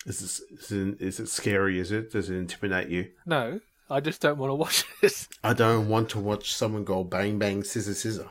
Is, 0.06 0.20
this, 0.20 0.40
is, 0.40 0.72
it, 0.72 1.00
is 1.00 1.20
it 1.20 1.28
scary? 1.28 1.78
Is 1.78 1.92
it? 1.92 2.10
Does 2.12 2.30
it 2.30 2.36
intimidate 2.36 2.88
you? 2.88 3.10
no, 3.26 3.60
I 3.90 4.00
just 4.00 4.20
don't 4.22 4.38
want 4.38 4.50
to 4.50 4.54
watch 4.64 4.84
this. 5.02 5.28
I 5.44 5.52
don't 5.52 5.88
want 5.88 6.08
to 6.10 6.18
watch 6.20 6.54
someone 6.54 6.84
go 6.84 7.04
bang 7.04 7.38
bang 7.38 7.62
scissor 7.64 7.92
scissor. 7.94 8.30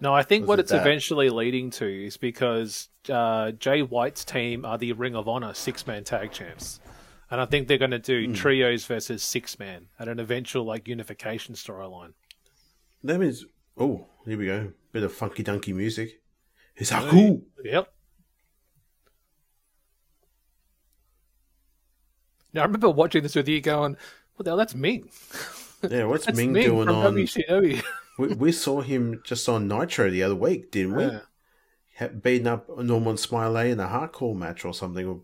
No, 0.00 0.12
I 0.14 0.22
think 0.22 0.46
what 0.46 0.58
it 0.58 0.62
it's 0.62 0.70
that? 0.72 0.80
eventually 0.82 1.30
leading 1.30 1.70
to 1.72 2.06
is 2.06 2.16
because 2.16 2.88
uh, 3.08 3.52
Jay 3.52 3.82
White's 3.82 4.24
team 4.24 4.64
are 4.64 4.76
the 4.76 4.92
Ring 4.92 5.14
of 5.16 5.28
Honor 5.28 5.54
six 5.54 5.86
man 5.86 6.04
tag 6.04 6.32
champs. 6.32 6.80
And 7.30 7.40
I 7.40 7.46
think 7.46 7.68
they're 7.68 7.78
going 7.78 7.90
to 7.90 7.98
do 7.98 8.26
Hmm. 8.26 8.34
trios 8.34 8.84
versus 8.84 9.22
six 9.22 9.58
man 9.58 9.86
at 9.98 10.08
an 10.08 10.20
eventual 10.20 10.64
like 10.64 10.86
unification 10.88 11.54
storyline. 11.54 12.12
That 13.02 13.18
means 13.18 13.44
oh, 13.78 14.06
here 14.26 14.38
we 14.38 14.46
go. 14.46 14.72
Bit 14.92 15.02
of 15.04 15.12
funky 15.12 15.42
dunky 15.42 15.74
music. 15.74 16.20
It's 16.76 16.90
Haku. 16.90 17.42
Yep. 17.64 17.88
Now 22.52 22.60
I 22.62 22.64
remember 22.64 22.90
watching 22.90 23.22
this 23.22 23.34
with 23.34 23.48
you 23.48 23.60
going, 23.60 23.96
"What 24.36 24.44
the 24.44 24.50
hell? 24.50 24.56
That's 24.56 24.74
Meng. 24.74 25.08
Yeah, 25.88 26.04
what's 26.04 26.26
That's 26.26 26.36
Meng, 26.36 26.52
Meng 26.52 26.64
doing 26.64 26.88
on? 26.88 27.14
WCW." 27.14 27.82
We, 28.18 28.28
we 28.28 28.52
saw 28.52 28.80
him 28.80 29.20
just 29.24 29.48
on 29.48 29.66
Nitro 29.68 30.08
the 30.10 30.22
other 30.22 30.34
week, 30.36 30.70
didn't 30.70 30.94
we? 30.94 31.04
Yeah. 32.00 32.08
Beating 32.08 32.46
up 32.46 32.68
Norman 32.78 33.16
Smiley 33.16 33.70
in 33.70 33.80
a 33.80 33.86
hardcore 33.86 34.36
match 34.36 34.64
or 34.64 34.74
something. 34.74 35.22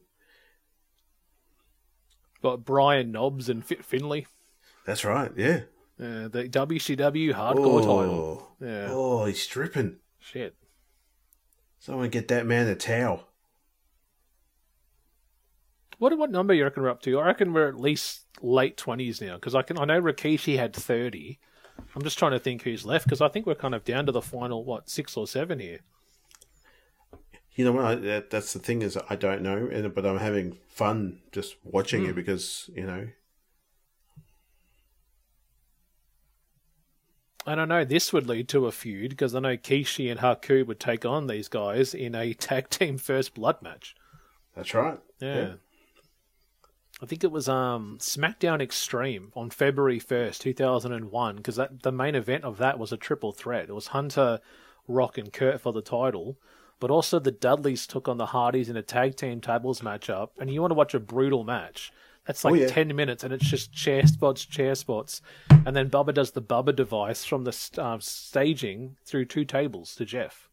Got 2.43 2.65
Brian 2.65 3.13
Knobbs 3.13 3.49
and 3.49 3.65
Fit 3.65 3.85
Finlay, 3.85 4.27
That's 4.87 5.05
right. 5.05 5.31
Yeah. 5.37 5.63
uh, 6.01 6.29
the 6.29 6.49
WCW 6.51 7.35
hardcore 7.35 7.81
title. 7.81 8.49
oh, 8.61 8.65
Yeah, 8.65 8.89
oh, 8.91 9.25
he's 9.27 9.43
stripping. 9.43 9.97
shit. 10.19 10.55
Someone 11.79 12.11
get 12.11 12.29
that 12.29 12.47
man 12.47 12.67
a 12.69 12.75
towel. 12.75 13.27
What 15.99 16.17
what 16.17 16.31
number 16.31 16.55
you 16.55 16.65
reckon 16.65 16.83
we're 16.83 16.91
up 16.91 17.03
to? 17.03 17.19
I 17.19 17.27
reckon 17.27 17.53
we're 17.53 17.69
at 17.69 17.79
least 17.79 18.23
late 18.41 18.77
twenties 18.77 19.21
now 19.21 19.35
because 19.35 19.55
I 19.55 19.63
can 19.63 19.79
I 19.79 19.85
know 19.85 20.01
Rikishi 20.01 20.57
had 20.57 20.75
thirty. 20.75 21.39
I'm 21.95 22.03
just 22.03 22.19
trying 22.19 22.33
to 22.33 22.39
think 22.39 22.63
who's 22.63 22.85
left 22.87 23.05
because 23.07 23.21
I 23.21 23.29
think 23.29 23.47
we're 23.47 23.55
kind 23.55 23.75
of 23.75 23.85
down 23.85 24.07
to 24.07 24.13
the 24.13 24.23
final 24.23 24.65
what 24.65 24.89
six 24.89 25.17
or 25.17 25.27
seven 25.27 25.59
here. 25.59 25.81
You 27.55 27.65
know 27.65 27.73
what? 27.73 27.85
I, 27.85 27.95
that, 27.97 28.31
that's 28.31 28.53
the 28.53 28.59
thing 28.59 28.83
is 28.83 28.97
I 29.09 29.17
don't 29.17 29.43
know, 29.43 29.69
and 29.71 29.93
but 29.95 30.07
I'm 30.07 30.19
having 30.19 30.57
fun 30.69 31.21
just 31.33 31.57
watching 31.65 32.05
Hmm. 32.05 32.11
it 32.11 32.15
because 32.15 32.71
you 32.75 32.87
know 32.87 33.09
And 37.47 37.61
I 37.61 37.65
know 37.65 37.85
this 37.85 38.13
would 38.13 38.29
lead 38.29 38.49
to 38.51 38.67
a 38.67 38.73
feud 38.73 39.11
because 39.11 39.35
I 39.35 39.41
know 39.41 39.57
Kishi 39.57 40.11
and 40.11 40.21
Haku 40.21 40.65
would 40.67 40.79
take 40.79 41.07
on 41.07 41.27
these 41.27 41.49
guys 41.49 41.95
in 41.95 42.15
a 42.15 42.35
tag 42.35 42.69
team 42.69 42.99
first 43.11 43.35
blood 43.35 43.61
match. 43.63 43.95
that's 44.55 44.75
right. 44.75 44.99
Yeah. 45.21 45.55
I 47.03 47.07
think 47.07 47.25
it 47.25 47.33
was 47.33 47.49
um 47.49 47.97
SmackDown 47.99 48.61
Extreme 48.61 49.33
on 49.35 49.51
February 49.51 49.99
first, 49.99 50.43
two 50.43 50.53
thousand 50.53 50.93
and 50.93 51.11
one, 51.11 51.37
because 51.37 51.57
that 51.57 51.83
the 51.83 51.93
main 51.93 52.15
event 52.15 52.45
of 52.45 52.59
that 52.59 52.79
was 52.79 52.93
a 52.93 52.97
triple 52.97 53.33
threat. 53.33 53.69
It 53.69 53.75
was 53.75 53.89
Hunter, 53.89 54.41
Rock, 54.87 55.17
and 55.17 55.33
Kurt 55.33 55.61
for 55.61 55.73
the 55.73 55.81
title, 55.83 56.37
but 56.79 56.91
also 56.91 57.19
the 57.19 57.31
Dudleys 57.31 57.87
took 57.87 58.07
on 58.07 58.19
the 58.19 58.27
Hardys 58.27 58.69
in 58.69 58.77
a 58.77 58.83
tag 58.83 59.17
team 59.17 59.41
tables 59.41 59.81
matchup. 59.81 60.31
And 60.39 60.53
you 60.53 60.61
want 60.61 60.73
to 60.73 60.77
watch 60.77 60.93
a 60.95 61.01
brutal 61.01 61.43
match? 61.45 61.91
That's 62.27 62.45
like 62.45 62.53
Oh, 62.53 62.57
yeah. 62.57 62.67
ten 62.67 62.95
minutes, 62.95 63.25
and 63.25 63.33
it's 63.33 63.49
just 63.49 63.73
chair 63.73 64.07
spots, 64.07 64.45
chair 64.45 64.75
spots, 64.75 65.23
and 65.49 65.75
then 65.75 65.89
Bubba 65.89 66.13
does 66.13 66.33
the 66.33 66.43
Bubba 66.43 66.77
device 66.77 67.25
from 67.25 67.45
the 67.45 67.71
um, 67.79 68.03
staging 68.03 68.97
through 69.07 69.25
two 69.25 69.47
tables 69.47 69.95
to 69.95 70.05
Jeff. 70.05 70.50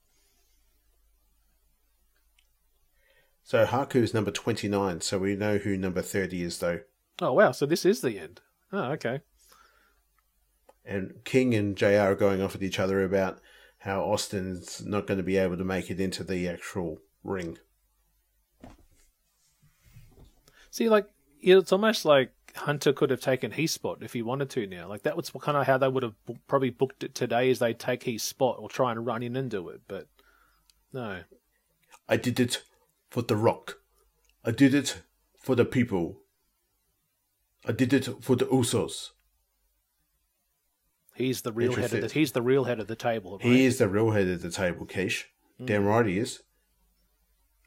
So 3.47 3.65
Haku 3.65 4.03
is 4.03 4.13
number 4.13 4.29
twenty 4.29 4.67
nine, 4.67 4.99
so 4.99 5.19
we 5.19 5.37
know 5.37 5.57
who 5.57 5.77
number 5.77 6.01
thirty 6.01 6.43
is 6.43 6.59
though. 6.59 6.81
Oh 7.21 7.31
wow! 7.31 7.53
So 7.53 7.65
this 7.65 7.85
is 7.85 8.01
the 8.01 8.19
end. 8.19 8.41
Oh 8.73 8.91
okay. 8.91 9.21
And 10.83 11.23
King 11.23 11.55
and 11.55 11.77
JR 11.77 12.09
are 12.11 12.15
going 12.15 12.41
off 12.41 12.55
at 12.55 12.61
each 12.61 12.77
other 12.77 13.01
about 13.05 13.39
how 13.77 14.01
Austin's 14.01 14.85
not 14.85 15.07
going 15.07 15.17
to 15.17 15.23
be 15.23 15.37
able 15.37 15.55
to 15.55 15.63
make 15.63 15.89
it 15.89 16.01
into 16.01 16.25
the 16.25 16.45
actual 16.49 16.97
ring. 17.23 17.57
See, 20.69 20.89
like 20.89 21.07
it's 21.39 21.71
almost 21.71 22.03
like 22.03 22.33
Hunter 22.53 22.91
could 22.91 23.11
have 23.11 23.21
taken 23.21 23.51
his 23.51 23.71
spot 23.71 23.99
if 24.01 24.11
he 24.11 24.21
wanted 24.21 24.49
to 24.49 24.67
now. 24.67 24.89
Like 24.89 25.03
that 25.03 25.15
was 25.15 25.29
kind 25.29 25.57
of 25.57 25.65
how 25.65 25.77
they 25.77 25.87
would 25.87 26.03
have 26.03 26.15
probably 26.49 26.71
booked 26.71 27.01
it 27.01 27.15
today, 27.15 27.49
is 27.49 27.59
they 27.59 27.73
take 27.73 28.03
his 28.03 28.23
spot 28.23 28.57
or 28.59 28.67
try 28.67 28.91
and 28.91 29.05
run 29.05 29.23
in 29.23 29.37
and 29.37 29.49
do 29.49 29.69
it. 29.69 29.83
But 29.87 30.07
no, 30.91 31.21
I 32.09 32.17
did 32.17 32.41
it 32.41 32.61
for 33.09 33.21
The 33.21 33.35
Rock. 33.35 33.77
I 34.43 34.51
did 34.51 34.73
it 34.73 35.01
for 35.39 35.55
the 35.55 35.65
people. 35.65 36.21
I 37.65 37.71
did 37.71 37.93
it 37.93 38.07
for 38.21 38.35
the 38.35 38.45
Usos. 38.45 39.09
he's 41.15 41.41
the 41.41 41.51
real 41.51 41.73
head 41.73 41.93
of 41.93 42.01
the 42.01 42.07
he's 42.07 42.31
the 42.31 42.41
real 42.41 42.63
head 42.65 42.79
of 42.79 42.87
the 42.87 42.95
table. 42.95 43.39
Right? 43.39 43.45
He 43.45 43.65
is 43.65 43.77
the 43.77 43.89
real 43.89 44.11
head 44.11 44.27
of 44.27 44.41
the 44.41 44.51
table, 44.51 44.85
Keish. 44.85 45.23
Hmm. 45.57 45.65
Damn 45.65 45.85
right 45.85 46.05
he 46.05 46.19
is. 46.19 46.43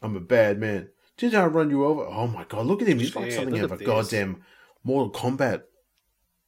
I'm 0.01 0.17
a 0.17 0.21
bad 0.21 0.59
man. 0.59 0.89
Did 1.17 1.35
I 1.35 1.45
run 1.47 1.69
you 1.69 1.85
over? 1.85 2.07
Oh 2.07 2.27
my 2.27 2.45
god, 2.45 2.65
look 2.67 2.81
at 2.81 2.89
him. 2.89 2.99
He's 2.99 3.15
like 3.15 3.33
something 3.33 3.59
out 3.59 3.65
of 3.65 3.73
a 3.73 3.77
this. 3.77 3.87
goddamn 3.87 4.43
Mortal 4.83 5.11
Kombat 5.13 5.65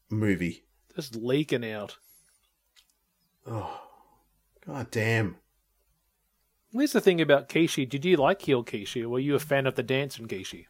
movie. 0.08 0.64
just 0.96 1.14
leaking 1.16 1.64
out. 1.70 1.96
Oh, 3.46 3.80
god 4.66 4.90
damn. 4.90 5.36
Here's 6.72 6.92
the 6.92 7.00
thing 7.00 7.20
about 7.20 7.48
Kishi. 7.48 7.88
Did 7.88 8.04
you 8.04 8.16
like 8.16 8.42
heel 8.42 8.64
Kishi, 8.64 9.02
or 9.02 9.10
were 9.10 9.18
you 9.18 9.34
a 9.34 9.40
fan 9.40 9.66
of 9.66 9.74
the 9.74 9.82
dance 9.82 10.18
in 10.18 10.26
Kishi? 10.26 10.66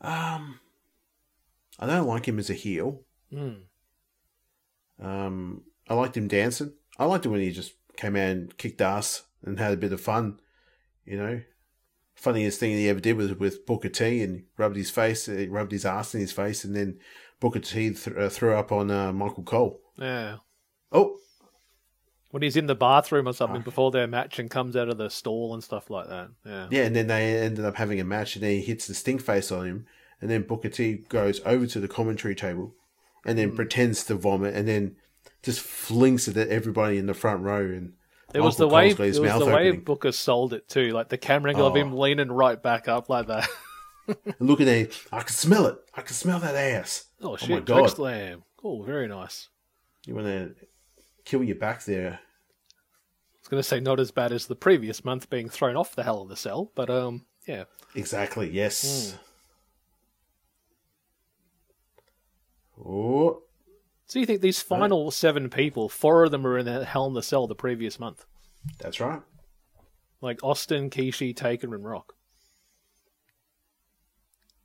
Um, 0.00 0.60
I 1.78 1.86
don't 1.86 2.06
like 2.06 2.26
him 2.26 2.38
as 2.38 2.50
a 2.50 2.54
heel. 2.54 3.02
Hmm. 3.30 3.52
Um, 5.00 5.62
I 5.88 5.94
liked 5.94 6.16
him 6.16 6.28
dancing. 6.28 6.72
I 6.98 7.04
liked 7.04 7.26
it 7.26 7.30
when 7.30 7.40
he 7.40 7.50
just 7.50 7.72
came 7.96 8.16
out 8.16 8.30
and 8.30 8.56
kicked 8.56 8.80
ass 8.80 9.24
and 9.42 9.58
had 9.58 9.72
a 9.72 9.78
bit 9.78 9.92
of 9.92 10.00
fun. 10.00 10.40
You 11.04 11.18
know, 11.18 11.40
funniest 12.14 12.60
thing 12.60 12.72
he 12.72 12.88
ever 12.88 13.00
did 13.00 13.16
was 13.16 13.34
with 13.34 13.66
Booker 13.66 13.88
T 13.88 14.22
and 14.22 14.44
rubbed 14.56 14.76
his 14.76 14.90
face, 14.90 15.28
uh, 15.28 15.46
rubbed 15.48 15.72
his 15.72 15.84
ass 15.84 16.14
in 16.14 16.20
his 16.20 16.32
face, 16.32 16.64
and 16.64 16.74
then 16.74 16.98
Booker 17.40 17.60
T 17.60 17.90
th- 17.90 18.16
uh, 18.16 18.28
threw 18.28 18.54
up 18.54 18.72
on 18.72 18.90
uh, 18.90 19.12
Michael 19.12 19.42
Cole. 19.42 19.80
Yeah. 19.96 20.36
Oh, 20.92 21.18
When 22.34 22.42
he's 22.42 22.56
in 22.56 22.66
the 22.66 22.74
bathroom 22.74 23.28
or 23.28 23.32
something 23.32 23.60
oh. 23.60 23.64
before 23.64 23.92
their 23.92 24.08
match 24.08 24.40
and 24.40 24.50
comes 24.50 24.74
out 24.74 24.88
of 24.88 24.98
the 24.98 25.08
stall 25.08 25.54
and 25.54 25.62
stuff 25.62 25.88
like 25.88 26.08
that. 26.08 26.30
Yeah. 26.44 26.66
yeah, 26.68 26.82
and 26.82 26.96
then 26.96 27.06
they 27.06 27.38
ended 27.38 27.64
up 27.64 27.76
having 27.76 28.00
a 28.00 28.04
match, 28.04 28.34
and 28.34 28.42
then 28.42 28.50
he 28.50 28.60
hits 28.60 28.88
the 28.88 28.94
stink 28.94 29.20
face 29.20 29.52
on 29.52 29.66
him, 29.66 29.86
and 30.20 30.28
then 30.28 30.42
Booker 30.42 30.68
T 30.68 31.04
goes 31.08 31.40
over 31.46 31.64
to 31.68 31.78
the 31.78 31.86
commentary 31.86 32.34
table, 32.34 32.74
and 33.24 33.38
then 33.38 33.50
hmm. 33.50 33.54
pretends 33.54 34.02
to 34.06 34.16
vomit, 34.16 34.52
and 34.56 34.66
then 34.66 34.96
just 35.44 35.60
flings 35.60 36.26
it 36.26 36.36
at 36.36 36.48
everybody 36.48 36.98
in 36.98 37.06
the 37.06 37.14
front 37.14 37.42
row, 37.42 37.60
and 37.60 37.92
It 38.34 38.40
was 38.40 38.56
the 38.56 38.66
way 38.66 38.88
Cole's 38.88 38.98
got 38.98 39.04
his 39.04 39.18
it 39.18 39.22
was 39.22 39.38
the 39.38 39.46
way. 39.46 39.70
Booker 39.70 40.10
sold 40.10 40.54
it 40.54 40.68
too, 40.68 40.88
like 40.88 41.10
the 41.10 41.18
camera 41.18 41.52
angle 41.52 41.68
of 41.68 41.74
Oh. 41.74 41.76
him 41.76 41.96
leaning 41.96 42.32
right 42.32 42.60
back 42.60 42.88
up 42.88 43.08
like 43.08 43.28
that. 43.28 43.48
And 44.06 44.34
looking 44.38 44.68
at 44.68 44.74
it, 44.74 45.02
I 45.10 45.20
can 45.20 45.34
smell 45.34 45.64
it. 45.64 45.78
I 45.94 46.02
can 46.02 46.14
smell 46.14 46.38
that 46.40 46.54
ass. 46.54 47.06
oh, 47.22 47.28
oh 47.28 47.30
my 47.30 47.36
shit, 47.38 47.64
God. 47.64 47.78
Trick 47.78 47.96
Slam. 47.96 48.42
Oh, 48.62 48.82
very 48.82 49.08
nice. 49.08 49.48
You 50.04 50.14
want 50.14 50.26
to 50.26 50.54
kill 51.24 51.42
you 51.42 51.54
back 51.54 51.84
there. 51.84 52.20
I 52.20 53.38
was 53.40 53.48
going 53.48 53.60
to 53.62 53.68
say 53.68 53.80
not 53.80 54.00
as 54.00 54.10
bad 54.10 54.32
as 54.32 54.46
the 54.46 54.56
previous 54.56 55.04
month 55.04 55.28
being 55.28 55.48
thrown 55.48 55.76
off 55.76 55.94
the 55.94 56.02
Hell 56.04 56.22
of 56.22 56.28
the 56.28 56.36
Cell, 56.36 56.70
but 56.74 56.88
um, 56.88 57.26
yeah. 57.46 57.64
Exactly, 57.94 58.50
yes. 58.50 59.12
Hmm. 59.12 59.16
Oh, 62.86 63.42
So 64.06 64.18
you 64.18 64.26
think 64.26 64.40
these 64.40 64.60
final 64.60 65.10
seven 65.10 65.48
people, 65.50 65.88
four 65.88 66.24
of 66.24 66.30
them 66.30 66.42
were 66.42 66.58
in 66.58 66.66
the 66.66 66.84
Hell 66.84 67.06
in 67.06 67.14
the 67.14 67.22
Cell 67.22 67.46
the 67.46 67.54
previous 67.54 68.00
month, 68.00 68.24
that's 68.78 68.98
right. 69.00 69.20
like 70.20 70.42
Austin, 70.42 70.90
Kishi, 70.90 71.34
Taker, 71.36 71.74
and 71.74 71.84
Rock. 71.84 72.14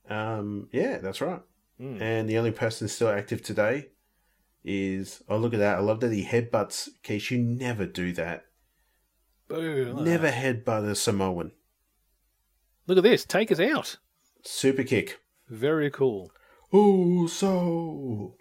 Um, 0.08 0.68
yeah, 0.72 0.98
that's 0.98 1.20
right. 1.20 1.40
Hmm. 1.78 2.02
And 2.02 2.28
the 2.28 2.38
only 2.38 2.50
person 2.50 2.88
still 2.88 3.08
active 3.08 3.42
today 3.42 3.88
is, 4.64 5.22
oh, 5.28 5.38
look 5.38 5.54
at 5.54 5.60
that. 5.60 5.78
I 5.78 5.80
love 5.80 6.00
that 6.00 6.12
he 6.12 6.24
headbutts. 6.24 6.88
Case 7.02 7.30
you 7.30 7.38
never 7.38 7.86
do 7.86 8.12
that. 8.12 8.44
Boom! 9.48 10.04
Never 10.04 10.30
headbutt 10.30 10.88
a 10.88 10.94
Samoan. 10.94 11.52
Look 12.86 12.98
at 12.98 13.04
this. 13.04 13.24
Taker's 13.24 13.60
out. 13.60 13.98
Super 14.42 14.84
kick. 14.84 15.20
Very 15.48 15.90
cool. 15.90 16.30
Oh, 16.72 17.26
so 17.26 18.36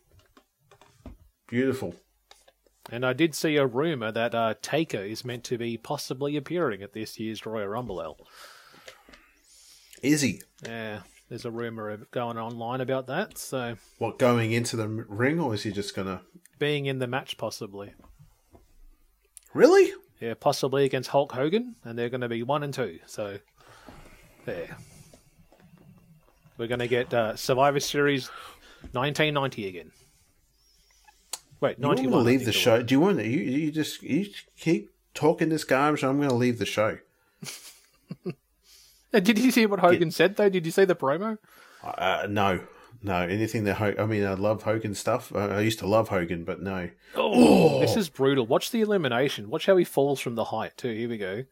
beautiful. 1.48 1.96
And 2.92 3.06
I 3.06 3.14
did 3.14 3.36
see 3.36 3.56
a 3.58 3.66
rumor 3.66 4.12
that 4.12 4.34
uh, 4.34 4.56
Taker 4.62 5.04
is 5.04 5.26
meant 5.26 5.44
to 5.46 5.58
be 5.58 5.78
possibly 5.78 6.36
appearing 6.36 6.82
at 6.82 6.94
this 6.94 7.20
year's 7.20 7.46
Royal 7.46 7.68
Rumble. 7.68 8.02
L. 8.02 8.18
Is 10.02 10.22
he? 10.22 10.42
Yeah, 10.64 11.02
there's 11.30 11.46
a 11.46 11.52
rumor 11.52 11.90
of- 11.90 12.12
going 12.12 12.38
online 12.38 12.82
about 12.82 13.08
that. 13.08 13.38
So 13.38 13.76
What, 14.00 14.20
going 14.20 14.52
into 14.52 14.76
the 14.76 14.88
ring, 14.88 15.40
or 15.40 15.54
is 15.54 15.64
he 15.64 15.72
just 15.72 15.96
going 15.96 16.08
to. 16.08 16.22
being 16.58 16.86
in 16.88 17.00
the 17.00 17.08
match, 17.08 17.38
possibly. 17.38 17.94
Really? 19.54 19.94
Yeah, 20.20 20.34
possibly 20.40 20.84
against 20.86 21.10
Hulk 21.10 21.32
Hogan, 21.32 21.76
and 21.86 21.98
they're 21.98 22.10
going 22.10 22.22
to 22.22 22.30
be 22.30 22.44
one 22.44 22.64
and 22.64 22.74
two. 22.74 23.00
So 23.06 23.38
there. 24.46 24.76
We're 26.58 26.68
going 26.68 26.80
to 26.80 26.88
get 26.90 27.14
uh, 27.14 27.36
Survivor 27.38 27.80
Series 27.80 28.28
1990 28.92 29.68
again. 29.68 29.92
Wait, 31.62 31.78
You 31.80 31.88
want 31.88 32.00
me 32.00 32.04
91. 32.08 32.20
to 32.24 32.26
leave 32.32 32.46
the 32.46 32.52
show? 32.52 32.82
Do 32.84 32.94
you 32.96 33.00
want 33.00 33.18
to? 33.20 33.28
You, 33.28 33.40
you 33.40 33.72
just 33.72 34.02
you 34.04 34.28
keep 34.58 34.92
talking 35.14 35.50
this 35.50 35.64
garbage. 35.64 36.04
I'm 36.04 36.18
going 36.18 36.30
to 36.30 36.36
leave 36.36 36.60
the 36.60 36.66
show. 36.66 36.98
Uh, 39.14 39.20
Did 39.20 39.40
you 39.40 39.52
see 39.52 39.66
what 39.66 39.80
Hogan 39.80 40.12
said 40.12 40.36
though? 40.36 40.50
Did 40.50 40.66
you 40.66 40.72
see 40.72 40.86
the 40.86 40.96
promo? 40.96 41.38
Uh, 41.84 42.28
no, 42.30 42.62
no. 43.02 43.22
Anything 43.22 43.64
that 43.64 43.76
Ho- 43.76 43.96
I 43.98 44.06
mean, 44.06 44.26
I 44.26 44.34
love 44.34 44.64
Hogan 44.64 44.94
stuff. 44.94 45.34
Uh, 45.34 45.48
I 45.48 45.62
used 45.62 45.80
to 45.80 45.88
love 45.88 46.10
Hogan, 46.10 46.44
but 46.44 46.62
no. 46.62 46.90
Oh, 47.16 47.80
this 47.80 47.96
is 47.96 48.10
brutal. 48.10 48.46
Watch 48.46 48.72
the 48.72 48.82
elimination. 48.82 49.50
Watch 49.50 49.66
how 49.66 49.78
he 49.78 49.86
falls 49.86 50.20
from 50.20 50.36
the 50.36 50.46
height 50.46 50.78
too. 50.78 50.94
Here 50.94 51.10
we 51.10 51.18
go. 51.18 51.46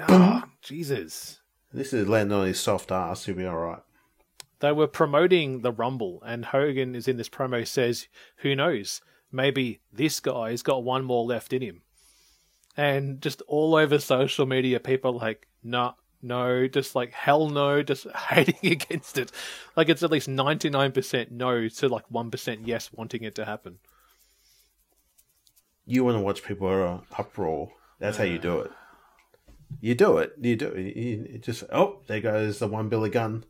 Ah, 0.00 0.48
Jesus. 0.62 1.40
This 1.72 1.92
is 1.92 2.08
landing 2.08 2.36
on 2.36 2.46
his 2.46 2.60
soft 2.60 2.90
ass. 2.90 3.24
He'll 3.24 3.34
be 3.34 3.46
all 3.46 3.56
right. 3.56 3.82
They 4.60 4.72
were 4.72 4.86
promoting 4.86 5.60
the 5.60 5.72
Rumble, 5.72 6.22
and 6.24 6.46
Hogan 6.46 6.94
is 6.94 7.08
in 7.08 7.16
this 7.16 7.28
promo 7.28 7.66
says, 7.66 8.08
"Who 8.38 8.54
knows? 8.54 9.00
Maybe 9.30 9.80
this 9.92 10.20
guy's 10.20 10.62
got 10.62 10.84
one 10.84 11.04
more 11.04 11.24
left 11.24 11.52
in 11.52 11.62
him." 11.62 11.82
And 12.76 13.20
just 13.20 13.42
all 13.42 13.74
over 13.74 13.98
social 13.98 14.46
media, 14.46 14.80
people 14.80 15.12
are 15.12 15.18
like, 15.26 15.46
"Nah, 15.62 15.94
no, 16.20 16.68
just 16.68 16.94
like 16.94 17.12
hell 17.12 17.48
no, 17.48 17.82
just 17.82 18.06
hating 18.28 18.72
against 18.72 19.18
it. 19.18 19.32
Like 19.76 19.88
it's 19.88 20.02
at 20.02 20.10
least 20.10 20.28
ninety 20.28 20.70
nine 20.70 20.92
percent 20.92 21.30
no 21.30 21.68
to 21.68 21.88
like 21.88 22.04
one 22.10 22.30
percent 22.30 22.66
yes, 22.66 22.90
wanting 22.92 23.22
it 23.24 23.34
to 23.36 23.44
happen." 23.44 23.78
You 25.84 26.04
want 26.04 26.16
to 26.16 26.22
watch 26.22 26.44
people 26.44 26.68
uh, 26.68 27.00
uproar. 27.18 27.72
That's 27.98 28.16
how 28.16 28.24
you 28.24 28.38
do 28.38 28.60
it. 28.60 28.70
You 29.80 29.94
do 29.94 30.18
it. 30.18 30.32
You 30.40 30.56
do 30.56 30.68
it. 30.68 30.96
You 30.96 31.38
just 31.38 31.64
oh, 31.72 32.00
there 32.06 32.20
goes 32.20 32.58
the 32.58 32.68
one 32.68 32.88
Billy 32.88 33.10
Gunn. 33.10 33.44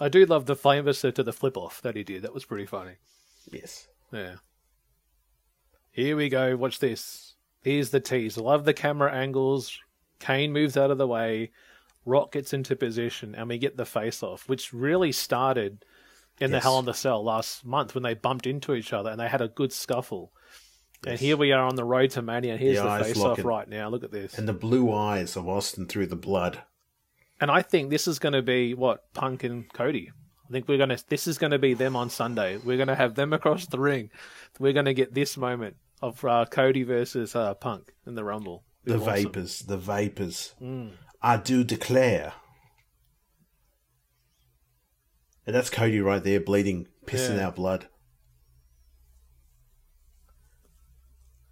I 0.00 0.08
do 0.08 0.26
love 0.26 0.46
the 0.46 0.56
famous 0.56 1.02
to 1.02 1.12
the 1.12 1.32
flip 1.32 1.56
off 1.56 1.80
that 1.82 1.94
he 1.94 2.02
did. 2.02 2.22
That 2.22 2.34
was 2.34 2.44
pretty 2.44 2.66
funny. 2.66 2.94
Yes. 3.50 3.86
Yeah. 4.12 4.36
Here 5.92 6.16
we 6.16 6.28
go. 6.28 6.56
Watch 6.56 6.78
this. 6.78 7.34
Here's 7.62 7.90
the 7.90 8.00
tease. 8.00 8.36
Love 8.36 8.64
the 8.64 8.74
camera 8.74 9.12
angles. 9.12 9.78
Kane 10.22 10.52
moves 10.52 10.76
out 10.76 10.90
of 10.92 10.98
the 10.98 11.06
way. 11.06 11.50
Rock 12.06 12.32
gets 12.32 12.52
into 12.52 12.76
position, 12.76 13.34
and 13.34 13.48
we 13.48 13.58
get 13.58 13.76
the 13.76 13.84
face 13.84 14.22
off, 14.22 14.48
which 14.48 14.72
really 14.72 15.10
started 15.12 15.84
in 16.40 16.52
the 16.52 16.60
Hell 16.60 16.78
in 16.78 16.84
the 16.84 16.94
Cell 16.94 17.22
last 17.24 17.64
month 17.64 17.94
when 17.94 18.02
they 18.02 18.14
bumped 18.14 18.46
into 18.46 18.74
each 18.74 18.92
other 18.92 19.10
and 19.10 19.20
they 19.20 19.28
had 19.28 19.40
a 19.42 19.48
good 19.48 19.72
scuffle. 19.72 20.32
And 21.06 21.18
here 21.18 21.36
we 21.36 21.52
are 21.52 21.64
on 21.64 21.74
the 21.74 21.84
road 21.84 22.10
to 22.12 22.22
Mania. 22.22 22.52
and 22.52 22.60
Here's 22.60 22.78
The 22.78 22.98
the, 22.98 23.04
face 23.04 23.20
off 23.20 23.44
right 23.44 23.68
now. 23.68 23.88
Look 23.88 24.04
at 24.04 24.12
this. 24.12 24.38
And 24.38 24.48
the 24.48 24.52
blue 24.52 24.92
eyes 24.92 25.36
of 25.36 25.48
Austin 25.48 25.86
through 25.86 26.06
the 26.06 26.16
blood. 26.16 26.62
And 27.40 27.50
I 27.50 27.62
think 27.62 27.90
this 27.90 28.06
is 28.06 28.20
going 28.20 28.34
to 28.34 28.42
be 28.42 28.74
what 28.74 29.12
Punk 29.12 29.42
and 29.42 29.72
Cody. 29.72 30.12
I 30.48 30.52
think 30.52 30.68
we're 30.68 30.78
going 30.78 30.90
to. 30.90 31.04
This 31.08 31.26
is 31.26 31.38
going 31.38 31.50
to 31.50 31.58
be 31.58 31.74
them 31.74 31.96
on 31.96 32.08
Sunday. 32.10 32.58
We're 32.58 32.76
going 32.76 32.88
to 32.88 32.94
have 32.94 33.14
them 33.16 33.32
across 33.32 33.66
the 33.66 33.80
ring. 33.80 34.10
We're 34.60 34.72
going 34.72 34.86
to 34.86 34.94
get 34.94 35.14
this 35.14 35.36
moment 35.36 35.76
of 36.00 36.24
uh, 36.24 36.44
Cody 36.50 36.84
versus 36.84 37.34
uh, 37.34 37.54
Punk 37.54 37.92
in 38.06 38.14
the 38.14 38.24
Rumble. 38.24 38.62
The 38.84 38.96
awesome. 38.96 39.04
vapors. 39.14 39.58
The 39.60 39.76
vapors. 39.76 40.54
I 41.22 41.36
do 41.36 41.62
declare. 41.64 42.32
And 45.46 45.54
that's 45.54 45.70
Cody 45.70 46.00
right 46.00 46.22
there, 46.22 46.40
bleeding, 46.40 46.86
pissing 47.06 47.36
Yeah. 47.36 47.48
out 47.48 47.56
blood. 47.56 47.86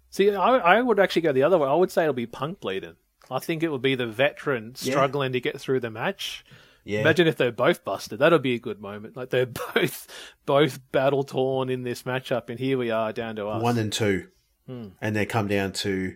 See, 0.09 0.29
I, 0.29 0.57
I 0.57 0.81
would 0.81 0.99
actually 0.99 1.21
go 1.23 1.31
the 1.31 1.43
other 1.43 1.57
way. 1.57 1.67
I 1.69 1.73
would 1.73 1.91
say 1.91 2.03
it'll 2.03 2.13
be 2.13 2.25
Punk 2.25 2.59
bleeding. 2.59 2.95
I 3.29 3.39
think 3.39 3.63
it 3.63 3.69
would 3.71 3.81
be 3.81 3.95
the 3.95 4.07
veteran 4.07 4.75
Yeah. 4.81 4.91
struggling 4.91 5.31
to 5.33 5.39
get 5.39 5.59
through 5.59 5.79
the 5.79 5.89
match. 5.89 6.43
Yeah. 6.83 6.99
Imagine 7.01 7.27
if 7.27 7.37
they're 7.37 7.51
both 7.51 7.85
busted. 7.85 8.19
That'll 8.19 8.39
be 8.39 8.55
a 8.55 8.59
good 8.59 8.81
moment. 8.81 9.15
Like 9.15 9.29
they're 9.29 9.45
both 9.75 10.07
both 10.45 10.79
battle 10.91 11.23
torn 11.23 11.69
in 11.69 11.83
this 11.83 12.03
matchup, 12.03 12.49
and 12.49 12.59
here 12.59 12.77
we 12.77 12.91
are 12.91 13.13
down 13.13 13.35
to 13.37 13.47
us. 13.47 13.61
one 13.63 13.77
and 13.77 13.93
two, 13.93 14.27
Hmm. 14.67 14.89
and 14.99 15.15
they 15.15 15.25
come 15.25 15.47
down 15.47 15.71
to, 15.73 16.15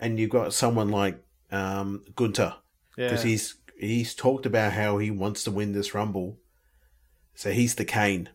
and 0.00 0.18
you've 0.18 0.30
got 0.30 0.52
someone 0.52 0.88
like 0.90 1.22
um, 1.50 2.04
Gunther, 2.16 2.54
Yeah. 2.96 3.08
because 3.08 3.22
he's 3.22 3.56
he's 3.78 4.14
talked 4.14 4.46
about 4.46 4.72
how 4.72 4.98
he 4.98 5.10
wants 5.10 5.44
to 5.44 5.50
win 5.50 5.72
this 5.72 5.94
rumble. 5.94 6.38
So 7.34 7.50
he's 7.52 7.74
the 7.74 7.84
Kane, 7.84 8.28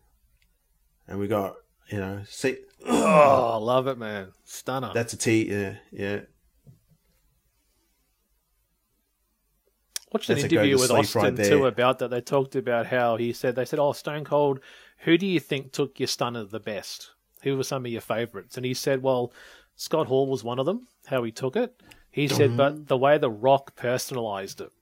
and 1.07 1.19
we 1.19 1.27
got 1.27 1.55
you 1.89 1.97
know 1.99 2.21
see 2.27 2.57
oh, 2.87 3.53
I 3.53 3.57
love 3.57 3.87
it, 3.87 3.97
man. 3.97 4.31
Stunner. 4.43 4.91
that's 4.93 5.13
a 5.13 5.17
T. 5.17 5.49
Yeah, 5.49 5.75
yeah. 5.91 6.19
Watched 10.11 10.29
an 10.29 10.35
That's 10.37 10.51
interview 10.51 10.73
with 10.73 10.87
sleep 10.87 11.15
right 11.15 11.33
Austin 11.33 11.49
too 11.49 11.65
about 11.67 11.99
that. 11.99 12.09
They 12.09 12.21
talked 12.21 12.55
about 12.55 12.87
how 12.87 13.17
he 13.17 13.31
said 13.31 13.55
they 13.55 13.65
said, 13.65 13.77
"Oh, 13.77 13.91
Stone 13.93 14.23
Cold, 14.25 14.59
who 14.99 15.17
do 15.19 15.27
you 15.27 15.39
think 15.39 15.71
took 15.71 15.99
your 15.99 16.07
stunner 16.07 16.45
the 16.45 16.59
best? 16.59 17.11
Who 17.43 17.55
were 17.55 17.63
some 17.63 17.85
of 17.85 17.91
your 17.91 18.01
favourites?" 18.01 18.57
And 18.57 18.65
he 18.65 18.73
said, 18.73 19.03
"Well, 19.03 19.31
Scott 19.79 20.07
Hall 20.07 20.27
was 20.27 20.43
one 20.43 20.59
of 20.59 20.65
them. 20.65 20.87
How 21.05 21.23
he 21.23 21.31
took 21.31 21.55
it." 21.55 21.81
He 22.11 22.27
said, 22.27 22.57
"But 22.57 22.89
the 22.89 22.97
way 22.97 23.17
the 23.17 23.31
Rock 23.31 23.77
personalised 23.77 24.59
it. 24.59 24.73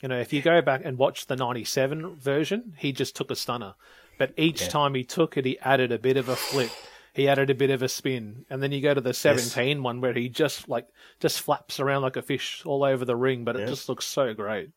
You 0.00 0.08
know, 0.08 0.18
if 0.18 0.32
you 0.32 0.40
go 0.40 0.62
back 0.62 0.80
and 0.82 0.96
watch 0.96 1.26
the 1.26 1.36
'97 1.36 2.16
version, 2.16 2.72
he 2.78 2.90
just 2.90 3.14
took 3.14 3.30
a 3.30 3.36
stunner, 3.36 3.74
but 4.16 4.32
each 4.38 4.68
time 4.68 4.94
he 4.94 5.04
took 5.04 5.36
it, 5.36 5.44
he 5.44 5.58
added 5.58 5.92
a 5.92 5.98
bit 5.98 6.16
of 6.16 6.30
a 6.30 6.36
flip." 6.36 6.70
He 7.12 7.28
added 7.28 7.50
a 7.50 7.54
bit 7.54 7.70
of 7.70 7.82
a 7.82 7.88
spin, 7.88 8.46
and 8.48 8.62
then 8.62 8.72
you 8.72 8.80
go 8.80 8.94
to 8.94 9.00
the 9.00 9.12
17 9.12 9.82
one 9.82 10.00
where 10.00 10.14
he 10.14 10.28
just 10.28 10.68
like 10.68 10.86
just 11.18 11.40
flaps 11.40 11.78
around 11.80 12.02
like 12.02 12.16
a 12.16 12.22
fish 12.22 12.62
all 12.64 12.82
over 12.82 13.04
the 13.04 13.16
ring, 13.16 13.44
but 13.44 13.56
it 13.56 13.66
just 13.66 13.88
looks 13.88 14.06
so 14.06 14.32
great. 14.32 14.70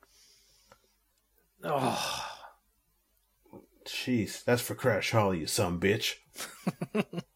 Oh. 1.64 2.26
Jeez, 3.86 4.44
that's 4.44 4.62
for 4.62 4.76
Crash 4.76 5.12
Holly, 5.12 5.40
you 5.40 5.48
some 5.48 5.80
bitch. 5.80 6.16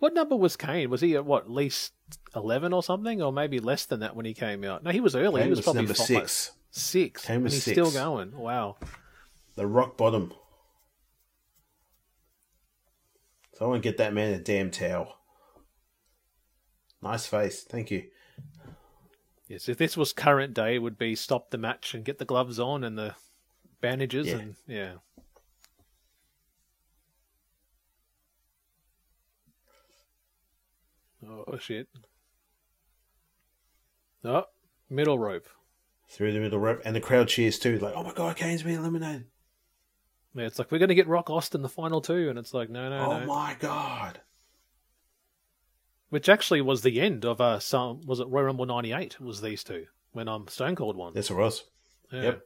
What 0.00 0.14
number 0.14 0.34
was 0.34 0.56
Kane? 0.56 0.90
Was 0.90 1.02
he 1.02 1.14
at 1.14 1.24
what, 1.24 1.48
least 1.48 1.92
eleven 2.34 2.72
or 2.72 2.82
something, 2.82 3.22
or 3.22 3.32
maybe 3.32 3.60
less 3.60 3.84
than 3.86 4.00
that 4.00 4.16
when 4.16 4.26
he 4.26 4.34
came 4.34 4.64
out? 4.64 4.82
No, 4.82 4.90
he 4.90 5.00
was 5.00 5.14
early. 5.14 5.40
Kane 5.40 5.46
he 5.46 5.50
was, 5.50 5.58
was 5.58 5.64
probably 5.64 5.82
number 5.82 5.94
five. 5.94 6.06
six. 6.06 6.52
Six. 6.70 7.24
Kane 7.24 7.36
and 7.36 7.50
he's 7.50 7.62
six. 7.62 7.74
still 7.74 7.90
going. 7.90 8.36
Wow. 8.36 8.76
The 9.56 9.66
rock 9.66 9.96
bottom. 9.96 10.32
So 13.54 13.66
I 13.66 13.68
want 13.68 13.82
to 13.82 13.88
get 13.88 13.98
that 13.98 14.14
man 14.14 14.32
a 14.32 14.38
damn 14.38 14.70
towel. 14.70 15.18
Nice 17.02 17.26
face, 17.26 17.62
thank 17.62 17.90
you. 17.90 18.04
Yes, 19.48 19.68
if 19.68 19.78
this 19.78 19.96
was 19.96 20.12
current 20.12 20.54
day, 20.54 20.76
it 20.76 20.78
would 20.78 20.96
be 20.96 21.14
stop 21.14 21.50
the 21.50 21.58
match 21.58 21.92
and 21.92 22.04
get 22.04 22.18
the 22.18 22.24
gloves 22.24 22.58
on 22.58 22.84
and 22.84 22.96
the 22.96 23.14
bandages 23.80 24.28
Yeah. 24.28 24.36
and 24.36 24.56
yeah. 24.66 24.92
Oh 31.26 31.58
shit. 31.58 31.88
Oh, 34.24 34.44
middle 34.88 35.18
rope. 35.18 35.48
Through 36.08 36.32
the 36.32 36.40
middle 36.40 36.58
rope, 36.58 36.80
and 36.84 36.94
the 36.94 37.00
crowd 37.00 37.28
cheers 37.28 37.58
too. 37.58 37.78
Like, 37.78 37.94
oh 37.94 38.02
my 38.02 38.12
god, 38.12 38.36
Kane's 38.36 38.62
been 38.62 38.78
eliminated. 38.78 39.26
Yeah, 40.34 40.46
it's 40.46 40.58
like 40.58 40.70
we're 40.70 40.78
gonna 40.78 40.94
get 40.94 41.08
Rock 41.08 41.30
Austin 41.30 41.62
the 41.62 41.68
final 41.68 42.00
two, 42.00 42.28
and 42.28 42.38
it's 42.38 42.54
like 42.54 42.70
no, 42.70 42.88
no, 42.88 42.98
no. 42.98 43.12
oh 43.12 43.20
no. 43.20 43.26
my 43.26 43.56
god. 43.58 44.20
Which 46.08 46.28
actually 46.28 46.60
was 46.60 46.82
the 46.82 47.00
end 47.00 47.24
of 47.24 47.40
uh 47.40 47.60
some 47.60 48.00
was 48.06 48.20
it 48.20 48.28
Royal 48.28 48.46
Rumble 48.46 48.66
'98? 48.66 49.20
Was 49.20 49.40
these 49.40 49.62
two 49.62 49.86
when 50.12 50.28
um 50.28 50.48
Stone 50.48 50.76
Cold 50.76 50.96
won? 50.96 51.12
Yes, 51.14 51.30
it 51.30 51.34
was. 51.34 51.64
Yeah. 52.12 52.22
Yep. 52.22 52.40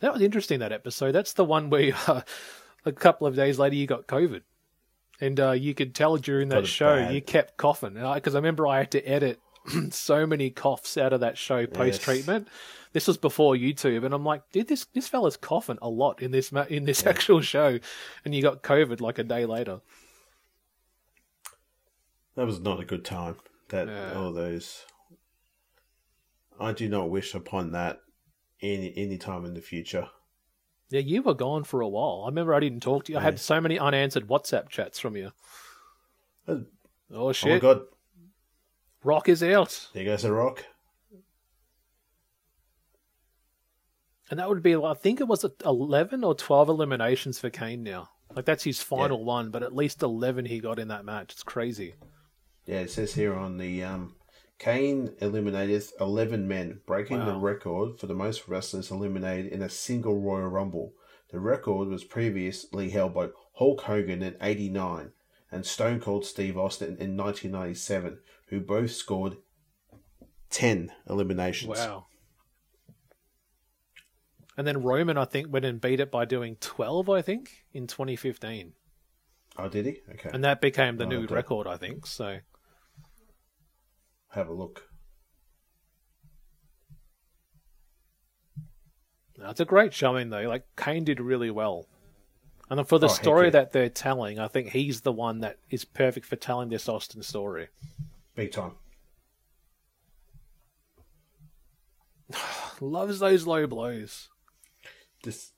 That 0.00 0.12
was 0.12 0.22
interesting. 0.22 0.58
That 0.60 0.72
episode. 0.72 1.12
That's 1.12 1.32
the 1.32 1.44
one 1.44 1.70
where 1.70 1.92
uh, 2.06 2.22
a 2.84 2.92
couple 2.92 3.26
of 3.26 3.36
days 3.36 3.58
later 3.58 3.76
you 3.76 3.86
got 3.86 4.06
COVID, 4.06 4.42
and 5.20 5.38
uh, 5.40 5.52
you 5.52 5.74
could 5.74 5.94
tell 5.94 6.16
during 6.16 6.48
that 6.50 6.66
show 6.66 6.96
bad. 6.96 7.14
you 7.14 7.20
kept 7.22 7.56
coughing. 7.56 7.94
Because 7.94 8.34
I 8.34 8.38
remember 8.38 8.66
I 8.66 8.78
had 8.78 8.90
to 8.92 9.02
edit 9.02 9.40
so 9.90 10.26
many 10.26 10.50
coughs 10.50 10.96
out 10.96 11.12
of 11.12 11.20
that 11.20 11.36
show 11.38 11.66
post 11.66 12.02
treatment. 12.02 12.48
This 12.92 13.06
was 13.08 13.16
before 13.18 13.54
YouTube, 13.54 14.04
and 14.04 14.14
I'm 14.14 14.24
like, 14.24 14.42
dude, 14.52 14.68
this 14.68 14.86
this 14.94 15.06
fella's 15.08 15.36
coughing 15.36 15.78
a 15.82 15.88
lot 15.88 16.22
in 16.22 16.30
this 16.30 16.50
ma- 16.52 16.64
in 16.68 16.84
this 16.84 17.04
actual 17.06 17.40
show, 17.42 17.78
and 18.24 18.34
you 18.34 18.40
got 18.42 18.62
COVID 18.62 19.00
like 19.00 19.18
a 19.18 19.24
day 19.24 19.44
later. 19.44 19.80
That 22.36 22.46
was 22.46 22.60
not 22.60 22.80
a 22.80 22.84
good 22.84 23.04
time. 23.04 23.36
That 23.68 23.88
Yeah. 23.88 24.14
all 24.14 24.32
those. 24.32 24.84
I 26.58 26.72
do 26.72 26.88
not 26.88 27.10
wish 27.10 27.34
upon 27.34 27.72
that 27.72 28.00
any 28.62 28.92
any 28.96 29.18
time 29.18 29.44
in 29.44 29.54
the 29.54 29.60
future. 29.60 30.08
Yeah, 30.90 31.00
you 31.00 31.22
were 31.22 31.34
gone 31.34 31.64
for 31.64 31.80
a 31.80 31.88
while. 31.88 32.22
I 32.24 32.28
remember 32.28 32.54
I 32.54 32.60
didn't 32.60 32.80
talk 32.82 33.04
to 33.04 33.12
you. 33.12 33.18
I 33.18 33.22
had 33.22 33.40
so 33.40 33.60
many 33.60 33.78
unanswered 33.78 34.28
WhatsApp 34.28 34.68
chats 34.68 34.98
from 34.98 35.16
you. 35.16 35.32
Oh, 36.48 36.64
Oh 37.12 37.16
Oh 37.22 37.26
my 37.28 37.32
shit! 37.32 37.62
god, 37.62 37.82
Rock 39.04 39.28
is 39.28 39.42
out. 39.42 39.88
there 39.94 40.04
goes 40.04 40.22
the 40.22 40.32
rock. 40.32 40.64
And 44.28 44.40
that 44.40 44.48
would 44.48 44.62
be, 44.62 44.74
I 44.74 44.94
think 44.94 45.20
it 45.20 45.28
was 45.28 45.44
11 45.64 46.24
or 46.24 46.34
12 46.34 46.68
eliminations 46.68 47.38
for 47.38 47.48
Kane 47.48 47.84
now. 47.84 48.10
Like, 48.34 48.44
that's 48.44 48.64
his 48.64 48.82
final 48.82 49.24
one, 49.24 49.50
but 49.50 49.62
at 49.62 49.74
least 49.74 50.02
11 50.02 50.46
he 50.46 50.58
got 50.58 50.80
in 50.80 50.88
that 50.88 51.04
match. 51.04 51.32
It's 51.32 51.44
crazy. 51.44 51.94
Yeah, 52.64 52.80
it 52.80 52.90
says 52.90 53.14
here 53.14 53.34
on 53.34 53.56
the 53.56 53.84
um, 53.84 54.15
Kane 54.58 55.14
eliminated 55.20 55.84
eleven 56.00 56.48
men, 56.48 56.80
breaking 56.86 57.24
the 57.24 57.36
record 57.36 57.98
for 57.98 58.06
the 58.06 58.14
most 58.14 58.48
wrestlers 58.48 58.90
eliminated 58.90 59.52
in 59.52 59.62
a 59.62 59.68
single 59.68 60.18
Royal 60.18 60.48
Rumble. 60.48 60.94
The 61.30 61.40
record 61.40 61.88
was 61.88 62.04
previously 62.04 62.90
held 62.90 63.12
by 63.14 63.28
Hulk 63.54 63.82
Hogan 63.82 64.22
in 64.22 64.36
'89 64.40 65.12
and 65.52 65.66
Stone 65.66 66.00
Cold 66.00 66.24
Steve 66.24 66.56
Austin 66.56 66.96
in 66.98 67.16
1997, 67.16 68.18
who 68.48 68.60
both 68.60 68.92
scored 68.92 69.36
ten 70.48 70.90
eliminations. 71.08 71.78
Wow. 71.78 72.06
And 74.56 74.66
then 74.66 74.82
Roman, 74.82 75.18
I 75.18 75.26
think, 75.26 75.52
went 75.52 75.66
and 75.66 75.80
beat 75.80 76.00
it 76.00 76.10
by 76.10 76.24
doing 76.24 76.56
12, 76.60 77.10
I 77.10 77.20
think, 77.20 77.66
in 77.74 77.86
2015. 77.86 78.72
Oh, 79.58 79.68
did 79.68 79.84
he? 79.86 80.00
Okay, 80.12 80.30
And 80.32 80.44
that 80.44 80.62
became 80.62 80.96
the 80.96 81.04
Oh, 81.04 81.08
new 81.08 81.26
record, 81.26 81.66
I 81.66 81.76
think. 81.76 82.06
So, 82.06 82.38
have 84.30 84.48
a 84.48 84.52
look. 84.52 84.84
That's 89.38 89.60
a 89.60 89.64
great 89.64 89.92
showing, 89.92 90.30
though. 90.30 90.42
Like, 90.48 90.64
Kane 90.76 91.04
did 91.04 91.20
really 91.20 91.50
well. 91.50 91.86
And 92.70 92.86
for 92.88 92.98
the 92.98 93.06
Oh, 93.06 93.10
story 93.10 93.46
yeah. 93.46 93.50
that 93.50 93.72
they're 93.72 93.88
telling, 93.90 94.38
I 94.38 94.48
think 94.48 94.70
he's 94.70 95.02
the 95.02 95.12
one 95.12 95.40
that 95.40 95.58
is 95.70 95.84
perfect 95.84 96.26
for 96.26 96.36
telling 96.36 96.68
this 96.70 96.88
Austin 96.88 97.22
story. 97.22 97.68
Big 98.34 98.50
time. 98.50 98.72
Loves 102.80 103.18
those 103.20 103.46
low 103.46 103.66
blows. 103.66 104.28
This. 105.22 105.52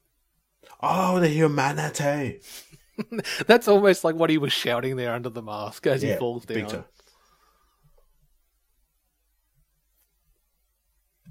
Oh, 0.82 1.18
the 1.20 1.28
humanity. 1.28 2.40
That's 3.46 3.68
almost 3.68 4.04
like 4.04 4.16
what 4.16 4.28
he 4.30 4.38
was 4.38 4.52
shouting 4.52 4.96
there 4.96 5.12
under 5.14 5.30
the 5.30 5.42
mask 5.42 5.86
as 5.86 6.02
he 6.02 6.08
Yeah, 6.10 6.18
falls 6.18 6.44
big 6.46 6.68
down. 6.68 6.84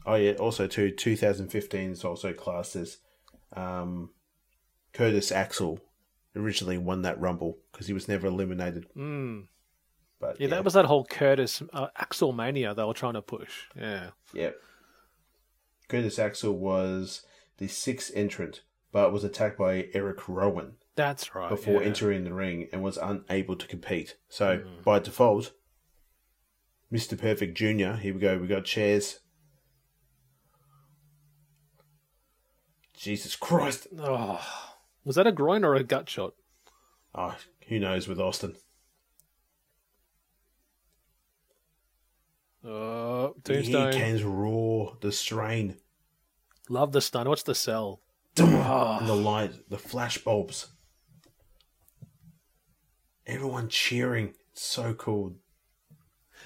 Oh 0.07 0.15
yeah, 0.15 0.31
also 0.33 0.67
too, 0.67 0.89
2015 0.89 1.91
is 1.91 2.05
also 2.05 2.31
classed 2.31 2.77
as 2.77 2.97
um, 3.53 4.11
Curtis 4.93 5.33
Axel 5.33 5.81
originally 6.33 6.77
won 6.77 7.01
that 7.01 7.19
Rumble 7.19 7.57
because 7.71 7.87
he 7.87 7.93
was 7.93 8.07
never 8.07 8.27
eliminated. 8.27 8.85
Mm. 8.95 9.47
But 10.19 10.39
Yeah, 10.39 10.47
that 10.47 10.63
was 10.63 10.75
that 10.75 10.85
whole 10.85 11.03
Curtis 11.05 11.61
uh, 11.73 11.87
Axel 11.97 12.31
mania 12.31 12.73
they 12.73 12.85
were 12.85 12.93
trying 12.93 13.15
to 13.15 13.21
push. 13.21 13.65
Yeah. 13.75 14.11
yeah. 14.33 14.51
Curtis 15.89 16.17
Axel 16.17 16.53
was 16.53 17.23
the 17.57 17.67
sixth 17.67 18.11
entrant, 18.15 18.61
but 18.93 19.11
was 19.11 19.25
attacked 19.25 19.57
by 19.57 19.89
Eric 19.93 20.29
Rowan 20.29 20.75
That's 20.95 21.35
right. 21.35 21.49
before 21.49 21.81
yeah. 21.81 21.87
Entering 21.87 22.23
the 22.23 22.33
ring 22.33 22.69
and 22.71 22.81
was 22.81 22.97
unable 22.97 23.57
to 23.57 23.67
compete. 23.67 24.15
So 24.29 24.61
by 24.85 24.99
default, 24.99 25.51
Mr. 26.91 27.19
Perfect 27.19 27.57
Jr. 27.57 27.99
Here 27.99 28.13
we 28.13 28.21
go. 28.21 28.37
We 28.37 28.47
got 28.47 28.63
chairs. 28.63 29.19
Jesus 32.97 33.35
Christ! 33.35 33.87
Oh. 33.97 34.41
Was 35.05 35.15
that 35.15 35.27
a 35.27 35.31
groin 35.31 35.63
or 35.63 35.75
a 35.75 35.83
gut 35.83 36.09
shot? 36.09 36.33
Oh, 37.15 37.35
who 37.67 37.79
knows 37.79 38.07
with 38.07 38.19
Austin? 38.19 38.55
Uh, 42.65 43.29
Here 43.47 43.61
Tombstone. 43.61 43.93
comes 43.93 44.23
Raw, 44.23 44.95
the 44.99 45.11
strain, 45.11 45.77
Love 46.69 46.91
the 46.91 46.99
stun. 46.99 47.29
What's 47.29 47.43
the 47.43 47.55
cell? 47.55 48.01
and 48.35 49.07
the 49.07 49.15
light, 49.15 49.53
the 49.69 49.77
flash 49.77 50.17
bulbs. 50.17 50.67
Everyone 53.25 53.69
cheering. 53.69 54.33
It's 54.51 54.63
so 54.63 54.93
cool. 54.93 55.35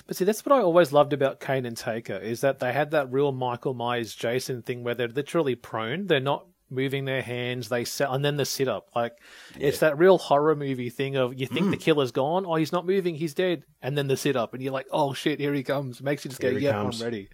But 0.07 0.15
see, 0.15 0.25
that's 0.25 0.45
what 0.45 0.57
I 0.57 0.61
always 0.61 0.91
loved 0.91 1.13
about 1.13 1.39
Kane 1.39 1.65
and 1.65 1.77
Taker 1.77 2.17
is 2.17 2.41
that 2.41 2.59
they 2.59 2.73
had 2.73 2.91
that 2.91 3.11
real 3.11 3.31
Michael 3.31 3.73
Myers 3.73 4.13
Jason 4.15 4.61
thing 4.61 4.83
where 4.83 4.95
they're 4.95 5.07
literally 5.07 5.55
prone. 5.55 6.07
They're 6.07 6.19
not 6.19 6.47
moving 6.69 7.05
their 7.05 7.21
hands. 7.21 7.69
They 7.69 7.83
set, 7.85 8.09
and 8.09 8.23
then 8.23 8.37
the 8.37 8.45
sit 8.45 8.67
up. 8.67 8.89
Like 8.95 9.17
it's 9.59 9.79
that 9.79 9.97
real 9.97 10.17
horror 10.17 10.55
movie 10.55 10.89
thing 10.89 11.15
of 11.15 11.39
you 11.39 11.45
think 11.47 11.69
the 11.71 11.77
Mm. 11.77 11.81
killer's 11.81 12.11
gone, 12.11 12.45
oh 12.45 12.55
he's 12.55 12.71
not 12.71 12.85
moving, 12.85 13.15
he's 13.15 13.33
dead, 13.33 13.63
and 13.81 13.97
then 13.97 14.07
the 14.07 14.17
sit 14.17 14.35
up, 14.35 14.53
and 14.53 14.63
you're 14.63 14.73
like, 14.73 14.87
oh 14.91 15.13
shit, 15.13 15.39
here 15.39 15.53
he 15.53 15.63
comes. 15.63 16.01
Makes 16.01 16.25
you 16.25 16.29
just 16.29 16.41
Here 16.41 16.51
go, 16.51 16.57
yeah, 16.57 16.71
comes. 16.71 17.01
I'm 17.01 17.05
ready. 17.05 17.29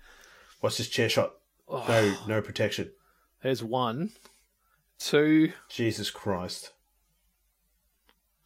What's 0.59 0.77
this 0.77 0.89
chair 0.89 1.07
shot? 1.09 1.33
No, 1.69 2.15
no 2.27 2.41
protection. 2.41 2.91
There's 3.43 3.63
one, 3.63 4.11
two, 4.99 5.51
Jesus 5.69 6.09
Christ! 6.09 6.71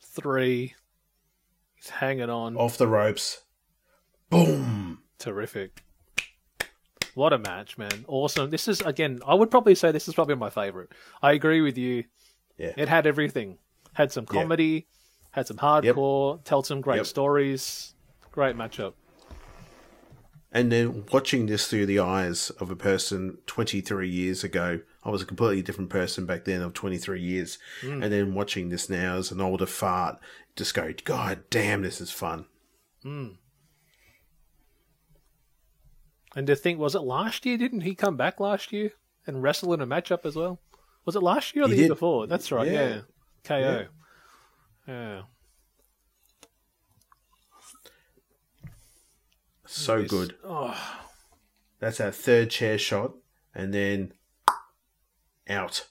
three. 0.01 0.73
He's 1.75 1.89
hanging 1.89 2.29
on. 2.29 2.57
Off 2.57 2.77
the 2.77 2.87
ropes. 2.87 3.41
Boom. 4.31 4.99
Terrific. 5.19 5.83
What 7.13 7.33
a 7.33 7.37
match, 7.37 7.77
man. 7.77 8.05
Awesome. 8.07 8.49
This 8.49 8.67
is, 8.67 8.81
again, 8.81 9.19
I 9.27 9.35
would 9.35 9.51
probably 9.51 9.75
say 9.75 9.91
this 9.91 10.07
is 10.07 10.13
probably 10.15 10.35
my 10.35 10.49
favorite. 10.49 10.89
I 11.21 11.33
agree 11.33 11.61
with 11.61 11.77
you. 11.77 12.05
Yeah. 12.57 12.73
It 12.77 12.87
had 12.87 13.05
everything. 13.05 13.57
Had 13.93 14.11
some 14.11 14.25
Yeah. 14.31 14.41
comedy, 14.41 14.87
had 15.31 15.45
some 15.47 15.57
hardcore, 15.57 16.43
told 16.45 16.65
some 16.65 16.79
great 16.81 16.97
Yep. 16.97 17.05
stories. 17.05 17.93
Great 18.31 18.55
matchup. 18.55 18.93
And 20.53 20.71
then 20.71 21.05
watching 21.11 21.45
this 21.45 21.67
through 21.67 21.85
the 21.85 21.99
eyes 21.99 22.49
of 22.51 22.69
a 22.71 22.75
person 22.75 23.37
23 23.45 24.09
years 24.09 24.43
ago, 24.43 24.81
I 25.03 25.09
was 25.09 25.21
a 25.21 25.25
completely 25.25 25.61
different 25.61 25.89
person 25.89 26.25
back 26.25 26.43
then 26.45 26.61
of 26.61 26.73
23 26.73 27.21
years. 27.21 27.57
Mm. 27.81 28.03
And 28.03 28.13
then 28.13 28.33
watching 28.33 28.69
this 28.69 28.89
now 28.89 29.17
as 29.17 29.31
an 29.31 29.39
older 29.41 29.65
fart, 29.65 30.19
just 30.55 30.73
go, 30.73 30.93
God 31.03 31.43
damn, 31.49 31.81
this 31.83 31.99
is 32.01 32.11
fun. 32.11 32.45
And 36.35 36.47
to 36.47 36.55
think, 36.55 36.79
was 36.79 36.95
it 36.95 37.01
last 37.01 37.45
year? 37.45 37.57
Didn't 37.57 37.81
he 37.81 37.93
come 37.95 38.15
back 38.17 38.39
last 38.39 38.71
year 38.71 38.91
and 39.27 39.43
wrestle 39.43 39.73
in 39.73 39.81
a 39.81 39.87
matchup 39.87 40.25
as 40.25 40.35
well? 40.35 40.59
Was 41.05 41.15
it 41.15 41.23
last 41.23 41.55
year 41.55 41.65
or 41.65 41.67
He 41.67 41.73
the 41.73 41.79
year 41.81 41.89
before? 41.89 42.27
That's 42.27 42.51
right, 42.51 42.67
yeah. 42.67 42.89
Yeah. 42.89 43.01
KO. 43.43 43.87
Yeah. 44.87 45.21
So 49.65 50.01
This- 50.01 50.09
good. 50.11 50.35
Oh, 50.43 50.77
That's 51.79 51.99
our 51.99 52.11
third 52.11 52.51
chair 52.51 52.77
shot. 52.77 53.13
And 53.55 53.73
then 53.73 54.13
out. 55.49 55.87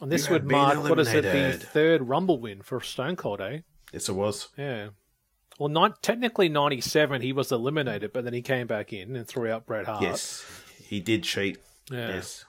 and 0.00 0.10
this 0.10 0.26
You 0.26 0.32
would 0.34 0.44
mark, 0.46 0.78
what 0.82 0.98
is 0.98 1.12
it, 1.12 1.22
the 1.22 1.52
third 1.64 2.02
Rumble 2.08 2.40
win 2.40 2.62
for 2.62 2.80
Stone 2.80 3.16
Cold, 3.16 3.40
eh? 3.40 3.60
Yes, 3.92 4.08
it 4.08 4.12
was. 4.14 4.48
Yeah. 4.56 4.88
Well, 5.58 5.68
not 5.68 6.02
technically 6.02 6.48
ninety 6.48 6.80
seven. 6.80 7.22
He 7.22 7.32
was 7.32 7.50
eliminated, 7.52 8.12
but 8.12 8.24
then 8.24 8.32
he 8.34 8.42
came 8.42 8.66
back 8.66 8.92
in 8.92 9.16
and 9.16 9.26
threw 9.26 9.50
out 9.50 9.66
Bret 9.66 9.86
Hart. 9.86 10.02
Yes. 10.02 10.44
He 10.82 11.00
did 11.00 11.22
cheat. 11.24 11.58
Yeah. 11.90 12.08
Yes. 12.08 12.44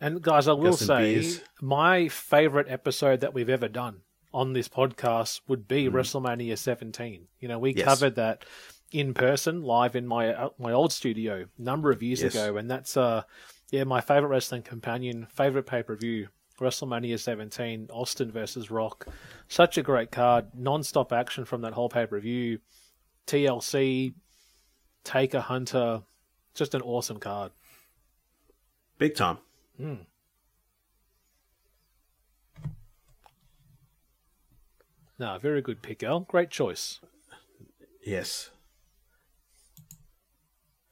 And 0.00 0.20
guys, 0.22 0.46
I 0.48 0.52
will 0.52 0.70
Got 0.72 0.78
say 0.78 1.14
beers. 1.14 1.40
my 1.60 2.08
favorite 2.08 2.66
episode 2.68 3.20
that 3.20 3.32
we've 3.34 3.48
ever 3.48 3.68
done 3.68 4.02
on 4.32 4.52
this 4.52 4.68
podcast 4.68 5.40
would 5.48 5.66
be 5.66 5.88
WrestleMania 5.88 6.58
17. 6.58 7.28
You 7.40 7.48
know, 7.48 7.58
we 7.58 7.72
Mm. 7.72 7.78
Yes. 7.78 7.84
covered 7.86 8.14
that 8.16 8.44
in 8.92 9.14
person, 9.14 9.62
live 9.62 9.96
in 9.96 10.06
my 10.06 10.32
uh, 10.34 10.48
my 10.58 10.72
old 10.72 10.92
studio 10.92 11.46
a 11.58 11.62
number 11.62 11.90
of 11.90 12.02
years 12.02 12.22
Yes. 12.22 12.34
ago, 12.34 12.56
and 12.56 12.70
that's 12.70 12.96
uh, 12.96 13.22
yeah, 13.70 13.84
my 13.84 14.00
favorite 14.00 14.28
wrestling 14.28 14.62
companion, 14.62 15.26
favorite 15.34 15.64
pay 15.66 15.82
per 15.82 15.96
view. 15.96 16.28
WrestleMania 16.60 17.18
17, 17.18 17.88
Austin 17.92 18.30
versus 18.32 18.70
Rock. 18.70 19.06
Such 19.48 19.76
a 19.78 19.82
great 19.82 20.10
card. 20.10 20.46
Non 20.54 20.82
stop 20.82 21.12
action 21.12 21.44
from 21.44 21.60
that 21.62 21.74
whole 21.74 21.88
pay 21.88 22.06
per 22.06 22.18
view. 22.18 22.58
TLC, 23.26 24.14
Taker 25.04 25.40
Hunter. 25.40 26.02
Just 26.54 26.74
an 26.74 26.82
awesome 26.82 27.18
card. 27.18 27.52
Big 28.98 29.14
time. 29.14 29.38
No, 35.18 35.38
very 35.38 35.62
good 35.62 35.82
pick, 35.82 36.02
Al. 36.02 36.20
Great 36.20 36.50
choice. 36.50 37.00
Yes. 38.04 38.50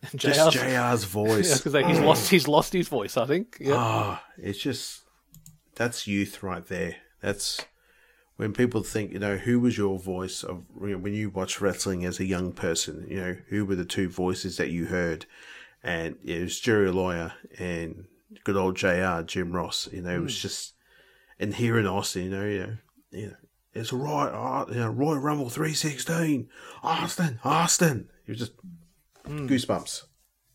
JR's 0.15 0.21
Just 0.37 0.57
JR's 0.57 1.05
voice. 1.05 1.65
Yeah, 1.73 1.83
'cause 1.83 1.87
he's 1.91 2.01
lost. 2.01 2.31
He's 2.31 2.49
lost 2.49 2.73
his 2.73 2.89
voice. 2.89 3.17
I 3.17 3.27
think. 3.27 3.57
Yeah. 3.61 3.75
Ah, 3.77 4.25
it's 4.39 4.59
just 4.59 5.04
that's 5.77 6.07
youth 6.07 6.43
right 6.43 6.65
there. 6.67 6.97
That's 7.21 7.65
when 8.37 8.53
people 8.53 8.83
think, 8.83 9.13
you 9.13 9.19
know, 9.19 9.37
who 9.37 9.61
was 9.61 9.79
your 9.79 9.99
voice 9.99 10.43
of 10.43 10.65
you 10.81 10.89
know, 10.89 10.99
when 10.99 11.15
you 11.15 11.31
watch 11.31 11.61
wrestling 11.61 12.05
as 12.05 12.19
a 12.21 12.25
young 12.25 12.53
person? 12.53 13.07
You 13.09 13.21
know, 13.21 13.37
who 13.49 13.65
were 13.65 13.77
the 13.77 13.85
two 13.85 14.09
voices 14.09 14.57
that 14.57 14.71
you 14.71 14.87
heard? 14.87 15.27
And 15.83 16.17
it 16.25 16.41
was 16.43 16.59
Jerry 16.61 16.91
Lawler 16.91 17.33
and 17.59 18.07
good 18.45 18.57
old 18.57 18.77
JR 18.77 19.23
Jim 19.23 19.53
Ross. 19.53 19.89
You 19.93 20.03
know, 20.03 20.15
it 20.17 20.23
was 20.23 20.39
just 20.39 20.75
and 21.39 21.55
here 21.55 21.79
in 21.79 21.87
Austin, 21.87 22.25
you 22.25 22.31
know, 22.31 22.45
you 22.45 22.59
know, 22.61 22.77
you 23.11 23.27
know, 23.29 23.35
it's 23.73 23.93
right, 23.93 24.29
uh, 24.29 24.65
you 24.69 24.77
know, 24.81 24.89
Royal 24.91 25.19
Rumble 25.19 25.51
three 25.51 25.75
sixteen, 25.75 26.49
Austin, 26.83 27.41
Austin. 27.45 28.09
It 28.27 28.31
was 28.31 28.39
just 28.39 28.53
goosebumps. 29.27 30.05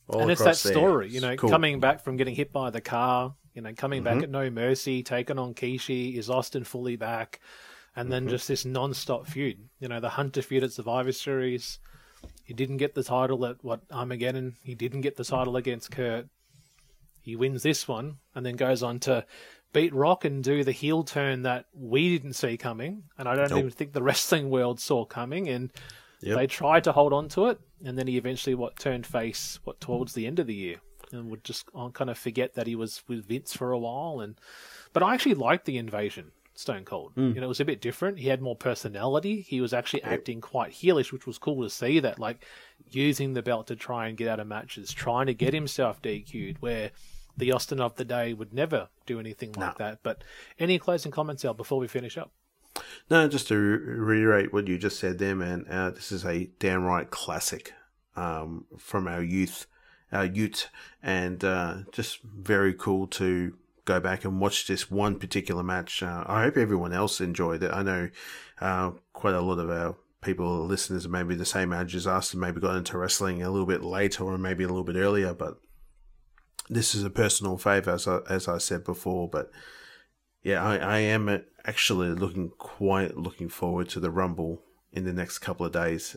all 0.07 0.21
and 0.21 0.31
it's 0.31 0.39
that 0.41 0.57
there. 0.57 0.73
story, 0.73 1.09
you 1.09 1.21
know, 1.21 1.35
Cool. 1.35 1.49
coming 1.49 1.79
back 1.79 2.01
from 2.03 2.17
getting 2.17 2.35
hit 2.35 2.51
by 2.51 2.69
the 2.69 2.81
car, 2.81 3.35
you 3.59 3.63
know, 3.63 3.73
coming 3.73 4.03
Mm-hmm. 4.03 4.13
back 4.15 4.23
at 4.23 4.29
No 4.29 4.49
Mercy, 4.49 5.03
taking 5.03 5.37
on 5.37 5.53
Rikishi, 5.53 6.15
is 6.17 6.29
Austin 6.29 6.63
fully 6.63 6.95
back, 6.95 7.41
and 7.93 8.09
then 8.09 8.23
Mm-hmm. 8.23 8.29
just 8.29 8.47
this 8.47 8.63
non-stop 8.63 9.27
feud. 9.27 9.57
You 9.81 9.89
know, 9.89 9.99
the 9.99 10.07
Hunter 10.09 10.41
feud 10.41 10.63
at 10.63 10.71
Survivor 10.71 11.11
Series. 11.11 11.79
He 12.45 12.53
didn't 12.53 12.77
get 12.77 12.95
the 12.95 13.03
title 13.03 13.45
at 13.45 13.57
what 13.61 13.81
Armageddon. 13.91 14.55
He 14.63 14.75
didn't 14.75 15.01
get 15.01 15.17
the 15.17 15.25
title 15.25 15.57
against 15.57 15.91
Kurt. 15.91 16.27
He 17.21 17.35
wins 17.35 17.63
this 17.63 17.85
one, 17.85 18.19
and 18.33 18.45
then 18.45 18.55
goes 18.55 18.81
on 18.81 18.99
to 19.01 19.25
beat 19.73 19.93
Rock 19.93 20.23
and 20.23 20.41
do 20.41 20.63
the 20.63 20.71
heel 20.71 21.03
turn 21.03 21.41
that 21.43 21.65
we 21.73 22.17
didn't 22.17 22.33
see 22.33 22.55
coming, 22.55 23.03
and 23.17 23.27
I 23.27 23.35
don't 23.35 23.49
Nope. 23.49 23.59
even 23.59 23.71
think 23.71 23.91
the 23.91 24.01
wrestling 24.01 24.49
world 24.49 24.79
saw 24.79 25.03
coming. 25.03 25.49
And 25.49 25.69
Yep. 26.21 26.37
they 26.37 26.47
tried 26.47 26.83
to 26.85 26.93
hold 26.93 27.11
on 27.11 27.27
to 27.29 27.47
it, 27.47 27.59
and 27.83 27.97
then 27.97 28.07
he 28.07 28.15
eventually 28.17 28.55
what 28.55 28.79
turned 28.79 29.05
face 29.05 29.59
what 29.65 29.81
towards 29.81 30.13
the 30.13 30.25
end 30.27 30.39
of 30.39 30.47
the 30.47 30.55
year, 30.55 30.77
and 31.13 31.29
would 31.29 31.43
just 31.43 31.67
uh, 31.75 31.89
kind 31.89 32.09
of 32.09 32.17
forget 32.17 32.55
that 32.55 32.67
he 32.67 32.75
was 32.75 33.03
with 33.07 33.27
Vince 33.27 33.55
for 33.55 33.71
a 33.71 33.79
while. 33.79 34.19
And 34.19 34.35
but 34.93 35.03
I 35.03 35.13
actually 35.13 35.35
liked 35.35 35.65
the 35.65 35.77
invasion. 35.77 36.31
Stone 36.55 36.83
Cold. 36.83 37.13
Hmm. 37.15 37.29
You 37.29 37.35
know, 37.35 37.45
it 37.45 37.47
was 37.47 37.61
a 37.61 37.65
bit 37.65 37.79
different. 37.79 38.19
He 38.19 38.27
had 38.27 38.41
more 38.41 38.55
personality. 38.55 39.39
He 39.41 39.61
was 39.61 39.73
actually 39.73 40.03
acting 40.03 40.41
quite 40.41 40.73
heelish, 40.73 41.13
which 41.13 41.25
was 41.25 41.37
cool 41.37 41.63
to 41.63 41.69
see. 41.69 42.01
That 42.01 42.19
like 42.19 42.43
using 42.89 43.33
the 43.33 43.41
belt 43.41 43.67
to 43.67 43.77
try 43.77 44.07
and 44.07 44.17
get 44.17 44.27
out 44.27 44.41
of 44.41 44.47
matches, 44.47 44.91
trying 44.91 45.27
to 45.27 45.33
get 45.33 45.53
himself 45.53 46.01
DQ'd, 46.01 46.61
where 46.61 46.91
the 47.37 47.53
Austin 47.53 47.79
of 47.79 47.95
the 47.95 48.03
day 48.03 48.33
would 48.33 48.53
never 48.53 48.89
do 49.05 49.21
anything 49.21 49.53
like 49.53 49.77
that. 49.77 49.99
But 50.03 50.23
any 50.59 50.77
closing 50.77 51.13
comments, 51.13 51.45
Al, 51.45 51.53
before 51.53 51.79
we 51.79 51.87
finish 51.87 52.17
up? 52.17 52.31
No, 53.09 53.27
just 53.27 53.47
to 53.47 53.55
reiterate 53.55 54.53
what 54.53 54.67
you 54.67 54.77
just 54.77 54.99
said 54.99 55.17
there, 55.17 55.35
man. 55.35 55.65
Uh, 55.69 55.91
this 55.91 56.11
is 56.11 56.25
a 56.25 56.49
downright 56.59 57.09
classic 57.09 57.73
um, 58.15 58.65
from 58.77 59.07
our 59.07 59.23
youth, 59.23 59.65
our 60.11 60.25
youth, 60.25 60.67
and 61.01 61.43
uh, 61.43 61.77
just 61.91 62.21
very 62.23 62.73
cool 62.73 63.07
to 63.07 63.55
go 63.85 63.99
back 63.99 64.25
and 64.25 64.39
watch 64.39 64.67
this 64.67 64.91
one 64.91 65.17
particular 65.17 65.63
match. 65.63 66.03
Uh, 66.03 66.23
I 66.27 66.43
hope 66.43 66.57
everyone 66.57 66.93
else 66.93 67.21
enjoyed 67.21 67.63
it. 67.63 67.71
I 67.73 67.83
know 67.83 68.09
uh, 68.61 68.91
quite 69.13 69.33
a 69.33 69.41
lot 69.41 69.59
of 69.59 69.69
our 69.69 69.95
people, 70.21 70.65
listeners, 70.65 71.07
maybe 71.07 71.35
the 71.35 71.45
same 71.45 71.73
age 71.73 71.95
as 71.95 72.05
us, 72.05 72.33
and 72.33 72.41
maybe 72.41 72.59
got 72.59 72.75
into 72.75 72.97
wrestling 72.97 73.41
a 73.41 73.49
little 73.49 73.65
bit 73.65 73.83
later 73.83 74.23
or 74.25 74.37
maybe 74.37 74.63
a 74.63 74.67
little 74.67 74.83
bit 74.83 74.95
earlier, 74.95 75.33
but 75.33 75.59
this 76.69 76.93
is 76.93 77.03
a 77.03 77.09
personal 77.09 77.57
favour, 77.57 77.91
as 77.91 78.07
I, 78.07 78.19
as 78.29 78.47
I 78.47 78.59
said 78.59 78.83
before, 78.83 79.27
but 79.27 79.49
yeah, 80.43 80.63
I, 80.63 80.77
I 80.77 80.97
am 80.99 81.43
actually 81.65 82.09
looking 82.09 82.51
quite 82.57 83.17
looking 83.17 83.49
forward 83.49 83.89
to 83.89 83.99
the 83.99 84.11
Rumble 84.11 84.61
in 84.91 85.03
the 85.05 85.13
next 85.13 85.39
couple 85.39 85.65
of 85.65 85.71
days. 85.71 86.15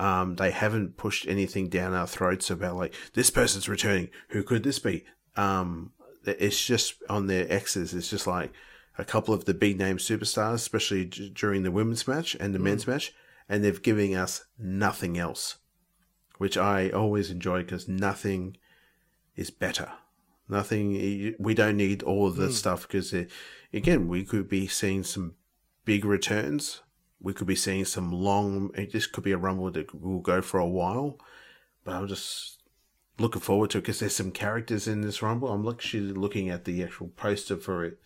Um, 0.00 0.36
they 0.36 0.50
haven't 0.50 0.96
pushed 0.96 1.28
anything 1.28 1.68
down 1.68 1.92
our 1.92 2.06
throats 2.06 2.50
about 2.50 2.76
like 2.76 2.94
this 3.12 3.28
person's 3.28 3.68
returning. 3.68 4.08
Who 4.30 4.42
could 4.42 4.62
this 4.62 4.78
be? 4.78 5.04
Um, 5.36 5.92
it's 6.24 6.64
just 6.64 6.94
on 7.10 7.26
their 7.26 7.46
X's. 7.52 7.92
It's 7.92 8.08
just 8.08 8.26
like 8.26 8.50
a 8.96 9.04
couple 9.04 9.34
of 9.34 9.44
the 9.44 9.52
big 9.52 9.78
name 9.78 9.98
superstars, 9.98 10.54
especially 10.54 11.04
d- 11.04 11.30
during 11.34 11.64
the 11.64 11.70
women's 11.70 12.08
match 12.08 12.34
and 12.40 12.54
the 12.54 12.58
men's 12.58 12.86
match, 12.86 13.12
and 13.46 13.62
they're 13.62 13.72
giving 13.72 14.16
us 14.16 14.46
nothing 14.58 15.18
else, 15.18 15.58
which 16.38 16.56
I 16.56 16.88
always 16.88 17.30
enjoy 17.30 17.62
because 17.62 17.86
nothing 17.86 18.56
is 19.36 19.50
better. 19.50 19.92
Nothing. 20.48 21.34
We 21.38 21.54
don't 21.54 21.76
need 21.76 22.02
all 22.02 22.26
of 22.26 22.36
this 22.36 22.56
stuff 22.58 22.88
because, 22.88 23.14
again, 23.72 24.08
we 24.08 24.24
could 24.24 24.48
be 24.48 24.66
seeing 24.66 25.04
some 25.04 25.34
big 25.84 26.06
returns. 26.06 26.80
We 27.20 27.34
could 27.34 27.46
be 27.46 27.56
seeing 27.56 27.84
some 27.84 28.12
long. 28.12 28.70
This 28.92 29.06
could 29.06 29.24
be 29.24 29.32
a 29.32 29.38
rumble 29.38 29.70
that 29.72 29.94
will 30.00 30.20
go 30.20 30.40
for 30.40 30.58
a 30.58 30.66
while, 30.66 31.18
but 31.84 31.94
I'm 31.94 32.08
just 32.08 32.62
looking 33.18 33.42
forward 33.42 33.70
to 33.70 33.78
it 33.78 33.82
because 33.82 34.00
there's 34.00 34.16
some 34.16 34.30
characters 34.30 34.88
in 34.88 35.02
this 35.02 35.22
rumble. 35.22 35.48
I'm 35.48 35.68
actually 35.68 36.12
looking 36.12 36.48
at 36.48 36.64
the 36.64 36.82
actual 36.82 37.08
poster 37.08 37.56
for 37.56 37.84
it 37.84 37.98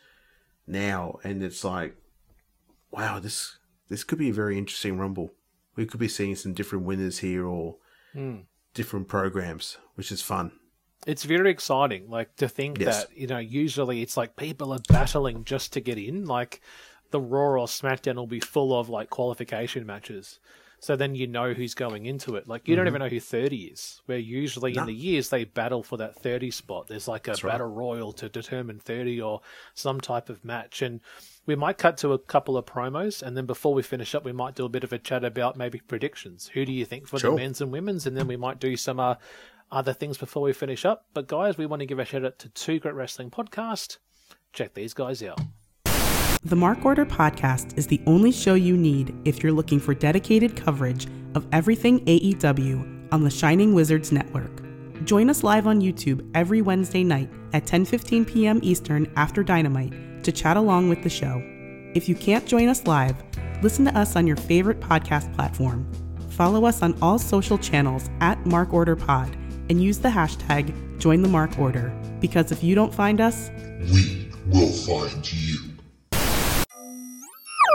now, 0.66 1.18
and 1.22 1.42
it's 1.42 1.64
like, 1.64 1.96
wow, 2.90 3.18
this 3.20 3.58
this 3.88 4.04
could 4.04 4.18
be 4.18 4.30
a 4.30 4.34
very 4.34 4.58
interesting 4.58 4.98
rumble. 4.98 5.32
We 5.76 5.86
could 5.86 6.00
be 6.00 6.08
seeing 6.08 6.36
some 6.36 6.54
different 6.54 6.84
winners 6.84 7.18
here 7.18 7.46
or 7.46 7.76
hmm. 8.12 8.38
different 8.74 9.08
programs, 9.08 9.78
which 9.94 10.10
is 10.12 10.22
fun. 10.22 10.52
It's 11.06 11.24
very 11.24 11.50
exciting, 11.50 12.08
like 12.08 12.34
to 12.36 12.48
think 12.48 12.78
Yes. 12.78 13.04
that 13.04 13.16
you 13.16 13.26
know. 13.26 13.38
Usually, 13.38 14.02
it's 14.02 14.16
like 14.16 14.36
people 14.36 14.72
are 14.72 14.80
battling 14.88 15.44
just 15.44 15.72
to 15.74 15.80
get 15.80 15.98
in. 15.98 16.24
Like 16.24 16.62
the 17.14 17.20
Raw 17.20 17.60
or 17.60 17.68
SmackDown 17.68 18.16
will 18.16 18.26
be 18.26 18.40
full 18.40 18.76
of 18.76 18.88
like 18.88 19.08
qualification 19.08 19.86
matches. 19.86 20.40
So 20.80 20.96
then 20.96 21.14
you 21.14 21.28
know 21.28 21.52
who's 21.52 21.72
going 21.72 22.06
into 22.06 22.34
it. 22.34 22.48
Like 22.48 22.66
you 22.66 22.74
don't 22.74 22.88
even 22.88 22.98
know 22.98 23.08
who 23.08 23.20
thirty 23.20 23.66
is. 23.66 24.02
Where 24.06 24.18
usually 24.18 24.76
in 24.76 24.84
the 24.84 24.92
years 24.92 25.28
they 25.28 25.44
battle 25.44 25.84
for 25.84 25.96
that 25.98 26.16
thirty 26.16 26.50
spot. 26.50 26.88
There's 26.88 27.06
like 27.06 27.28
a 27.28 27.30
right. 27.30 27.42
battle 27.44 27.68
royal 27.68 28.12
to 28.14 28.28
determine 28.28 28.80
thirty 28.80 29.20
or 29.20 29.42
some 29.74 30.00
type 30.00 30.28
of 30.28 30.44
match. 30.44 30.82
And 30.82 31.00
we 31.46 31.54
might 31.54 31.78
cut 31.78 31.96
to 31.98 32.14
a 32.14 32.18
couple 32.18 32.56
of 32.56 32.66
promos, 32.66 33.22
and 33.22 33.36
then 33.36 33.46
before 33.46 33.74
we 33.74 33.82
finish 33.82 34.12
up, 34.12 34.24
we 34.24 34.32
might 34.32 34.56
do 34.56 34.64
a 34.64 34.68
bit 34.68 34.82
of 34.82 34.92
a 34.92 34.98
chat 34.98 35.22
about 35.24 35.56
maybe 35.56 35.78
predictions. 35.78 36.48
Who 36.48 36.64
do 36.64 36.72
you 36.72 36.84
think 36.84 37.06
for 37.06 37.20
Sure. 37.20 37.30
the 37.30 37.36
men's 37.36 37.60
and 37.60 37.70
women's? 37.70 38.08
And 38.08 38.16
then 38.16 38.26
we 38.26 38.36
might 38.36 38.58
do 38.58 38.76
some 38.76 38.98
uh, 38.98 39.14
other 39.70 39.92
things 39.92 40.18
before 40.18 40.42
we 40.42 40.52
finish 40.52 40.84
up. 40.84 41.06
But 41.14 41.28
guys, 41.28 41.56
we 41.56 41.66
want 41.66 41.80
to 41.80 41.86
give 41.86 42.00
a 42.00 42.04
shout 42.04 42.24
out 42.24 42.40
to 42.40 42.48
Two 42.48 42.80
Great 42.80 42.94
Wrestling 42.94 43.30
Podcast. 43.30 43.98
Check 44.52 44.74
these 44.74 44.92
guys 44.92 45.22
out. 45.22 45.40
The 46.46 46.56
Mark 46.56 46.84
Order 46.84 47.06
podcast 47.06 47.78
is 47.78 47.86
the 47.86 48.02
only 48.06 48.30
show 48.30 48.52
you 48.52 48.76
need 48.76 49.14
if 49.24 49.42
you're 49.42 49.50
looking 49.50 49.80
for 49.80 49.94
dedicated 49.94 50.54
coverage 50.54 51.06
of 51.34 51.46
everything 51.52 52.04
AEW 52.04 53.08
on 53.12 53.24
the 53.24 53.30
Shining 53.30 53.72
Wizards 53.72 54.12
Network. 54.12 54.62
Join 55.06 55.30
us 55.30 55.42
live 55.42 55.66
on 55.66 55.80
YouTube 55.80 56.28
every 56.34 56.60
Wednesday 56.60 57.02
night 57.02 57.30
at 57.54 57.64
10:15 57.64 58.26
p.m. 58.26 58.60
Eastern 58.62 59.10
after 59.16 59.42
Dynamite 59.42 60.22
to 60.22 60.30
chat 60.32 60.58
along 60.58 60.90
with 60.90 61.02
the 61.02 61.08
show. 61.08 61.40
If 61.94 62.10
you 62.10 62.14
can't 62.14 62.44
join 62.44 62.68
us 62.68 62.86
live, 62.86 63.16
listen 63.62 63.86
to 63.86 63.96
us 63.96 64.14
on 64.14 64.26
your 64.26 64.36
favorite 64.36 64.80
podcast 64.80 65.34
platform. 65.34 65.90
Follow 66.28 66.66
us 66.66 66.82
on 66.82 66.94
all 67.00 67.18
social 67.18 67.56
channels 67.56 68.10
at 68.20 68.44
Mark 68.44 68.74
Order 68.74 68.96
Pod 68.96 69.34
and 69.70 69.82
use 69.82 69.98
the 69.98 70.10
hashtag 70.10 70.74
Join 70.98 71.22
the 71.22 71.28
Mark 71.28 71.58
Order 71.58 71.88
because 72.20 72.52
if 72.52 72.62
you 72.62 72.74
don't 72.74 72.94
find 72.94 73.20
us, 73.22 73.50
We 73.90 74.30
will 74.46 74.72
find 74.72 75.32
you. 75.32 75.73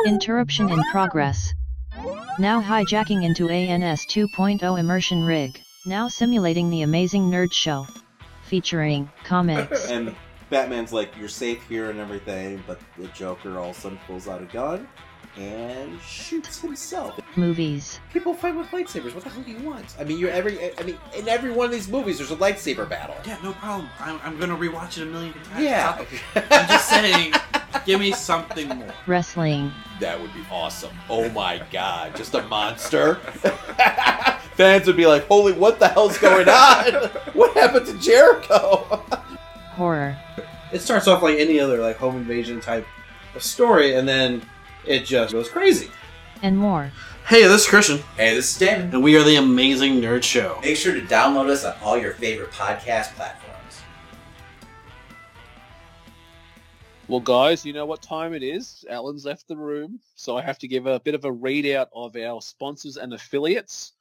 Interruption 0.06 0.70
in 0.70 0.82
progress. 0.92 1.54
Now 2.38 2.62
hijacking 2.62 3.24
into 3.24 3.50
ANS 3.50 4.06
2.0 4.06 4.80
immersion 4.80 5.24
rig. 5.24 5.60
Now 5.86 6.08
simulating 6.08 6.70
the 6.70 6.84
amazing 6.84 7.30
nerd 7.30 7.52
show. 7.52 7.86
Featuring 8.44 9.10
comics, 9.24 9.90
And 9.90 10.16
Batman's 10.50 10.94
like, 10.94 11.16
you're 11.18 11.28
safe 11.28 11.62
here 11.68 11.90
and 11.90 12.00
everything, 12.00 12.64
but 12.66 12.80
the 12.98 13.08
Joker 13.10 13.60
all 13.60 13.72
of 13.72 13.78
a 13.78 13.80
sudden 13.80 14.00
pulls 14.08 14.28
out 14.28 14.42
a 14.42 14.46
gun 14.46 14.88
and 15.40 16.00
shoots 16.02 16.60
himself. 16.60 17.20
movies, 17.38 18.00
People 18.12 18.34
fight 18.34 18.56
with 18.56 18.68
lightsabers. 18.68 19.16
What 19.16 19.24
the 19.24 19.30
hell 19.30 19.42
do 19.44 19.52
you 19.52 19.60
want? 19.60 19.96
I 20.00 20.04
mean, 20.04 20.20
you're 20.20 20.30
every. 20.32 20.76
I 20.78 20.84
mean, 20.84 20.98
in 21.16 21.28
every 21.30 21.52
one 21.52 21.66
of 21.66 21.72
these 21.72 21.88
movies, 21.88 22.18
there's 22.18 22.32
a 22.32 22.36
lightsaber 22.36 22.88
battle. 22.88 23.16
Yeah, 23.26 23.38
no 23.44 23.54
problem. 23.54 23.90
I'm, 24.00 24.20
I'm 24.24 24.40
gonna 24.40 24.58
rewatch 24.58 24.98
it 24.98 25.04
a 25.04 25.06
million 25.06 25.34
times. 25.34 25.64
Yeah. 25.64 26.04
I'm 26.36 26.68
just 26.68 26.90
saying, 26.90 27.34
give 27.86 28.00
me 28.00 28.12
something 28.12 28.68
more. 28.70 28.94
wrestling, 29.08 29.72
That 30.00 30.20
would 30.20 30.34
be 30.34 30.42
awesome. 30.52 30.92
Oh 31.10 31.30
my 31.30 31.62
god, 31.72 32.16
just 32.16 32.34
a 32.34 32.42
monster. 32.44 33.16
Fans 34.56 34.88
would 34.88 34.98
be 34.98 35.06
like, 35.06 35.26
"Holy, 35.28 35.54
what 35.54 35.80
the 35.80 35.88
hell's 35.88 36.18
going 36.18 36.50
on? 36.50 36.94
what 37.34 37.54
happened 37.56 37.86
to 37.86 37.98
Jericho?" 38.00 39.04
horror, 39.72 40.18
It 40.74 40.80
starts 40.82 41.08
off 41.08 41.24
like 41.24 41.40
any 41.40 41.58
other 41.62 41.78
like 41.78 41.96
home 41.96 42.18
invasion 42.18 42.60
type 42.60 42.86
of 43.36 43.42
story, 43.44 43.96
and 43.96 44.06
then 44.06 44.42
it 44.86 45.06
just 45.06 45.34
goes 45.34 45.50
crazy. 45.50 45.90
and 46.42 46.58
more. 46.58 46.92
Hey, 47.28 47.44
this 47.44 47.62
is 47.64 47.68
Christian, 47.68 48.00
hey, 48.18 48.34
this 48.34 48.52
is 48.54 48.58
Damon. 48.58 48.90
and 48.94 49.04
we 49.04 49.16
are 49.16 49.24
the 49.24 49.36
Amazing 49.36 50.02
Nerd 50.02 50.24
Show. 50.24 50.58
Make 50.64 50.78
sure 50.78 50.94
to 50.96 51.02
download 51.02 51.48
us 51.50 51.64
on 51.64 51.76
all 51.84 51.98
your 51.98 52.14
favorite 52.14 52.50
podcast 52.52 53.14
platforms. 53.14 53.82
Well, 57.08 57.20
guys, 57.20 57.66
you 57.66 57.74
know 57.74 57.86
what 57.86 58.02
time 58.02 58.34
it 58.34 58.44
is. 58.44 58.86
Alan's 58.90 59.26
left 59.26 59.48
the 59.48 59.58
room, 59.58 60.00
so 60.16 60.38
I 60.38 60.42
have 60.44 60.60
to 60.60 60.68
give 60.68 60.86
a 60.86 61.00
bit 61.00 61.16
of 61.16 61.26
a 61.26 61.32
readout 61.32 61.88
of 61.94 62.16
our 62.16 62.42
sponsors 62.42 62.98
and 62.98 63.14
affiliates. 63.14 63.94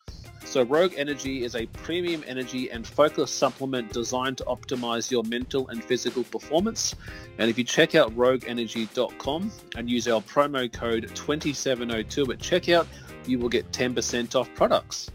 So, 0.45 0.63
Rogue 0.63 0.95
Energy 0.97 1.45
is 1.45 1.55
a 1.57 1.67
premium 1.67 2.25
energy 2.27 2.71
and 2.71 2.87
focus 2.87 3.31
supplement 3.31 3.93
designed 3.93 4.39
to 4.39 4.45
optimize 4.45 5.11
your 5.11 5.23
mental 5.25 5.69
and 5.69 5.85
physical 5.85 6.25
performance. 6.25 6.95
And 7.39 7.51
if 7.51 7.59
you 7.59 7.65
check 7.65 7.95
out 7.95 8.17
rogueenergy.com 8.17 9.53
and 9.77 9.91
use 9.91 10.09
our 10.09 10.23
promo 10.23 10.73
code 10.73 11.11
2702 11.15 12.33
at 12.33 12.39
checkout, 12.39 12.87
you 13.27 13.39
will 13.39 13.51
get 13.51 13.71
10% 13.73 14.35
off 14.35 14.49
products. 14.55 15.11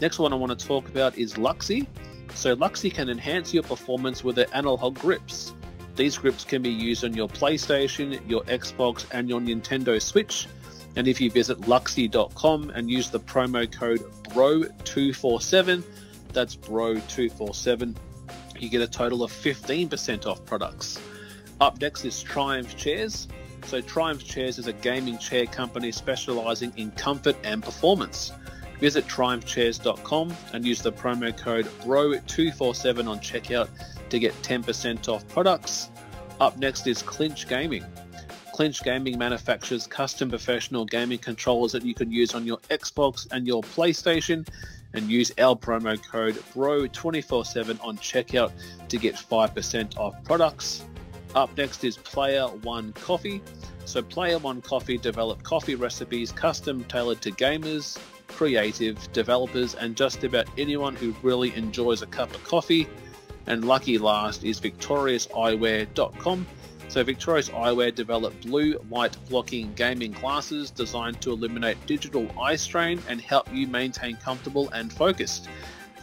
Next 0.00 0.18
one 0.18 0.32
I 0.32 0.36
want 0.36 0.56
to 0.56 0.66
talk 0.66 0.88
about 0.88 1.18
is 1.18 1.34
Luxy. 1.34 1.86
So, 2.34 2.54
Luxy 2.54 2.94
can 2.94 3.08
enhance 3.08 3.52
your 3.52 3.64
performance 3.64 4.22
with 4.22 4.36
their 4.36 4.46
analog 4.54 4.98
grips. 4.98 5.52
These 5.96 6.16
grips 6.16 6.44
can 6.44 6.62
be 6.62 6.70
used 6.70 7.04
on 7.04 7.12
your 7.12 7.28
PlayStation, 7.28 8.20
your 8.30 8.42
Xbox, 8.44 9.04
and 9.10 9.28
your 9.28 9.40
Nintendo 9.40 10.00
Switch. 10.00 10.46
And 10.96 11.06
if 11.06 11.20
you 11.20 11.30
visit 11.30 11.60
luxy.com 11.62 12.70
and 12.70 12.90
use 12.90 13.10
the 13.10 13.20
promo 13.20 13.70
code 13.70 14.00
BRO247, 14.30 15.82
that's 16.32 16.56
BRO247, 16.56 17.96
you 18.58 18.68
get 18.68 18.82
a 18.82 18.86
total 18.86 19.22
of 19.22 19.32
15% 19.32 20.26
off 20.26 20.44
products. 20.44 21.00
Up 21.60 21.80
next 21.80 22.04
is 22.04 22.22
Triumph 22.22 22.76
Chairs. 22.76 23.28
So, 23.66 23.80
Triumph 23.80 24.24
Chairs 24.24 24.58
is 24.58 24.66
a 24.66 24.72
gaming 24.72 25.18
chair 25.18 25.46
company 25.46 25.92
specializing 25.92 26.72
in 26.76 26.90
comfort 26.92 27.36
and 27.44 27.62
performance. 27.62 28.32
Visit 28.80 29.06
triumphchairs.com 29.06 30.34
and 30.54 30.64
use 30.64 30.80
the 30.80 30.90
promo 30.90 31.36
code 31.36 31.66
BRO247 31.82 33.06
on 33.06 33.18
checkout 33.20 33.68
to 34.08 34.18
get 34.18 34.32
10% 34.42 35.08
off 35.08 35.28
products. 35.28 35.90
Up 36.40 36.56
next 36.56 36.86
is 36.86 37.02
Clinch 37.02 37.46
Gaming. 37.46 37.84
Clinch 38.60 38.82
Gaming 38.82 39.16
manufactures 39.16 39.86
custom 39.86 40.28
professional 40.28 40.84
gaming 40.84 41.16
controllers 41.16 41.72
that 41.72 41.82
you 41.82 41.94
can 41.94 42.12
use 42.12 42.34
on 42.34 42.44
your 42.44 42.58
Xbox 42.68 43.26
and 43.32 43.46
your 43.46 43.62
PlayStation 43.62 44.46
and 44.92 45.10
use 45.10 45.32
our 45.38 45.56
promo 45.56 45.98
code 46.06 46.34
BRO247 46.52 47.82
on 47.82 47.96
checkout 47.96 48.52
to 48.90 48.98
get 48.98 49.14
5% 49.14 49.96
off 49.96 50.22
products. 50.24 50.84
Up 51.34 51.56
next 51.56 51.84
is 51.84 51.96
Player 51.96 52.48
One 52.48 52.92
Coffee. 52.92 53.40
So, 53.86 54.02
Player 54.02 54.36
One 54.36 54.60
Coffee 54.60 54.98
develop 54.98 55.42
coffee 55.42 55.74
recipes 55.74 56.30
custom 56.30 56.84
tailored 56.84 57.22
to 57.22 57.30
gamers, 57.30 57.98
creative, 58.26 59.10
developers, 59.14 59.74
and 59.74 59.96
just 59.96 60.22
about 60.22 60.46
anyone 60.58 60.94
who 60.96 61.14
really 61.22 61.54
enjoys 61.54 62.02
a 62.02 62.06
cup 62.06 62.34
of 62.34 62.44
coffee. 62.44 62.86
And 63.46 63.64
lucky 63.64 63.96
last 63.96 64.44
is 64.44 64.60
victoriouseyewear.com. 64.60 66.46
So, 66.90 67.04
Victorious 67.04 67.50
Eyewear 67.50 67.94
developed 67.94 68.48
blue 68.48 68.76
light 68.90 69.16
blocking 69.28 69.72
gaming 69.74 70.10
glasses 70.10 70.72
designed 70.72 71.20
to 71.22 71.30
eliminate 71.30 71.76
digital 71.86 72.28
eye 72.36 72.56
strain 72.56 73.00
and 73.08 73.20
help 73.20 73.46
you 73.54 73.68
maintain 73.68 74.16
comfortable 74.16 74.68
and 74.70 74.92
focused. 74.92 75.48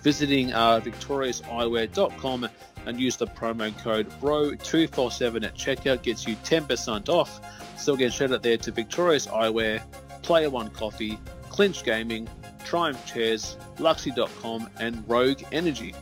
Visiting 0.01 0.53
uh, 0.53 0.79
victoriouseyewear.com 0.79 2.47
and 2.85 3.01
use 3.01 3.17
the 3.17 3.27
promo 3.27 3.77
code 3.79 4.09
BRO247 4.21 5.43
at 5.43 5.55
checkout 5.55 6.03
gets 6.03 6.25
you 6.25 6.37
10% 6.37 7.09
off. 7.09 7.41
So, 7.77 7.93
again, 7.93 8.09
shout 8.09 8.31
out 8.31 8.41
there 8.41 8.55
to 8.55 8.71
Victorious 8.71 9.27
Eyewear, 9.27 9.81
Player 10.21 10.49
One 10.49 10.69
Coffee, 10.69 11.19
Clinch 11.49 11.83
Gaming, 11.83 12.29
Triumph 12.63 13.05
Chairs, 13.05 13.57
Luxy.com, 13.75 14.69
and 14.79 15.03
Rogue 15.05 15.43
Energy. 15.51 15.93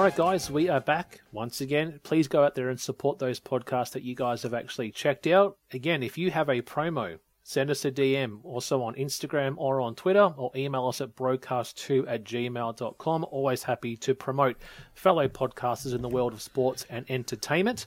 All 0.00 0.06
right, 0.06 0.16
guys, 0.16 0.50
we 0.50 0.70
are 0.70 0.80
back 0.80 1.20
once 1.30 1.60
again. 1.60 2.00
Please 2.04 2.26
go 2.26 2.42
out 2.42 2.54
there 2.54 2.70
and 2.70 2.80
support 2.80 3.18
those 3.18 3.38
podcasts 3.38 3.90
that 3.90 4.02
you 4.02 4.14
guys 4.14 4.42
have 4.44 4.54
actually 4.54 4.92
checked 4.92 5.26
out. 5.26 5.58
Again, 5.74 6.02
if 6.02 6.16
you 6.16 6.30
have 6.30 6.48
a 6.48 6.62
promo, 6.62 7.18
send 7.42 7.70
us 7.70 7.84
a 7.84 7.90
DM 7.90 8.42
also 8.42 8.80
on 8.80 8.94
Instagram 8.94 9.56
or 9.58 9.78
on 9.78 9.94
Twitter 9.94 10.32
or 10.38 10.52
email 10.56 10.88
us 10.88 11.02
at 11.02 11.14
brokast2 11.14 12.06
at 12.08 12.24
gmail.com. 12.24 13.26
Always 13.30 13.62
happy 13.64 13.94
to 13.98 14.14
promote 14.14 14.56
fellow 14.94 15.28
podcasters 15.28 15.94
in 15.94 16.00
the 16.00 16.08
world 16.08 16.32
of 16.32 16.40
sports 16.40 16.86
and 16.88 17.04
entertainment. 17.10 17.84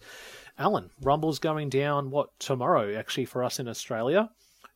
Alan, 0.59 0.91
Rumble's 1.01 1.39
going 1.39 1.69
down, 1.69 2.11
what, 2.11 2.29
tomorrow 2.37 2.95
actually 2.95 3.25
for 3.25 3.43
us 3.43 3.59
in 3.59 3.67
Australia. 3.67 4.29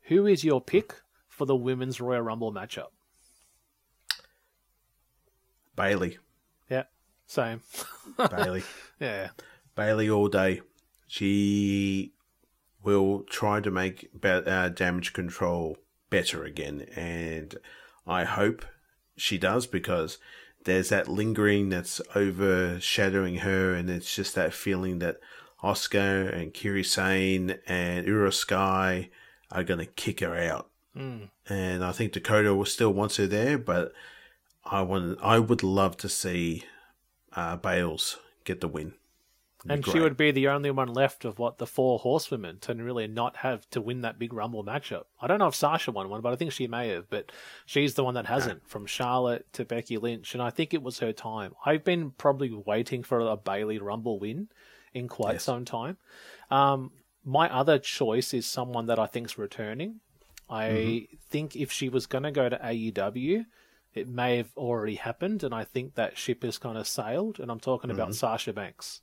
Who 0.05 0.25
is 0.25 0.43
your 0.43 0.59
pick 0.59 0.95
for 1.29 1.45
the 1.45 1.55
Women's 1.55 2.01
Royal 2.01 2.23
Rumble 2.23 2.51
matchup? 2.51 2.87
Bayley. 5.75 6.17
Same. 7.27 7.61
Bayley. 8.17 8.63
Yeah. 8.99 9.29
Bayley 9.75 10.09
all 10.09 10.27
day. 10.27 10.61
She 11.07 12.13
will 12.83 13.23
try 13.29 13.59
to 13.61 13.69
make 13.69 14.09
ba- 14.13 14.43
uh, 14.49 14.69
damage 14.69 15.13
control 15.13 15.77
better 16.09 16.43
again, 16.43 16.87
and 16.95 17.53
I 18.07 18.23
hope 18.23 18.65
she 19.15 19.37
does 19.37 19.67
because 19.67 20.17
there's 20.65 20.89
that 20.89 21.07
lingering 21.07 21.69
that's 21.69 22.01
overshadowing 22.15 23.37
her, 23.37 23.73
and 23.75 23.87
it's 23.89 24.15
just 24.15 24.33
that 24.33 24.51
feeling 24.53 24.97
that 24.99 25.19
Asuka 25.63 26.33
and 26.33 26.53
Kairi 26.53 26.85
Sane 26.85 27.59
and 27.67 28.07
Iyo 28.07 28.33
Sky 28.33 29.09
are 29.51 29.63
going 29.63 29.79
to 29.79 29.85
kick 29.85 30.21
her 30.21 30.35
out. 30.35 30.69
Mm. 30.95 31.29
and 31.47 31.83
I 31.83 31.91
think 31.91 32.13
Dakota 32.13 32.55
will 32.55 32.65
still 32.65 32.91
wants 32.91 33.17
her 33.17 33.27
there. 33.27 33.59
But 33.59 33.91
I 34.65 34.81
want, 34.81 35.19
I 35.21 35.37
would 35.37 35.61
love 35.61 35.95
to 35.97 36.09
see 36.09 36.63
uh, 37.37 37.55
Bales 37.55 38.17
get 38.43 38.59
the 38.59 38.67
win. 38.67 38.95
And 39.69 39.85
she 39.85 39.99
would 39.99 40.15
be 40.15 40.31
the 40.31 40.47
only 40.47 40.71
one 40.71 40.87
left 40.93 41.25
of 41.25 41.39
what 41.39 41.57
the 41.57 41.65
four 41.67 41.99
horsewomen 41.99 42.59
to 42.59 42.73
really 42.75 43.07
not 43.07 43.37
have 43.37 43.69
to 43.71 43.81
win 43.81 44.01
that 44.01 44.17
big 44.19 44.31
Rumble 44.31 44.63
matchup. 44.63 45.05
I 45.21 45.27
don't 45.27 45.39
know 45.39 45.47
if 45.47 45.55
Sasha 45.55 45.91
won 45.91 46.09
one, 46.09 46.21
but 46.21 46.31
I 46.31 46.35
think 46.37 46.51
she 46.53 46.67
may 46.67 46.89
have. 46.89 47.09
But 47.09 47.31
she's 47.65 47.95
the 47.95 48.03
one 48.03 48.13
that 48.13 48.27
hasn't, 48.27 48.69
from 48.69 48.85
Charlotte 48.85 49.51
to 49.53 49.65
Becky 49.65 49.97
Lynch, 49.97 50.33
and 50.33 50.41
I 50.43 50.51
think 50.51 50.73
it 50.73 50.81
was 50.83 50.99
her 50.99 51.11
time. 51.11 51.53
I've 51.65 51.83
been 51.83 52.11
probably 52.11 52.51
waiting 52.53 53.03
for 53.03 53.19
a 53.19 53.35
Bayley 53.35 53.77
Rumble 53.77 54.19
win 54.19 54.47
in 54.93 55.07
quite 55.09 55.33
Yes. 55.33 55.43
some 55.43 55.65
time. 55.65 55.97
Um, 56.49 56.91
my 57.25 57.53
other 57.53 57.77
choice 57.77 58.33
is 58.33 58.45
someone 58.45 58.85
that 58.85 58.99
I 58.99 59.05
think's 59.07 59.37
returning. 59.37 59.99
I 60.49 60.63
Mhm. 60.69 61.19
think 61.29 61.55
if 61.57 61.73
she 61.73 61.89
was 61.89 62.05
going 62.05 62.23
to 62.23 62.31
go 62.31 62.47
to 62.47 62.57
AEW, 62.63 63.45
it 63.97 64.07
may 64.07 64.37
have 64.37 64.55
already 64.55 64.95
happened, 64.95 65.43
and 65.43 65.53
I 65.53 65.63
think 65.63 65.95
that 65.95 66.17
ship 66.17 66.43
has 66.43 66.57
kind 66.57 66.77
of 66.77 66.87
sailed. 66.87 67.39
And 67.39 67.51
I'm 67.51 67.59
talking 67.59 67.91
about 67.91 68.09
Mhm. 68.09 68.15
Sasha 68.15 68.53
Banks. 68.53 69.01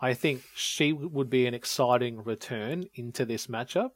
I 0.00 0.12
think 0.12 0.42
she 0.54 0.92
would 0.92 1.30
be 1.30 1.46
an 1.46 1.54
exciting 1.54 2.22
return 2.22 2.88
into 2.94 3.24
this 3.24 3.46
matchup. 3.46 3.92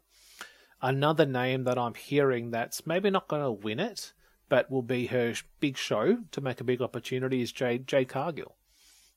Another 0.81 1.27
name 1.27 1.65
that 1.65 1.77
I'm 1.77 1.94
hearing 1.94 2.51
that's 2.51 2.86
maybe 2.86 3.10
not 3.10 3.28
going 3.28 3.43
to 3.43 3.51
win 3.51 3.81
it, 3.81 4.12
but 4.48 4.70
will 4.70 4.82
be 4.82 5.06
her 5.06 5.35
big 5.60 5.77
show 5.77 6.19
to 6.31 6.40
make 6.40 6.60
a 6.60 6.65
big 6.65 6.81
opportunity 6.81 7.43
is 7.43 7.52
Jade, 7.52 7.86
Jade 7.86 8.09
Cargill. 8.09 8.55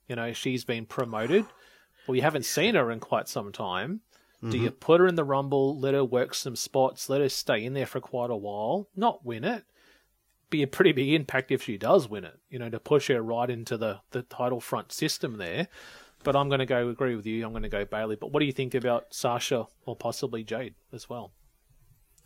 You 0.10 0.16
know, 0.16 0.34
she's 0.34 0.66
been 0.66 0.86
promoted. 0.86 1.46
Well, 2.08 2.16
you 2.16 2.24
haven't 2.24 2.46
seen 2.46 2.76
her 2.76 2.92
in 2.92 3.00
quite 3.00 3.30
some 3.30 3.52
time. 3.52 4.02
Do 4.50 4.58
you 4.58 4.72
put 4.72 5.00
her 5.00 5.06
in 5.06 5.14
the 5.14 5.24
Rumble, 5.24 5.78
let 5.80 5.94
her 5.94 6.04
work 6.04 6.34
some 6.34 6.56
spots, 6.56 7.10
let 7.10 7.22
her 7.22 7.30
stay 7.30 7.64
in 7.64 7.76
there 7.76 7.86
for 7.86 8.00
quite 8.00 8.32
a 8.32 8.36
while, 8.36 8.90
not 8.96 9.24
win 9.24 9.44
it? 9.44 9.66
Be 10.52 10.62
a 10.62 10.68
pretty 10.68 10.92
big 10.92 11.10
impact 11.10 11.52
if 11.52 11.64
she 11.64 11.78
does 11.78 12.08
win 12.08 12.26
it, 12.26 12.38
you 12.50 12.60
know, 12.60 12.70
to 12.70 12.80
push 12.80 13.08
her 13.08 13.24
right 13.24 13.50
into 13.50 13.76
the, 13.78 14.02
the 14.12 14.22
title 14.22 14.62
front 14.62 14.92
system 14.92 15.38
there. 15.38 15.68
But 16.24 16.36
I'm 16.36 16.50
going 16.50 16.60
to 16.60 16.68
go 16.68 16.90
agree 16.90 17.16
with 17.16 17.26
you. 17.26 17.44
I'm 17.44 17.52
going 17.52 17.64
to 17.64 17.70
go 17.70 17.84
Bayley. 17.84 18.16
But 18.16 18.32
what 18.32 18.42
do 18.42 18.46
you 18.46 18.52
think 18.52 18.76
about 18.76 19.08
Sasha 19.12 19.66
or 19.88 19.96
possibly 19.96 20.44
Jade 20.44 20.76
as 20.94 21.10
well? 21.10 21.32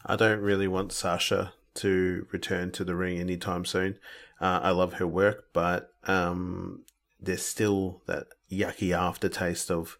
I 0.05 0.17
don't 0.17 0.41
really 0.41 0.67
want 0.67 0.91
Sasha 0.91 1.53
to 1.75 2.27
return 2.31 2.71
to 2.71 2.83
the 2.83 2.95
ring 2.95 3.19
anytime 3.19 3.63
soon. 3.63 3.97
Uh, 4.41 4.59
I 4.63 4.71
love 4.71 4.93
her 4.93 5.07
work, 5.07 5.45
but 5.53 5.91
um, 6.05 6.83
there's 7.21 7.45
still 7.45 8.01
that 8.05 8.27
yucky 8.51 8.91
aftertaste 8.91 9.71
of 9.71 9.97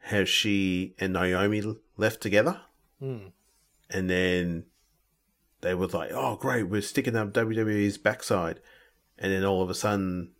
how 0.00 0.24
she 0.24 0.94
and 0.98 1.12
Naomi 1.14 1.62
left 1.96 2.20
together, 2.20 2.60
Hmm. 2.98 3.28
and 3.90 4.10
then 4.10 4.66
they 5.64 5.74
were 5.74 5.86
like, 5.86 6.10
"Oh, 6.12 6.36
great, 6.36 6.64
we're 6.64 6.82
sticking 6.82 7.16
up 7.16 7.32
WWE's 7.32 7.96
backside," 7.98 8.60
and 9.18 9.32
then 9.32 9.44
all 9.44 9.62
of 9.62 9.70
a 9.70 9.74
sudden. 9.74 10.32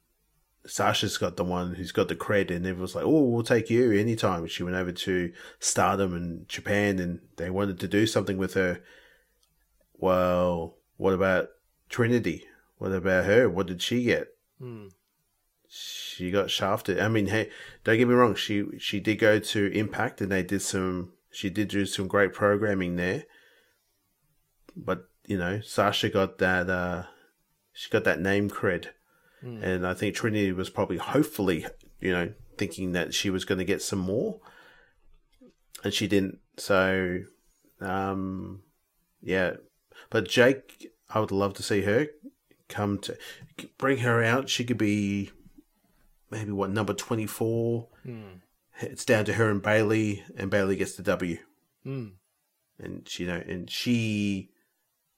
Sasha's 0.67 1.19
got 1.19 1.37
the 1.37 1.45
one 1.45 1.75
who's 1.75 1.93
got 1.93 2.09
the 2.09 2.17
cred, 2.17 2.51
and 2.51 2.67
everyone's 2.67 2.95
like, 2.95 3.05
"Oh, 3.05 3.25
we'll 3.25 3.43
take 3.43 3.69
you 3.69 3.93
anytime." 3.93 4.47
She 4.47 4.63
went 4.63 4.77
over 4.77 4.93
to 4.93 5.33
Stardom 5.59 6.15
and 6.15 6.49
Japan, 6.49 6.99
and 6.99 7.21
they 7.37 7.51
wanted 7.51 7.79
to 7.81 7.89
do 7.89 8.07
something 8.07 8.39
with 8.39 8.55
her. 8.55 8.81
Well, 9.93 10.79
what 10.97 11.13
about 11.13 11.51
Trinity? 11.91 12.47
What 12.79 12.93
about 12.93 13.27
her? 13.27 13.49
What 13.49 13.67
did 13.67 13.83
she 13.83 14.05
get? 14.05 14.29
Hmm. 14.59 14.89
She 15.69 16.31
got 16.31 16.51
shafted. 16.51 16.99
I 16.99 17.09
mean, 17.09 17.27
hey, 17.27 17.51
don't 17.83 17.99
get 17.99 18.09
me 18.09 18.15
wrong. 18.15 18.35
She 18.35 18.65
she 18.79 19.01
did 19.01 19.19
go 19.19 19.39
to 19.39 19.73
Impact, 19.73 20.23
and 20.23 20.33
they 20.33 20.43
did 20.43 20.63
some. 20.63 21.13
She 21.31 21.51
did 21.51 21.69
do 21.69 21.85
some 21.85 22.09
great 22.09 22.33
programming 22.33 22.97
there. 22.97 23.25
But 24.75 25.09
you 25.27 25.39
know, 25.39 25.61
Sasha 25.61 26.09
got 26.09 26.39
that. 26.39 26.69
uh 26.71 27.05
She 27.73 27.91
got 27.91 28.05
that 28.05 28.21
name 28.21 28.49
cred, 28.51 28.87
Hmm. 29.41 29.63
and 29.63 29.87
I 29.87 29.95
think 29.95 30.15
Trinity 30.15 30.53
was 30.53 30.71
probably, 30.71 30.99
hopefully, 30.99 31.67
you 32.01 32.13
know, 32.13 32.33
thinking 32.57 32.93
that 32.93 33.13
she 33.15 33.31
was 33.31 33.45
going 33.45 33.59
to 33.59 33.65
get 33.65 33.83
some 33.83 33.99
more, 33.99 34.41
and 35.83 35.93
she 35.93 36.07
didn't. 36.07 36.39
So, 36.57 37.21
um, 37.81 38.63
yeah. 39.21 39.55
But 40.11 40.29
Jade, 40.29 40.63
I 41.11 41.21
would 41.21 41.33
love 41.33 41.55
to 41.55 41.63
see 41.63 41.83
her 41.83 42.07
come 42.69 42.99
to 42.99 43.17
bring 43.79 43.99
her 43.99 44.23
out. 44.23 44.49
She 44.49 44.65
could 44.65 44.79
be 44.79 45.31
maybe 46.31 46.53
what 46.53 46.71
number 46.71 46.95
twenty 46.95 47.27
four. 47.27 47.89
Hmm. 48.05 48.39
It's 48.81 49.05
down 49.05 49.25
to 49.27 49.35
her 49.35 49.51
and 49.51 49.63
Bayley, 49.63 50.25
and 50.37 50.51
Bayley 50.51 50.77
gets 50.77 50.95
the 50.97 51.03
W. 51.03 51.39
Hmm. 51.83 52.07
And 52.79 53.09
she, 53.09 53.23
you 53.25 53.29
know, 53.29 53.43
and 53.47 53.71
she 53.71 54.51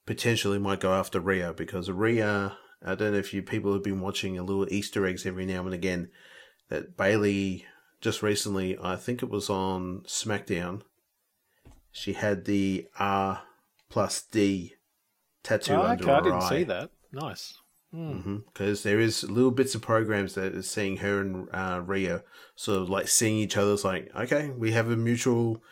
potentially 0.06 0.58
might 0.58 0.80
go 0.80 0.92
after 0.92 1.20
Rhea 1.20 1.52
because 1.52 1.90
Rhea. 1.90 2.56
I 2.84 2.94
don't 2.94 3.12
know 3.12 3.18
if 3.18 3.34
you 3.34 3.42
people 3.42 3.72
have 3.72 3.82
been 3.82 4.00
watching 4.00 4.38
a 4.38 4.42
little 4.44 4.70
Easter 4.72 5.06
eggs 5.06 5.26
every 5.26 5.46
now 5.46 5.64
and 5.64 5.74
again. 5.74 6.10
That 6.68 6.96
Bayley 6.96 7.64
just 8.00 8.22
recently, 8.22 8.76
I 8.82 8.96
think 8.96 9.22
it 9.22 9.30
was 9.30 9.48
on 9.50 10.02
SmackDown. 10.06 10.82
She 11.90 12.12
had 12.12 12.44
the 12.44 12.86
R 12.98 13.42
plus 13.88 14.22
D 14.22 14.74
tattoo 15.42 15.74
Oh, 15.74 15.82
under 15.82 16.02
okay, 16.04 16.12
her 16.12 16.18
I 16.18 16.20
didn't 16.22 16.42
eye. 16.42 16.48
see 16.48 16.64
that. 16.64 16.90
Nice. 17.12 17.54
Because 17.92 18.82
there 18.82 19.00
is 19.00 19.24
little 19.24 19.50
bits 19.52 19.74
of 19.74 19.80
programs 19.80 20.34
that 20.34 20.54
are 20.54 20.62
seeing 20.62 20.98
her 20.98 21.20
and 21.20 21.48
uh, 21.54 21.80
Rhea 21.84 22.24
sort 22.54 22.82
of 22.82 22.90
like 22.90 23.08
seeing 23.08 23.38
each 23.38 23.56
other. 23.56 23.72
It's 23.72 23.84
like, 23.84 24.10
okay, 24.14 24.50
we 24.50 24.72
have 24.72 24.90
a 24.90 24.96
mutual 24.96 25.62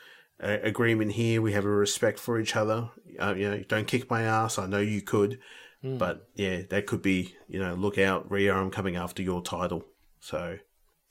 uh, 0.43 0.59
agreement 0.63 1.13
here. 1.13 1.41
We 1.43 1.53
have 1.53 1.65
a 1.65 1.69
respect 1.69 2.19
for 2.19 2.39
each 2.41 2.57
other. 2.57 2.91
Uh, 3.19 3.35
you 3.37 3.51
know, 3.51 3.63
don't 3.69 3.87
kick 3.87 4.11
my 4.11 4.23
ass. 4.23 4.59
I 4.59 4.67
know 4.67 4.81
you 4.81 5.03
could, 5.03 5.39
Hmm. 5.83 5.99
but 5.99 6.29
yeah, 6.35 6.63
that 6.71 6.87
could 6.87 7.03
be. 7.03 7.35
You 7.49 7.61
know, 7.61 7.75
look 7.75 7.99
out, 7.99 8.31
Rhea. 8.31 8.55
I'm 8.55 8.71
coming 8.71 8.97
after 8.97 9.23
your 9.23 9.43
title. 9.43 9.85
So 10.21 10.59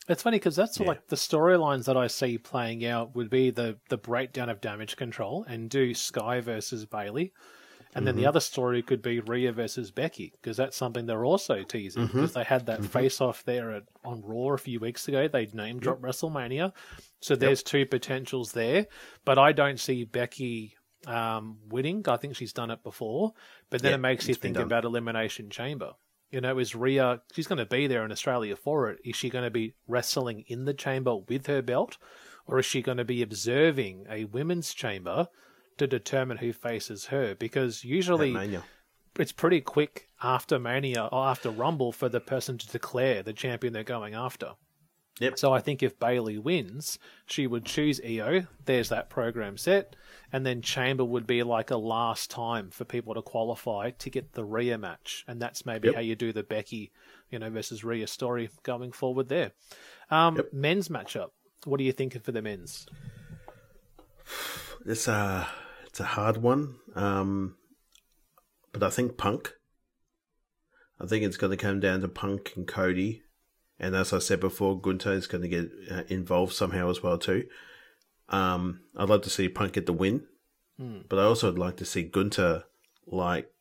It's 0.10 0.24
funny 0.24 0.38
because 0.38 0.56
that's 0.56 0.80
like 0.80 1.08
the 1.08 1.16
storylines 1.16 1.86
that 1.86 1.96
I 1.96 2.08
see 2.08 2.38
playing 2.38 2.86
out 2.86 3.16
would 3.16 3.30
be 3.30 3.52
the 3.52 3.78
the 3.90 3.98
breakdown 3.98 4.50
of 4.50 4.60
damage 4.62 4.98
control 4.98 5.46
and 5.48 5.70
Iyo 5.70 5.96
Sky 5.96 6.42
versus 6.42 6.86
Bayley, 6.86 7.32
and 7.96 8.06
then 8.08 8.16
the 8.16 8.24
Mhm. 8.24 8.28
other 8.28 8.40
story 8.40 8.82
could 8.82 9.02
be 9.02 9.20
Rhea 9.20 9.52
versus 9.52 9.92
Becky 9.92 10.32
because 10.34 10.58
that's 10.58 10.76
something 10.78 11.06
they're 11.06 11.26
also 11.26 11.64
teasing 11.64 12.08
because 12.08 12.34
they 12.34 12.44
had 12.44 12.66
that 12.66 12.82
Mhm. 12.82 12.86
face 12.88 13.22
off 13.22 13.44
there 13.44 13.72
at, 13.72 13.84
on 14.04 14.22
Raw 14.24 14.54
a 14.54 14.58
few 14.58 14.80
weeks 14.80 15.08
ago. 15.08 15.28
They 15.28 15.46
name 15.54 15.80
dropped 15.80 16.02
WrestleMania, 16.02 16.74
so 17.22 17.36
there's 17.36 17.64
two 17.64 17.86
potentials 17.86 18.54
there. 18.54 18.88
But 19.26 19.38
I 19.38 19.52
don't 19.52 19.80
see 19.80 20.04
Becky 20.06 20.76
um, 21.06 21.58
winning. 21.68 22.02
I 22.08 22.16
think 22.16 22.34
she's 22.38 22.54
done 22.54 22.72
it 22.72 22.82
before, 22.82 23.34
but 23.70 23.82
then 23.82 23.90
Yeah, 23.92 23.96
it 23.96 24.00
makes 24.00 24.26
you 24.30 24.36
think 24.36 24.54
done. 24.56 24.64
about 24.64 24.86
Elimination 24.86 25.50
Chamber. 25.50 25.96
You 26.32 26.40
know, 26.40 26.58
is 26.60 26.76
Rhea, 26.76 27.22
she's 27.34 27.46
going 27.46 27.58
to 27.60 27.66
be 27.66 27.88
there 27.88 28.06
in 28.06 28.12
Australia 28.14 28.56
for 28.56 28.90
it. 28.90 29.00
Is 29.04 29.16
she 29.18 29.30
going 29.30 29.44
to 29.44 29.52
be 29.52 29.74
wrestling 29.86 30.46
in 30.48 30.64
the 30.64 30.74
chamber 30.74 31.18
with 31.18 31.48
her 31.48 31.62
belt? 31.62 31.98
Or 32.48 32.58
is 32.58 32.66
she 32.66 32.82
going 32.82 32.98
to 33.00 33.04
be 33.06 33.22
observing 33.22 34.06
a 34.10 34.24
women's 34.26 34.74
chamber 34.74 35.28
to 35.78 35.88
determine 35.88 36.38
who 36.38 36.54
faces 36.54 37.06
her? 37.08 37.36
Because 37.36 37.84
usually 37.84 38.32
it's 39.20 39.32
pretty 39.32 39.62
quick 39.62 40.08
after 40.22 40.58
Mania 40.60 41.10
or 41.12 41.28
after 41.28 41.50
Rumble 41.50 41.92
for 41.92 42.10
the 42.10 42.20
person 42.20 42.58
to 42.58 42.68
declare 42.68 43.24
the 43.24 43.34
champion 43.34 43.74
they're 43.74 43.84
going 43.84 44.14
after. 44.14 44.52
Yep. 45.20 45.38
So 45.38 45.54
I 45.54 45.60
think 45.60 45.84
if 45.84 46.00
Bayley 46.00 46.40
wins, 46.40 46.98
she 47.28 47.46
would 47.46 47.66
choose 47.66 48.00
Iyo. 48.00 48.48
There's 48.66 48.90
that 48.90 49.12
program 49.12 49.58
set, 49.58 49.96
and 50.32 50.44
then 50.44 50.64
Chamber 50.64 51.06
would 51.06 51.28
be 51.28 51.44
like 51.44 51.70
a 51.70 51.78
last 51.78 52.32
time 52.32 52.72
for 52.72 52.84
people 52.84 53.14
to 53.14 53.22
qualify 53.22 53.92
to 53.92 54.10
get 54.10 54.34
the 54.34 54.44
Rhea 54.44 54.76
match, 54.80 55.24
and 55.28 55.40
that's 55.40 55.68
maybe 55.68 55.90
Yep. 55.90 55.96
how 55.96 56.02
you 56.02 56.16
do 56.16 56.34
the 56.34 56.42
Becky, 56.42 56.92
you 57.30 57.38
know, 57.38 57.52
versus 57.52 57.84
Rhea 57.84 58.08
story 58.08 58.50
going 58.64 58.92
forward 58.92 59.30
there. 59.30 59.52
Um, 60.10 60.42
Men's 60.52 60.88
matchup. 60.90 61.30
What 61.66 61.80
are 61.80 61.84
you 61.84 61.94
thinking 61.94 62.22
for 62.22 62.32
the 62.32 62.42
men's? 62.42 62.88
it's 64.86 65.08
a 65.08 65.48
it's 65.86 66.00
a 66.00 66.04
hard 66.06 66.38
one. 66.38 66.76
Um, 66.96 67.56
but 68.72 68.84
I 68.84 68.90
think 68.90 69.18
Punk. 69.18 69.54
I 71.00 71.06
think 71.06 71.24
it's 71.26 71.38
going 71.38 71.52
to 71.52 71.58
come 71.58 71.80
down 71.80 72.02
to 72.02 72.08
Punk 72.08 72.54
and 72.56 72.68
Cody, 72.68 73.24
and 73.80 73.96
as 73.96 74.14
I 74.14 74.20
said 74.20 74.40
before, 74.40 74.80
Gunther 74.80 75.14
is 75.14 75.28
going 75.28 75.42
to 75.42 75.48
get 75.50 75.70
uh, 75.92 76.04
involved 76.08 76.54
somehow 76.54 76.90
as 76.90 77.04
well 77.04 77.18
too. 77.18 77.46
Um, 78.30 78.82
I'd 78.96 79.10
love 79.10 79.22
to 79.24 79.30
see 79.30 79.50
Punk 79.50 79.74
get 79.74 79.86
the 79.86 79.94
win, 79.94 80.26
Hmm. 80.78 81.00
but 81.10 81.20
I 81.20 81.24
also 81.24 81.50
would 81.50 81.60
like 81.60 81.78
to 81.78 81.86
see 81.86 82.04
Gunther 82.04 82.64
like 83.06 83.52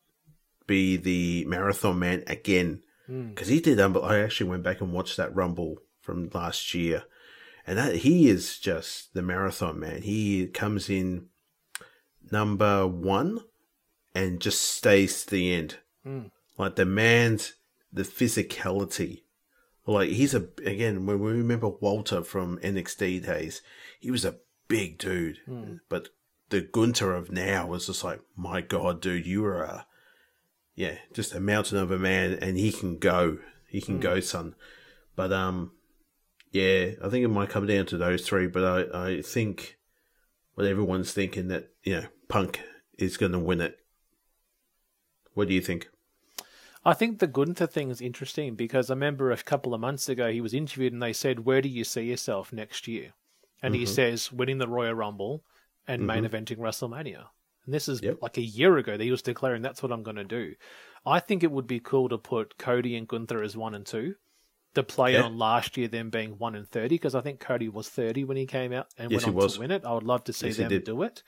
be 0.67 0.97
the 0.97 1.45
marathon 1.47 1.99
man 1.99 2.23
again 2.27 2.83
Hmm. 3.07 3.31
because 3.31 3.49
he 3.49 3.61
did. 3.61 3.81
Um, 3.81 3.99
I 4.03 4.21
actually 4.21 4.49
went 4.51 4.63
back 4.63 4.81
and 4.81 4.93
watched 4.93 5.17
that 5.17 5.35
Rumble 5.35 5.79
from 6.01 6.31
last 6.33 6.73
year, 6.75 7.05
and 7.67 7.79
that 7.79 7.97
he 7.97 8.29
is 8.29 8.59
just 8.59 9.15
the 9.15 9.23
marathon 9.23 9.79
man. 9.81 10.03
He 10.03 10.47
comes 10.49 10.89
in 10.91 11.27
number 12.31 12.87
one 12.87 13.41
and 14.15 14.41
just 14.41 14.63
stays 14.63 15.25
to 15.25 15.31
the 15.31 15.55
end. 15.55 15.77
Mm. 16.07 16.31
Like 16.59 16.77
the 16.77 16.85
man's 16.85 17.55
the 17.93 18.03
physicality. 18.03 19.23
Like 19.87 20.11
he's 20.11 20.35
a 20.35 20.49
again 20.65 21.07
when 21.07 21.21
we 21.21 21.33
remember 21.33 21.69
Walter 21.69 22.23
from 22.23 22.59
NXT 22.59 23.25
days, 23.27 23.63
he 24.01 24.11
was 24.11 24.25
a 24.25 24.37
big 24.69 24.99
dude, 24.99 25.39
Mm. 25.49 25.81
but 25.89 26.09
the 26.49 26.61
Gunther 26.61 27.15
of 27.15 27.31
now 27.33 27.67
was 27.67 27.87
just 27.87 28.05
like, 28.05 28.21
my 28.37 28.61
God, 28.61 29.01
dude, 29.01 29.27
you 29.27 29.45
are 29.45 29.63
a, 29.63 29.87
yeah, 30.75 30.99
just 31.15 31.35
a 31.35 31.41
mountain 31.41 31.79
of 31.79 31.91
a 31.91 31.99
man, 31.99 32.35
and 32.35 32.57
he 32.59 32.71
can 32.71 32.99
go, 32.99 33.39
he 33.69 33.81
can 33.81 33.99
Mm. 33.99 34.03
go, 34.03 34.21
son. 34.21 34.55
But 35.17 35.33
um, 35.33 35.73
yeah, 36.53 36.93
I 37.03 37.09
think 37.09 37.25
it 37.25 37.29
might 37.29 37.49
come 37.49 37.67
down 37.67 37.87
to 37.87 37.97
those 37.97 38.27
three. 38.27 38.47
But 38.47 38.93
I, 38.95 39.09
I 39.09 39.23
think 39.23 39.79
what 40.55 40.67
everyone's 40.67 41.13
thinking 41.13 41.49
that 41.49 41.71
you 41.83 42.01
know, 42.01 42.07
Punk 42.29 42.61
is 42.99 43.17
going 43.17 43.33
to 43.33 43.39
win 43.39 43.61
it. 43.61 43.79
What 45.35 45.49
do 45.49 45.55
you 45.55 45.63
think? 45.63 45.89
I 46.85 46.95
think 46.95 47.19
the 47.19 47.27
Gunther 47.27 47.69
thing 47.69 47.91
is 47.91 48.01
interesting 48.01 48.55
because 48.55 48.91
I 48.91 48.95
remember 48.95 49.31
a 49.31 49.37
couple 49.37 49.73
of 49.73 49.81
months 49.81 50.09
ago 50.09 50.31
he 50.31 50.41
was 50.41 50.53
interviewed 50.53 50.93
and 50.93 51.03
they 51.03 51.13
said, 51.13 51.41
"Where 51.47 51.63
do 51.63 51.69
you 51.69 51.85
see 51.85 52.03
yourself 52.03 52.53
next 52.53 52.87
year?" 52.89 53.15
And 53.63 53.75
he 53.75 53.85
Mhm. 53.85 53.89
says, 53.89 54.33
"Winning 54.33 54.59
the 54.59 54.69
Royal 54.69 54.95
Rumble 54.95 55.45
and 55.87 56.07
main 56.07 56.25
Mhm. 56.25 56.31
eventing 56.31 56.59
WrestleMania." 56.59 57.29
And 57.65 57.73
this 57.73 57.89
is 57.89 58.03
like 58.21 58.37
a 58.37 58.43
year 58.43 58.77
ago 58.77 58.97
that 58.97 59.05
he 59.05 59.13
was 59.13 59.23
declaring 59.23 59.63
that's 59.63 59.83
what 59.83 59.93
I'm 59.93 60.03
going 60.03 60.17
to 60.17 60.25
do. 60.25 60.57
I 61.07 61.21
think 61.21 61.45
it 61.45 61.53
would 61.53 61.69
be 61.69 61.79
cool 61.79 62.09
to 62.09 62.19
put 62.19 62.59
Cody 62.59 62.97
and 62.97 63.07
Gunther 63.07 63.43
as 63.43 63.57
one 63.57 63.75
and 63.75 63.87
two, 63.87 64.17
to 64.75 64.83
play 64.83 65.13
Yeah. 65.15 65.23
on 65.23 65.37
last 65.39 65.77
year 65.77 65.89
them 65.89 66.11
being 66.11 66.39
one 66.39 66.55
and 66.55 66.69
thirty 66.69 66.95
because 66.97 67.15
I 67.15 67.21
think 67.21 67.41
Cody 67.41 67.69
was 67.69 67.89
thirty 67.89 68.25
when 68.25 68.37
he 68.37 68.47
came 68.47 68.73
out 68.73 68.89
and 68.99 69.11
Yes, 69.11 69.27
went 69.27 69.37
on 69.37 69.49
to 69.49 69.61
win 69.61 69.71
it. 69.71 69.85
I 69.85 69.93
would 69.93 70.03
love 70.03 70.25
to 70.25 70.33
see 70.33 70.47
Yes, 70.49 70.57
them 70.57 70.83
do 70.83 71.03
it. 71.03 71.23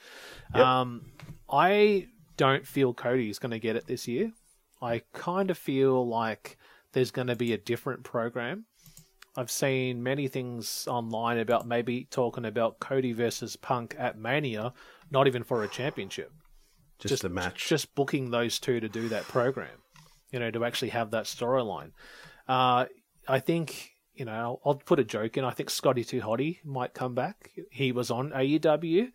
Yep. 0.55 0.65
Um, 0.65 1.13
I 1.51 2.09
don't 2.37 2.67
feel 2.67 2.95
Cody 2.95 3.31
is 3.31 3.39
going 3.39 3.53
to 3.53 3.59
get 3.59 3.77
it 3.77 3.87
this 3.87 4.09
year. 4.09 4.33
I 4.83 5.03
kind 5.13 5.51
of 5.51 5.59
feel 5.59 6.07
like 6.07 6.57
there's 6.93 7.11
going 7.11 7.29
to 7.29 7.37
be 7.37 7.53
a 7.53 7.59
different 7.59 8.03
program. 8.03 8.65
I've 9.37 9.51
seen 9.51 10.03
many 10.03 10.29
things 10.29 10.87
online 10.89 11.39
about 11.39 11.67
maybe 11.67 12.05
talking 12.11 12.45
about 12.45 12.79
Cody 12.79 13.13
versus 13.13 13.57
Punk 13.57 13.97
at 13.99 14.17
Mania, 14.17 14.73
not 15.11 15.27
even 15.27 15.43
for 15.43 15.65
a 15.65 15.69
championship. 15.69 16.31
Just 17.01 17.25
a 17.25 17.29
match. 17.29 17.69
Just 17.69 17.95
booking 17.97 18.31
those 18.31 18.61
two 18.61 18.79
to 18.81 18.89
do 18.89 19.09
that 19.09 19.25
program, 19.25 19.77
you 20.31 20.39
know, 20.39 20.51
to 20.53 20.65
actually 20.65 20.91
have 20.91 21.11
that 21.11 21.25
storyline. 21.25 21.91
Uh, 22.49 22.87
I 23.29 23.41
think, 23.41 23.93
you 24.15 24.25
know, 24.25 24.33
I'll, 24.33 24.61
I'll 24.65 24.75
put 24.75 24.99
a 24.99 25.05
joke 25.05 25.37
in. 25.37 25.45
I 25.45 25.51
think 25.51 25.71
Scotty 25.71 26.05
2 26.05 26.21
Hotty 26.21 26.59
might 26.65 26.95
come 26.95 27.15
back. 27.15 27.51
He 27.71 27.93
was 27.93 28.11
on 28.11 28.31
AEW. 28.31 29.11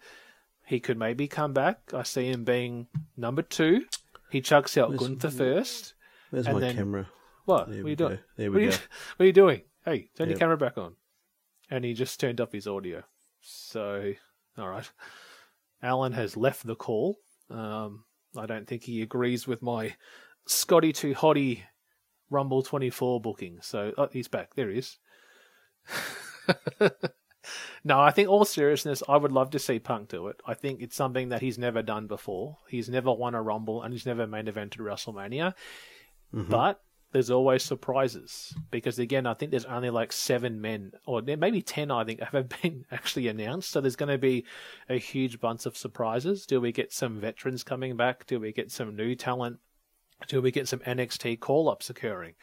He 0.65 0.79
could 0.79 0.97
maybe 0.97 1.27
come 1.27 1.53
back. 1.53 1.79
I 1.93 2.03
see 2.03 2.29
him 2.29 2.43
being 2.43 2.87
number 3.17 3.41
two. 3.41 3.85
He 4.29 4.41
chucks 4.41 4.77
out 4.77 4.89
Where's- 4.89 5.01
Gunther 5.01 5.31
first. 5.31 5.93
Where's 6.29 6.45
and 6.45 6.55
my 6.55 6.59
then- 6.61 6.75
camera? 6.75 7.09
What? 7.45 7.69
There 7.71 7.77
what 7.81 7.87
are 7.87 7.89
you 7.89 7.95
go. 7.95 8.07
doing? 8.09 8.19
There 8.37 8.51
we 8.51 8.57
are 8.57 8.69
go. 8.69 8.75
You, 8.75 8.79
what 9.17 9.23
are 9.23 9.25
you 9.27 9.33
doing? 9.33 9.61
Hey, 9.85 10.09
turn 10.15 10.29
your 10.29 10.37
camera 10.37 10.57
back 10.57 10.77
on. 10.77 10.95
And 11.71 11.83
he 11.83 11.93
just 11.95 12.19
turned 12.19 12.39
off 12.39 12.51
his 12.51 12.67
audio. 12.67 13.01
So, 13.41 14.13
all 14.57 14.69
right. 14.69 14.87
Alan 15.81 16.13
has 16.13 16.37
left 16.37 16.67
the 16.67 16.75
call. 16.75 17.17
Um, 17.49 18.03
I 18.37 18.45
don't 18.45 18.67
think 18.67 18.83
he 18.83 19.01
agrees 19.01 19.47
with 19.47 19.63
my 19.63 19.95
Scotty 20.45 20.93
2 20.93 21.15
Hotty 21.15 21.61
Rumble 22.29 22.61
24 22.63 23.21
booking. 23.21 23.59
So, 23.61 23.93
oh, 23.97 24.09
he's 24.11 24.27
back. 24.27 24.55
There 24.55 24.69
he 24.69 24.79
is. 24.79 24.97
no, 27.83 27.99
I 27.99 28.11
think 28.11 28.29
all 28.29 28.45
seriousness, 28.45 29.01
I 29.07 29.17
would 29.17 29.31
love 29.31 29.51
to 29.51 29.59
see 29.59 29.79
Punk 29.79 30.09
do 30.09 30.27
it. 30.27 30.41
I 30.45 30.53
think 30.53 30.81
it's 30.81 30.95
something 30.95 31.29
that 31.29 31.41
he's 31.41 31.57
never 31.57 31.81
done 31.81 32.07
before. 32.07 32.57
He's 32.67 32.89
never 32.89 33.11
won 33.11 33.35
a 33.35 33.41
Rumble 33.41 33.81
and 33.81 33.93
he's 33.93 34.05
never 34.05 34.27
main 34.27 34.45
evented 34.45 34.77
WrestleMania. 34.77 35.53
Mhm. 36.33 36.49
But 36.49 36.81
there's 37.11 37.31
always 37.31 37.63
surprises 37.63 38.53
because 38.69 38.99
again, 38.99 39.25
I 39.25 39.33
think 39.33 39.49
there's 39.51 39.65
only 39.65 39.89
like 39.89 40.11
seven 40.11 40.61
men 40.61 40.91
or 41.07 41.21
maybe 41.21 41.61
ten. 41.61 41.89
I 41.89 42.03
think 42.03 42.19
have 42.31 42.49
been 42.61 42.85
actually 42.91 43.27
announced. 43.27 43.71
So 43.71 43.81
there's 43.81 43.95
going 43.95 44.11
to 44.11 44.17
be 44.17 44.45
a 44.87 44.99
huge 44.99 45.39
bunch 45.39 45.65
of 45.65 45.75
surprises. 45.77 46.45
Do 46.45 46.61
we 46.61 46.71
get 46.71 46.93
some 46.93 47.19
veterans 47.19 47.63
coming 47.63 47.97
back? 47.97 48.27
Do 48.27 48.39
we 48.39 48.51
get 48.51 48.71
some 48.71 48.95
new 48.95 49.15
talent? 49.15 49.59
Do 50.27 50.41
we 50.41 50.51
get 50.51 50.67
some 50.67 50.79
NXT 50.79 51.39
call 51.39 51.69
ups 51.69 51.89
occurring? 51.89 52.33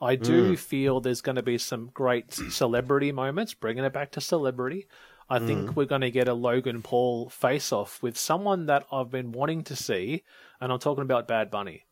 I 0.00 0.14
do 0.16 0.52
Mm. 0.52 0.58
feel 0.58 1.00
there's 1.00 1.22
going 1.22 1.36
to 1.36 1.42
be 1.42 1.58
some 1.58 1.90
great 1.92 2.32
celebrity 2.50 3.12
moments, 3.12 3.54
bringing 3.54 3.84
it 3.84 3.92
back 3.92 4.12
to 4.12 4.20
celebrity. 4.20 4.86
I 5.28 5.38
think 5.40 5.70
Mm. 5.70 5.74
we're 5.76 5.86
going 5.86 6.02
to 6.02 6.10
get 6.10 6.28
a 6.28 6.34
Logan 6.34 6.82
Paul 6.82 7.28
face 7.30 7.72
off 7.72 8.00
with 8.02 8.16
someone 8.16 8.66
that 8.66 8.86
I've 8.92 9.10
been 9.10 9.32
wanting 9.32 9.64
to 9.64 9.74
see, 9.76 10.22
and 10.60 10.70
I'm 10.72 10.78
talking 10.78 11.02
about 11.02 11.26
Bad 11.26 11.50
Bunny. 11.50 11.84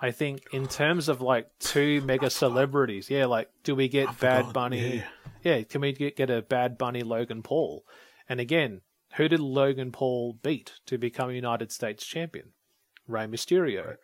I 0.00 0.10
think 0.10 0.42
in 0.52 0.68
terms 0.68 1.08
of 1.08 1.20
like 1.20 1.48
two 1.58 2.00
mega 2.02 2.28
celebrities, 2.30 3.08
yeah, 3.10 3.24
like 3.26 3.50
do 3.64 3.74
we 3.74 3.88
get 3.88 4.20
Bad 4.20 4.52
Bunny? 4.52 4.96
yeah. 4.98 5.04
Yeah. 5.42 5.62
can 5.62 5.80
we 5.80 5.92
get, 5.92 6.16
get 6.16 6.30
a 6.30 6.42
Bad 6.42 6.76
Bunny 6.76 7.02
Logan 7.02 7.42
Paul? 7.42 7.84
And 8.28 8.38
again, 8.40 8.82
who 9.16 9.28
did 9.28 9.40
Logan 9.40 9.90
Paul 9.92 10.34
beat 10.42 10.74
to 10.86 10.98
become 10.98 11.30
United 11.30 11.72
States 11.72 12.04
champion? 12.04 12.52
Rey 13.06 13.26
Mysterio. 13.26 13.96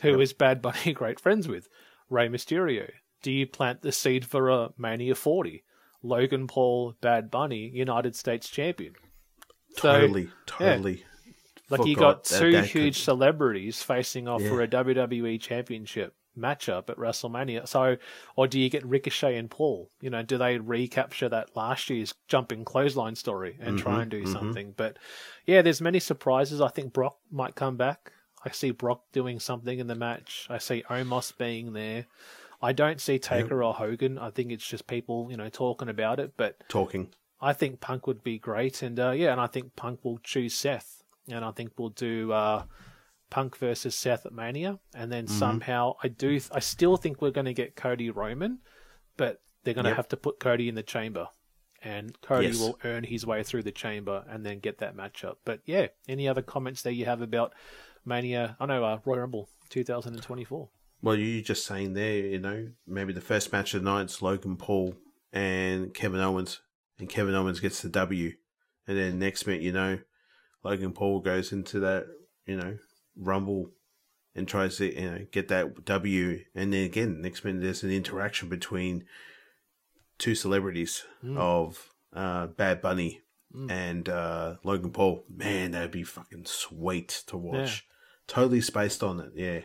Who 0.00 0.20
is 0.20 0.32
Bad 0.32 0.62
Bunny 0.62 0.92
great 0.94 1.20
friends 1.20 1.46
with? 1.46 1.68
Rey 2.10 2.28
Mysterio. 2.28 2.90
Do 3.22 3.30
you 3.30 3.46
plant 3.46 3.82
the 3.82 3.92
seed 3.92 4.24
for 4.24 4.48
a 4.50 4.70
Mania 4.76 5.14
40? 5.14 5.62
Logan 6.02 6.46
Paul, 6.48 6.96
Bad 7.00 7.30
Bunny, 7.30 7.70
United 7.72 8.16
States 8.16 8.48
champion. 8.48 8.94
So, 9.76 9.92
Totally, 10.00 10.22
yeah. 10.22 10.28
totally. 10.46 11.04
Like 11.70 11.86
you 11.86 11.94
got 11.96 12.24
two 12.24 12.52
that 12.52 12.66
huge 12.66 12.96
could- 12.96 13.02
celebrities 13.02 13.82
facing 13.82 14.26
off 14.28 14.42
for 14.42 14.60
a 14.60 14.68
WWE 14.68 15.40
championship 15.40 16.14
matchup 16.36 16.90
at 16.90 16.96
WrestleMania. 16.96 17.66
So, 17.68 17.96
or 18.36 18.46
do 18.48 18.58
you 18.58 18.68
get 18.68 18.84
Ricochet 18.84 19.36
and 19.36 19.50
Paul? 19.50 19.90
You 20.00 20.10
know, 20.10 20.22
do 20.22 20.36
they 20.36 20.58
recapture 20.58 21.28
that 21.30 21.54
last 21.56 21.88
year's 21.88 22.12
jumping 22.28 22.64
clothesline 22.64 23.14
story 23.14 23.56
and 23.60 23.78
try 23.78 23.98
Mhm, 23.98 24.02
and 24.02 24.10
do 24.10 24.22
mhm. 24.24 24.32
something? 24.32 24.74
But 24.76 24.98
yeah, 25.46 25.62
there's 25.62 25.80
many 25.80 26.00
surprises. 26.00 26.60
I 26.60 26.68
think 26.68 26.92
Brock 26.92 27.16
might 27.30 27.54
come 27.54 27.76
back. 27.76 28.12
I 28.44 28.50
see 28.50 28.70
Brock 28.70 29.02
doing 29.12 29.38
something 29.40 29.78
in 29.78 29.86
the 29.86 29.94
match. 29.94 30.46
I 30.50 30.58
see 30.58 30.82
Omos 30.88 31.36
being 31.36 31.72
there. 31.72 32.06
I 32.60 32.72
don't 32.72 33.00
see 33.00 33.18
Taker 33.18 33.62
or 33.62 33.74
Hogan. 33.74 34.18
I 34.18 34.30
think 34.30 34.52
it's 34.52 34.66
just 34.66 34.86
people, 34.86 35.28
you 35.30 35.36
know, 35.36 35.48
talking 35.48 35.88
about 35.88 36.20
it. 36.20 36.32
But 36.36 36.62
Talking. 36.68 37.12
I 37.40 37.52
think 37.52 37.80
Punk 37.80 38.06
would 38.06 38.22
be 38.22 38.38
great, 38.38 38.82
and 38.82 38.98
uh, 39.00 39.10
yeah, 39.10 39.32
and 39.32 39.40
I 39.40 39.48
think 39.48 39.74
Punk 39.74 40.04
will 40.04 40.18
choose 40.18 40.54
Seth, 40.54 41.02
and 41.28 41.44
I 41.44 41.50
think 41.50 41.72
we'll 41.76 41.88
do 41.88 42.30
uh, 42.32 42.64
Punk 43.30 43.56
versus 43.56 43.94
Seth 43.96 44.26
at 44.26 44.32
Mania, 44.32 44.78
and 44.94 45.10
then 45.10 45.26
Mhm. 45.26 45.30
somehow 45.30 45.94
I 46.02 46.08
do, 46.08 46.38
I 46.52 46.60
still 46.60 46.96
think 46.96 47.20
we're 47.20 47.30
going 47.32 47.46
to 47.46 47.54
get 47.54 47.74
Cody 47.74 48.10
Roman, 48.10 48.58
but 49.16 49.40
they're 49.64 49.74
going 49.74 49.84
to 49.84 49.90
Yep. 49.90 49.96
have 49.96 50.08
to 50.08 50.16
put 50.16 50.38
Cody 50.38 50.68
in 50.68 50.76
the 50.76 50.82
chamber, 50.84 51.28
and 51.82 52.20
Cody 52.20 52.46
Yes. 52.48 52.58
will 52.60 52.78
earn 52.84 53.02
his 53.04 53.26
way 53.26 53.42
through 53.42 53.64
the 53.64 53.72
chamber 53.72 54.24
and 54.28 54.46
then 54.46 54.60
get 54.60 54.78
that 54.78 54.94
matchup. 54.96 55.36
But 55.44 55.60
yeah, 55.64 55.88
any 56.06 56.28
other 56.28 56.42
comments 56.42 56.82
that 56.82 56.92
you 56.94 57.06
have 57.06 57.22
about 57.22 57.54
Mania? 58.04 58.56
I 58.60 58.66
know 58.66 58.84
uh, 58.84 58.98
Royal 59.04 59.20
Rumble 59.20 59.48
2024. 59.70 60.68
Well, 61.02 61.16
you 61.16 61.42
just 61.42 61.66
saying 61.66 61.94
there, 61.94 62.18
you 62.18 62.38
know, 62.38 62.68
maybe 62.86 63.12
the 63.12 63.20
first 63.20 63.52
match 63.52 63.74
of 63.74 63.82
the 63.82 63.90
night's 63.90 64.22
Logan 64.22 64.56
Paul 64.56 64.94
and 65.32 65.92
Kevin 65.92 66.20
Owens, 66.20 66.60
and 66.98 67.08
Kevin 67.08 67.34
Owens 67.34 67.58
gets 67.60 67.82
the 67.82 67.88
W, 67.88 68.32
and 68.86 68.96
then 68.98 69.18
next 69.18 69.46
minute, 69.46 69.62
you 69.62 69.72
know, 69.72 69.98
Logan 70.62 70.92
Paul 70.92 71.20
goes 71.20 71.50
into 71.52 71.80
that, 71.80 72.06
you 72.46 72.56
know, 72.56 72.78
Rumble 73.16 73.70
and 74.34 74.46
tries 74.46 74.76
to, 74.76 74.94
you 74.94 75.10
know, 75.10 75.26
get 75.32 75.48
that 75.48 75.84
W, 75.84 76.44
and 76.54 76.72
then 76.72 76.84
again, 76.84 77.20
next 77.20 77.44
minute, 77.44 77.62
there's 77.62 77.82
an 77.82 77.90
interaction 77.90 78.48
between 78.48 79.04
two 80.18 80.34
celebrities 80.34 81.04
Mm. 81.24 81.36
of 81.36 81.88
uh, 82.12 82.46
Bad 82.48 82.80
Bunny 82.80 83.22
Mm. 83.54 83.70
and 83.70 84.08
uh, 84.08 84.56
Logan 84.64 84.92
Paul. 84.92 85.24
Man, 85.28 85.72
that'd 85.72 85.90
be 85.90 86.04
fucking 86.04 86.44
sweet 86.46 87.08
to 87.26 87.36
watch. 87.36 87.86
Totally 88.28 88.60
spaced 88.60 89.02
on 89.02 89.20
it, 89.20 89.32
yeah. 89.34 89.60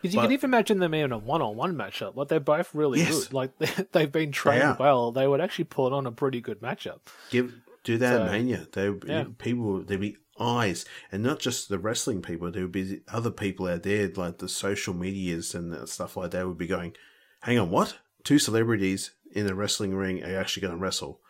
Because 0.00 0.14
you 0.14 0.18
But- 0.20 0.24
can 0.24 0.32
even 0.32 0.50
imagine 0.50 0.78
them 0.80 0.94
in 0.94 1.12
a 1.12 1.18
one-on-one 1.18 1.76
matchup. 1.76 2.16
Like 2.16 2.28
they're 2.28 2.40
both 2.40 2.74
really 2.74 2.98
Yes. 3.00 3.24
good. 3.26 3.32
Like 3.34 3.58
they've 3.92 4.10
been 4.10 4.32
trained 4.32 4.62
are. 4.62 4.76
well. 4.78 5.12
They 5.12 5.26
would 5.28 5.40
actually 5.40 5.66
put 5.66 5.92
on 5.92 6.06
a 6.06 6.12
pretty 6.12 6.40
good 6.40 6.60
matchup. 6.60 7.00
Give 7.30 7.54
do 7.84 7.98
that 7.98 8.26
So, 8.26 8.32
Mania. 8.32 8.66
There 8.72 8.96
yeah. 9.06 9.24
people 9.38 9.82
there'd 9.82 10.00
be 10.00 10.16
eyes, 10.40 10.84
and 11.12 11.22
not 11.22 11.38
just 11.38 11.68
the 11.68 11.78
wrestling 11.78 12.20
people. 12.22 12.50
There 12.50 12.62
would 12.62 12.72
be 12.72 13.00
other 13.08 13.30
people 13.30 13.68
out 13.68 13.82
there, 13.84 14.08
like 14.08 14.38
the 14.38 14.48
social 14.48 14.92
medias 14.94 15.54
and 15.54 15.88
stuff 15.88 16.16
like 16.16 16.32
that, 16.32 16.46
would 16.48 16.58
be 16.58 16.66
going, 16.66 16.94
"Hang 17.42 17.58
on, 17.58 17.70
what? 17.70 17.98
Two 18.24 18.38
celebrities 18.40 19.12
in 19.32 19.48
a 19.48 19.54
wrestling 19.54 19.94
ring 19.94 20.22
are 20.24 20.36
actually 20.38 20.62
going 20.62 20.74
to 20.74 20.80
wrestle." 20.80 21.20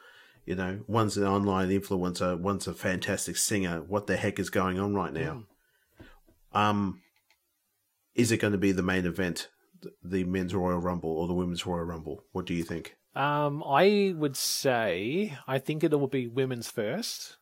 You 0.46 0.54
know, 0.56 0.80
one's 0.86 1.16
an 1.16 1.24
online 1.24 1.68
influencer, 1.68 2.38
one's 2.38 2.66
a 2.66 2.72
fantastic 2.74 3.36
singer. 3.36 3.82
What 3.82 4.06
the 4.06 4.16
heck 4.16 4.38
is 4.38 4.50
going 4.50 4.78
on 4.78 4.94
right 4.94 5.12
now? 5.12 5.32
Hmm. 5.34 5.40
Um, 6.54 7.00
is 8.14 8.30
it 8.32 8.38
going 8.38 8.52
to 8.52 8.58
be 8.58 8.72
the 8.72 8.82
main 8.82 9.06
event, 9.06 9.48
the 10.02 10.24
men's 10.24 10.54
Royal 10.54 10.78
Rumble 10.78 11.10
or 11.10 11.26
the 11.26 11.34
women's 11.34 11.66
Royal 11.66 11.84
Rumble? 11.84 12.24
What 12.32 12.46
do 12.46 12.54
you 12.54 12.62
think? 12.62 12.96
Um, 13.14 13.62
I 13.66 14.14
would 14.16 14.36
say 14.36 15.36
I 15.46 15.58
think 15.58 15.84
it 15.84 15.90
will 15.92 16.06
be 16.08 16.26
women's 16.28 16.70
1st 16.70 17.36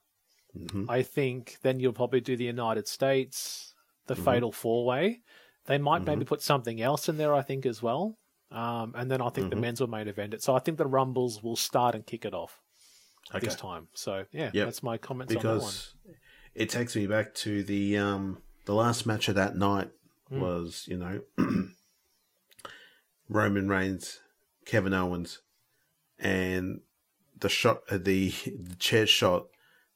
Mhm. 0.56 0.86
I 0.90 1.02
think 1.04 1.58
then 1.62 1.78
you'll 1.78 1.92
probably 1.92 2.20
do 2.20 2.36
the 2.36 2.44
United 2.46 2.88
States, 2.88 3.72
the 4.06 4.14
Mhm. 4.16 4.24
Fatal 4.24 4.50
Four 4.52 4.84
Way. 4.84 5.22
They 5.66 5.78
might 5.78 6.02
maybe 6.02 6.24
put 6.24 6.42
something 6.42 6.82
else 6.82 7.08
in 7.08 7.18
there. 7.18 7.32
I 7.32 7.42
think 7.42 7.64
as 7.66 7.80
well. 7.80 8.18
Um, 8.50 8.92
and 8.96 9.08
then 9.08 9.20
I 9.22 9.28
think 9.28 9.50
the 9.50 9.56
Mhm. 9.56 9.60
men's 9.60 9.80
will 9.80 9.86
main 9.86 10.08
event 10.08 10.34
it. 10.34 10.42
So 10.42 10.56
I 10.56 10.58
think 10.58 10.76
the 10.78 10.88
Rumbles 10.88 11.40
will 11.40 11.54
start 11.54 11.94
and 11.94 12.04
kick 12.04 12.24
it 12.24 12.34
off 12.34 12.60
Okay. 13.32 13.46
this 13.46 13.54
time. 13.54 13.86
So 13.94 14.26
yeah, 14.32 14.50
Yep. 14.52 14.66
that's 14.66 14.82
my 14.82 14.98
comments 14.98 15.36
on 15.36 15.42
that 15.42 15.48
one. 15.48 15.58
because 15.60 15.94
it 16.56 16.68
takes 16.68 16.96
me 16.96 17.06
back 17.06 17.32
to 17.36 17.62
the 17.62 17.96
um 17.98 18.42
the 18.64 18.74
last 18.74 19.06
match 19.06 19.28
of 19.28 19.34
that 19.36 19.56
night 19.56 19.90
Mm. 20.30 20.38
was 20.40 20.84
you 20.86 20.96
know 20.96 21.20
Roman 23.28 23.68
Reigns, 23.68 24.20
Kevin 24.64 24.92
Owens, 24.94 25.40
and 26.18 26.80
the 27.38 27.48
shot, 27.48 27.82
uh, 27.90 27.98
the, 27.98 28.30
the 28.46 28.76
chair 28.78 29.06
shot 29.06 29.46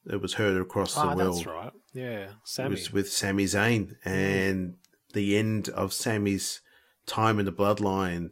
that 0.07 0.20
was 0.20 0.35
heard 0.35 0.61
across 0.61 0.95
the 0.95 1.01
Ah, 1.09 1.15
world. 1.15 1.35
that's 1.36 1.47
right. 1.47 1.73
Yeah, 1.93 2.24
It 2.24 2.31
Sami. 2.45 2.70
was 2.70 2.93
with 2.93 3.12
Sami 3.12 3.45
Zayn 3.45 3.97
and 4.05 4.77
the 5.12 5.36
end 5.36 5.69
of 5.70 5.93
Sami's 5.93 6.61
time 7.07 7.39
in 7.39 7.45
the 7.47 7.53
bloodline 7.53 8.31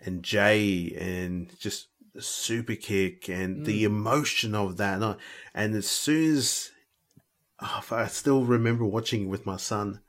and 0.00 0.22
Jey 0.22 0.94
and 0.98 1.50
just 1.58 1.88
super 2.18 2.74
kick 2.74 3.28
and 3.28 3.64
the 3.64 3.82
Mm. 3.82 3.86
emotion 3.86 4.54
of 4.54 4.76
that 4.76 5.00
night. 5.00 5.16
And 5.54 5.74
as 5.74 5.88
soon 5.88 6.36
as 6.36 6.70
oh, 7.62 7.82
I 7.90 8.06
still 8.08 8.44
remember 8.44 8.84
watching 8.84 9.24
it 9.24 9.28
with 9.28 9.46
my 9.46 9.56
son, 9.56 10.00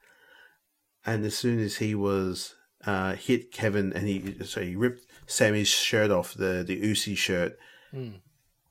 and 1.05 1.23
as 1.25 1.35
soon 1.35 1.59
as 1.59 1.77
he 1.77 1.93
was 1.95 2.55
uh, 2.85 3.13
hit 3.15 3.51
Kevin 3.51 3.93
and 3.93 4.07
he 4.07 4.43
so 4.43 4.61
he 4.61 4.75
ripped 4.75 5.05
Sami's 5.27 5.67
shirt 5.69 6.11
off 6.11 6.33
the 6.33 6.63
the 6.65 6.81
Uzi 6.81 7.15
shirt, 7.17 7.57
Mm. 7.93 8.21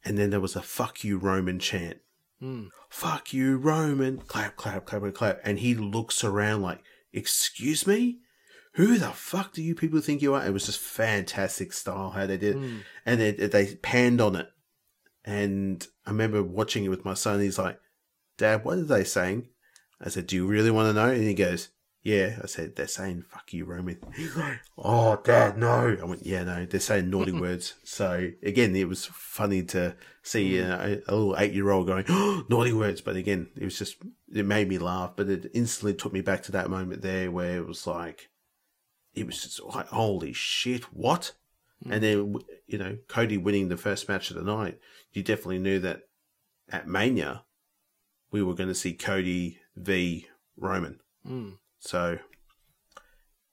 and 0.04 0.18
then 0.18 0.30
there 0.30 0.40
was 0.40 0.56
a 0.56 0.62
"fuck 0.62 1.04
you 1.04 1.16
Roman" 1.18 1.58
chant 1.60 1.98
Mm. 2.42 2.70
fuck 2.90 3.32
you, 3.32 3.56
Roman. 3.56 4.18
Clap, 4.18 4.56
clap, 4.56 4.84
clap, 4.84 5.02
and 5.04 5.14
clap. 5.14 5.40
And 5.44 5.60
he 5.60 5.74
looks 5.76 6.24
around 6.24 6.62
like, 6.62 6.82
excuse 7.12 7.86
me? 7.86 8.18
Who 8.74 8.98
the 8.98 9.10
fuck 9.10 9.52
do 9.52 9.62
you 9.62 9.76
people 9.76 10.00
think 10.00 10.22
you 10.22 10.34
are? 10.34 10.44
It 10.44 10.52
was 10.52 10.66
just 10.66 10.80
fantastic 10.80 11.72
style 11.72 12.10
how 12.10 12.26
they 12.26 12.36
did 12.36 12.56
it. 12.56 12.60
Mm. 12.60 12.80
And 13.06 13.20
they, 13.20 13.30
they 13.30 13.76
panned 13.76 14.20
on 14.20 14.34
it. 14.34 14.48
And 15.24 15.86
I 16.04 16.10
remember 16.10 16.42
watching 16.42 16.84
it 16.84 16.88
with 16.88 17.04
my 17.04 17.14
son. 17.14 17.38
He's 17.40 17.58
like, 17.60 17.78
Dad, 18.42 18.64
what 18.64 18.76
are 18.76 18.82
they 18.82 19.04
saying? 19.04 19.46
I 20.00 20.08
said, 20.08 20.26
Do 20.26 20.34
you 20.34 20.48
really 20.48 20.72
want 20.72 20.88
to 20.88 20.92
know? 20.92 21.12
And 21.12 21.22
he 21.22 21.32
goes, 21.32 21.68
Yeah. 22.02 22.40
I 22.42 22.46
said, 22.46 22.74
They're 22.74 22.88
saying 22.88 23.22
fuck 23.30 23.52
you, 23.52 23.64
Roman. 23.64 23.98
He's 24.16 24.34
like, 24.36 24.58
Oh, 24.76 25.14
Dad, 25.22 25.56
no. 25.56 25.96
I 26.00 26.04
went, 26.04 26.26
Yeah, 26.26 26.42
no. 26.42 26.66
They're 26.66 26.80
saying 26.80 27.08
naughty 27.08 27.30
words. 27.40 27.74
So 27.84 28.30
again, 28.42 28.74
it 28.74 28.88
was 28.88 29.06
funny 29.06 29.62
to 29.66 29.94
see 30.24 30.56
you 30.56 30.64
know, 30.64 31.00
a, 31.06 31.12
little 31.12 31.36
eight 31.38 31.52
year 31.52 31.70
old 31.70 31.86
going, 31.86 32.04
oh, 32.08 32.42
naughty 32.48 32.72
words. 32.72 33.00
But 33.00 33.14
again, 33.14 33.48
it 33.56 33.62
was 33.62 33.78
just, 33.78 33.98
it 34.34 34.44
made 34.44 34.68
me 34.68 34.78
laugh. 34.78 35.12
But 35.14 35.28
it 35.28 35.48
instantly 35.54 35.94
took 35.94 36.12
me 36.12 36.20
back 36.20 36.42
to 36.42 36.52
that 36.52 36.68
moment 36.68 37.02
there 37.02 37.30
where 37.30 37.58
it 37.58 37.66
was 37.68 37.86
like, 37.86 38.28
it 39.14 39.24
was 39.24 39.40
just 39.40 39.62
like, 39.62 39.86
holy 39.86 40.32
shit, 40.32 40.82
what? 40.92 41.30
And 41.84 41.94
mm. 41.94 42.00
then, 42.00 42.34
you 42.66 42.78
know, 42.78 42.98
Cody 43.06 43.38
winning 43.38 43.68
the 43.68 43.76
first 43.76 44.08
match 44.08 44.30
of 44.30 44.36
the 44.36 44.42
night, 44.42 44.80
you 45.12 45.22
definitely 45.22 45.60
knew 45.60 45.78
that 45.78 46.08
at 46.72 46.88
Mania, 46.88 47.44
we 48.32 48.42
were 48.42 48.54
going 48.54 48.68
to 48.68 48.74
see 48.74 48.94
Cody 48.94 49.60
v 49.76 50.26
Roman. 50.56 50.98
Mm. 51.24 51.58
So, 51.78 52.18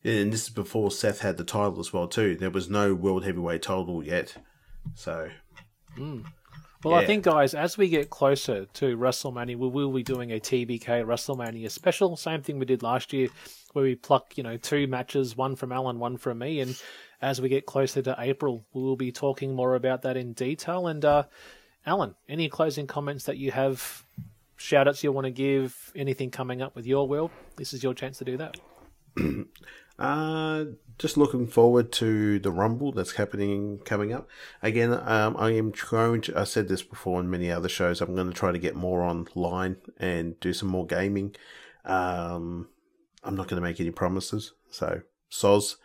and 0.03 0.34
this 0.34 0.43
is 0.43 0.49
before 0.49 0.89
Seth 0.89 1.22
had 1.22 1.38
the 1.38 1.43
title 1.43 1.80
as 1.80 1.93
well 1.93 2.07
too. 2.07 2.35
There 2.35 2.49
was 2.49 2.69
no 2.69 2.95
world 2.95 3.23
heavyweight 3.23 3.61
title 3.61 4.03
yet. 4.03 4.35
So, 4.95 5.30
Mm. 5.97 6.26
Well, 6.84 6.95
I 6.95 7.06
think, 7.06 7.26
guys, 7.26 7.53
as 7.53 7.77
we 7.77 7.89
get 7.89 8.10
closer 8.10 8.65
to 8.65 8.97
WrestleMania, 8.97 9.57
we 9.57 9.68
will 9.68 9.91
be 9.91 10.01
doing 10.01 10.31
a 10.31 10.39
TBK 10.39 11.03
WrestleMania 11.03 11.69
special. 11.69 12.15
Same 12.15 12.41
thing 12.41 12.57
we 12.57 12.65
did 12.65 12.84
last 12.84 13.11
year, 13.11 13.27
where 13.73 13.84
we 13.84 13.95
pluck, 13.95 14.38
you 14.38 14.43
know, 14.43 14.56
two 14.56 14.88
matches, 14.88 15.35
one 15.35 15.57
from 15.57 15.73
Alan, 15.73 15.99
one 15.99 16.15
from 16.15 16.39
me. 16.39 16.61
And 16.61 16.81
as 17.22 17.41
we 17.41 17.49
get 17.49 17.65
closer 17.65 18.01
to 18.03 18.15
April, 18.18 18.65
we 18.73 18.81
will 18.81 18.95
be 18.95 19.11
talking 19.11 19.53
more 19.53 19.76
about 19.76 20.03
that 20.03 20.15
in 20.15 20.31
detail. 20.31 20.88
And, 20.88 21.03
uh, 21.03 21.23
Alan, 21.85 22.15
any 22.30 22.47
closing 22.47 22.88
comments 22.88 23.26
that 23.26 23.38
you 23.38 23.51
have, 23.51 24.06
shout 24.60 24.88
outs 24.88 25.03
you 25.03 25.11
want 25.11 25.26
to 25.26 25.31
give, 25.31 25.91
anything 25.95 26.30
coming 26.30 26.61
up 26.61 26.76
with 26.76 26.86
your 26.86 27.07
world? 27.07 27.31
This 27.56 27.73
is 27.73 27.81
your 27.81 27.94
chance 27.94 28.19
to 28.19 28.26
do 28.26 28.38
that. 28.38 28.57
Uh, 29.98 30.64
just 30.98 31.18
looking 31.18 31.45
forward 31.45 31.91
to 31.91 32.40
the 32.40 32.52
Rumble 32.52 32.94
that's 32.94 33.11
happening 33.11 33.80
coming 33.80 34.14
up. 34.14 34.30
Again, 34.64 34.94
um, 34.94 35.36
I 35.38 35.52
am 35.52 35.73
going 35.90 36.22
to, 36.22 36.40
I 36.40 36.45
said 36.45 36.69
this 36.69 36.81
before 36.81 37.19
in 37.19 37.30
many 37.30 37.52
other 37.52 37.68
shows, 37.68 37.99
I'm 37.99 38.15
going 38.15 38.30
to 38.30 38.34
try 38.34 38.53
to 38.53 38.57
get 38.57 38.77
more 38.77 39.03
online 39.03 39.76
and 39.98 40.40
do 40.40 40.53
some 40.53 40.69
more 40.69 40.86
gaming. 40.86 41.36
Um, 41.84 42.69
I'm 43.26 43.36
not 43.36 43.49
going 43.49 43.61
to 43.61 43.68
make 43.68 43.81
any 43.81 43.91
promises, 43.91 44.53
so 44.72 45.02
soz. 45.30 45.76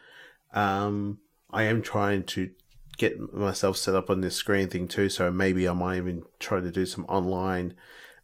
Um, 0.53 1.19
I 1.51 1.65
am 1.65 1.83
trying 1.83 2.23
to 2.23 2.51
get 2.97 3.33
myself 3.33 3.77
set 3.77 3.97
up 3.97 4.11
on 4.11 4.21
this 4.21 4.37
screen 4.37 4.69
thing 4.69 4.87
too, 4.87 5.09
so 5.09 5.29
maybe 5.33 5.69
I 5.69 5.73
might 5.73 5.97
even 5.97 6.23
try 6.39 6.61
to 6.61 6.71
do 6.71 6.87
some 6.87 7.05
online 7.07 7.75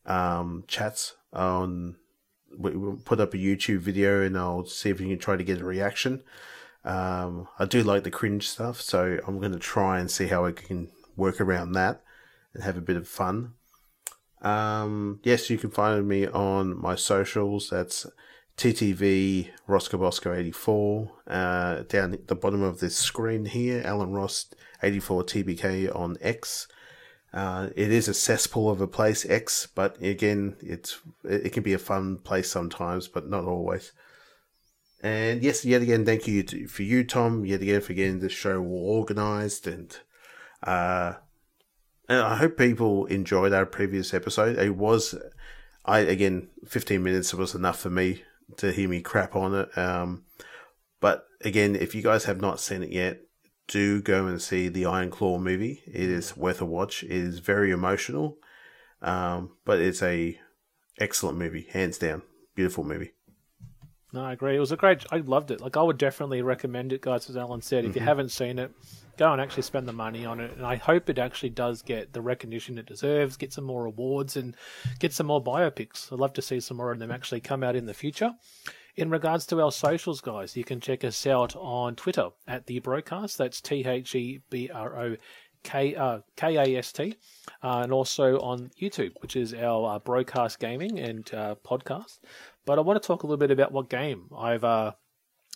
um, 0.07 0.65
chats 0.67 1.15
on 1.33 1.97
we- 2.59 2.77
we'll 2.77 2.97
put 2.97 3.21
up 3.21 3.35
a 3.35 3.39
YouTube 3.39 3.79
video 3.79 4.23
and 4.23 4.37
I'll 4.37 4.65
see 4.65 4.91
if 4.91 5.01
we 5.01 5.09
can 5.09 5.19
try 5.19 5.37
to 5.37 5.45
get 5.45 5.61
a 5.61 5.65
reaction. 5.65 6.23
Um, 6.85 7.49
I 7.59 7.65
do 7.65 7.83
like 7.83 8.05
the 8.05 8.11
cringe 8.11 8.49
stuff, 8.49 8.81
so 8.81 9.19
I'm 9.27 9.39
going 9.39 9.53
to 9.53 9.59
try 9.59 10.01
and 10.01 10.11
see 10.11 10.27
how 10.29 10.45
I 10.45 10.53
can 10.53 10.91
work 11.17 11.41
around 11.41 11.73
that 11.73 12.03
and 12.55 12.65
have 12.65 12.77
a 12.77 12.83
bit 12.83 12.97
of 12.97 13.07
fun. 13.07 13.55
Um, 14.43 15.21
yes, 15.23 15.51
you 15.51 15.59
can 15.59 15.71
find 15.71 16.09
me 16.09 16.27
on 16.27 16.81
my 16.81 16.95
socials. 16.95 17.69
That's 17.71 18.07
TTV 18.57 19.51
Roscoe 19.67 19.99
Bosco 19.99 20.33
84. 20.35 21.11
Uh, 21.27 21.83
down 21.89 22.15
at 22.15 22.29
the 22.29 22.35
bottom 22.35 22.63
of 22.63 22.81
this 22.81 22.97
screen 22.97 23.45
here, 23.45 23.83
Alan 23.85 24.13
Ross 24.13 24.47
84 24.83 25.25
TBK 25.25 25.95
on 25.95 26.17
X. 26.23 26.67
Uh, 27.33 27.69
it 27.77 27.93
is 27.93 28.09
a 28.09 28.15
cesspool 28.15 28.71
of 28.71 28.81
a 28.81 28.89
place, 28.89 29.25
X, 29.25 29.69
but 29.73 30.03
again, 30.03 30.57
it's 30.61 31.01
it 31.23 31.53
can 31.53 31.63
be 31.63 31.73
a 31.73 31.79
fun 31.79 32.19
place 32.19 32.51
sometimes, 32.51 33.07
but 33.07 33.29
not 33.29 33.45
always. 33.45 33.93
And 35.03 35.43
yes, 35.43 35.65
yet 35.65 35.81
again, 35.81 36.05
thank 36.05 36.27
you 36.27 36.43
to, 36.43 36.67
for 36.67 36.83
you, 36.83 37.05
Thom, 37.05 37.45
yet 37.47 37.63
again 37.63 37.81
for 37.83 37.95
getting 37.95 38.19
this 38.19 38.33
show 38.33 38.61
organised, 38.61 39.69
and 39.69 39.97
uh, 40.67 41.15
and 42.09 42.21
I 42.21 42.37
hope 42.37 42.59
people 42.59 43.07
enjoyed 43.07 43.53
our 43.53 43.65
previous 43.65 44.13
episode. 44.13 44.59
It 44.59 44.75
was, 44.75 45.15
I 45.85 46.01
again, 46.01 46.49
fifteen 46.67 47.05
minutes 47.05 47.33
was 47.33 47.55
enough 47.55 47.79
for 47.79 47.91
me 47.91 48.25
to 48.57 48.73
hear 48.73 48.89
me 48.89 49.03
crap 49.03 49.37
on 49.37 49.55
it. 49.55 49.79
Um, 49.79 50.25
but 51.01 51.27
again, 51.43 51.77
if 51.77 51.95
you 51.95 52.03
guys 52.03 52.25
have 52.25 52.41
not 52.41 52.59
seen 52.59 52.83
it 52.83 52.91
yet, 52.91 53.21
do 53.71 54.03
go 54.03 54.27
and 54.27 54.43
see 54.43 54.69
the 54.69 54.85
Iron 54.85 55.11
Claw 55.11 55.39
movie. 55.39 55.83
It 55.87 56.11
is 56.11 56.37
worth 56.37 56.61
a 56.61 56.67
watch. 56.67 57.03
It 57.05 57.13
is 57.13 57.39
very 57.39 57.71
emotional, 57.71 58.37
um, 59.01 59.53
but 59.65 59.81
it's 59.81 60.03
a 60.03 60.39
excellent 60.99 61.39
movie, 61.39 61.69
hands 61.71 61.97
down. 61.97 62.23
Beautiful 62.55 62.85
movie. 62.85 63.13
No, 64.13 64.25
I 64.25 64.33
agree. 64.33 64.57
It 64.57 64.61
was 64.61 64.73
a 64.73 64.77
great. 64.77 65.07
I 65.13 65.19
loved 65.19 65.53
it. 65.53 65.61
Like 65.61 65.77
I 65.77 65.83
would 65.83 65.97
definitely 65.97 66.43
recommend 66.43 66.93
it, 66.93 67.01
guys. 67.01 67.31
As 67.31 67.37
Alan 67.37 67.63
said, 67.63 67.85
if 67.85 67.95
you 67.95 68.03
Mhm. 68.03 68.07
haven't 68.07 68.31
seen 68.31 68.59
it, 68.59 68.73
go 69.17 69.31
and 69.33 69.41
actually 69.41 69.63
spend 69.63 69.87
the 69.87 69.93
money 69.93 70.27
on 70.27 70.41
it. 70.41 70.51
And 70.57 70.67
I 70.67 70.75
hope 70.75 71.09
it 71.09 71.19
actually 71.21 71.51
does 71.51 71.83
get 71.83 72.13
the 72.13 72.21
recognition 72.21 72.77
it 72.77 72.87
deserves, 72.87 73.37
get 73.37 73.53
some 73.53 73.63
more 73.65 73.85
awards, 73.85 74.37
and 74.37 74.57
get 74.99 75.13
some 75.13 75.29
more 75.29 75.43
biopics. 75.43 76.13
I'd 76.13 76.19
love 76.19 76.33
to 76.33 76.43
see 76.43 76.59
some 76.59 76.79
more 76.79 76.91
of 76.91 76.99
them 76.99 77.13
actually 77.13 77.41
come 77.41 77.63
out 77.63 77.77
in 77.77 77.87
the 77.87 77.95
future. 77.95 78.35
In 78.97 79.11
regards 79.11 79.47
to 79.47 79.61
our 79.63 79.73
socials, 79.73 80.21
guys, 80.21 80.57
you 80.57 80.65
can 80.65 80.81
check 80.81 81.05
us 81.05 81.27
out 81.27 81.55
on 81.57 81.95
Twitter 81.95 82.31
at 82.47 82.67
the 82.67 82.81
Brokast. 82.81 83.37
That's 83.37 83.61
T 83.61 83.85
H 83.87 84.15
E 84.15 84.41
B 84.51 84.69
R 84.73 84.99
O 84.99 85.17
K 85.63 85.95
uh, 85.95 86.21
K 86.37 86.57
A 86.57 86.79
S 86.79 86.93
T, 86.93 87.15
uh, 87.63 87.81
and 87.83 87.93
also 87.93 88.39
on 88.41 88.71
YouTube, 88.81 89.13
which 89.21 89.37
is 89.37 89.55
our 89.55 89.97
uh, 89.97 89.99
Brokast 90.01 90.59
gaming 90.59 90.99
and 90.99 91.33
uh, 91.33 91.55
podcast. 91.65 92.19
But 92.67 92.79
I 92.79 92.83
want 92.83 93.01
to 93.01 93.07
talk 93.07 93.23
a 93.23 93.27
little 93.27 93.39
bit 93.39 93.51
about 93.51 93.73
what 93.73 93.89
game 93.89 94.29
I've 94.37 94.65
uh, 94.65 94.93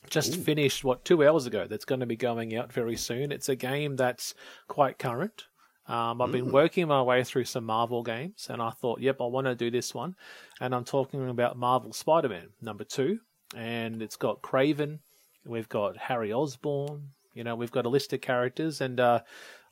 just 0.08 0.36
finished. 0.36 0.84
What 0.84 1.04
two 1.04 1.26
hours 1.26 1.46
ago? 1.46 1.66
That's 1.68 1.84
going 1.84 2.00
to 2.00 2.06
be 2.06 2.16
going 2.16 2.56
out 2.56 2.72
very 2.72 2.96
soon. 2.96 3.32
It's 3.32 3.48
a 3.48 3.56
game 3.56 3.96
that's 3.96 4.34
quite 4.68 4.98
current. 4.98 5.46
Um, 5.86 6.22
I've 6.22 6.32
been 6.32 6.46
Mm. 6.46 6.52
working 6.52 6.88
my 6.88 7.02
way 7.02 7.24
through 7.24 7.44
some 7.44 7.64
Marvel 7.64 8.02
games, 8.02 8.48
and 8.48 8.62
I 8.62 8.70
thought, 8.70 9.00
yep, 9.00 9.20
I 9.20 9.24
want 9.26 9.46
to 9.46 9.54
do 9.54 9.70
this 9.70 9.94
one. 9.94 10.16
And 10.60 10.74
I'm 10.74 10.84
talking 10.84 11.28
about 11.28 11.58
Marvel 11.58 11.92
Spider-Man 11.92 12.48
number 12.62 12.84
two, 12.84 13.20
and 13.54 14.00
it's 14.02 14.16
got 14.16 14.40
Kraven, 14.42 15.00
we've 15.44 15.68
got 15.68 15.96
Harry 15.96 16.32
Osborn, 16.32 17.10
you 17.34 17.44
know, 17.44 17.54
we've 17.54 17.72
got 17.72 17.84
a 17.84 17.90
list 17.90 18.12
of 18.12 18.20
characters, 18.20 18.80
and 18.80 18.98
uh, 18.98 19.20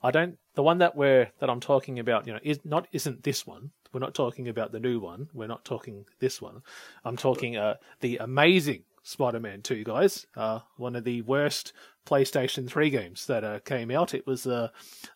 I 0.03 0.11
don't. 0.11 0.37
The 0.55 0.63
one 0.63 0.79
that 0.79 0.97
we're 0.97 1.31
that 1.39 1.49
I'm 1.49 1.61
talking 1.61 1.99
about, 1.99 2.27
you 2.27 2.33
know, 2.35 2.41
is 2.43 2.59
not 2.65 2.89
isn't 2.93 3.23
this 3.23 3.47
one. 3.47 3.71
We're 3.93 4.01
not 4.01 4.15
talking 4.15 4.49
about 4.49 4.73
the 4.73 4.81
new 4.81 4.99
one. 5.01 5.29
We're 5.33 5.47
not 5.47 5.65
talking 5.65 6.07
this 6.19 6.43
one. 6.43 6.63
I'm 7.05 7.17
talking 7.17 7.57
uh, 7.57 7.77
the 8.01 8.17
amazing 8.19 8.85
Spider-Man 9.03 9.63
2, 9.63 9.85
guys. 9.85 10.27
Uh, 10.37 10.61
one 10.77 10.97
of 10.97 11.05
the 11.05 11.23
worst 11.23 11.73
PlayStation 12.07 12.69
3 12.69 12.91
games 12.91 13.27
that 13.27 13.45
uh, 13.45 13.59
came 13.61 13.91
out. 13.91 14.15
It 14.15 14.27
was 14.27 14.47
uh, 14.47 14.69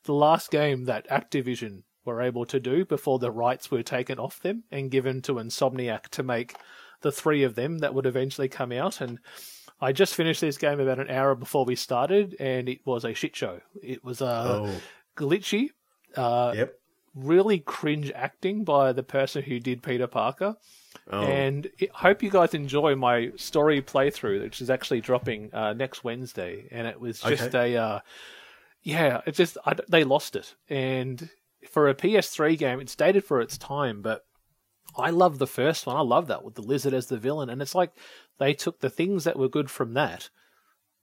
the 0.04 0.14
last 0.14 0.50
game 0.50 0.84
that 0.84 1.08
Activision 1.08 1.82
were 2.04 2.22
able 2.22 2.44
to 2.46 2.60
do 2.60 2.84
before 2.84 3.18
the 3.18 3.30
rights 3.30 3.70
were 3.70 3.82
taken 3.82 4.18
off 4.18 4.40
them 4.40 4.62
and 4.70 4.90
given 4.90 5.20
to 5.22 5.34
Insomniac 5.34 6.08
to 6.10 6.22
make 6.22 6.54
the 7.02 7.10
three 7.12 7.42
of 7.42 7.54
them 7.56 7.78
that 7.78 7.94
would 7.94 8.06
eventually 8.06 8.48
come 8.48 8.70
out. 8.72 9.00
And 9.00 9.18
I 9.80 9.92
just 9.92 10.14
finished 10.14 10.40
this 10.40 10.56
game 10.56 10.80
about 10.80 11.00
an 11.00 11.10
hour 11.10 11.34
before 11.34 11.64
we 11.64 11.74
started, 11.76 12.36
and 12.40 12.68
it 12.68 12.80
was 12.86 13.04
a 13.04 13.12
shit 13.14 13.34
show. 13.36 13.60
It 13.82 14.02
was 14.04 14.22
uh, 14.22 14.44
Oh. 14.66 14.80
glitchy. 15.16 15.70
Uh, 16.16 16.52
Yep. 16.56 16.78
really 17.14 17.58
cringe 17.58 18.10
acting 18.14 18.64
by 18.64 18.92
the 18.92 19.02
person 19.02 19.42
who 19.42 19.58
did 19.58 19.82
Peter 19.82 20.06
Parker. 20.06 20.56
Oh. 21.10 21.22
And 21.22 21.68
I 21.80 21.98
hope 21.98 22.22
you 22.22 22.30
guys 22.30 22.54
enjoy 22.54 22.94
my 22.96 23.32
story 23.36 23.80
playthrough, 23.82 24.42
which 24.42 24.60
is 24.60 24.70
actually 24.70 25.00
dropping 25.00 25.52
uh, 25.54 25.72
next 25.72 26.04
Wednesday. 26.04 26.66
And 26.70 26.86
it 26.86 27.00
was 27.00 27.20
just 27.20 27.54
Okay. 27.54 27.74
a, 27.74 27.82
uh, 27.82 28.00
yeah, 28.82 29.20
it 29.26 29.32
just 29.34 29.58
I, 29.64 29.74
they 29.88 30.04
lost 30.04 30.36
it. 30.36 30.54
And 30.68 31.28
for 31.70 31.88
a 31.88 31.94
PS3 31.94 32.56
game, 32.58 32.80
it's 32.80 32.94
dated 32.96 33.24
for 33.24 33.40
its 33.40 33.58
time, 33.58 34.02
but 34.02 34.24
I 34.96 35.10
love 35.10 35.38
the 35.38 35.46
first 35.46 35.86
one. 35.86 35.96
I 35.96 36.00
love 36.00 36.28
that 36.28 36.44
with 36.44 36.54
the 36.54 36.62
lizard 36.62 36.94
as 36.94 37.06
the 37.08 37.18
villain, 37.18 37.50
and 37.50 37.60
it's 37.60 37.74
like 37.74 37.92
they 38.38 38.54
took 38.54 38.80
the 38.80 38.90
things 38.90 39.24
that 39.24 39.38
were 39.38 39.48
good 39.48 39.70
from 39.70 39.94
that 39.94 40.30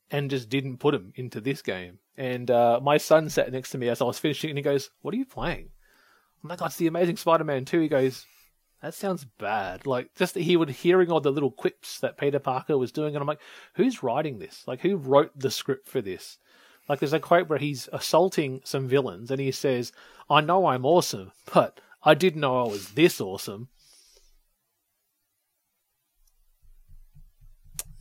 and 0.09 0.29
just 0.29 0.49
didn't 0.49 0.77
put 0.77 0.91
them 0.93 1.11
into 1.15 1.41
this 1.41 1.61
game. 1.61 1.99
And 2.17 2.49
uh, 2.49 2.79
my 2.81 2.97
son 2.97 3.29
sat 3.29 3.51
next 3.51 3.71
to 3.71 3.77
me 3.77 3.89
as 3.89 4.01
I 4.01 4.05
was 4.05 4.19
finishing, 4.19 4.49
and 4.49 4.57
he 4.57 4.63
goes, 4.63 4.89
"What 5.01 5.13
are 5.13 5.17
you 5.17 5.25
playing?" 5.25 5.69
I'm 6.43 6.49
like, 6.49 6.61
"Oh, 6.61 6.65
it's 6.65 6.77
the 6.77 6.87
Amazing 6.87 7.17
Spider-Man 7.17 7.65
2. 7.65 7.79
He 7.81 7.87
goes, 7.87 8.25
"That 8.83 8.93
sounds 8.93 9.23
bad." 9.23 9.87
Like 9.87 10.13
just 10.13 10.33
that 10.33 10.41
he 10.41 10.57
would 10.57 10.69
hearing 10.69 11.09
all 11.09 11.21
the 11.21 11.31
little 11.31 11.51
quips 11.51 12.01
that 12.01 12.17
Peter 12.17 12.37
Parker 12.37 12.77
was 12.77 12.91
doing, 12.91 13.15
and 13.15 13.21
I'm 13.21 13.27
like, 13.27 13.39
"Who's 13.75 14.03
writing 14.03 14.39
this? 14.39 14.67
Like 14.67 14.81
who 14.81 14.97
wrote 14.97 15.31
the 15.33 15.51
script 15.51 15.87
for 15.87 16.01
this?" 16.01 16.37
Like 16.89 16.99
there's 16.99 17.13
a 17.13 17.19
quote 17.21 17.47
where 17.47 17.59
he's 17.59 17.87
assaulting 17.93 18.59
some 18.65 18.89
villains, 18.89 19.31
and 19.31 19.39
he 19.39 19.53
says, 19.53 19.93
"I 20.29 20.41
know 20.41 20.65
I'm 20.65 20.85
awesome, 20.85 21.31
but 21.53 21.79
I 22.03 22.13
didn't 22.13 22.41
know 22.41 22.59
I 22.65 22.67
was 22.67 22.89
this 22.91 23.21
awesome." 23.21 23.69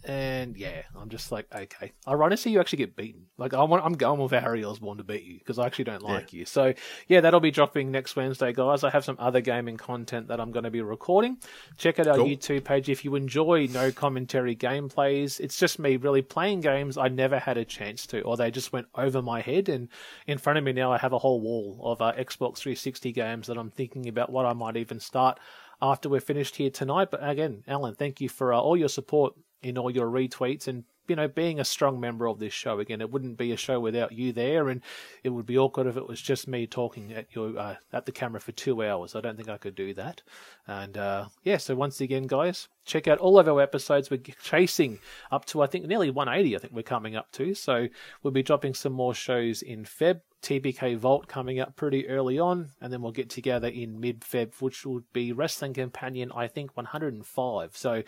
And 0.04 0.56
yeah, 0.56 0.82
I'm 0.96 1.08
just 1.08 1.30
like, 1.30 1.46
okay. 1.54 1.92
I 2.06 2.16
want 2.16 2.32
to 2.32 2.36
see 2.36 2.50
you 2.50 2.58
actually 2.58 2.78
get 2.78 2.96
beaten. 2.96 3.26
Like, 3.38 3.54
I 3.54 3.62
want, 3.62 3.84
I'm 3.84 3.92
going 3.92 4.20
with 4.20 4.32
Harry 4.32 4.64
Osborn 4.64 4.98
to 4.98 5.04
beat 5.04 5.22
you 5.22 5.38
because 5.38 5.58
I 5.58 5.66
actually 5.66 5.84
don't 5.84 6.02
like 6.02 6.32
you. 6.32 6.44
So 6.44 6.74
yeah, 7.06 7.20
that'll 7.20 7.38
be 7.40 7.52
dropping 7.52 7.90
next 7.92 8.16
Wednesday, 8.16 8.52
guys. 8.52 8.82
I 8.82 8.90
have 8.90 9.04
some 9.04 9.16
other 9.20 9.40
gaming 9.40 9.76
content 9.76 10.28
that 10.28 10.40
I'm 10.40 10.50
going 10.50 10.64
to 10.64 10.70
be 10.70 10.82
recording. 10.82 11.38
Check 11.76 12.00
out 12.00 12.08
our 12.08 12.16
Cool. 12.16 12.26
YouTube 12.26 12.64
page 12.64 12.88
if 12.88 13.04
you 13.04 13.14
enjoy 13.14 13.68
no 13.70 13.92
commentary 13.92 14.56
gameplays. 14.56 15.38
It's 15.38 15.58
just 15.58 15.78
me 15.78 15.96
really 15.96 16.22
playing 16.22 16.60
games 16.60 16.98
I 16.98 17.08
never 17.08 17.38
had 17.38 17.56
a 17.56 17.64
chance 17.64 18.06
to, 18.08 18.22
or 18.22 18.36
they 18.36 18.50
just 18.50 18.72
went 18.72 18.88
over 18.96 19.22
my 19.22 19.40
head. 19.40 19.68
And 19.68 19.88
in 20.26 20.38
front 20.38 20.58
of 20.58 20.64
me 20.64 20.72
now, 20.72 20.92
I 20.92 20.98
have 20.98 21.12
a 21.12 21.18
whole 21.18 21.40
wall 21.40 21.78
of 21.82 22.02
uh, 22.02 22.12
Xbox 22.14 22.58
360 22.58 23.12
games 23.12 23.46
that 23.46 23.56
I'm 23.56 23.70
thinking 23.70 24.08
about 24.08 24.30
what 24.30 24.46
I 24.46 24.52
might 24.52 24.76
even 24.76 24.98
start 24.98 25.38
after 25.80 26.08
we're 26.08 26.20
finished 26.20 26.56
here 26.56 26.70
tonight. 26.70 27.10
But 27.10 27.20
again, 27.28 27.62
Alan, 27.68 27.94
thank 27.94 28.20
you 28.20 28.28
for 28.28 28.52
uh, 28.52 28.58
all 28.60 28.76
your 28.76 28.88
support 28.88 29.34
in 29.62 29.78
all 29.78 29.90
your 29.90 30.08
retweets 30.08 30.68
and 30.68 30.84
you 31.08 31.16
know 31.16 31.28
being 31.28 31.58
a 31.58 31.64
strong 31.64 32.00
member 32.00 32.26
of 32.26 32.38
this 32.38 32.52
show. 32.52 32.78
Again 32.78 33.00
it 33.00 33.10
wouldn't 33.10 33.36
be 33.36 33.52
a 33.52 33.56
show 33.56 33.80
without 33.80 34.12
you 34.12 34.32
there 34.32 34.68
and 34.68 34.80
it 35.22 35.30
would 35.30 35.46
be 35.46 35.58
awkward 35.58 35.86
if 35.86 35.96
it 35.96 36.06
was 36.06 36.20
just 36.20 36.48
me 36.48 36.66
talking 36.66 37.12
at 37.12 37.26
your 37.34 37.58
uh, 37.58 37.76
at 37.92 38.06
the 38.06 38.12
camera 38.12 38.40
for 38.40 38.52
two 38.52 38.84
hours. 38.84 39.14
I 39.14 39.20
don't 39.20 39.36
think 39.36 39.48
i 39.48 39.56
could 39.56 39.74
do 39.74 39.94
that. 39.94 40.22
And 40.66 40.96
uh, 40.96 41.26
yeah 41.44 41.56
so 41.56 41.74
once 41.74 42.00
again 42.00 42.26
guys 42.26 42.68
check 42.84 43.08
out 43.08 43.18
all 43.18 43.38
of 43.38 43.48
our 43.48 43.60
episodes. 43.60 44.10
We're 44.10 44.20
chasing 44.42 44.98
up 45.30 45.44
to 45.46 45.62
i 45.62 45.66
think 45.66 45.86
nearly 45.86 46.10
180 46.10 46.56
i 46.56 46.58
think 46.58 46.72
we're 46.72 46.82
coming 46.82 47.16
up 47.16 47.30
to. 47.32 47.54
So 47.54 47.88
we'll 48.22 48.32
be 48.32 48.42
dropping 48.42 48.74
some 48.74 48.92
more 48.92 49.14
shows 49.14 49.62
in 49.62 49.84
feb 49.84 50.20
TBK 50.42 50.96
Vault 50.96 51.28
coming 51.28 51.60
up 51.60 51.76
pretty 51.76 52.08
early 52.08 52.38
on, 52.38 52.70
and 52.80 52.92
then 52.92 53.00
we'll 53.00 53.12
get 53.12 53.30
together 53.30 53.68
in 53.68 54.00
mid 54.00 54.20
Feb, 54.20 54.60
which 54.60 54.84
would 54.84 55.04
be 55.12 55.32
Wrestling 55.32 55.74
Companion, 55.74 56.32
I 56.34 56.48
think, 56.48 56.76
105. 56.76 57.76
So 57.76 58.02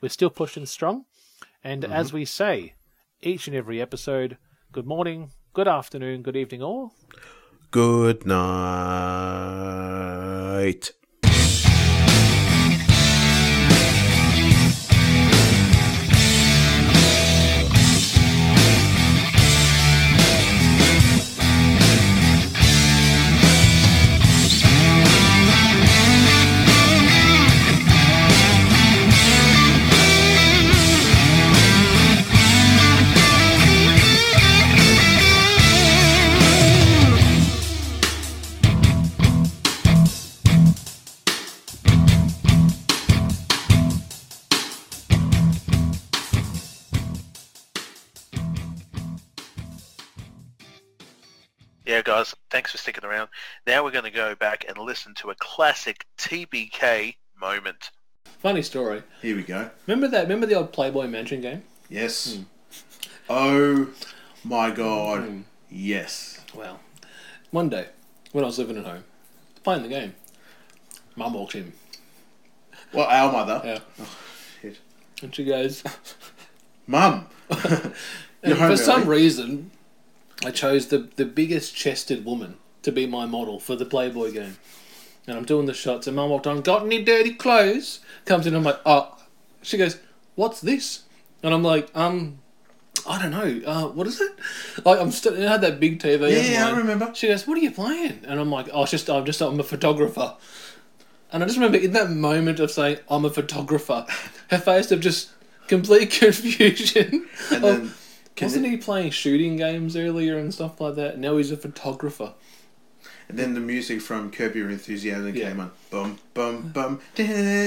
we're 0.00 0.08
still 0.08 0.30
pushing 0.30 0.66
strong. 0.66 1.06
And 1.64 1.82
mm-hmm. 1.82 1.92
as 1.92 2.12
we 2.12 2.24
say, 2.24 2.74
each 3.22 3.48
and 3.48 3.56
every 3.56 3.80
episode, 3.80 4.36
good 4.70 4.86
morning, 4.86 5.30
good 5.54 5.66
afternoon, 5.66 6.22
good 6.22 6.36
evening, 6.36 6.62
all. 6.62 6.92
Good 7.70 8.24
night. 8.26 8.38
Guys, 52.18 52.34
thanks 52.50 52.72
for 52.72 52.78
sticking 52.78 53.04
around. 53.04 53.28
Now 53.66 53.84
we're 53.84 53.92
going 53.92 54.04
to 54.04 54.10
go 54.10 54.34
back 54.34 54.64
and 54.68 54.76
listen 54.76 55.14
to 55.16 55.30
a 55.30 55.36
classic 55.36 56.04
TBK 56.18 57.14
moment. 57.40 57.90
Funny 58.42 58.62
story. 58.62 59.04
Here 59.22 59.36
we 59.36 59.42
go. 59.42 59.70
Remember 59.86 60.08
that? 60.08 60.22
Remember 60.22 60.46
the 60.46 60.54
old 60.54 60.72
Playboy 60.72 61.06
Mansion 61.06 61.40
game? 61.40 61.62
Yes. 61.88 62.34
Hmm. 62.34 62.42
Oh 63.30 63.88
my 64.42 64.70
god. 64.70 65.28
Hmm. 65.28 65.40
Yes. 65.70 66.44
Well, 66.54 66.80
one 67.52 67.68
day 67.68 67.86
when 68.32 68.42
I 68.42 68.48
was 68.48 68.58
living 68.58 68.78
at 68.78 68.84
home, 68.84 69.04
playing 69.62 69.82
the 69.82 69.88
game, 69.88 70.14
Mum 71.14 71.34
walked 71.34 71.54
in. 71.54 71.72
Well, 72.92 73.06
our 73.06 73.30
mother. 73.30 73.60
Yeah. 73.64 73.78
Oh, 74.00 74.18
shit. 74.60 74.78
And 75.22 75.34
she 75.34 75.44
goes, 75.44 75.84
Mum. 76.86 77.26
and 77.50 77.92
for 78.42 78.54
home 78.54 78.76
some 78.76 79.08
reason, 79.08 79.70
I 80.44 80.50
chose 80.50 80.88
the 80.88 81.08
the 81.16 81.24
biggest 81.24 81.74
chested 81.74 82.24
woman 82.24 82.56
to 82.82 82.92
be 82.92 83.06
my 83.06 83.26
model 83.26 83.58
for 83.58 83.76
the 83.76 83.84
Playboy 83.84 84.32
game. 84.32 84.56
And 85.26 85.36
I'm 85.36 85.44
doing 85.44 85.66
the 85.66 85.74
shots, 85.74 86.06
and 86.06 86.16
Mum 86.16 86.30
walked 86.30 86.46
on, 86.46 86.62
got 86.62 86.84
any 86.84 87.04
dirty 87.04 87.34
clothes? 87.34 88.00
Comes 88.24 88.46
in, 88.46 88.54
I'm 88.54 88.62
like, 88.62 88.80
oh. 88.86 89.14
She 89.60 89.76
goes, 89.76 89.98
what's 90.36 90.62
this? 90.62 91.02
And 91.42 91.52
I'm 91.52 91.62
like, 91.62 91.90
um, 91.94 92.38
I 93.06 93.20
don't 93.20 93.30
know. 93.32 93.60
Uh, 93.66 93.88
what 93.88 94.06
is 94.06 94.20
it? 94.20 94.32
Like 94.84 95.00
I'm 95.00 95.10
still. 95.10 95.34
I 95.36 95.50
had 95.50 95.60
that 95.60 95.80
big 95.80 96.00
TV. 96.00 96.50
Yeah, 96.50 96.66
on 96.66 96.74
I 96.74 96.78
remember. 96.78 97.14
She 97.14 97.28
goes, 97.28 97.46
"What 97.46 97.56
are 97.56 97.60
you 97.60 97.70
playing?" 97.70 98.24
And 98.26 98.40
I'm 98.40 98.50
like, 98.50 98.68
"Oh, 98.72 98.82
it's 98.82 98.90
just 98.90 99.08
I'm 99.08 99.24
just 99.24 99.40
I'm 99.40 99.58
a 99.60 99.62
photographer." 99.62 100.34
And 101.32 101.42
I 101.42 101.46
just 101.46 101.56
remember 101.58 101.78
in 101.78 101.92
that 101.92 102.10
moment 102.10 102.60
of 102.60 102.70
saying, 102.70 102.98
"I'm 103.08 103.24
a 103.24 103.30
photographer," 103.30 104.04
her 104.50 104.58
face 104.58 104.90
of 104.90 105.00
just 105.00 105.30
complete 105.68 106.10
confusion. 106.20 107.28
And 107.52 107.64
then- 107.64 107.94
wasn't 108.46 108.66
it- 108.66 108.70
he 108.70 108.76
playing 108.76 109.10
shooting 109.10 109.56
games 109.56 109.96
earlier 109.96 110.38
and 110.38 110.52
stuff 110.52 110.80
like 110.80 110.94
that? 110.96 111.18
Now 111.18 111.36
he's 111.36 111.50
a 111.50 111.56
photographer. 111.56 112.34
And 113.28 113.38
then 113.38 113.52
the 113.54 113.60
music 113.60 114.00
from 114.00 114.30
Curb 114.30 114.56
Your 114.56 114.70
Enthusiasm 114.70 115.34
Yeah. 115.34 115.48
came 115.48 115.60
on. 115.60 115.70
Bum 115.90 116.18
bum 116.32 116.70
bum. 116.72 117.00
Dun, 117.14 117.26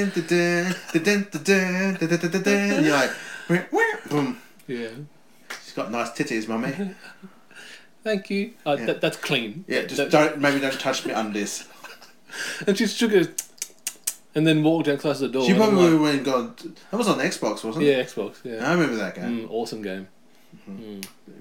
dun, 0.10 0.24
dun, 0.28 0.76
dun, 0.94 1.04
dun, 1.04 1.28
dun, 1.44 2.08
dun, 2.08 2.32
dun, 2.32 2.42
dun, 2.42 2.84
you're 2.84 2.94
like, 2.94 3.12
"Wah, 3.50 3.60
wah," 3.72 3.82
boom. 4.10 4.38
Yeah. 4.68 4.88
She's 5.64 5.74
got 5.74 5.92
nice 5.92 6.10
titties, 6.12 6.48
mummy. 6.48 6.96
Thank 8.04 8.30
you. 8.32 8.54
Uh, 8.66 8.78
Yeah. 8.80 8.86
that, 8.88 9.02
that's 9.02 9.18
clean. 9.18 9.64
Yeah, 9.68 9.84
just 9.84 9.98
That- 9.98 10.10
don't 10.10 10.40
maybe 10.40 10.60
don't 10.60 10.80
touch 10.80 11.06
me 11.06 11.14
on 11.14 11.34
this. 11.34 11.66
And 12.66 12.78
she 12.78 12.88
shook 12.88 13.12
her, 13.12 13.28
and 14.34 14.48
then 14.48 14.64
walked 14.64 14.88
down 14.88 14.98
close 14.98 15.18
to 15.20 15.28
the 15.28 15.34
door. 15.34 15.46
She 15.46 15.54
probably 15.54 15.90
like, 15.90 16.02
went 16.02 16.16
and 16.18 16.26
got 16.26 16.58
that 16.58 16.98
was 16.98 17.08
on 17.08 17.20
Xbox, 17.20 17.64
wasn't 17.64 17.84
it? 17.86 17.90
yeah. 17.90 18.02
Xbox. 18.04 18.38
Yeah, 18.44 18.68
I 18.68 18.74
remember 18.74 18.96
that 18.96 19.16
game. 19.16 19.42
Mm, 19.48 19.52
awesome 19.52 19.82
game. 19.84 20.08
嗯。 20.80 21.02